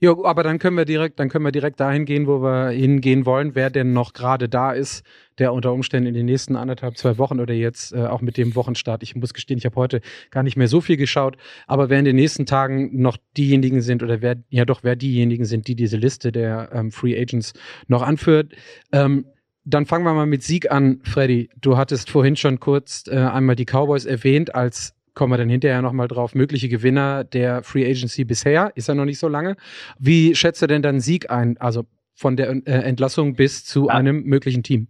Ja, 0.04 0.16
aber 0.24 0.41
dann 0.41 0.58
können 0.58 0.78
wir 0.78 0.86
direkt, 0.86 1.20
dann 1.20 1.30
können 1.30 1.45
wir 1.45 1.52
direkt 1.52 1.80
dahin 1.80 2.06
gehen, 2.06 2.26
wo 2.26 2.41
wir 2.41 2.72
hingehen 2.72 3.28
wollen, 3.28 3.54
wer 3.54 3.70
denn 3.70 3.93
noch 3.93 4.14
gerade 4.14 4.49
da 4.49 4.72
ist, 4.72 5.06
der 5.38 5.54
unter 5.54 5.72
Umständen 5.74 6.08
in 6.08 6.16
den 6.16 6.26
nächsten 6.26 6.56
anderthalb, 6.56 6.97
zwei 6.97 7.20
Wochen 7.20 7.39
oder 7.39 7.54
jetzt 7.54 7.93
äh, 7.93 8.08
auch 8.08 8.22
mit 8.22 8.36
dem 8.36 8.56
Wochenstart. 8.56 9.04
Ich 9.04 9.16
muss 9.16 9.36
gestehen, 9.36 9.60
ich 9.60 9.66
habe 9.66 9.76
heute 9.76 10.02
gar 10.32 10.41
nicht 10.41 10.58
mehr 10.58 10.68
so 10.68 10.82
viel 10.82 10.97
geschaut, 10.97 11.38
aber 11.68 11.91
wer 11.91 11.99
in 11.99 12.06
den 12.06 12.16
nächsten 12.16 12.47
Tagen 12.47 12.99
noch 12.99 13.18
diejenigen 13.38 13.82
sind 13.82 14.02
oder 14.02 14.24
wer, 14.24 14.38
ja 14.49 14.66
doch, 14.66 14.84
wer 14.84 14.95
diejenigen 14.95 15.45
sind, 15.45 15.68
die 15.68 15.76
diese 15.76 15.97
Liste 15.97 16.32
der 16.32 16.72
ähm, 16.74 16.91
Free 16.91 17.16
Agents 17.16 17.54
noch 17.88 18.02
anführt, 18.02 18.54
ähm, 18.91 19.28
dann 19.66 19.86
fangen 19.86 20.04
wir 20.04 20.16
mal 20.16 20.26
mit 20.26 20.41
Sieg 20.41 20.72
an, 20.72 21.02
Freddy. 21.04 21.52
Du 21.62 21.78
hattest 21.78 22.10
vorhin 22.10 22.36
schon 22.36 22.60
kurz 22.60 23.04
äh, 23.08 23.18
einmal 23.18 23.56
die 23.56 23.66
Cowboys 23.66 24.06
erwähnt 24.06 24.56
als 24.56 24.95
kommen 25.14 25.34
wir 25.34 25.38
dann 25.38 25.49
hinterher 25.49 25.82
nochmal 25.82 26.07
drauf, 26.07 26.36
mögliche 26.36 26.70
Gewinner 26.70 27.24
der 27.24 27.64
Free 27.64 27.86
Agency 27.86 28.24
bisher, 28.24 28.72
ist 28.76 28.88
ja 28.88 28.95
noch 28.95 29.05
nicht 29.05 29.20
so 29.20 29.28
lange. 29.28 29.55
Wie 29.99 30.36
schätzt 30.36 30.62
du 30.62 30.68
denn 30.68 30.82
dann 30.82 30.99
Sieg 30.99 31.30
ein, 31.30 31.57
also 31.57 31.86
von 32.14 32.38
der 32.38 32.49
äh, 32.49 32.72
Entlassung 32.72 33.36
bis 33.36 33.66
zu 33.66 33.88
ja. 33.88 33.93
einem 33.95 34.24
möglichen 34.24 34.64
Team? 34.64 34.88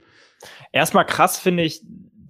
Erstmal 0.71 1.05
krass 1.05 1.39
finde 1.39 1.63
ich, 1.63 1.81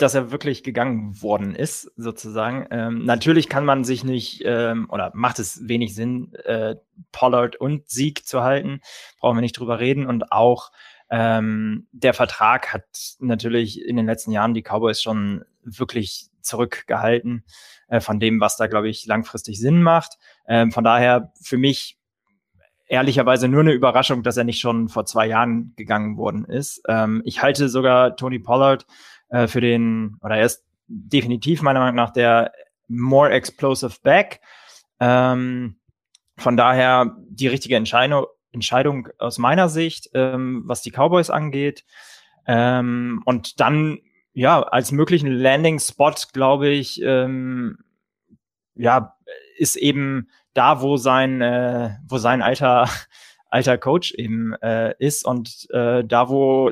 dass 0.01 0.15
er 0.15 0.31
wirklich 0.31 0.63
gegangen 0.63 1.21
worden 1.21 1.53
ist, 1.53 1.91
sozusagen. 1.95 2.67
Ähm, 2.71 3.05
natürlich 3.05 3.49
kann 3.49 3.65
man 3.65 3.83
sich 3.83 4.03
nicht 4.03 4.41
ähm, 4.45 4.87
oder 4.89 5.11
macht 5.13 5.39
es 5.39 5.67
wenig 5.67 5.93
Sinn, 5.93 6.33
äh, 6.45 6.75
Pollard 7.11 7.55
und 7.55 7.89
Sieg 7.89 8.25
zu 8.25 8.41
halten. 8.41 8.81
Brauchen 9.19 9.37
wir 9.37 9.41
nicht 9.41 9.59
drüber 9.59 9.79
reden. 9.79 10.07
Und 10.07 10.31
auch 10.31 10.71
ähm, 11.11 11.87
der 11.91 12.13
Vertrag 12.13 12.73
hat 12.73 12.85
natürlich 13.19 13.85
in 13.85 13.95
den 13.95 14.07
letzten 14.07 14.31
Jahren 14.31 14.53
die 14.53 14.63
Cowboys 14.63 15.01
schon 15.01 15.43
wirklich 15.63 16.29
zurückgehalten 16.41 17.43
äh, 17.91 17.99
von 17.99 18.19
dem, 18.19 18.39
was 18.39 18.55
da, 18.55 18.67
glaube 18.67 18.89
ich, 18.89 19.05
langfristig 19.05 19.59
Sinn 19.59 19.83
macht. 19.83 20.17
Ähm, 20.47 20.71
von 20.71 20.83
daher 20.83 21.31
für 21.41 21.57
mich 21.57 21.97
ehrlicherweise 22.87 23.47
nur 23.47 23.61
eine 23.61 23.73
Überraschung, 23.73 24.23
dass 24.23 24.37
er 24.37 24.45
nicht 24.45 24.59
schon 24.59 24.89
vor 24.89 25.05
zwei 25.05 25.27
Jahren 25.27 25.73
gegangen 25.75 26.17
worden 26.17 26.45
ist. 26.45 26.81
Ähm, 26.87 27.21
ich 27.25 27.41
halte 27.41 27.69
sogar 27.69 28.15
Tony 28.15 28.39
Pollard 28.39 28.85
äh, 29.29 29.47
für 29.47 29.61
den, 29.61 30.17
oder 30.21 30.37
er 30.37 30.45
ist 30.45 30.63
definitiv 30.87 31.61
meiner 31.61 31.81
Meinung 31.81 31.95
nach 31.95 32.11
der 32.11 32.53
more 32.87 33.29
explosive 33.29 33.97
back. 34.03 34.39
Ähm, 34.99 35.75
von 36.37 36.57
daher 36.57 37.17
die 37.27 37.47
richtige 37.47 37.75
Entscheidung, 37.75 38.25
Entscheidung 38.53 39.09
aus 39.19 39.37
meiner 39.37 39.67
Sicht, 39.67 40.09
ähm, 40.13 40.63
was 40.65 40.81
die 40.81 40.91
Cowboys 40.91 41.29
angeht. 41.29 41.83
Ähm, 42.47 43.21
und 43.25 43.59
dann 43.59 43.99
ja, 44.33 44.61
als 44.61 44.91
möglichen 44.91 45.31
Landing-Spot, 45.31 46.13
glaube 46.33 46.69
ich, 46.69 47.01
ähm, 47.01 47.77
ja, 48.75 49.17
ist 49.57 49.75
eben 49.75 50.29
da, 50.53 50.81
wo 50.81 50.97
sein, 50.97 51.41
äh, 51.41 51.95
wo 52.07 52.17
sein 52.17 52.41
alter, 52.41 52.89
alter 53.49 53.77
Coach 53.77 54.13
eben 54.13 54.53
äh, 54.61 54.93
ist 54.99 55.25
und 55.25 55.67
äh, 55.71 56.03
da, 56.03 56.29
wo 56.29 56.71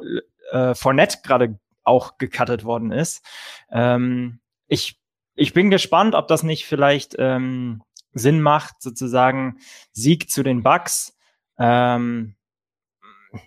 äh, 0.51 0.73
Fournette 0.73 1.19
gerade 1.23 1.59
auch 1.83 2.17
gecuttet 2.17 2.63
worden 2.63 2.91
ist. 2.91 3.23
Ähm, 3.71 4.39
ich, 4.67 4.99
ich 5.35 5.53
bin 5.53 5.69
gespannt, 5.69 6.15
ob 6.15 6.27
das 6.27 6.43
nicht 6.43 6.65
vielleicht 6.65 7.15
ähm, 7.17 7.81
Sinn 8.13 8.41
macht, 8.41 8.81
sozusagen 8.81 9.59
Sieg 9.91 10.29
zu 10.29 10.43
den 10.43 10.63
Bucks. 10.63 11.17
Ähm, 11.57 12.35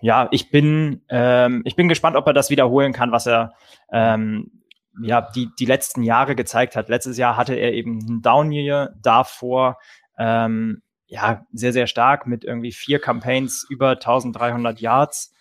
ja, 0.00 0.28
ich 0.30 0.50
bin, 0.50 1.02
ähm, 1.08 1.62
ich 1.64 1.76
bin 1.76 1.88
gespannt, 1.88 2.16
ob 2.16 2.26
er 2.26 2.32
das 2.32 2.50
wiederholen 2.50 2.92
kann, 2.92 3.12
was 3.12 3.26
er 3.26 3.54
ähm, 3.92 4.62
ja 5.00 5.22
die, 5.34 5.48
die 5.58 5.64
letzten 5.64 6.02
Jahre 6.02 6.36
gezeigt 6.36 6.76
hat. 6.76 6.88
Letztes 6.88 7.16
Jahr 7.16 7.36
hatte 7.36 7.54
er 7.54 7.72
eben 7.72 7.98
ein 7.98 8.22
Down-Year, 8.22 8.94
davor 9.00 9.78
ähm, 10.18 10.82
ja 11.06 11.46
sehr, 11.52 11.72
sehr 11.72 11.86
stark 11.86 12.26
mit 12.26 12.44
irgendwie 12.44 12.72
vier 12.72 13.00
Campaigns 13.00 13.66
über 13.68 13.90
1300 13.90 14.80
Yards. 14.80 15.34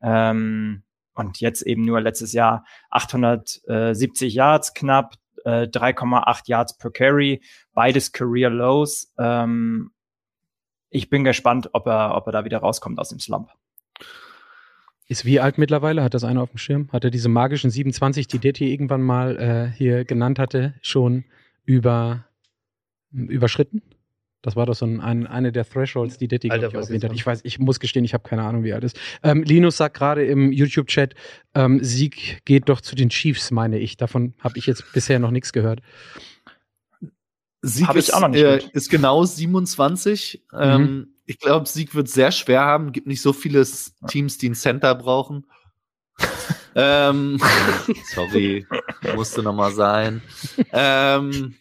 Ähm, 0.00 0.84
und 1.14 1.40
jetzt 1.40 1.62
eben 1.62 1.84
nur 1.84 2.00
letztes 2.00 2.32
Jahr 2.32 2.64
870 2.90 4.32
Yards 4.32 4.72
knapp, 4.74 5.14
äh, 5.44 5.66
3,8 5.66 6.42
Yards 6.46 6.78
per 6.78 6.92
Carry, 6.92 7.42
beides 7.74 8.12
Career 8.12 8.50
Lows. 8.50 9.12
Ähm, 9.18 9.90
ich 10.90 11.10
bin 11.10 11.24
gespannt, 11.24 11.70
ob 11.72 11.86
er, 11.86 12.14
ob 12.14 12.26
er 12.26 12.32
da 12.32 12.44
wieder 12.44 12.58
rauskommt 12.58 12.98
aus 12.98 13.08
dem 13.08 13.18
Slump. 13.18 13.50
Ist 15.10 15.24
wie 15.24 15.40
alt 15.40 15.56
mittlerweile? 15.56 16.02
Hat 16.02 16.12
das 16.12 16.22
einer 16.22 16.42
auf 16.42 16.50
dem 16.50 16.58
Schirm? 16.58 16.88
Hat 16.92 17.02
er 17.02 17.10
diese 17.10 17.30
magischen 17.30 17.70
27, 17.70 18.28
die 18.28 18.38
Detti 18.38 18.70
irgendwann 18.70 19.02
mal 19.02 19.38
äh, 19.38 19.76
hier 19.76 20.04
genannt 20.04 20.38
hatte, 20.38 20.74
schon 20.82 21.24
über, 21.64 22.26
überschritten? 23.10 23.82
Das 24.42 24.54
war 24.54 24.66
doch 24.66 24.74
so 24.74 24.84
ein, 24.84 25.00
ein 25.00 25.26
eine 25.26 25.50
der 25.50 25.68
Thresholds, 25.68 26.18
die 26.18 26.28
Detti 26.28 26.50
Alter, 26.50 26.68
ich, 26.68 26.74
erwähnt 26.74 27.04
hat. 27.04 27.12
Ich 27.12 27.26
weiß, 27.26 27.40
ich 27.42 27.58
muss 27.58 27.80
gestehen, 27.80 28.04
ich 28.04 28.14
habe 28.14 28.28
keine 28.28 28.42
Ahnung, 28.42 28.64
wie 28.64 28.72
alt 28.72 28.84
ist. 28.84 29.00
Ähm, 29.22 29.42
Linus 29.42 29.78
sagt 29.78 29.96
gerade 29.96 30.24
im 30.26 30.52
YouTube-Chat, 30.52 31.14
ähm, 31.54 31.82
Sieg 31.82 32.44
geht 32.44 32.68
doch 32.68 32.80
zu 32.82 32.94
den 32.94 33.08
Chiefs, 33.08 33.50
meine 33.50 33.78
ich. 33.78 33.96
Davon 33.96 34.34
habe 34.38 34.58
ich 34.58 34.66
jetzt 34.66 34.92
bisher 34.92 35.18
noch 35.18 35.30
nichts 35.30 35.52
gehört. 35.52 35.80
Sieg 37.62 37.92
ist, 37.94 38.10
äh, 38.10 38.60
ist, 38.72 38.90
genau 38.90 39.24
27. 39.24 40.44
Mhm. 40.52 40.58
Ähm, 40.60 41.08
ich 41.28 41.38
glaube, 41.38 41.68
Sieg 41.68 41.94
wird 41.94 42.08
sehr 42.08 42.32
schwer 42.32 42.62
haben. 42.62 42.90
Gibt 42.90 43.06
nicht 43.06 43.20
so 43.20 43.34
viele 43.34 43.66
Teams, 44.08 44.38
die 44.38 44.46
einen 44.46 44.54
Center 44.54 44.94
brauchen. 44.94 45.46
ähm, 46.74 47.38
sorry, 48.14 48.66
musste 49.14 49.42
noch 49.42 49.54
mal 49.54 49.72
sein. 49.72 50.22
ähm, 50.72 51.54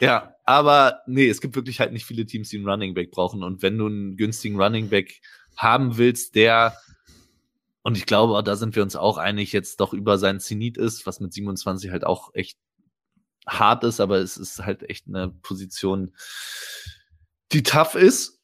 ja, 0.00 0.34
aber 0.44 1.02
nee, 1.06 1.28
es 1.28 1.40
gibt 1.40 1.54
wirklich 1.54 1.78
halt 1.78 1.92
nicht 1.92 2.04
viele 2.04 2.26
Teams, 2.26 2.48
die 2.48 2.56
einen 2.56 2.68
Running 2.68 2.94
Back 2.94 3.12
brauchen. 3.12 3.44
Und 3.44 3.62
wenn 3.62 3.78
du 3.78 3.86
einen 3.86 4.16
günstigen 4.16 4.60
Running 4.60 4.88
Back 4.88 5.20
haben 5.56 5.96
willst, 5.98 6.34
der 6.34 6.76
und 7.84 7.96
ich 7.96 8.06
glaube, 8.06 8.42
da 8.42 8.56
sind 8.56 8.74
wir 8.74 8.82
uns 8.82 8.96
auch 8.96 9.18
einig, 9.18 9.52
jetzt 9.52 9.78
doch 9.78 9.92
über 9.92 10.18
seinen 10.18 10.40
Zenit 10.40 10.76
ist, 10.76 11.06
was 11.06 11.20
mit 11.20 11.32
27 11.32 11.92
halt 11.92 12.04
auch 12.04 12.34
echt 12.34 12.58
hart 13.46 13.84
ist, 13.84 14.00
aber 14.00 14.16
es 14.16 14.36
ist 14.36 14.58
halt 14.58 14.82
echt 14.90 15.06
eine 15.06 15.28
Position, 15.28 16.12
die 17.52 17.62
tough 17.62 17.94
ist. 17.94 18.35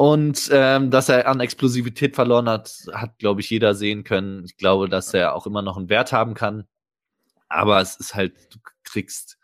Und 0.00 0.48
ähm, 0.50 0.90
dass 0.90 1.10
er 1.10 1.28
an 1.28 1.40
Explosivität 1.40 2.14
verloren 2.14 2.48
hat, 2.48 2.86
hat, 2.94 3.18
glaube 3.18 3.42
ich, 3.42 3.50
jeder 3.50 3.74
sehen 3.74 4.02
können. 4.02 4.46
Ich 4.46 4.56
glaube, 4.56 4.88
dass 4.88 5.12
er 5.12 5.34
auch 5.34 5.46
immer 5.46 5.60
noch 5.60 5.76
einen 5.76 5.90
Wert 5.90 6.10
haben 6.10 6.32
kann. 6.32 6.64
Aber 7.50 7.82
es 7.82 7.96
ist 7.96 8.14
halt, 8.14 8.32
du 8.50 8.58
kriegst 8.82 9.36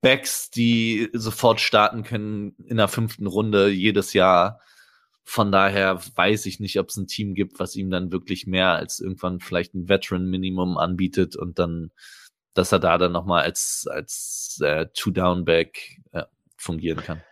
Backs, 0.00 0.50
die 0.50 1.10
sofort 1.12 1.60
starten 1.60 2.02
können 2.02 2.56
in 2.66 2.78
der 2.78 2.88
fünften 2.88 3.28
Runde 3.28 3.68
jedes 3.68 4.14
Jahr. 4.14 4.58
Von 5.22 5.52
daher 5.52 6.00
weiß 6.16 6.46
ich 6.46 6.58
nicht, 6.58 6.80
ob 6.80 6.88
es 6.88 6.96
ein 6.96 7.06
Team 7.06 7.36
gibt, 7.36 7.60
was 7.60 7.76
ihm 7.76 7.88
dann 7.88 8.10
wirklich 8.10 8.48
mehr 8.48 8.70
als 8.70 8.98
irgendwann 8.98 9.38
vielleicht 9.38 9.74
ein 9.74 9.88
Veteran-Minimum 9.88 10.76
anbietet 10.76 11.36
und 11.36 11.60
dann, 11.60 11.92
dass 12.54 12.72
er 12.72 12.80
da 12.80 12.98
dann 12.98 13.12
nochmal 13.12 13.44
als, 13.44 13.86
als 13.88 14.58
äh, 14.60 14.86
Two-Down-Back 14.92 16.00
äh, 16.10 16.24
fungieren 16.56 17.04
kann. 17.04 17.22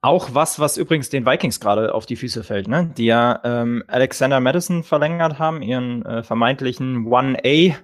Auch 0.00 0.32
was, 0.32 0.60
was 0.60 0.76
übrigens 0.76 1.10
den 1.10 1.26
Vikings 1.26 1.58
gerade 1.58 1.92
auf 1.92 2.06
die 2.06 2.14
Füße 2.14 2.44
fällt, 2.44 2.68
ne? 2.68 2.92
Die 2.96 3.06
ja 3.06 3.40
ähm, 3.42 3.82
Alexander 3.88 4.38
Madison 4.38 4.84
verlängert 4.84 5.40
haben, 5.40 5.60
ihren 5.60 6.06
äh, 6.06 6.22
vermeintlichen 6.22 7.06
1A 7.06 7.74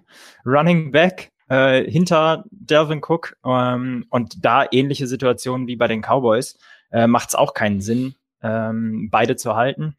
Running 0.47 0.93
Back 0.93 1.33
äh, 1.49 1.91
hinter 1.91 2.45
Delvin 2.51 3.03
Cook. 3.03 3.37
Ähm, 3.45 4.07
und 4.11 4.45
da 4.45 4.65
ähnliche 4.71 5.09
Situationen 5.09 5.67
wie 5.67 5.75
bei 5.75 5.89
den 5.89 6.03
Cowboys 6.03 6.57
äh, 6.93 7.09
macht 7.09 7.31
es 7.31 7.35
auch 7.35 7.53
keinen 7.53 7.81
Sinn, 7.81 8.15
ähm, 8.43 9.09
beide 9.11 9.35
zu 9.35 9.57
halten. 9.57 9.97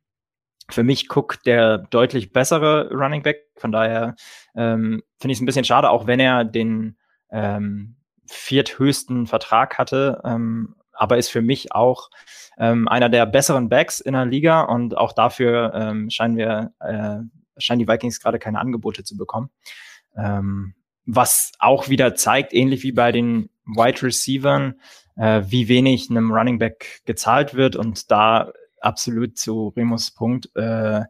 Für 0.69 0.83
mich 0.83 1.09
Cook 1.13 1.43
der 1.43 1.79
deutlich 1.79 2.31
bessere 2.31 2.89
Running 2.91 3.23
Back. 3.23 3.41
Von 3.57 3.73
daher 3.73 4.15
ähm, 4.55 5.03
finde 5.19 5.33
ich 5.33 5.39
es 5.39 5.41
ein 5.41 5.45
bisschen 5.45 5.65
schade, 5.65 5.89
auch 5.89 6.07
wenn 6.07 6.21
er 6.21 6.45
den 6.45 6.97
ähm, 7.29 7.97
vierthöchsten 8.25 9.27
Vertrag 9.27 9.77
hatte, 9.77 10.21
ähm, 10.23 10.75
aber 10.95 11.17
ist 11.17 11.29
für 11.29 11.41
mich 11.41 11.73
auch 11.73 12.09
ähm, 12.57 12.87
einer 12.87 13.09
der 13.09 13.25
besseren 13.25 13.69
Backs 13.69 13.99
in 13.99 14.13
der 14.13 14.25
Liga 14.25 14.61
und 14.61 14.97
auch 14.97 15.13
dafür 15.13 15.73
ähm, 15.73 16.09
scheinen 16.09 16.37
wir, 16.37 16.73
äh, 16.79 17.17
scheinen 17.57 17.79
die 17.79 17.87
Vikings 17.87 18.21
gerade 18.21 18.39
keine 18.39 18.59
Angebote 18.59 19.03
zu 19.03 19.17
bekommen. 19.17 19.49
Ähm, 20.17 20.75
was 21.05 21.51
auch 21.59 21.89
wieder 21.89 22.15
zeigt, 22.15 22.53
ähnlich 22.53 22.83
wie 22.83 22.91
bei 22.91 23.11
den 23.11 23.49
Wide 23.65 24.01
Receivern, 24.01 24.79
äh, 25.15 25.43
wie 25.45 25.67
wenig 25.67 26.09
einem 26.09 26.31
Running 26.31 26.59
Back 26.59 27.01
gezahlt 27.05 27.53
wird 27.53 27.75
und 27.75 28.11
da 28.11 28.51
absolut 28.79 29.37
zu 29.37 29.73
Remus 29.75 30.11
Punkt, 30.11 30.49
äh, 30.55 31.01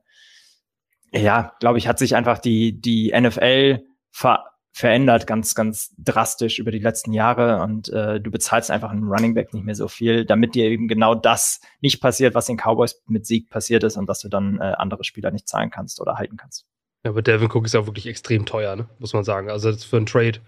ja, 1.12 1.54
glaube 1.60 1.78
ich, 1.78 1.88
hat 1.88 2.00
sich 2.00 2.16
einfach 2.16 2.40
die, 2.40 2.80
die 2.80 3.14
NFL 3.18 3.84
ver 4.12 4.44
verändert 4.76 5.26
ganz, 5.26 5.56
ganz 5.56 5.96
drastisch 5.98 6.60
über 6.60 6.70
die 6.70 6.80
letzten 6.80 7.14
Jahre 7.14 7.64
und 7.64 7.88
äh, 7.94 8.20
du 8.20 8.30
bezahlst 8.30 8.70
einfach 8.70 8.92
einen 8.92 9.08
Running 9.08 9.34
Back 9.34 9.54
nicht 9.54 9.64
mehr 9.64 9.74
so 9.74 9.88
viel, 9.88 10.26
damit 10.26 10.54
dir 10.54 10.66
eben 10.66 10.90
genau 10.90 11.16
das 11.16 11.62
nicht 11.80 12.02
passiert, 12.02 12.36
was 12.36 12.48
den 12.48 12.58
Cowboys 12.58 13.02
mit 13.08 13.26
Sieg 13.26 13.50
passiert 13.50 13.86
ist 13.86 13.96
und 13.96 14.10
dass 14.10 14.20
du 14.20 14.28
dann 14.28 14.60
äh, 14.60 14.74
andere 14.78 15.06
Spieler 15.06 15.32
nicht 15.32 15.48
zahlen 15.48 15.70
kannst 15.70 16.02
oder 16.02 16.16
halten 16.16 16.36
kannst. 16.36 16.66
Ja, 17.06 17.12
aber 17.12 17.22
Devin 17.22 17.50
Cook 17.50 17.66
ist 17.66 17.74
ja 17.74 17.86
wirklich 17.86 18.06
extrem 18.06 18.46
teuer, 18.46 18.76
ne? 18.76 18.90
muss 19.00 19.14
man 19.14 19.24
sagen. 19.24 19.50
Also 19.50 19.72
für 19.72 19.96
einen 19.96 20.08
Trade, 20.08 20.42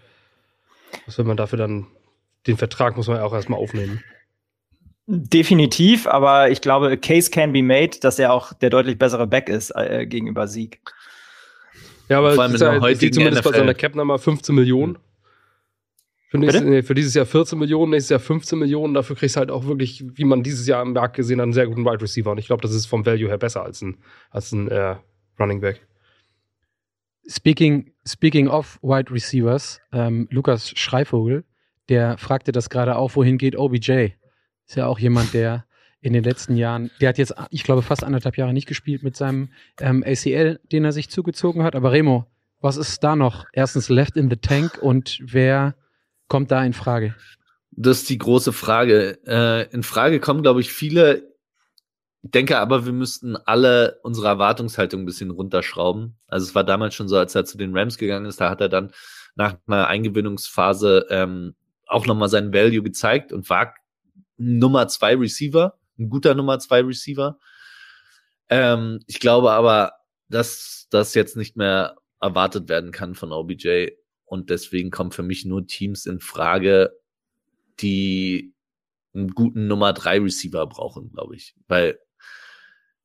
was 1.06 1.16
will 1.16 1.24
man 1.24 1.38
dafür 1.38 1.56
dann, 1.56 1.86
den 2.46 2.58
Vertrag 2.58 2.98
muss 2.98 3.08
man 3.08 3.16
ja 3.16 3.24
auch 3.24 3.32
erstmal 3.32 3.58
aufnehmen. 3.58 4.04
Definitiv, 5.06 6.06
aber 6.06 6.50
ich 6.50 6.60
glaube, 6.60 6.90
a 6.90 6.96
case 6.96 7.30
can 7.30 7.54
be 7.54 7.62
made, 7.62 7.98
dass 8.02 8.18
er 8.18 8.34
auch 8.34 8.52
der 8.52 8.68
deutlich 8.68 8.98
bessere 8.98 9.26
Back 9.26 9.48
ist 9.48 9.70
äh, 9.74 10.04
gegenüber 10.06 10.46
Sieg. 10.48 10.82
Ja, 12.08 12.18
aber 12.18 12.32
es 12.32 12.54
ist 12.54 12.60
ja, 12.60 12.94
sieht 12.94 13.14
zumindest 13.14 13.44
NFL. 13.44 13.52
bei 13.52 13.58
seiner 13.58 13.74
Cap-Nummer 13.74 14.18
15 14.18 14.54
Millionen. 14.54 14.98
Für, 16.30 16.38
nächstes, 16.38 16.62
nee, 16.62 16.82
für, 16.82 16.94
dieses 16.94 17.14
Jahr 17.14 17.24
14 17.24 17.58
Millionen, 17.58 17.90
nächstes 17.90 18.10
Jahr 18.10 18.20
15 18.20 18.58
Millionen. 18.58 18.92
Dafür 18.92 19.16
kriegst 19.16 19.36
du 19.36 19.40
halt 19.40 19.50
auch 19.50 19.66
wirklich, 19.66 20.04
wie 20.14 20.24
man 20.24 20.42
dieses 20.42 20.66
Jahr 20.66 20.82
am 20.82 20.92
Markt 20.92 21.16
gesehen 21.16 21.38
hat, 21.38 21.44
einen 21.44 21.54
sehr 21.54 21.66
guten 21.66 21.84
Wide 21.84 22.02
Receiver. 22.02 22.30
Und 22.30 22.38
ich 22.38 22.46
glaube, 22.46 22.60
das 22.60 22.74
ist 22.74 22.86
vom 22.86 23.06
Value 23.06 23.28
her 23.28 23.38
besser 23.38 23.62
als 23.62 23.80
ein, 23.80 23.96
als 24.30 24.52
ein 24.52 24.68
äh, 24.68 24.96
Running 25.40 25.60
Back. 25.60 25.86
Speaking, 27.26 27.92
speaking 28.06 28.48
of 28.48 28.78
Wide 28.82 29.10
Receivers, 29.10 29.80
ähm, 29.92 30.28
Lukas 30.30 30.70
Schreivogel, 30.76 31.44
der 31.88 32.18
fragte 32.18 32.52
das 32.52 32.68
gerade 32.68 32.96
auch, 32.96 33.16
wohin 33.16 33.38
geht 33.38 33.56
OBJ? 33.56 34.10
Ist 34.66 34.76
ja 34.76 34.86
auch 34.86 34.98
jemand, 34.98 35.32
der 35.32 35.64
in 36.00 36.12
den 36.12 36.22
letzten 36.24 36.56
Jahren, 36.56 36.90
der 37.00 37.08
hat 37.08 37.18
jetzt, 37.18 37.34
ich 37.50 37.64
glaube, 37.64 37.82
fast 37.82 38.04
anderthalb 38.04 38.36
Jahre 38.36 38.52
nicht 38.52 38.68
gespielt 38.68 39.02
mit 39.02 39.16
seinem 39.16 39.50
ähm, 39.80 40.04
ACL, 40.06 40.60
den 40.70 40.84
er 40.84 40.92
sich 40.92 41.10
zugezogen 41.10 41.62
hat. 41.62 41.74
Aber 41.74 41.92
Remo, 41.92 42.26
was 42.60 42.76
ist 42.76 43.02
da 43.02 43.16
noch? 43.16 43.46
Erstens 43.52 43.88
left 43.88 44.16
in 44.16 44.30
the 44.30 44.36
tank 44.36 44.78
und 44.80 45.18
wer 45.22 45.74
kommt 46.28 46.50
da 46.50 46.64
in 46.64 46.72
Frage? 46.72 47.14
Das 47.72 47.98
ist 47.98 48.10
die 48.10 48.18
große 48.18 48.52
Frage. 48.52 49.18
Äh, 49.26 49.72
in 49.72 49.82
Frage 49.82 50.20
kommen, 50.20 50.42
glaube 50.42 50.60
ich, 50.60 50.72
viele. 50.72 51.28
Ich 52.22 52.30
denke 52.32 52.58
aber, 52.58 52.84
wir 52.84 52.92
müssten 52.92 53.36
alle 53.36 54.00
unsere 54.02 54.26
Erwartungshaltung 54.26 55.02
ein 55.02 55.06
bisschen 55.06 55.30
runterschrauben. 55.30 56.18
Also 56.26 56.46
es 56.46 56.54
war 56.54 56.64
damals 56.64 56.94
schon 56.94 57.08
so, 57.08 57.16
als 57.16 57.34
er 57.34 57.44
zu 57.44 57.56
den 57.56 57.76
Rams 57.76 57.96
gegangen 57.96 58.26
ist, 58.26 58.40
da 58.40 58.50
hat 58.50 58.60
er 58.60 58.68
dann 58.68 58.92
nach 59.36 59.56
einer 59.66 59.86
Eingewöhnungsphase 59.86 61.06
ähm, 61.10 61.54
auch 61.86 62.06
nochmal 62.06 62.28
seinen 62.28 62.52
Value 62.52 62.82
gezeigt 62.82 63.32
und 63.32 63.48
war 63.48 63.74
Nummer 64.36 64.88
zwei 64.88 65.14
Receiver 65.14 65.78
ein 65.98 66.10
guter 66.10 66.34
Nummer 66.34 66.58
zwei 66.58 66.80
Receiver. 66.80 67.38
Ähm, 68.48 69.00
ich 69.06 69.20
glaube 69.20 69.52
aber, 69.52 69.92
dass 70.28 70.86
das 70.90 71.14
jetzt 71.14 71.36
nicht 71.36 71.56
mehr 71.56 71.96
erwartet 72.20 72.68
werden 72.68 72.92
kann 72.92 73.14
von 73.14 73.32
OBJ 73.32 73.88
und 74.24 74.50
deswegen 74.50 74.90
kommen 74.90 75.12
für 75.12 75.22
mich 75.22 75.44
nur 75.44 75.66
Teams 75.66 76.06
in 76.06 76.20
Frage, 76.20 76.92
die 77.80 78.54
einen 79.14 79.30
guten 79.30 79.66
Nummer 79.66 79.92
drei 79.92 80.18
Receiver 80.18 80.66
brauchen, 80.66 81.10
glaube 81.12 81.36
ich, 81.36 81.54
weil 81.66 81.98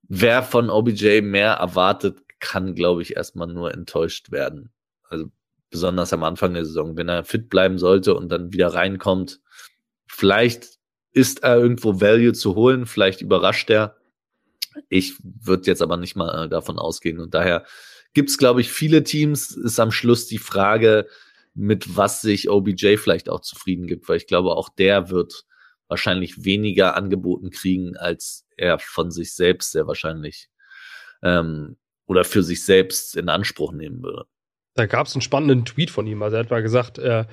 wer 0.03 0.43
von 0.43 0.69
OBJ 0.69 1.21
mehr 1.21 1.53
erwartet, 1.53 2.19
kann, 2.39 2.75
glaube 2.75 3.01
ich, 3.01 3.15
erstmal 3.15 3.47
nur 3.47 3.73
enttäuscht 3.73 4.31
werden. 4.31 4.73
Also 5.09 5.31
besonders 5.69 6.11
am 6.11 6.23
Anfang 6.23 6.53
der 6.53 6.65
Saison, 6.65 6.97
wenn 6.97 7.07
er 7.07 7.23
fit 7.23 7.49
bleiben 7.49 7.79
sollte 7.79 8.13
und 8.15 8.29
dann 8.29 8.51
wieder 8.51 8.73
reinkommt, 8.73 9.39
vielleicht 10.07 10.77
ist 11.14 11.43
er 11.43 11.57
irgendwo 11.57 12.01
Value 12.01 12.34
zu 12.34 12.55
holen. 12.55 12.86
Vielleicht 12.86 13.22
überrascht 13.22 13.70
er. 13.70 13.97
Ich 14.89 15.14
würde 15.22 15.68
jetzt 15.68 15.82
aber 15.82 15.97
nicht 15.97 16.16
mal 16.16 16.45
äh, 16.45 16.49
davon 16.49 16.80
ausgehen. 16.80 17.20
Und 17.20 17.34
daher 17.34 17.66
gibt 18.14 18.30
es, 18.30 18.38
glaube 18.38 18.61
ich, 18.61 18.72
viele 18.72 19.03
Teams. 19.03 19.51
Ist 19.51 19.80
am 19.80 19.91
Schluss 19.91 20.28
die 20.28 20.39
Frage, 20.39 21.07
mit 21.53 21.95
was 21.95 22.22
sich 22.22 22.49
OBJ 22.49 22.97
vielleicht 22.97 23.30
auch 23.30 23.41
zufrieden 23.41 23.88
gibt, 23.88 24.09
weil 24.09 24.18
ich 24.18 24.28
glaube, 24.28 24.55
auch 24.55 24.70
der 24.70 25.09
wird 25.09 25.45
wahrscheinlich 25.88 26.43
weniger 26.43 26.95
angeboten 26.95 27.51
kriegen, 27.51 27.95
als 27.95 28.47
er 28.57 28.80
von 28.80 29.11
sich 29.11 29.36
selbst 29.36 29.72
sehr 29.72 29.86
wahrscheinlich 29.86 30.49
ähm, 31.22 31.78
oder 32.07 32.24
für 32.24 32.41
sich 32.41 32.66
selbst 32.66 33.16
in 33.16 33.30
Anspruch 33.30 33.72
nehmen 33.72 34.01
würde. 34.01 34.26
Da 34.76 34.88
gab 34.88 35.05
es 35.05 35.14
einen 35.14 35.22
spannenden 35.22 35.66
Tweet 35.66 35.91
von 35.91 36.07
ihm. 36.07 36.24
Also 36.24 36.38
er 36.38 36.43
hat 36.43 36.49
mal 36.49 36.64
gesagt, 36.64 36.97
äh, 36.97 37.26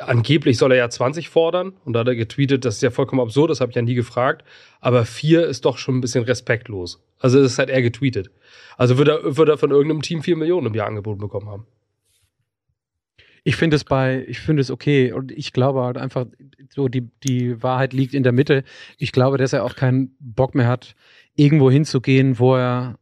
angeblich 0.00 0.58
soll 0.58 0.72
er 0.72 0.78
ja 0.78 0.90
20 0.90 1.28
fordern 1.28 1.74
und 1.84 1.92
da 1.92 2.00
hat 2.00 2.08
er 2.08 2.14
getweetet, 2.14 2.64
das 2.64 2.76
ist 2.76 2.82
ja 2.82 2.90
vollkommen 2.90 3.20
absurd, 3.20 3.50
das 3.50 3.60
habe 3.60 3.70
ich 3.70 3.76
ja 3.76 3.82
nie 3.82 3.94
gefragt, 3.94 4.44
aber 4.80 5.04
vier 5.04 5.46
ist 5.46 5.64
doch 5.64 5.78
schon 5.78 5.96
ein 5.96 6.00
bisschen 6.00 6.24
respektlos. 6.24 7.02
Also 7.18 7.42
das 7.42 7.58
hat 7.58 7.70
er 7.70 7.82
getweetet. 7.82 8.30
Also 8.76 8.98
würde 8.98 9.12
er, 9.12 9.36
würde 9.36 9.52
er 9.52 9.58
von 9.58 9.70
irgendeinem 9.70 10.02
Team 10.02 10.22
vier 10.22 10.36
Millionen 10.36 10.68
im 10.68 10.74
Jahr 10.74 10.86
angeboten 10.86 11.20
bekommen 11.20 11.48
haben. 11.48 11.66
Ich 13.42 13.56
finde 13.56 13.76
es 13.76 13.84
bei, 13.84 14.24
ich 14.28 14.40
finde 14.40 14.60
es 14.60 14.70
okay 14.70 15.12
und 15.12 15.32
ich 15.32 15.52
glaube 15.52 15.82
halt 15.82 15.96
einfach, 15.96 16.26
so 16.68 16.88
die, 16.88 17.08
die 17.24 17.62
Wahrheit 17.62 17.92
liegt 17.92 18.14
in 18.14 18.22
der 18.22 18.32
Mitte. 18.32 18.64
Ich 18.98 19.12
glaube, 19.12 19.38
dass 19.38 19.52
er 19.52 19.64
auch 19.64 19.76
keinen 19.76 20.14
Bock 20.20 20.54
mehr 20.54 20.68
hat, 20.68 20.94
irgendwo 21.34 21.70
hinzugehen, 21.70 22.38
wo 22.38 22.56
er 22.56 22.98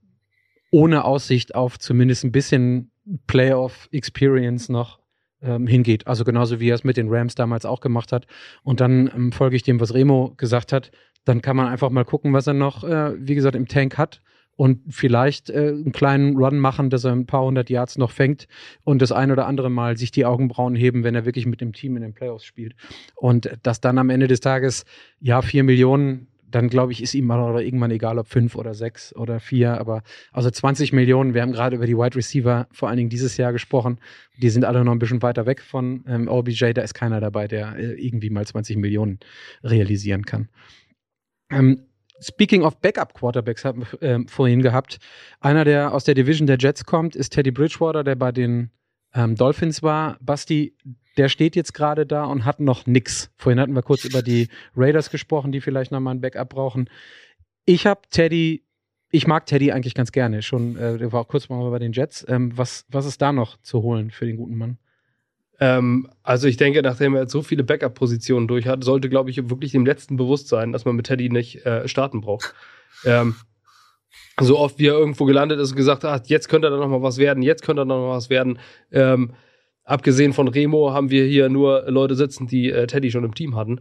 ohne 0.71 1.05
Aussicht 1.05 1.55
auf 1.55 1.79
zumindest 1.79 2.25
ein 2.25 2.33
bisschen 2.33 2.91
Playoff-Experience 3.27 4.69
noch 4.69 5.01
hingeht. 5.41 6.07
Also 6.07 6.25
genauso 6.25 6.61
wie 6.61 6.71
er 6.71 6.75
es 6.75 6.85
mit 6.85 6.97
den 6.97 7.09
Rams 7.09 7.35
damals 7.35 7.65
auch 7.65 7.81
gemacht 7.81 8.13
hat. 8.13 8.27
Und 8.63 8.81
dann 8.81 9.11
ähm, 9.15 9.33
folge 9.33 9.57
ich 9.57 9.63
dem, 9.63 9.81
was 9.81 9.95
Remo 9.95 10.35
gesagt 10.37 10.73
hat. 10.73 10.91
Dann 11.25 11.43
kann 11.43 11.57
man 11.57 11.69
einfach 11.69 11.91
mal 11.91 12.05
gucken, 12.05 12.33
was 12.33 12.47
er 12.47 12.55
noch, 12.55 12.85
äh, 12.85 13.13
wie 13.19 13.35
gesagt, 13.35 13.55
im 13.55 13.69
Tank 13.69 13.99
hat 13.99 14.23
und 14.59 14.81
vielleicht 14.93 15.51
äh, 15.51 15.69
einen 15.69 15.93
kleinen 15.93 16.37
Run 16.37 16.59
machen, 16.59 16.91
dass 16.91 17.05
er 17.05 17.13
ein 17.13 17.27
paar 17.27 17.45
hundert 17.45 17.71
Yards 17.71 17.97
noch 17.97 18.11
fängt 18.11 18.49
und 18.83 19.01
das 19.01 19.13
ein 19.13 19.31
oder 19.31 19.47
andere 19.47 19.71
Mal 19.71 19.97
sich 19.97 20.11
die 20.11 20.25
Augenbrauen 20.25 20.75
heben, 20.75 21.05
wenn 21.05 21.15
er 21.15 21.25
wirklich 21.25 21.47
mit 21.47 21.61
dem 21.61 21.73
Team 21.73 21.95
in 21.97 22.03
den 22.03 22.13
Playoffs 22.13 22.45
spielt. 22.45 22.75
Und 23.15 23.57
dass 23.63 23.81
dann 23.81 23.99
am 23.99 24.11
Ende 24.11 24.27
des 24.27 24.41
Tages, 24.41 24.85
ja, 25.21 25.43
vier 25.43 25.63
Millionen 25.63 26.27
dann 26.51 26.69
glaube 26.69 26.93
ich, 26.93 27.03
ist 27.03 27.15
ihm 27.15 27.27
mal 27.27 27.41
oder 27.41 27.63
irgendwann 27.63 27.91
egal, 27.91 28.19
ob 28.19 28.29
fünf 28.29 28.55
oder 28.55 28.75
sechs 28.75 29.15
oder 29.15 29.41
vier. 29.41 29.79
Aber 29.79 30.03
also 30.33 30.51
20 30.51 30.93
Millionen, 30.93 31.35
wir 31.35 31.43
haben 31.43 31.53
gerade 31.53 31.77
über 31.77 31.87
die 31.87 31.97
Wide 31.97 32.17
Receiver 32.17 32.67
vor 32.73 32.89
allen 32.89 32.97
Dingen 32.97 33.11
dieses 33.11 33.37
Jahr 33.37 33.53
gesprochen. 33.53 33.99
Die 34.41 34.51
sind 34.51 34.65
alle 34.65 34.85
noch 34.85 34.93
ein 34.93 34.99
bisschen 34.99 35.23
weiter 35.23 35.47
weg 35.47 35.61
von 35.61 36.05
ähm, 36.07 36.29
OBJ. 36.29 36.73
Da 36.73 36.83
ist 36.83 36.95
keiner 36.95 37.21
dabei, 37.21 37.49
der 37.49 37.77
äh, 37.77 37.95
irgendwie 37.95 38.31
mal 38.31 38.47
20 38.47 38.77
Millionen 38.77 39.19
realisieren 39.63 40.25
kann. 40.25 40.49
Ähm, 41.51 41.85
Speaking 42.21 42.63
of 42.63 42.81
Backup 42.81 43.15
Quarterbacks 43.15 43.65
haben 43.65 43.83
wir 43.83 44.03
äh, 44.03 44.19
vorhin 44.27 44.63
gehabt. 44.63 44.99
Einer, 45.41 45.65
der 45.65 45.95
aus 45.95 46.05
der 46.05 46.15
Division 46.15 46.47
der 46.47 46.59
Jets 46.59 46.85
kommt, 46.85 47.15
ist 47.15 47.31
Teddy 47.31 47.53
Bridgewater, 47.53 48.03
der 48.03 48.17
bei 48.17 48.33
den 48.33 48.71
ähm, 49.15 49.37
Dolphins 49.37 49.83
war. 49.83 50.19
Basti, 50.21 50.77
der 51.19 51.29
steht 51.29 51.57
jetzt 51.57 51.75
gerade 51.75 52.07
da 52.07 52.25
und 52.25 52.45
hat 52.45 52.61
noch 52.61 52.87
nix. 52.87 53.31
Vorhin 53.37 53.61
hatten 53.61 53.75
wir 53.75 53.83
kurz 53.83 54.05
über 54.05 54.23
die 54.23 54.49
Raiders 54.77 55.11
gesprochen, 55.11 55.53
die 55.53 55.61
vielleicht 55.61 55.91
nochmal 55.91 56.15
ein 56.15 56.21
Backup 56.21 56.49
brauchen. 56.49 56.89
Ich 57.65 57.87
habe 57.87 58.03
Teddy, 58.09 58.65
ich 59.11 59.27
mag 59.27 59.47
Teddy 59.47 59.73
eigentlich 59.73 59.95
ganz 59.95 60.13
gerne. 60.13 60.43
Schon, 60.43 60.77
äh, 60.77 60.97
der 60.97 61.13
war 61.13 61.21
auch 61.21 61.29
kurz 61.29 61.49
mal 61.49 61.69
bei 61.71 61.81
den 61.81 61.93
Jets. 61.93 62.25
Ähm, 62.29 62.57
was, 62.57 62.87
was 62.89 63.05
ist 63.05 63.21
da 63.21 63.33
noch 63.33 63.61
zu 63.63 63.83
holen 63.83 64.11
für 64.13 64.27
den 64.27 64.37
guten 64.37 64.57
Mann? 64.57 64.79
Ähm, 65.61 66.09
also 66.23 66.47
ich 66.47 66.57
denke, 66.57 66.83
nachdem 66.83 67.15
er 67.15 67.23
jetzt 67.23 67.33
so 67.33 67.43
viele 67.43 67.65
Backup-Positionen 67.65 68.47
durch 68.47 68.67
hat, 68.67 68.85
sollte, 68.85 69.09
glaube 69.09 69.31
ich, 69.31 69.51
wirklich 69.51 69.73
dem 69.73 69.85
letzten 69.85 70.17
bewusst 70.17 70.47
sein, 70.49 70.73
dass 70.73 70.85
man 70.85 70.95
mit 70.95 71.07
Teddy 71.07 71.31
nicht 71.31 71.67
äh, 71.67 71.89
starten 71.89 72.21
braucht. 72.21 72.55
Ähm, 73.05 73.35
so 74.41 74.57
oft 74.57 74.79
wie 74.79 74.87
er 74.87 74.95
irgendwo 74.95 75.25
gelandet 75.25 75.59
ist 75.59 75.71
und 75.71 75.77
gesagt 75.77 76.05
hat, 76.05 76.29
jetzt 76.29 76.49
könnte 76.49 76.71
da 76.71 76.77
noch 76.77 76.89
mal 76.89 77.03
was 77.03 77.19
werden, 77.19 77.43
jetzt 77.43 77.65
könnte 77.65 77.81
da 77.81 77.85
noch 77.85 78.07
mal 78.07 78.17
was 78.17 78.31
werden. 78.31 78.61
Ähm, 78.93 79.33
abgesehen 79.89 80.33
von 80.33 80.49
Remo 80.49 80.93
haben 80.93 81.11
wir 81.11 81.25
hier 81.25 81.49
nur 81.49 81.85
Leute 81.89 82.15
sitzen, 82.15 82.47
die 82.47 82.71
äh, 82.71 82.87
Teddy 82.87 83.11
schon 83.11 83.25
im 83.25 83.35
Team 83.35 83.57
hatten. 83.57 83.81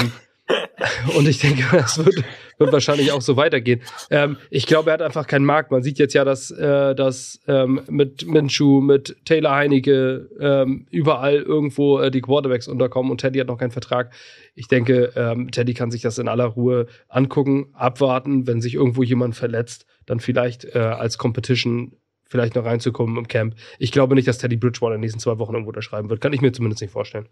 Ähm, 0.00 0.12
und 1.16 1.28
ich 1.28 1.38
denke, 1.38 1.64
das 1.72 2.04
wird, 2.04 2.24
wird 2.58 2.72
wahrscheinlich 2.72 3.12
auch 3.12 3.20
so 3.20 3.36
weitergehen. 3.36 3.80
Ähm, 4.10 4.36
ich 4.50 4.66
glaube, 4.66 4.90
er 4.90 4.94
hat 4.94 5.02
einfach 5.02 5.26
keinen 5.26 5.44
Markt. 5.44 5.70
Man 5.70 5.82
sieht 5.82 5.98
jetzt 5.98 6.14
ja, 6.14 6.24
dass, 6.24 6.50
äh, 6.50 6.94
dass 6.94 7.40
ähm, 7.46 7.80
mit 7.88 8.26
Minshew, 8.26 8.80
mit 8.80 9.16
Taylor 9.24 9.54
Heinecke 9.54 10.28
ähm, 10.40 10.86
überall 10.90 11.36
irgendwo 11.36 11.98
äh, 11.98 12.10
die 12.10 12.20
Quarterbacks 12.20 12.68
unterkommen 12.68 13.10
und 13.10 13.20
Teddy 13.20 13.38
hat 13.38 13.48
noch 13.48 13.58
keinen 13.58 13.70
Vertrag. 13.70 14.12
Ich 14.54 14.68
denke, 14.68 15.12
ähm, 15.16 15.50
Teddy 15.50 15.74
kann 15.74 15.90
sich 15.90 16.02
das 16.02 16.18
in 16.18 16.28
aller 16.28 16.46
Ruhe 16.46 16.86
angucken, 17.08 17.68
abwarten, 17.72 18.46
wenn 18.46 18.60
sich 18.60 18.74
irgendwo 18.74 19.02
jemand 19.02 19.34
verletzt, 19.34 19.86
dann 20.06 20.20
vielleicht 20.20 20.64
äh, 20.64 20.78
als 20.78 21.18
Competition 21.18 21.96
vielleicht 22.32 22.54
noch 22.54 22.64
reinzukommen 22.64 23.18
im 23.18 23.28
Camp. 23.28 23.54
Ich 23.78 23.92
glaube 23.92 24.14
nicht, 24.14 24.26
dass 24.26 24.38
Teddy 24.38 24.56
Bridgewater 24.56 24.94
in 24.94 25.00
den 25.00 25.02
nächsten 25.02 25.20
zwei 25.20 25.38
Wochen 25.38 25.52
irgendwo 25.52 25.68
unterschreiben 25.68 26.08
wird. 26.08 26.22
Kann 26.22 26.32
ich 26.32 26.40
mir 26.40 26.50
zumindest 26.50 26.80
nicht 26.80 26.90
vorstellen. 26.90 27.28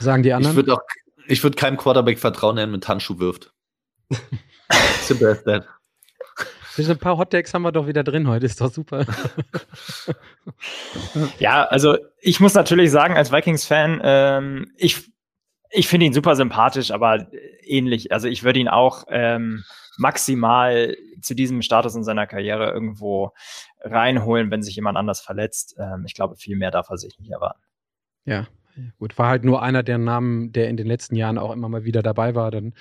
Sagen 0.00 0.24
die 0.24 0.32
anderen? 0.32 0.52
Ich 0.52 0.56
würde 0.56 0.74
auch, 0.74 0.80
ich 1.28 1.42
würde 1.42 1.56
keinem 1.56 1.76
Quarterback 1.76 2.18
vertrauen, 2.18 2.56
der 2.56 2.66
mit 2.66 2.86
Handschuh 2.88 3.20
wirft. 3.20 3.54
Simple 5.02 5.30
as 5.30 5.44
that. 5.44 5.68
Ein 6.76 6.98
paar 6.98 7.16
Hottakes 7.16 7.54
haben 7.54 7.62
wir 7.62 7.70
doch 7.70 7.86
wieder 7.86 8.02
drin 8.02 8.26
heute, 8.26 8.46
ist 8.46 8.60
doch 8.60 8.72
super. 8.72 9.06
ja, 11.38 11.62
also 11.62 11.96
ich 12.20 12.40
muss 12.40 12.54
natürlich 12.54 12.90
sagen, 12.90 13.16
als 13.16 13.30
Vikings-Fan, 13.30 14.00
ähm, 14.02 14.72
ich, 14.76 15.08
ich 15.70 15.86
finde 15.86 16.06
ihn 16.06 16.12
super 16.12 16.34
sympathisch, 16.34 16.90
aber 16.90 17.28
ähnlich. 17.62 18.10
Also 18.10 18.26
ich 18.26 18.42
würde 18.42 18.58
ihn 18.58 18.66
auch 18.66 19.04
ähm, 19.08 19.62
maximal 19.98 20.96
zu 21.20 21.34
diesem 21.34 21.62
Status 21.62 21.94
in 21.94 22.04
seiner 22.04 22.26
Karriere 22.26 22.70
irgendwo 22.70 23.32
reinholen, 23.80 24.50
wenn 24.50 24.62
sich 24.62 24.76
jemand 24.76 24.96
anders 24.96 25.20
verletzt. 25.20 25.76
Ähm, 25.78 26.04
ich 26.06 26.14
glaube, 26.14 26.36
viel 26.36 26.56
mehr 26.56 26.70
darf 26.70 26.90
er 26.90 26.98
sich 26.98 27.18
nicht 27.18 27.30
erwarten. 27.30 27.60
Ja, 28.24 28.46
Gut, 28.98 29.16
war 29.18 29.28
halt 29.28 29.44
nur 29.44 29.62
einer 29.62 29.84
der 29.84 29.98
Namen, 29.98 30.52
der 30.52 30.68
in 30.68 30.76
den 30.76 30.86
letzten 30.86 31.14
Jahren 31.14 31.38
auch 31.38 31.52
immer 31.52 31.68
mal 31.68 31.84
wieder 31.84 32.02
dabei 32.02 32.34
war. 32.34 32.50
Dann 32.50 32.74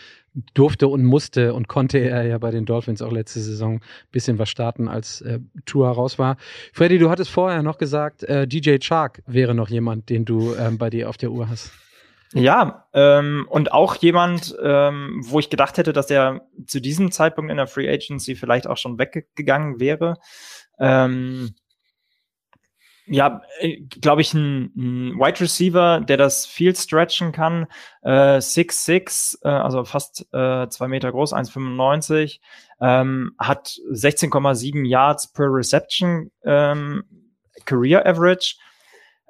durfte 0.56 0.88
und 0.88 1.03
musste 1.03 1.53
und 1.53 1.68
konnte 1.68 1.99
er 1.99 2.23
ja 2.23 2.38
bei 2.40 2.49
den 2.49 2.65
Dolphins 2.65 3.03
auch 3.03 3.11
letzte 3.11 3.41
Saison 3.41 3.76
ein 3.76 3.81
bisschen 4.11 4.40
was 4.40 4.49
starten, 4.49 4.88
als 4.88 5.22
äh, 5.22 5.40
Tour 5.65 5.90
raus 5.90 6.18
war. 6.18 6.38
Freddy, 6.73 6.98
du 6.98 7.11
hattest 7.11 7.30
vorher 7.30 7.61
noch 7.61 7.77
gesagt, 7.77 8.23
äh, 8.23 8.48
DJ 8.48 8.77
Chark 8.80 9.22
wäre 9.27 9.53
noch 9.53 9.69
jemand, 9.69 10.10
den 10.10 10.26
du 10.26 10.56
ähm, 10.56 10.80
bei 10.80 10.90
dir 10.90 11.10
auf 11.10 11.18
der 11.18 11.31
Uhr 11.31 11.48
hast. 11.48 11.72
Ja, 12.34 12.88
ähm, 12.93 13.47
und 13.49 13.72
auch 13.72 13.95
jemand, 13.95 14.55
ähm, 14.61 15.22
wo 15.23 15.39
ich 15.39 15.49
gedacht 15.51 15.77
hätte, 15.77 15.93
dass 15.93 16.10
er 16.10 16.47
zu 16.65 16.80
diesem 16.80 17.11
Zeitpunkt 17.11 17.51
in 17.51 17.57
der 17.57 17.68
Free 17.68 17.89
Agency 17.89 18.35
vielleicht 18.35 18.65
auch 18.65 18.77
schon 18.77 18.97
weggegangen 18.97 19.80
wäre. 19.80 20.15
Ähm, 20.80 21.53
ja, 23.05 23.41
äh, 23.60 23.81
glaube 23.81 24.22
ich, 24.22 24.34
ein, 24.34 24.72
ein 24.76 25.19
Wide 25.19 25.41
Receiver, 25.41 25.99
der 25.99 26.18
das 26.18 26.45
Field 26.45 26.77
stretchen 26.77 27.31
kann. 27.34 27.68
6'6, 28.03 29.43
äh, 29.43 29.49
äh, 29.49 29.51
also 29.51 29.84
fast 29.84 30.26
äh, 30.34 30.68
zwei 30.69 30.88
Meter 30.88 31.11
groß, 31.11 31.34
1,95, 31.34 32.39
ähm, 32.81 33.35
hat 33.38 33.77
16,7 33.91 34.88
Yards 34.88 35.31
per 35.34 35.47
Reception 35.49 36.31
ähm, 36.45 37.03
Career 37.65 38.05
Average. 38.05 38.55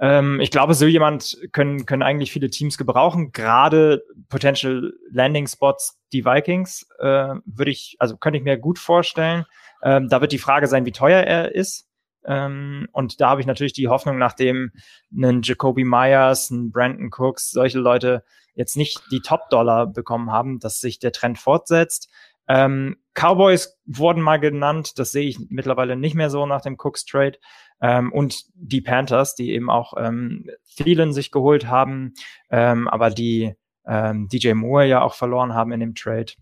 Ähm, 0.04 0.42
ich 0.42 0.52
glaube, 0.52 0.74
so 0.74 0.86
jemand 0.86 1.38
können, 1.54 1.86
können 1.86 2.04
eigentlich 2.04 2.34
viele 2.34 2.50
Teams 2.50 2.78
gebrauchen. 2.78 3.32
Gerade 3.32 4.04
Potential 4.28 4.92
Landing 5.10 5.48
Spots, 5.48 5.98
die 6.12 6.26
Vikings, 6.26 6.86
äh, 7.00 7.36
würde 7.46 7.72
ich, 7.72 7.96
also 8.00 8.18
könnte 8.18 8.38
ich 8.38 8.44
mir 8.44 8.58
gut 8.58 8.80
vorstellen. 8.80 9.46
Ähm, 9.82 10.10
da 10.10 10.20
wird 10.20 10.34
die 10.34 10.40
Frage 10.40 10.68
sein, 10.68 10.86
wie 10.86 10.92
teuer 10.92 11.22
er 11.22 11.56
ist. 11.56 11.88
Ähm, 12.26 12.90
und 12.92 13.22
da 13.22 13.30
habe 13.30 13.40
ich 13.40 13.48
natürlich 13.48 13.72
die 13.72 13.88
Hoffnung, 13.88 14.18
nachdem 14.18 14.74
ein 15.14 15.42
Jacoby 15.42 15.86
Myers, 15.86 16.50
ein 16.50 16.72
Brandon 16.72 17.10
Cooks, 17.10 17.52
solche 17.52 17.80
Leute 17.80 18.26
jetzt 18.56 18.76
nicht 18.76 19.02
die 19.10 19.22
Top-Dollar 19.22 19.88
bekommen 19.88 20.32
haben, 20.32 20.60
dass 20.60 20.82
sich 20.82 21.00
der 21.00 21.14
Trend 21.14 21.40
fortsetzt. 21.40 22.10
Ähm, 22.48 22.98
Cowboys 23.14 23.80
wurden 23.86 24.22
mal 24.22 24.40
genannt, 24.40 24.98
das 25.00 25.12
sehe 25.12 25.28
ich 25.28 25.40
mittlerweile 25.50 25.96
nicht 25.96 26.16
mehr 26.16 26.30
so 26.30 26.46
nach 26.46 26.62
dem 26.62 26.78
Cooks 26.78 27.06
Trade. 27.06 27.38
Ähm, 27.82 28.12
und 28.12 28.46
die 28.56 28.82
Panthers, 28.82 29.36
die 29.36 29.52
eben 29.52 29.70
auch 29.70 29.94
ähm, 29.98 30.50
vielen 30.64 31.14
sich 31.14 31.32
geholt 31.32 31.68
haben, 31.68 32.14
ähm, 32.50 32.88
aber 32.88 33.10
die 33.10 33.54
ähm, 33.86 34.28
DJ 34.30 34.54
Moore 34.54 34.86
ja 34.86 35.02
auch 35.02 35.14
verloren 35.14 35.54
haben 35.54 35.72
in 35.72 35.80
dem 35.80 35.96
Trade. 35.96 36.34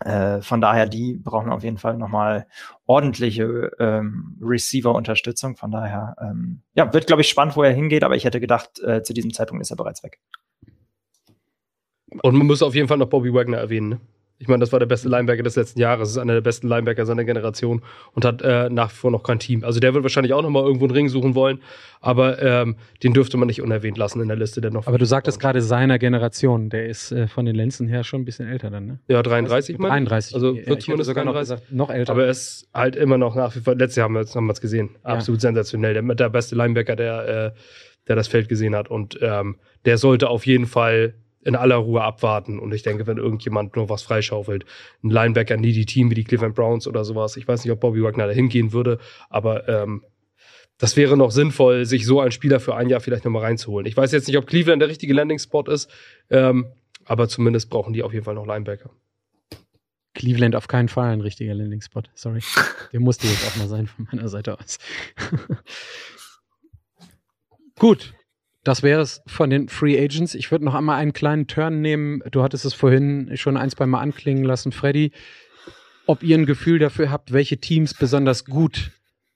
Äh, 0.00 0.40
von 0.40 0.60
daher, 0.60 0.86
die 0.86 1.14
brauchen 1.14 1.50
auf 1.50 1.62
jeden 1.62 1.78
Fall 1.78 1.96
nochmal 1.96 2.46
ordentliche 2.86 3.70
ähm, 3.78 4.38
Receiver-Unterstützung. 4.40 5.56
Von 5.56 5.70
daher, 5.70 6.16
ähm, 6.20 6.62
ja, 6.74 6.92
wird, 6.92 7.06
glaube 7.06 7.22
ich, 7.22 7.28
spannend, 7.28 7.56
wo 7.56 7.62
er 7.62 7.72
hingeht, 7.72 8.02
aber 8.02 8.16
ich 8.16 8.24
hätte 8.24 8.40
gedacht, 8.40 8.80
äh, 8.80 9.02
zu 9.02 9.12
diesem 9.12 9.32
Zeitpunkt 9.32 9.62
ist 9.62 9.70
er 9.70 9.76
bereits 9.76 10.02
weg. 10.02 10.18
Und 12.22 12.34
man 12.34 12.46
muss 12.46 12.62
auf 12.62 12.74
jeden 12.74 12.88
Fall 12.88 12.98
noch 12.98 13.08
Bobby 13.08 13.32
Wagner 13.32 13.58
erwähnen. 13.58 13.88
Ne? 13.88 14.00
Ich 14.42 14.48
meine, 14.48 14.58
das 14.58 14.72
war 14.72 14.80
der 14.80 14.86
beste 14.86 15.08
Linebacker 15.08 15.44
des 15.44 15.54
letzten 15.54 15.78
Jahres, 15.78 16.10
ist 16.10 16.18
einer 16.18 16.32
der 16.32 16.40
besten 16.40 16.66
Linebacker 16.66 17.06
seiner 17.06 17.22
Generation 17.22 17.80
und 18.12 18.24
hat 18.24 18.42
äh, 18.42 18.68
nach 18.70 18.90
wie 18.90 18.96
vor 18.96 19.12
noch 19.12 19.22
kein 19.22 19.38
Team. 19.38 19.62
Also 19.62 19.78
der 19.78 19.94
wird 19.94 20.02
wahrscheinlich 20.02 20.32
auch 20.32 20.42
noch 20.42 20.50
mal 20.50 20.64
irgendwo 20.64 20.86
einen 20.86 20.94
Ring 20.94 21.08
suchen 21.08 21.36
wollen, 21.36 21.62
aber 22.00 22.42
ähm, 22.42 22.74
den 23.04 23.12
dürfte 23.12 23.36
man 23.36 23.46
nicht 23.46 23.62
unerwähnt 23.62 23.96
lassen 23.96 24.20
in 24.20 24.26
der 24.26 24.36
Liste. 24.36 24.60
Der 24.60 24.72
noch 24.72 24.88
aber 24.88 24.98
du 24.98 25.06
sagtest 25.06 25.38
gerade 25.38 25.62
seiner 25.62 26.00
Generation, 26.00 26.70
der 26.70 26.88
ist 26.88 27.12
äh, 27.12 27.28
von 27.28 27.46
den 27.46 27.54
Lenzen 27.54 27.86
her 27.86 28.02
schon 28.02 28.22
ein 28.22 28.24
bisschen 28.24 28.48
älter 28.48 28.68
dann, 28.68 28.86
ne? 28.86 28.98
Ja, 29.06 29.22
33 29.22 29.78
mal. 29.78 29.90
33. 29.90 30.34
Also 30.34 30.56
wird 30.56 30.66
ja, 30.66 30.78
zumindest 30.80 31.06
sogar 31.06 31.24
noch, 31.24 31.38
gesagt, 31.38 31.70
noch 31.70 31.90
älter. 31.90 32.10
Aber 32.10 32.24
er 32.24 32.30
ist 32.30 32.68
halt 32.74 32.96
immer 32.96 33.18
noch 33.18 33.36
nach 33.36 33.54
wie 33.54 33.60
vor, 33.60 33.76
letztes 33.76 33.94
Jahr 33.94 34.06
haben 34.06 34.14
wir 34.14 34.52
es 34.52 34.60
gesehen, 34.60 34.90
absolut 35.04 35.38
ja. 35.38 35.50
sensationell. 35.50 35.94
Der, 35.94 36.02
der 36.02 36.30
beste 36.30 36.56
Linebacker, 36.56 36.96
der, 36.96 37.28
äh, 37.28 37.58
der 38.08 38.16
das 38.16 38.26
Feld 38.26 38.48
gesehen 38.48 38.74
hat 38.74 38.90
und 38.90 39.20
ähm, 39.22 39.54
der 39.84 39.98
sollte 39.98 40.30
auf 40.30 40.46
jeden 40.46 40.66
Fall 40.66 41.14
in 41.44 41.56
aller 41.56 41.76
Ruhe 41.76 42.02
abwarten. 42.02 42.58
Und 42.58 42.72
ich 42.72 42.82
denke, 42.82 43.06
wenn 43.06 43.18
irgendjemand 43.18 43.76
nur 43.76 43.88
was 43.88 44.02
freischaufelt, 44.02 44.64
ein 45.02 45.10
Linebacker, 45.10 45.56
nie 45.56 45.72
die 45.72 45.86
Team 45.86 46.10
wie 46.10 46.14
die 46.14 46.24
Cleveland 46.24 46.54
Browns 46.54 46.86
oder 46.86 47.04
sowas, 47.04 47.36
ich 47.36 47.46
weiß 47.46 47.64
nicht, 47.64 47.72
ob 47.72 47.80
Bobby 47.80 48.02
Wagner 48.02 48.26
da 48.26 48.32
hingehen 48.32 48.72
würde, 48.72 48.98
aber 49.28 49.68
ähm, 49.68 50.04
das 50.78 50.96
wäre 50.96 51.16
noch 51.16 51.30
sinnvoll, 51.30 51.84
sich 51.84 52.06
so 52.06 52.20
einen 52.20 52.32
Spieler 52.32 52.58
für 52.58 52.74
ein 52.74 52.88
Jahr 52.88 53.00
vielleicht 53.00 53.24
nochmal 53.24 53.42
reinzuholen. 53.42 53.86
Ich 53.86 53.96
weiß 53.96 54.10
jetzt 54.12 54.26
nicht, 54.26 54.38
ob 54.38 54.46
Cleveland 54.46 54.82
der 54.82 54.88
richtige 54.88 55.14
Landing-Spot 55.14 55.64
ist, 55.64 55.90
ähm, 56.30 56.66
aber 57.04 57.28
zumindest 57.28 57.70
brauchen 57.70 57.92
die 57.92 58.02
auf 58.02 58.12
jeden 58.12 58.24
Fall 58.24 58.34
noch 58.34 58.46
Linebacker. 58.46 58.90
Cleveland 60.14 60.56
auf 60.56 60.68
keinen 60.68 60.88
Fall 60.88 61.10
ein 61.12 61.20
richtiger 61.20 61.54
Landing-Spot. 61.54 62.02
Sorry. 62.14 62.40
Der 62.92 63.00
musste 63.00 63.26
jetzt 63.26 63.46
auch 63.46 63.56
mal 63.56 63.68
sein 63.68 63.86
von 63.86 64.08
meiner 64.10 64.28
Seite 64.28 64.58
aus. 64.58 64.78
Gut, 67.78 68.14
das 68.64 68.82
wäre 68.82 69.00
es 69.00 69.22
von 69.26 69.50
den 69.50 69.68
Free 69.68 69.98
Agents. 69.98 70.34
Ich 70.34 70.50
würde 70.50 70.64
noch 70.64 70.74
einmal 70.74 70.98
einen 70.98 71.12
kleinen 71.12 71.46
Turn 71.46 71.80
nehmen. 71.80 72.22
Du 72.30 72.42
hattest 72.42 72.64
es 72.64 72.74
vorhin 72.74 73.30
schon 73.36 73.56
ein, 73.56 73.70
zwei 73.70 73.86
Mal 73.86 74.00
anklingen 74.00 74.44
lassen, 74.44 74.72
Freddy. 74.72 75.12
Ob 76.06 76.22
ihr 76.22 76.36
ein 76.36 76.46
Gefühl 76.46 76.78
dafür 76.78 77.10
habt, 77.10 77.32
welche 77.32 77.58
Teams 77.58 77.94
besonders 77.94 78.44
gut 78.44 78.92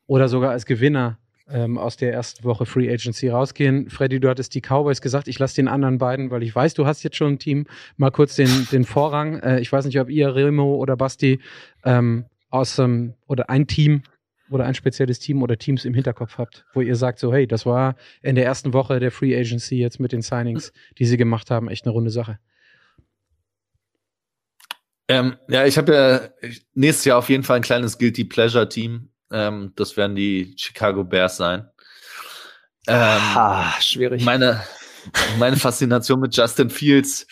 oder 0.06 0.28
sogar 0.28 0.50
als 0.50 0.66
Gewinner 0.66 1.18
ähm, 1.48 1.78
aus 1.78 1.96
der 1.96 2.12
ersten 2.12 2.44
Woche 2.44 2.66
Free 2.66 2.92
Agency 2.92 3.28
rausgehen. 3.28 3.90
Freddy, 3.90 4.20
du 4.20 4.28
hattest 4.28 4.54
die 4.54 4.60
Cowboys 4.60 5.00
gesagt. 5.00 5.28
Ich 5.28 5.38
lasse 5.38 5.56
den 5.56 5.68
anderen 5.68 5.98
beiden, 5.98 6.30
weil 6.30 6.42
ich 6.42 6.54
weiß, 6.54 6.74
du 6.74 6.86
hast 6.86 7.02
jetzt 7.02 7.16
schon 7.16 7.34
ein 7.34 7.38
Team, 7.38 7.66
mal 7.96 8.10
kurz 8.10 8.36
den, 8.36 8.68
den 8.70 8.84
Vorrang. 8.84 9.40
Äh, 9.40 9.60
ich 9.60 9.72
weiß 9.72 9.86
nicht, 9.86 9.98
ob 10.00 10.08
ihr, 10.08 10.34
Remo 10.34 10.76
oder 10.76 10.96
Basti, 10.96 11.40
ähm, 11.84 12.26
aus 12.50 12.78
ähm, 12.78 13.14
oder 13.26 13.50
ein 13.50 13.66
Team 13.66 14.02
oder 14.50 14.64
ein 14.64 14.74
spezielles 14.74 15.18
Team 15.18 15.42
oder 15.42 15.58
Teams 15.58 15.84
im 15.84 15.94
Hinterkopf 15.94 16.38
habt, 16.38 16.64
wo 16.74 16.80
ihr 16.80 16.96
sagt, 16.96 17.18
so, 17.18 17.32
hey, 17.32 17.46
das 17.46 17.66
war 17.66 17.96
in 18.22 18.34
der 18.34 18.44
ersten 18.44 18.72
Woche 18.72 19.00
der 19.00 19.10
Free 19.10 19.36
Agency 19.36 19.76
jetzt 19.76 20.00
mit 20.00 20.12
den 20.12 20.22
Signings, 20.22 20.72
die 20.98 21.06
sie 21.06 21.16
gemacht 21.16 21.50
haben, 21.50 21.68
echt 21.68 21.84
eine 21.84 21.92
runde 21.92 22.10
Sache. 22.10 22.38
Ähm, 25.08 25.36
ja, 25.48 25.64
ich 25.64 25.78
habe 25.78 25.94
ja 25.94 26.54
nächstes 26.74 27.04
Jahr 27.04 27.18
auf 27.18 27.28
jeden 27.28 27.44
Fall 27.44 27.56
ein 27.56 27.62
kleines 27.62 27.98
Guilty 27.98 28.24
Pleasure 28.24 28.68
Team. 28.68 29.10
Ähm, 29.30 29.72
das 29.76 29.96
werden 29.96 30.16
die 30.16 30.54
Chicago 30.56 31.04
Bears 31.04 31.36
sein. 31.36 31.68
Ähm, 32.88 32.96
ah, 32.96 33.72
schwierig. 33.80 34.24
Meine, 34.24 34.62
meine 35.38 35.56
Faszination 35.56 36.20
mit 36.20 36.36
Justin 36.36 36.70
Fields 36.70 37.26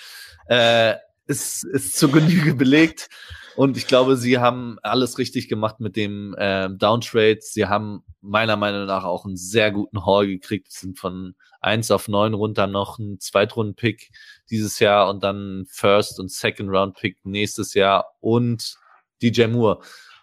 äh, 0.48 0.94
ist, 1.26 1.64
ist 1.64 1.96
zur 1.96 2.12
Genüge 2.12 2.54
belegt. 2.54 3.08
Und 3.56 3.76
ich 3.76 3.86
glaube, 3.86 4.16
sie 4.16 4.39
haben 4.39 4.78
alles 4.82 5.18
richtig 5.18 5.48
gemacht 5.48 5.78
mit 5.78 5.97
dem 5.97 6.35
äh, 6.36 6.68
Downtrade. 6.70 7.39
Sie 7.40 7.66
haben 7.66 8.02
meiner 8.20 8.56
Meinung 8.56 8.86
nach 8.86 9.05
auch 9.05 9.24
einen 9.24 9.36
sehr 9.36 9.70
guten 9.70 10.05
Haul 10.05 10.26
gekriegt. 10.26 10.72
Sie 10.72 10.86
sind 10.86 10.98
von 10.98 11.35
eins 11.60 11.90
auf 11.90 12.09
neun 12.09 12.35
runter 12.35 12.66
noch 12.66 12.98
ein 12.98 13.20
Zweitrunden-Pick 13.20 14.10
dieses 14.51 14.81
Jahr 14.81 15.09
und 15.09 15.22
dann 15.22 15.66
First- 15.68 16.18
und 16.18 16.32
Second-Round-Pick 16.32 17.24
nächstes 17.24 17.74
Jahr 17.74 18.16
und 18.20 18.76
DJ 19.22 19.47
Moore. 19.47 19.81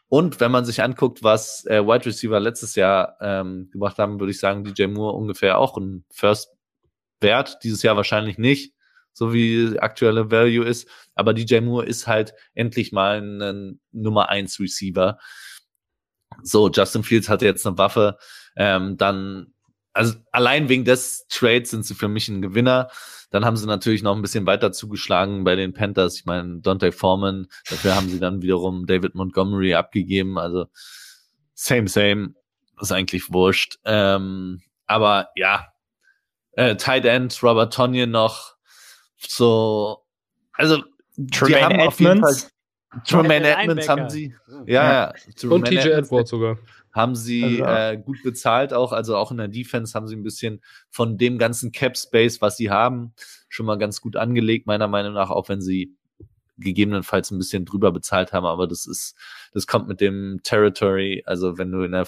Und 0.10 0.42
wenn 0.42 0.52
man 0.52 0.66
sich 0.66 0.84
anguckt, 0.84 1.24
was 1.24 1.66
äh, 1.68 1.86
Wide 1.86 2.06
Receiver 2.06 2.40
letztes 2.40 2.76
Jahr 2.76 3.16
ähm, 3.22 3.70
gemacht 3.72 3.98
haben, 3.98 4.20
würde 4.20 4.32
ich 4.32 4.40
sagen, 4.40 4.66
DJ 4.66 4.88
Moore 4.88 5.16
ungefähr 5.16 5.58
auch 5.58 5.78
ein 5.78 6.04
First-Wert. 6.12 7.60
Dieses 7.64 7.82
Jahr 7.82 7.96
wahrscheinlich 7.96 8.38
nicht 8.38 8.74
so 9.14 9.34
wie 9.34 9.78
aktuelle 9.80 10.32
Value 10.32 10.66
ist. 10.66 10.88
Aber 11.16 11.34
DJ 11.34 11.60
Moore 11.60 11.86
ist 11.86 12.08
halt 12.08 12.34
endlich 12.54 12.92
mal 12.92 13.22
ein 13.22 13.80
Nummer 13.92 14.30
eins 14.30 14.60
Receiver. 14.60 15.20
So, 16.44 16.70
Justin 16.70 17.04
Fields 17.04 17.30
hatte 17.30 17.46
jetzt 17.46 17.66
eine 17.68 17.78
Waffe. 17.78 18.18
Ähm, 18.56 18.98
dann, 18.98 19.54
also 19.94 20.16
allein 20.32 20.70
wegen 20.70 20.86
des 20.86 21.28
Trades 21.28 21.72
sind 21.72 21.86
sie 21.86 21.96
für 21.96 22.08
mich 22.08 22.28
ein 22.30 22.42
Gewinner. 22.42 22.90
Dann 23.30 23.46
haben 23.46 23.58
sie 23.58 23.68
natürlich 23.68 24.04
noch 24.04 24.16
ein 24.16 24.22
bisschen 24.22 24.46
weiter 24.46 24.72
zugeschlagen 24.72 25.44
bei 25.44 25.56
den 25.56 25.74
Panthers. 25.74 26.18
Ich 26.18 26.26
meine, 26.26 26.60
Dante 26.62 26.92
Foreman, 26.92 27.48
dafür 27.70 27.96
haben 27.96 28.10
sie 28.10 28.20
dann 28.20 28.42
wiederum 28.42 28.86
David 28.86 29.16
Montgomery 29.16 29.74
abgegeben. 29.74 30.38
Also 30.38 30.66
same, 31.54 31.88
same. 31.88 32.34
ist 32.82 32.92
eigentlich 32.92 33.32
wurscht. 33.32 33.78
Ähm, 33.86 34.62
aber 34.86 35.30
ja, 35.36 35.68
äh, 36.54 36.76
Tight 36.76 37.06
End, 37.06 37.42
Robert 37.42 37.74
Tonyan 37.74 38.12
noch, 38.12 38.56
so, 39.28 40.00
also 40.54 40.84
Tremaine 41.32 41.84
Edmonds. 41.86 42.50
Tremaine 43.06 43.44
Der 43.46 43.60
Edmonds 43.60 43.88
haben 43.88 44.10
sie. 44.10 44.36
Ja, 44.66 44.92
ja. 44.92 45.14
Und 45.50 45.66
Tremaine 45.66 45.82
TJ 45.82 45.90
Edwards 45.90 46.30
sogar. 46.30 46.58
haben 46.92 47.16
sie 47.16 47.64
Also- 47.64 47.98
äh, 47.98 48.02
gut 48.04 48.22
bezahlt 48.24 48.74
auch, 48.74 48.92
also 48.92 49.16
auch 49.16 49.32
in 49.32 49.38
der 49.38 49.48
Defense 49.48 49.94
haben 49.94 50.08
sie 50.08 50.16
ein 50.16 50.24
bisschen 50.24 50.62
von 50.90 51.18
dem 51.18 51.38
ganzen 51.38 51.72
Cap 51.72 51.98
Space, 51.98 52.42
was 52.42 52.58
sie 52.58 52.70
haben, 52.70 53.14
schon 53.48 53.66
mal 53.66 53.78
ganz 53.78 54.02
gut 54.02 54.18
angelegt, 54.18 54.68
meiner 54.68 54.88
Meinung 54.90 55.14
nach, 55.14 55.30
auch 55.30 55.48
wenn 55.48 55.62
sie 55.62 55.96
gegebenenfalls 56.58 57.32
ein 57.32 57.38
bisschen 57.38 57.66
drüber 57.66 57.92
bezahlt 57.92 58.34
haben, 58.34 58.46
aber 58.46 58.68
das 58.68 58.86
ist, 58.86 59.16
das 59.54 59.68
kommt 59.68 59.88
mit 59.88 60.02
dem 60.02 60.42
Territory, 60.44 61.24
also 61.26 61.58
wenn 61.58 61.72
du 61.72 61.84
in 61.84 61.94
der, 61.94 62.08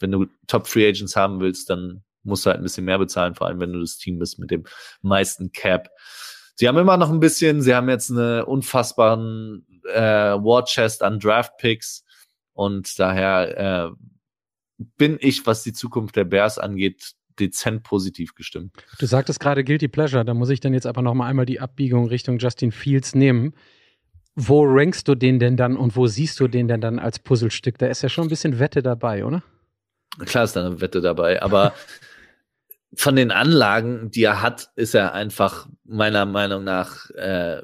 wenn 0.00 0.10
du 0.10 0.26
Top 0.46 0.66
Free 0.66 0.86
Agents 0.88 1.14
haben 1.16 1.40
willst, 1.40 1.70
dann 1.70 2.02
musst 2.24 2.44
du 2.44 2.50
halt 2.50 2.58
ein 2.60 2.64
bisschen 2.64 2.84
mehr 2.84 2.98
bezahlen, 2.98 3.34
vor 3.34 3.46
allem 3.46 3.60
wenn 3.60 3.72
du 3.72 3.80
das 3.80 3.98
Team 3.98 4.18
bist 4.18 4.38
mit 4.38 4.50
dem 4.50 4.64
meisten 5.00 5.52
Cap. 5.52 5.90
Sie 6.54 6.68
haben 6.68 6.78
immer 6.78 6.96
noch 6.96 7.10
ein 7.10 7.20
bisschen, 7.20 7.62
sie 7.62 7.74
haben 7.74 7.88
jetzt 7.88 8.10
eine 8.10 8.46
unfassbaren 8.46 9.66
äh, 9.92 10.00
War 10.00 10.64
Chest 10.64 11.02
an 11.02 11.18
Draft 11.18 11.56
Picks 11.58 12.04
und 12.52 12.98
daher 12.98 13.90
äh, 13.90 14.84
bin 14.96 15.18
ich, 15.20 15.46
was 15.46 15.62
die 15.62 15.72
Zukunft 15.72 16.16
der 16.16 16.24
Bears 16.24 16.58
angeht, 16.58 17.14
dezent 17.38 17.82
positiv 17.82 18.34
gestimmt. 18.34 18.72
Du 18.98 19.06
sagtest 19.06 19.40
gerade 19.40 19.64
Guilty 19.64 19.88
Pleasure, 19.88 20.24
da 20.24 20.34
muss 20.34 20.50
ich 20.50 20.60
dann 20.60 20.74
jetzt 20.74 20.86
aber 20.86 21.02
noch 21.02 21.14
mal 21.14 21.26
einmal 21.26 21.46
die 21.46 21.60
Abbiegung 21.60 22.06
Richtung 22.06 22.38
Justin 22.38 22.72
Fields 22.72 23.14
nehmen. 23.14 23.54
Wo 24.36 24.64
rankst 24.64 25.06
du 25.06 25.14
den 25.14 25.38
denn 25.38 25.56
dann 25.56 25.76
und 25.76 25.96
wo 25.96 26.06
siehst 26.06 26.40
du 26.40 26.48
den 26.48 26.66
denn 26.66 26.80
dann 26.80 26.98
als 26.98 27.18
Puzzlestück? 27.18 27.78
Da 27.78 27.86
ist 27.86 28.02
ja 28.02 28.08
schon 28.08 28.24
ein 28.24 28.30
bisschen 28.30 28.58
Wette 28.58 28.82
dabei, 28.82 29.24
oder? 29.24 29.42
Klar 30.24 30.44
ist 30.44 30.54
da 30.54 30.66
eine 30.66 30.80
Wette 30.80 31.00
dabei, 31.00 31.42
aber 31.42 31.72
von 32.96 33.16
den 33.16 33.30
Anlagen, 33.30 34.10
die 34.10 34.22
er 34.24 34.42
hat, 34.42 34.70
ist 34.76 34.94
er 34.94 35.14
einfach 35.14 35.68
meiner 35.84 36.26
Meinung 36.26 36.64
nach 36.64 37.10
äh, 37.10 37.62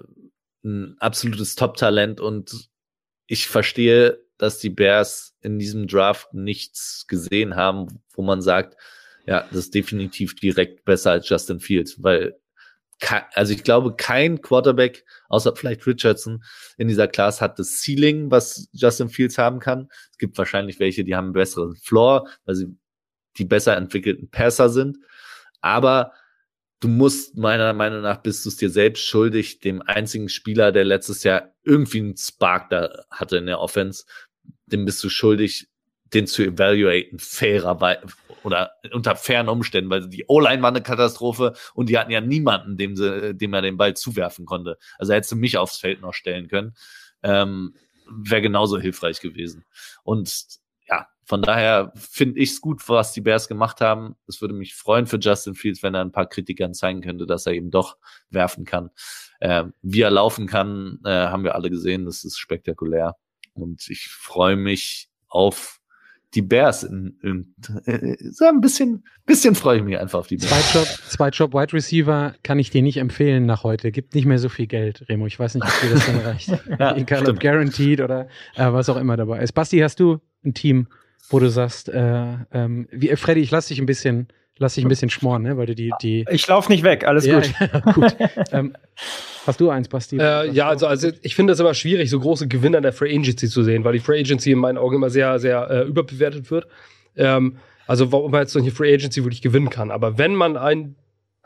ein 0.64 0.96
absolutes 0.98 1.54
Top-Talent 1.54 2.20
und 2.20 2.68
ich 3.26 3.46
verstehe, 3.46 4.20
dass 4.38 4.58
die 4.58 4.70
Bears 4.70 5.34
in 5.40 5.58
diesem 5.58 5.86
Draft 5.86 6.32
nichts 6.34 7.06
gesehen 7.06 7.56
haben, 7.56 8.00
wo 8.14 8.22
man 8.22 8.42
sagt, 8.42 8.76
ja, 9.26 9.46
das 9.50 9.66
ist 9.66 9.74
definitiv 9.74 10.34
direkt 10.34 10.84
besser 10.84 11.12
als 11.12 11.28
Justin 11.28 11.60
Fields, 11.60 12.02
weil 12.02 12.36
also 13.34 13.52
ich 13.52 13.64
glaube, 13.64 13.94
kein 13.96 14.42
Quarterback, 14.42 15.04
außer 15.28 15.56
vielleicht 15.56 15.86
Richardson, 15.86 16.44
in 16.76 16.88
dieser 16.88 17.08
Class 17.08 17.40
hat 17.40 17.58
das 17.58 17.80
Ceiling, 17.80 18.30
was 18.30 18.68
Justin 18.72 19.08
Fields 19.08 19.38
haben 19.38 19.58
kann. 19.58 19.88
Es 20.12 20.18
gibt 20.18 20.36
wahrscheinlich 20.36 20.78
welche, 20.80 21.04
die 21.04 21.16
haben 21.16 21.26
einen 21.26 21.32
besseren 21.32 21.76
Floor, 21.76 22.28
weil 22.44 22.54
sie 22.54 22.76
die 23.38 23.44
besser 23.44 23.76
entwickelten 23.76 24.28
Passer 24.28 24.68
sind. 24.68 24.98
Aber 25.60 26.12
du 26.80 26.88
musst 26.88 27.36
meiner 27.36 27.72
Meinung 27.72 28.02
nach 28.02 28.22
bist 28.22 28.44
du 28.44 28.48
es 28.48 28.56
dir 28.56 28.70
selbst 28.70 29.04
schuldig, 29.04 29.60
dem 29.60 29.82
einzigen 29.82 30.28
Spieler, 30.28 30.72
der 30.72 30.84
letztes 30.84 31.22
Jahr 31.22 31.52
irgendwie 31.62 32.00
einen 32.00 32.16
Spark 32.16 32.70
da 32.70 33.04
hatte 33.10 33.36
in 33.36 33.46
der 33.46 33.60
Offense, 33.60 34.04
dem 34.66 34.84
bist 34.84 35.02
du 35.04 35.08
schuldig, 35.08 35.68
den 36.12 36.26
zu 36.26 36.42
evaluaten, 36.42 37.18
fairer 37.18 38.00
oder 38.42 38.72
unter 38.92 39.16
fairen 39.16 39.48
Umständen, 39.48 39.90
weil 39.90 40.08
die 40.08 40.24
O-Line 40.26 40.62
war 40.62 40.70
eine 40.70 40.82
Katastrophe 40.82 41.54
und 41.74 41.88
die 41.88 41.98
hatten 41.98 42.10
ja 42.10 42.20
niemanden, 42.20 42.76
dem, 42.76 42.96
sie, 42.96 43.34
dem 43.34 43.52
er 43.52 43.62
den 43.62 43.76
Ball 43.76 43.94
zuwerfen 43.94 44.46
konnte. 44.46 44.78
Also 44.98 45.12
hättest 45.12 45.32
du 45.32 45.36
mich 45.36 45.58
aufs 45.58 45.78
Feld 45.78 46.00
noch 46.00 46.14
stellen 46.14 46.48
können. 46.48 46.74
Ähm, 47.22 47.74
Wäre 48.12 48.42
genauso 48.42 48.78
hilfreich 48.78 49.20
gewesen. 49.20 49.64
Und 50.02 50.59
von 51.30 51.42
daher 51.42 51.92
finde 51.94 52.40
ich 52.40 52.50
es 52.50 52.60
gut, 52.60 52.88
was 52.88 53.12
die 53.12 53.20
Bears 53.20 53.46
gemacht 53.46 53.80
haben. 53.80 54.16
Es 54.26 54.40
würde 54.40 54.52
mich 54.52 54.74
freuen 54.74 55.06
für 55.06 55.16
Justin 55.20 55.54
Fields, 55.54 55.80
wenn 55.80 55.94
er 55.94 56.00
ein 56.00 56.10
paar 56.10 56.28
Kritikern 56.28 56.74
zeigen 56.74 57.02
könnte, 57.02 57.24
dass 57.24 57.46
er 57.46 57.52
eben 57.52 57.70
doch 57.70 57.98
werfen 58.30 58.64
kann. 58.64 58.90
Ähm, 59.40 59.72
wie 59.80 60.00
er 60.00 60.10
laufen 60.10 60.48
kann, 60.48 60.98
äh, 61.04 61.08
haben 61.08 61.44
wir 61.44 61.54
alle 61.54 61.70
gesehen. 61.70 62.04
Das 62.04 62.24
ist 62.24 62.36
spektakulär. 62.36 63.14
Und 63.52 63.88
ich 63.88 64.08
freue 64.08 64.56
mich 64.56 65.08
auf 65.28 65.80
die 66.34 66.42
Bears. 66.42 66.82
In, 66.82 67.16
in, 67.22 67.54
äh, 67.86 68.16
so 68.32 68.46
ein 68.46 68.60
bisschen, 68.60 69.04
bisschen 69.24 69.54
freue 69.54 69.76
ich 69.78 69.84
mich 69.84 69.98
einfach 69.98 70.18
auf 70.18 70.26
die 70.26 70.36
Bears. 70.36 70.50
Zweitjob, 70.72 70.86
Zweitjob 71.10 71.54
Wide 71.54 71.72
Receiver 71.74 72.34
kann 72.42 72.58
ich 72.58 72.70
dir 72.70 72.82
nicht 72.82 72.96
empfehlen 72.96 73.46
nach 73.46 73.62
heute. 73.62 73.92
Gibt 73.92 74.16
nicht 74.16 74.26
mehr 74.26 74.40
so 74.40 74.48
viel 74.48 74.66
Geld, 74.66 75.08
Remo. 75.08 75.28
Ich 75.28 75.38
weiß 75.38 75.54
nicht, 75.54 75.64
ob 75.64 75.80
dir 75.80 75.94
das 75.94 76.06
dann 76.06 76.18
reicht. 76.22 76.48
Ja, 76.80 76.96
Egal 76.96 77.20
ob 77.20 77.26
stimmt. 77.26 77.40
guaranteed 77.40 78.00
oder 78.00 78.26
äh, 78.56 78.72
was 78.72 78.88
auch 78.88 78.96
immer 78.96 79.16
dabei 79.16 79.44
ist. 79.44 79.52
Basti, 79.52 79.78
hast 79.78 80.00
du 80.00 80.18
ein 80.44 80.54
Team, 80.54 80.88
wo 81.28 81.38
du 81.38 81.50
sagst, 81.50 81.88
äh, 81.88 82.34
ähm, 82.52 82.88
wie, 82.90 83.10
äh, 83.10 83.16
Freddy, 83.16 83.40
ich 83.40 83.50
lass 83.50 83.68
dich 83.68 83.78
ein 83.78 83.86
bisschen, 83.86 84.28
lass 84.58 84.74
dich 84.74 84.84
ein 84.84 84.88
bisschen 84.88 85.10
schmoren, 85.10 85.42
ne? 85.42 85.56
weil 85.56 85.66
du 85.66 85.74
die, 85.74 85.92
die 86.02 86.24
Ich 86.30 86.46
laufe 86.46 86.70
nicht 86.70 86.82
weg, 86.82 87.06
alles 87.06 87.26
ja, 87.26 87.40
gut. 87.40 87.52
Ja, 87.60 87.80
gut. 87.92 88.16
ähm, 88.52 88.76
hast 89.46 89.60
du 89.60 89.70
eins, 89.70 89.88
Basti? 89.88 90.18
Äh, 90.18 90.50
ja, 90.50 90.68
also, 90.68 90.86
also 90.86 91.10
ich 91.22 91.34
finde 91.34 91.52
es 91.52 91.60
immer 91.60 91.74
schwierig, 91.74 92.10
so 92.10 92.18
große 92.18 92.48
Gewinner 92.48 92.80
der 92.80 92.92
Free 92.92 93.16
Agency 93.16 93.48
zu 93.48 93.62
sehen, 93.62 93.84
weil 93.84 93.92
die 93.92 94.00
Free 94.00 94.20
Agency 94.20 94.52
in 94.52 94.58
meinen 94.58 94.78
Augen 94.78 94.96
immer 94.96 95.10
sehr, 95.10 95.38
sehr 95.38 95.70
äh, 95.70 95.82
überbewertet 95.82 96.50
wird. 96.50 96.66
Ähm, 97.16 97.58
also 97.86 98.12
warum 98.12 98.30
man 98.30 98.42
jetzt 98.42 98.52
solche 98.52 98.70
Free 98.70 98.94
Agency 98.94 99.24
wirklich 99.24 99.42
gewinnen 99.42 99.70
kann. 99.70 99.90
Aber 99.90 100.16
wenn 100.18 100.34
man 100.34 100.56
ein 100.56 100.96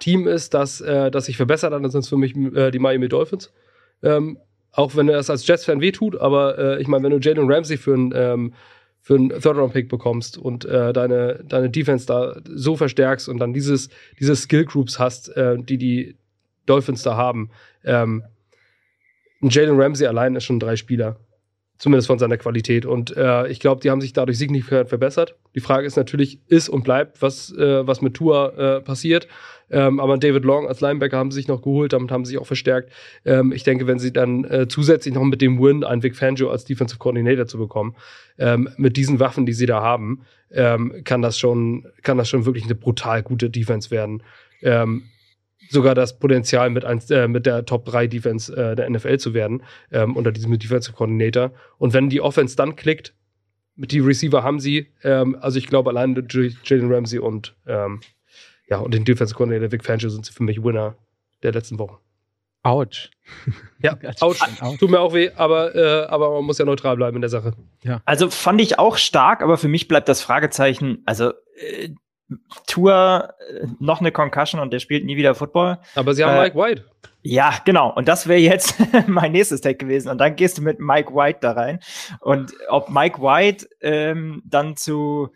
Team 0.01 0.27
ist, 0.27 0.55
das, 0.55 0.81
äh, 0.81 1.11
das 1.11 1.27
sich 1.27 1.37
verbessert 1.37 1.73
hat, 1.73 1.83
dann 1.83 1.91
sind 1.91 2.01
es 2.01 2.09
für 2.09 2.17
mich 2.17 2.37
äh, 2.37 2.71
die 2.71 2.79
Miami 2.79 3.09
Dolphins. 3.09 3.53
Ähm, 4.03 4.39
auch 4.73 4.97
wenn 4.97 5.07
das 5.07 5.31
als 5.31 5.47
Jets-Fan 5.47 5.81
wehtut, 5.81 6.17
aber 6.21 6.59
äh, 6.59 6.83
ich 6.83 6.89
meine, 6.89 7.05
wenn 7.05 7.13
du 7.13 7.19
Jalen 7.19 7.51
Ramsey 7.51 7.77
für 7.77 7.95
einen 7.95 8.13
ähm, 8.15 8.55
für 9.05 9.17
einen 9.17 9.29
Third-Round-Pick 9.29 9.91
bekommst 9.91 10.39
und 10.39 10.65
äh, 10.65 10.95
deine, 10.95 11.45
deine 11.47 11.69
Defense 11.69 12.07
da 12.07 12.41
so 12.47 12.75
verstärkst 12.75 13.29
und 13.29 13.39
dann 13.39 13.53
dieses, 13.53 13.91
diese 14.19 14.35
Skill-Groups 14.35 14.99
hast, 14.99 15.29
äh, 15.37 15.59
die 15.59 15.77
die 15.77 16.17
Dolphins 16.65 17.03
da 17.03 17.15
haben, 17.15 17.51
ähm, 17.85 18.25
Jalen 19.43 19.79
Ramsey 19.79 20.07
allein 20.07 20.35
ist 20.37 20.45
schon 20.45 20.59
drei 20.59 20.77
Spieler. 20.77 21.21
Zumindest 21.85 22.07
von 22.07 22.19
seiner 22.19 22.39
Qualität. 22.39 22.87
Und 22.87 23.15
äh, 23.15 23.47
ich 23.49 23.61
glaube, 23.61 23.83
die 23.83 23.91
haben 23.91 24.01
sich 24.01 24.15
dadurch 24.15 24.39
signifikant 24.39 24.89
verbessert. 24.89 25.35
Die 25.55 25.61
Frage 25.61 25.87
ist 25.87 25.97
natürlich, 25.97 26.39
ist 26.49 26.71
und 26.71 26.83
bleibt, 26.83 27.21
was, 27.21 27.53
äh, 27.53 27.87
was 27.87 28.01
mit 28.01 28.15
Tua 28.15 28.79
äh, 28.79 28.81
passiert. 28.81 29.29
Ähm, 29.71 30.01
aber 30.01 30.17
David 30.17 30.47
Long 30.47 30.67
als 30.67 30.81
Linebacker 30.81 31.19
haben 31.19 31.31
sie 31.31 31.41
sich 31.41 31.47
noch 31.47 31.61
geholt, 31.61 31.93
damit 31.93 32.11
haben 32.11 32.25
sie 32.25 32.31
sich 32.31 32.39
auch 32.39 32.47
verstärkt. 32.47 32.91
Ähm, 33.27 33.53
ich 33.53 33.65
denke, 33.65 33.87
wenn 33.87 33.99
sie 33.99 34.15
dann 34.15 34.45
äh, 34.45 34.67
zusätzlich 34.67 35.13
noch 35.13 35.25
mit 35.25 35.43
dem 35.43 35.61
Win 35.61 35.85
einen 35.85 36.03
Vic 36.03 36.17
Fangio 36.17 36.49
als 36.49 36.65
Defensive 36.65 36.99
Coordinator 36.99 37.47
zu 37.47 37.59
bekommen, 37.59 37.95
ähm, 38.39 38.71
mit 38.79 38.97
diesen 38.97 39.21
Waffen, 39.21 39.45
die 39.45 39.53
sie 39.53 39.67
da 39.67 39.83
haben, 39.83 40.23
ähm, 40.53 41.03
kann 41.05 41.21
das 41.21 41.39
schon, 41.39 41.87
kann 42.03 42.17
das 42.17 42.31
schon 42.31 42.47
wirklich 42.47 42.65
eine 42.65 42.77
brutal 42.77 43.23
gute 43.23 43.51
Defense 43.51 43.91
werden. 43.91 44.23
Ähm, 44.63 45.03
sogar 45.75 45.95
das 45.95 46.19
Potenzial 46.19 46.71
mit, 46.71 46.85
eins, 46.85 47.11
äh, 47.11 47.29
mit 47.29 47.45
der 47.45 47.67
Top 47.67 47.85
3 47.85 48.07
Defense 48.07 48.55
äh, 48.57 48.75
der 48.75 48.89
NFL 48.89 49.19
zu 49.19 49.35
werden, 49.35 49.63
ähm, 49.93 50.17
unter 50.17 50.33
diesem 50.33 50.59
Defensive 50.59 50.97
Coordinator. 50.97 51.53
Und 51.77 51.93
wenn 51.93 52.09
die 52.09 52.23
Offense 52.23 52.57
dann 52.57 52.77
klickt, 52.77 53.15
mit 53.77 53.93
die 53.93 54.01
Receiver 54.01 54.43
haben 54.43 54.61
sie, 54.61 54.93
ähm, 55.03 55.37
also 55.41 55.59
ich 55.59 55.67
glaube 55.67 55.91
allein 55.91 56.15
durch 56.15 56.57
Jalen 56.65 56.91
Ramsey 56.91 57.19
und 57.19 57.57
ähm, 57.67 58.01
ja, 58.69 58.79
und 58.79 58.95
den 58.95 59.05
Defensive 59.05 59.37
Coordinator 59.37 59.73
Vic 59.73 59.85
Fangio 59.85 60.09
sind 60.09 60.25
sie 60.25 60.33
für 60.33 60.43
mich 60.43 60.63
Winner 60.63 60.97
der 61.43 61.53
letzten 61.53 61.79
Wochen. 61.79 61.99
Autsch. 62.63 63.11
Ja, 63.83 63.99
ouch, 64.21 64.39
tut 64.79 64.89
mir 64.89 65.01
auch 65.01 65.13
weh, 65.13 65.31
aber, 65.37 65.75
äh, 65.75 66.07
aber 66.07 66.31
man 66.31 66.45
muss 66.45 66.57
ja 66.57 66.65
neutral 66.65 66.97
bleiben 66.97 67.17
in 67.17 67.21
der 67.21 67.29
Sache. 67.29 67.53
Also 68.07 68.31
fand 68.31 68.63
ich 68.63 68.79
auch 68.79 68.97
stark, 68.97 69.43
aber 69.43 69.59
für 69.59 69.69
mich 69.69 69.89
bleibt 69.89 70.09
das 70.09 70.23
Fragezeichen, 70.23 71.03
also 71.05 71.35
äh, 71.57 71.91
Tour 72.67 73.35
äh, 73.51 73.67
noch 73.79 74.01
eine 74.01 74.13
Concussion 74.13 74.61
und 74.61 74.73
der 74.73 74.79
spielt 74.79 75.05
nie 75.05 75.17
wieder 75.17 75.35
Football. 75.35 75.79
Aber 75.95 76.15
sie 76.15 76.25
haben 76.25 76.37
Äh, 76.37 76.43
Mike 76.45 76.59
White. 76.59 76.85
Ja, 77.23 77.55
genau. 77.65 77.91
Und 77.95 78.07
das 78.07 78.29
wäre 78.29 78.39
jetzt 78.41 78.77
mein 79.07 79.33
nächstes 79.33 79.61
Take 79.63 79.77
gewesen. 79.77 80.11
Und 80.11 80.19
dann 80.19 80.37
gehst 80.37 80.59
du 80.59 80.63
mit 80.63 80.79
Mike 80.79 81.15
White 81.15 81.39
da 81.41 81.53
rein. 81.53 81.81
Und 82.21 82.53
ob 82.69 82.91
Mike 82.91 83.21
White 83.21 83.67
ähm, 83.81 84.43
dann 84.45 84.77
zu, 84.77 85.31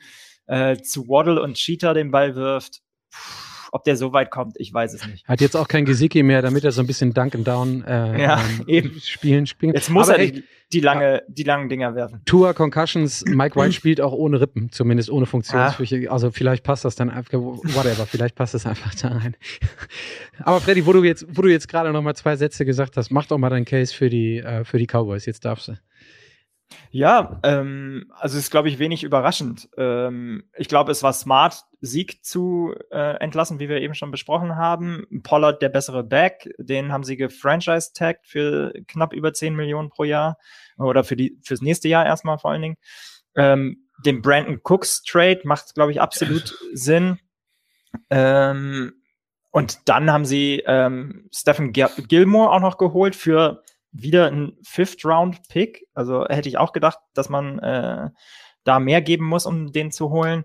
äh, 0.47 0.77
zu 0.77 1.09
Waddle 1.09 1.41
und 1.41 1.55
Cheetah 1.55 1.95
den 1.95 2.11
Ball 2.11 2.35
wirft, 2.35 2.83
pff, 3.13 3.48
ob 3.73 3.85
der 3.85 3.97
so 3.97 4.13
weit 4.13 4.31
kommt, 4.31 4.57
ich 4.59 4.73
weiß 4.73 4.95
es 4.95 5.07
nicht. 5.07 5.27
Hat 5.27 5.41
jetzt 5.41 5.57
auch 5.57 5.69
kein 5.69 5.85
Gesicki 5.85 6.23
mehr, 6.23 6.43
damit 6.43 6.65
er 6.65 6.73
so 6.73 6.81
ein 6.81 6.87
bisschen 6.87 7.13
Dunk 7.15 7.35
and 7.35 7.47
Down 7.47 7.85
äh, 7.85 8.23
Ja, 8.23 8.43
ähm, 8.67 8.93
spielen, 9.01 9.47
spielen. 9.47 9.75
Jetzt 9.75 9.91
muss 9.91 10.09
Aber 10.09 10.19
er 10.19 10.31
die, 10.31 10.45
die, 10.73 10.81
lange, 10.81 11.23
die 11.29 11.43
langen 11.43 11.69
Dinger 11.69 11.95
werfen. 11.95 12.23
Tour 12.25 12.55
Concussions, 12.55 13.25
Mike 13.27 13.57
White 13.57 13.73
spielt 13.75 14.01
auch 14.01 14.13
ohne 14.13 14.41
Rippen, 14.41 14.71
zumindest 14.73 15.11
ohne 15.11 15.27
Funktionsfläche. 15.27 16.11
Also 16.11 16.31
vielleicht 16.31 16.65
passt 16.65 16.85
das 16.85 16.95
dann 16.97 17.11
einfach, 17.11 17.33
whatever, 17.33 18.07
vielleicht 18.07 18.35
passt 18.35 18.55
das 18.55 18.67
einfach 18.67 18.95
da 18.95 19.09
rein. 19.09 19.37
Aber 20.41 20.61
Freddy, 20.61 20.87
wo 20.87 20.93
du 20.93 21.03
jetzt, 21.05 21.27
wo 21.31 21.43
du 21.43 21.49
jetzt 21.49 21.69
gerade 21.69 21.93
noch 21.93 22.03
mal 22.03 22.15
zwei 22.15 22.37
Sätze 22.37 22.65
gesagt 22.65 22.97
hast, 22.97 23.11
mach 23.11 23.27
doch 23.27 23.39
mal 23.39 23.51
deinen 23.51 23.65
Case 23.65 23.95
für 23.95 24.09
die, 24.11 24.39
äh, 24.39 24.65
für 24.65 24.79
die 24.79 24.87
Cowboys. 24.87 25.27
Jetzt 25.27 25.45
darfst 25.45 25.69
du. 25.69 25.79
Ja, 26.91 27.41
ähm, 27.45 28.11
also 28.15 28.39
ist, 28.39 28.51
glaube 28.51 28.69
ich, 28.69 28.79
wenig 28.79 29.03
überraschend. 29.05 29.69
Ähm, 29.77 30.45
ich 30.57 30.69
glaube, 30.69 30.93
es 30.93 31.03
war 31.03 31.13
smart, 31.13 31.65
Sieg 31.81 32.25
zu 32.25 32.75
äh, 32.91 33.17
entlassen, 33.21 33.61
wie 33.61 33.69
wir 33.69 33.81
eben 33.81 33.95
schon 33.95 34.11
besprochen 34.11 34.57
haben. 34.57 35.07
Pollard 35.23 35.63
der 35.63 35.69
bessere 35.69 36.03
Back, 36.03 36.51
den 36.59 36.93
haben 36.93 37.05
sie 37.05 37.17
gefranchise-tagged 37.17 38.27
für 38.27 38.73
knapp 38.89 39.13
über 39.13 39.33
10 39.33 39.55
Millionen 39.55 39.91
pro 39.91 40.05
Jahr 40.05 40.39
oder 40.77 41.05
für 41.05 41.17
die 41.17 41.39
fürs 41.43 41.63
nächste 41.63 41.89
Jahr 41.89 42.05
erstmal 42.05 42.39
vor 42.39 42.51
allen 42.51 42.63
Dingen. 42.63 42.77
Ähm, 43.37 43.85
den 44.05 44.23
Brandon 44.23 44.61
Cooks 44.63 45.03
Trade 45.03 45.41
macht, 45.45 45.75
glaube 45.75 45.93
ich, 45.93 46.01
absolut 46.01 46.57
Sinn. 46.73 47.19
Ähm, 48.11 48.95
und 49.51 49.89
dann 49.89 50.11
haben 50.11 50.25
sie 50.25 50.63
ähm, 50.67 51.29
Stephen 51.33 51.73
Gil- 51.73 51.91
Gilmore 52.09 52.51
auch 52.51 52.61
noch 52.61 52.79
geholt 52.79 53.17
für 53.17 53.63
wieder 53.93 54.31
ein 54.31 54.57
Fifth-Round-Pick. 54.63 55.87
Also 55.95 56.27
hätte 56.27 56.49
ich 56.49 56.59
auch 56.59 56.73
gedacht, 56.73 56.99
dass 57.15 57.29
man 57.29 57.59
äh, 57.59 58.11
da 58.65 58.79
mehr 58.79 59.03
geben 59.03 59.25
muss, 59.25 59.47
um 59.47 59.73
den 59.73 59.91
zu 59.91 60.11
holen. 60.11 60.45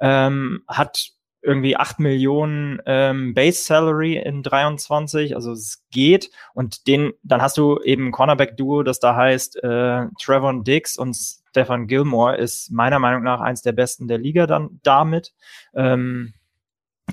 Ähm, 0.00 0.62
hat 0.66 1.12
irgendwie 1.42 1.76
8 1.76 2.00
Millionen 2.00 2.80
ähm, 2.86 3.32
Base 3.34 3.62
Salary 3.62 4.16
in 4.16 4.42
23, 4.42 5.34
also 5.34 5.52
es 5.52 5.84
geht. 5.90 6.30
Und 6.54 6.86
den, 6.86 7.12
dann 7.22 7.40
hast 7.40 7.56
du 7.56 7.80
eben 7.80 8.12
Cornerback-Duo, 8.12 8.82
das 8.82 9.00
da 9.00 9.16
heißt 9.16 9.62
äh, 9.62 10.06
Trevor 10.20 10.62
Dix 10.62 10.98
und 10.98 11.16
Stefan 11.16 11.86
Gilmore 11.86 12.36
ist 12.36 12.70
meiner 12.70 12.98
Meinung 12.98 13.22
nach 13.22 13.40
eins 13.40 13.62
der 13.62 13.72
besten 13.72 14.06
der 14.06 14.18
Liga 14.18 14.46
dann 14.46 14.80
damit. 14.82 15.32
Ähm, 15.74 16.34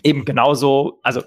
eben 0.03 0.26
genauso, 0.26 0.99
also 1.03 1.22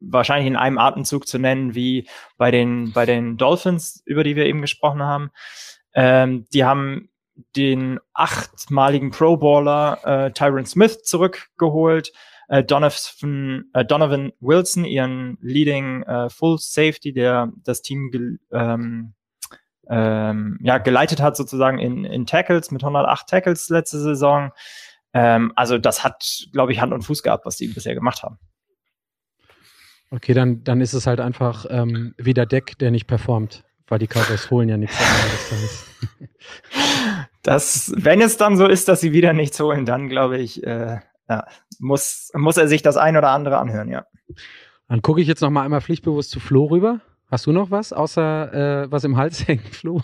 wahrscheinlich 0.00 0.46
in 0.46 0.56
einem 0.56 0.78
Atemzug 0.78 1.26
zu 1.26 1.38
nennen 1.38 1.74
wie 1.74 2.08
bei 2.36 2.50
den, 2.50 2.92
bei 2.92 3.06
den 3.06 3.36
Dolphins, 3.36 4.02
über 4.04 4.24
die 4.24 4.36
wir 4.36 4.46
eben 4.46 4.60
gesprochen 4.60 5.02
haben. 5.02 5.30
Ähm, 5.94 6.46
die 6.52 6.64
haben 6.64 7.08
den 7.56 7.98
achtmaligen 8.14 9.10
Pro 9.10 9.36
Baller 9.36 9.98
äh, 10.04 10.32
Tyron 10.32 10.66
Smith 10.66 11.02
zurückgeholt, 11.02 12.12
äh, 12.48 12.62
Donovan, 12.62 13.70
äh, 13.72 13.84
Donovan 13.84 14.32
Wilson, 14.40 14.84
ihren 14.84 15.38
Leading 15.40 16.02
äh, 16.02 16.28
Full 16.28 16.58
Safety, 16.58 17.12
der 17.12 17.50
das 17.64 17.82
Team 17.82 18.38
ähm, 18.52 19.14
ähm, 19.88 20.58
ja, 20.62 20.78
geleitet 20.78 21.20
hat 21.20 21.36
sozusagen 21.36 21.78
in, 21.78 22.04
in 22.04 22.26
Tackles 22.26 22.70
mit 22.70 22.82
108 22.82 23.26
Tackles 23.26 23.68
letzte 23.68 23.98
Saison. 23.98 24.52
Ähm, 25.14 25.52
also 25.56 25.78
das 25.78 26.04
hat, 26.04 26.46
glaube 26.52 26.72
ich, 26.72 26.80
Hand 26.80 26.92
und 26.92 27.02
Fuß 27.02 27.22
gehabt, 27.22 27.46
was 27.46 27.56
die 27.56 27.68
bisher 27.68 27.94
gemacht 27.94 28.22
haben. 28.22 28.38
Okay, 30.10 30.34
dann, 30.34 30.62
dann 30.62 30.80
ist 30.80 30.92
es 30.92 31.06
halt 31.06 31.20
einfach 31.20 31.64
ähm, 31.70 32.14
wieder 32.18 32.44
Deck, 32.44 32.78
der 32.78 32.90
nicht 32.90 33.06
performt, 33.06 33.64
weil 33.88 33.98
die 33.98 34.06
Cowboys 34.06 34.50
holen 34.50 34.68
ja 34.68 34.76
nichts. 34.76 34.96
das, 37.42 37.92
wenn 37.96 38.20
es 38.20 38.36
dann 38.36 38.56
so 38.56 38.66
ist, 38.66 38.88
dass 38.88 39.00
sie 39.00 39.12
wieder 39.12 39.32
nichts 39.32 39.58
holen, 39.58 39.86
dann 39.86 40.08
glaube 40.08 40.38
ich, 40.38 40.62
äh, 40.64 40.98
ja, 41.28 41.46
muss, 41.78 42.30
muss 42.34 42.58
er 42.58 42.68
sich 42.68 42.82
das 42.82 42.96
ein 42.96 43.16
oder 43.16 43.30
andere 43.30 43.58
anhören, 43.58 43.88
ja. 43.88 44.06
Dann 44.88 45.00
gucke 45.00 45.22
ich 45.22 45.28
jetzt 45.28 45.40
noch 45.40 45.50
mal 45.50 45.62
einmal 45.62 45.80
pflichtbewusst 45.80 46.30
zu 46.30 46.40
Flo 46.40 46.66
rüber. 46.66 47.00
Hast 47.30 47.46
du 47.46 47.52
noch 47.52 47.70
was, 47.70 47.94
außer 47.94 48.82
äh, 48.82 48.92
was 48.92 49.04
im 49.04 49.16
Hals 49.16 49.38
hängt, 49.48 49.74
Flo? 49.74 50.02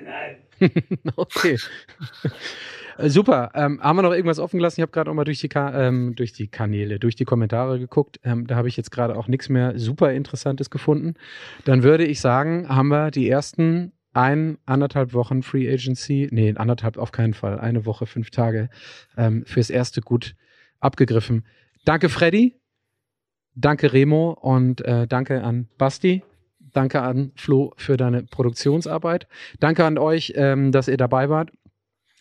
Nein. 0.00 0.36
okay. 1.16 1.58
Äh, 2.98 3.08
super. 3.08 3.50
Ähm, 3.54 3.80
haben 3.82 3.96
wir 3.96 4.02
noch 4.02 4.12
irgendwas 4.12 4.38
offen 4.38 4.58
gelassen? 4.58 4.80
Ich 4.80 4.82
habe 4.82 4.92
gerade 4.92 5.10
auch 5.10 5.14
mal 5.14 5.24
durch 5.24 5.40
die, 5.40 5.48
ähm, 5.54 6.14
durch 6.14 6.32
die 6.32 6.48
Kanäle, 6.48 6.98
durch 6.98 7.16
die 7.16 7.24
Kommentare 7.24 7.78
geguckt. 7.78 8.20
Ähm, 8.24 8.46
da 8.46 8.56
habe 8.56 8.68
ich 8.68 8.76
jetzt 8.76 8.90
gerade 8.90 9.16
auch 9.16 9.28
nichts 9.28 9.48
mehr 9.48 9.78
super 9.78 10.12
Interessantes 10.12 10.70
gefunden. 10.70 11.14
Dann 11.64 11.82
würde 11.82 12.04
ich 12.04 12.20
sagen, 12.20 12.68
haben 12.68 12.88
wir 12.88 13.10
die 13.10 13.28
ersten 13.28 13.92
ein, 14.12 14.58
anderthalb 14.64 15.12
Wochen 15.12 15.42
Free 15.42 15.72
Agency, 15.72 16.28
nee, 16.30 16.54
anderthalb 16.54 16.98
auf 16.98 17.10
keinen 17.10 17.34
Fall, 17.34 17.58
eine 17.58 17.84
Woche, 17.84 18.06
fünf 18.06 18.30
Tage 18.30 18.70
ähm, 19.16 19.44
fürs 19.44 19.70
erste 19.70 20.00
gut 20.00 20.36
abgegriffen. 20.78 21.44
Danke, 21.84 22.08
Freddy. 22.08 22.54
Danke, 23.56 23.92
Remo. 23.92 24.30
Und 24.30 24.84
äh, 24.84 25.06
danke 25.06 25.42
an 25.42 25.68
Basti. 25.78 26.22
Danke 26.72 27.02
an 27.02 27.32
Flo 27.36 27.72
für 27.76 27.96
deine 27.96 28.24
Produktionsarbeit. 28.24 29.28
Danke 29.60 29.84
an 29.84 29.96
euch, 29.98 30.32
ähm, 30.36 30.72
dass 30.72 30.88
ihr 30.88 30.96
dabei 30.96 31.28
wart 31.28 31.52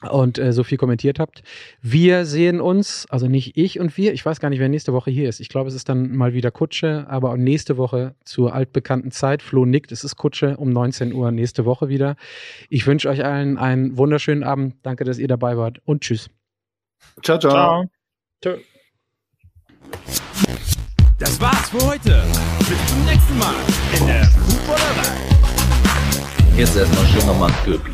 und 0.09 0.37
äh, 0.37 0.53
so 0.53 0.63
viel 0.63 0.77
kommentiert 0.77 1.19
habt. 1.19 1.43
Wir 1.81 2.25
sehen 2.25 2.61
uns, 2.61 3.05
also 3.09 3.27
nicht 3.27 3.57
ich 3.57 3.79
und 3.79 3.95
wir, 3.97 4.13
ich 4.13 4.25
weiß 4.25 4.39
gar 4.39 4.49
nicht, 4.49 4.59
wer 4.59 4.69
nächste 4.69 4.93
Woche 4.93 5.11
hier 5.11 5.29
ist. 5.29 5.39
Ich 5.39 5.49
glaube, 5.49 5.69
es 5.69 5.75
ist 5.75 5.89
dann 5.89 6.15
mal 6.15 6.33
wieder 6.33 6.51
Kutsche, 6.51 7.05
aber 7.09 7.35
nächste 7.37 7.77
Woche 7.77 8.15
zur 8.23 8.53
altbekannten 8.53 9.11
Zeit. 9.11 9.41
Flo 9.41 9.65
nickt, 9.65 9.91
es 9.91 10.03
ist 10.03 10.15
Kutsche 10.15 10.57
um 10.57 10.69
19 10.69 11.13
Uhr 11.13 11.31
nächste 11.31 11.65
Woche 11.65 11.89
wieder. 11.89 12.15
Ich 12.69 12.85
wünsche 12.87 13.09
euch 13.09 13.23
allen 13.23 13.57
einen 13.57 13.97
wunderschönen 13.97 14.43
Abend. 14.43 14.75
Danke, 14.83 15.03
dass 15.03 15.17
ihr 15.17 15.27
dabei 15.27 15.57
wart 15.57 15.79
und 15.85 16.01
tschüss. 16.01 16.29
Ciao, 17.21 17.37
ciao. 17.37 17.85
Ciao. 18.41 18.55
Das 21.19 21.39
war's 21.39 21.69
für 21.69 21.85
heute. 21.85 22.23
Bis 22.59 22.87
zum 22.87 23.05
nächsten 23.05 23.37
Mal 23.37 23.55
in 23.97 24.07
der 24.07 24.25
Fußballerei. 24.25 25.33
Jetzt 26.57 26.75
erstmal 26.75 27.05
schön 27.05 27.25
nochmal 27.25 27.49
ein 27.49 27.65
Köpi. 27.65 27.91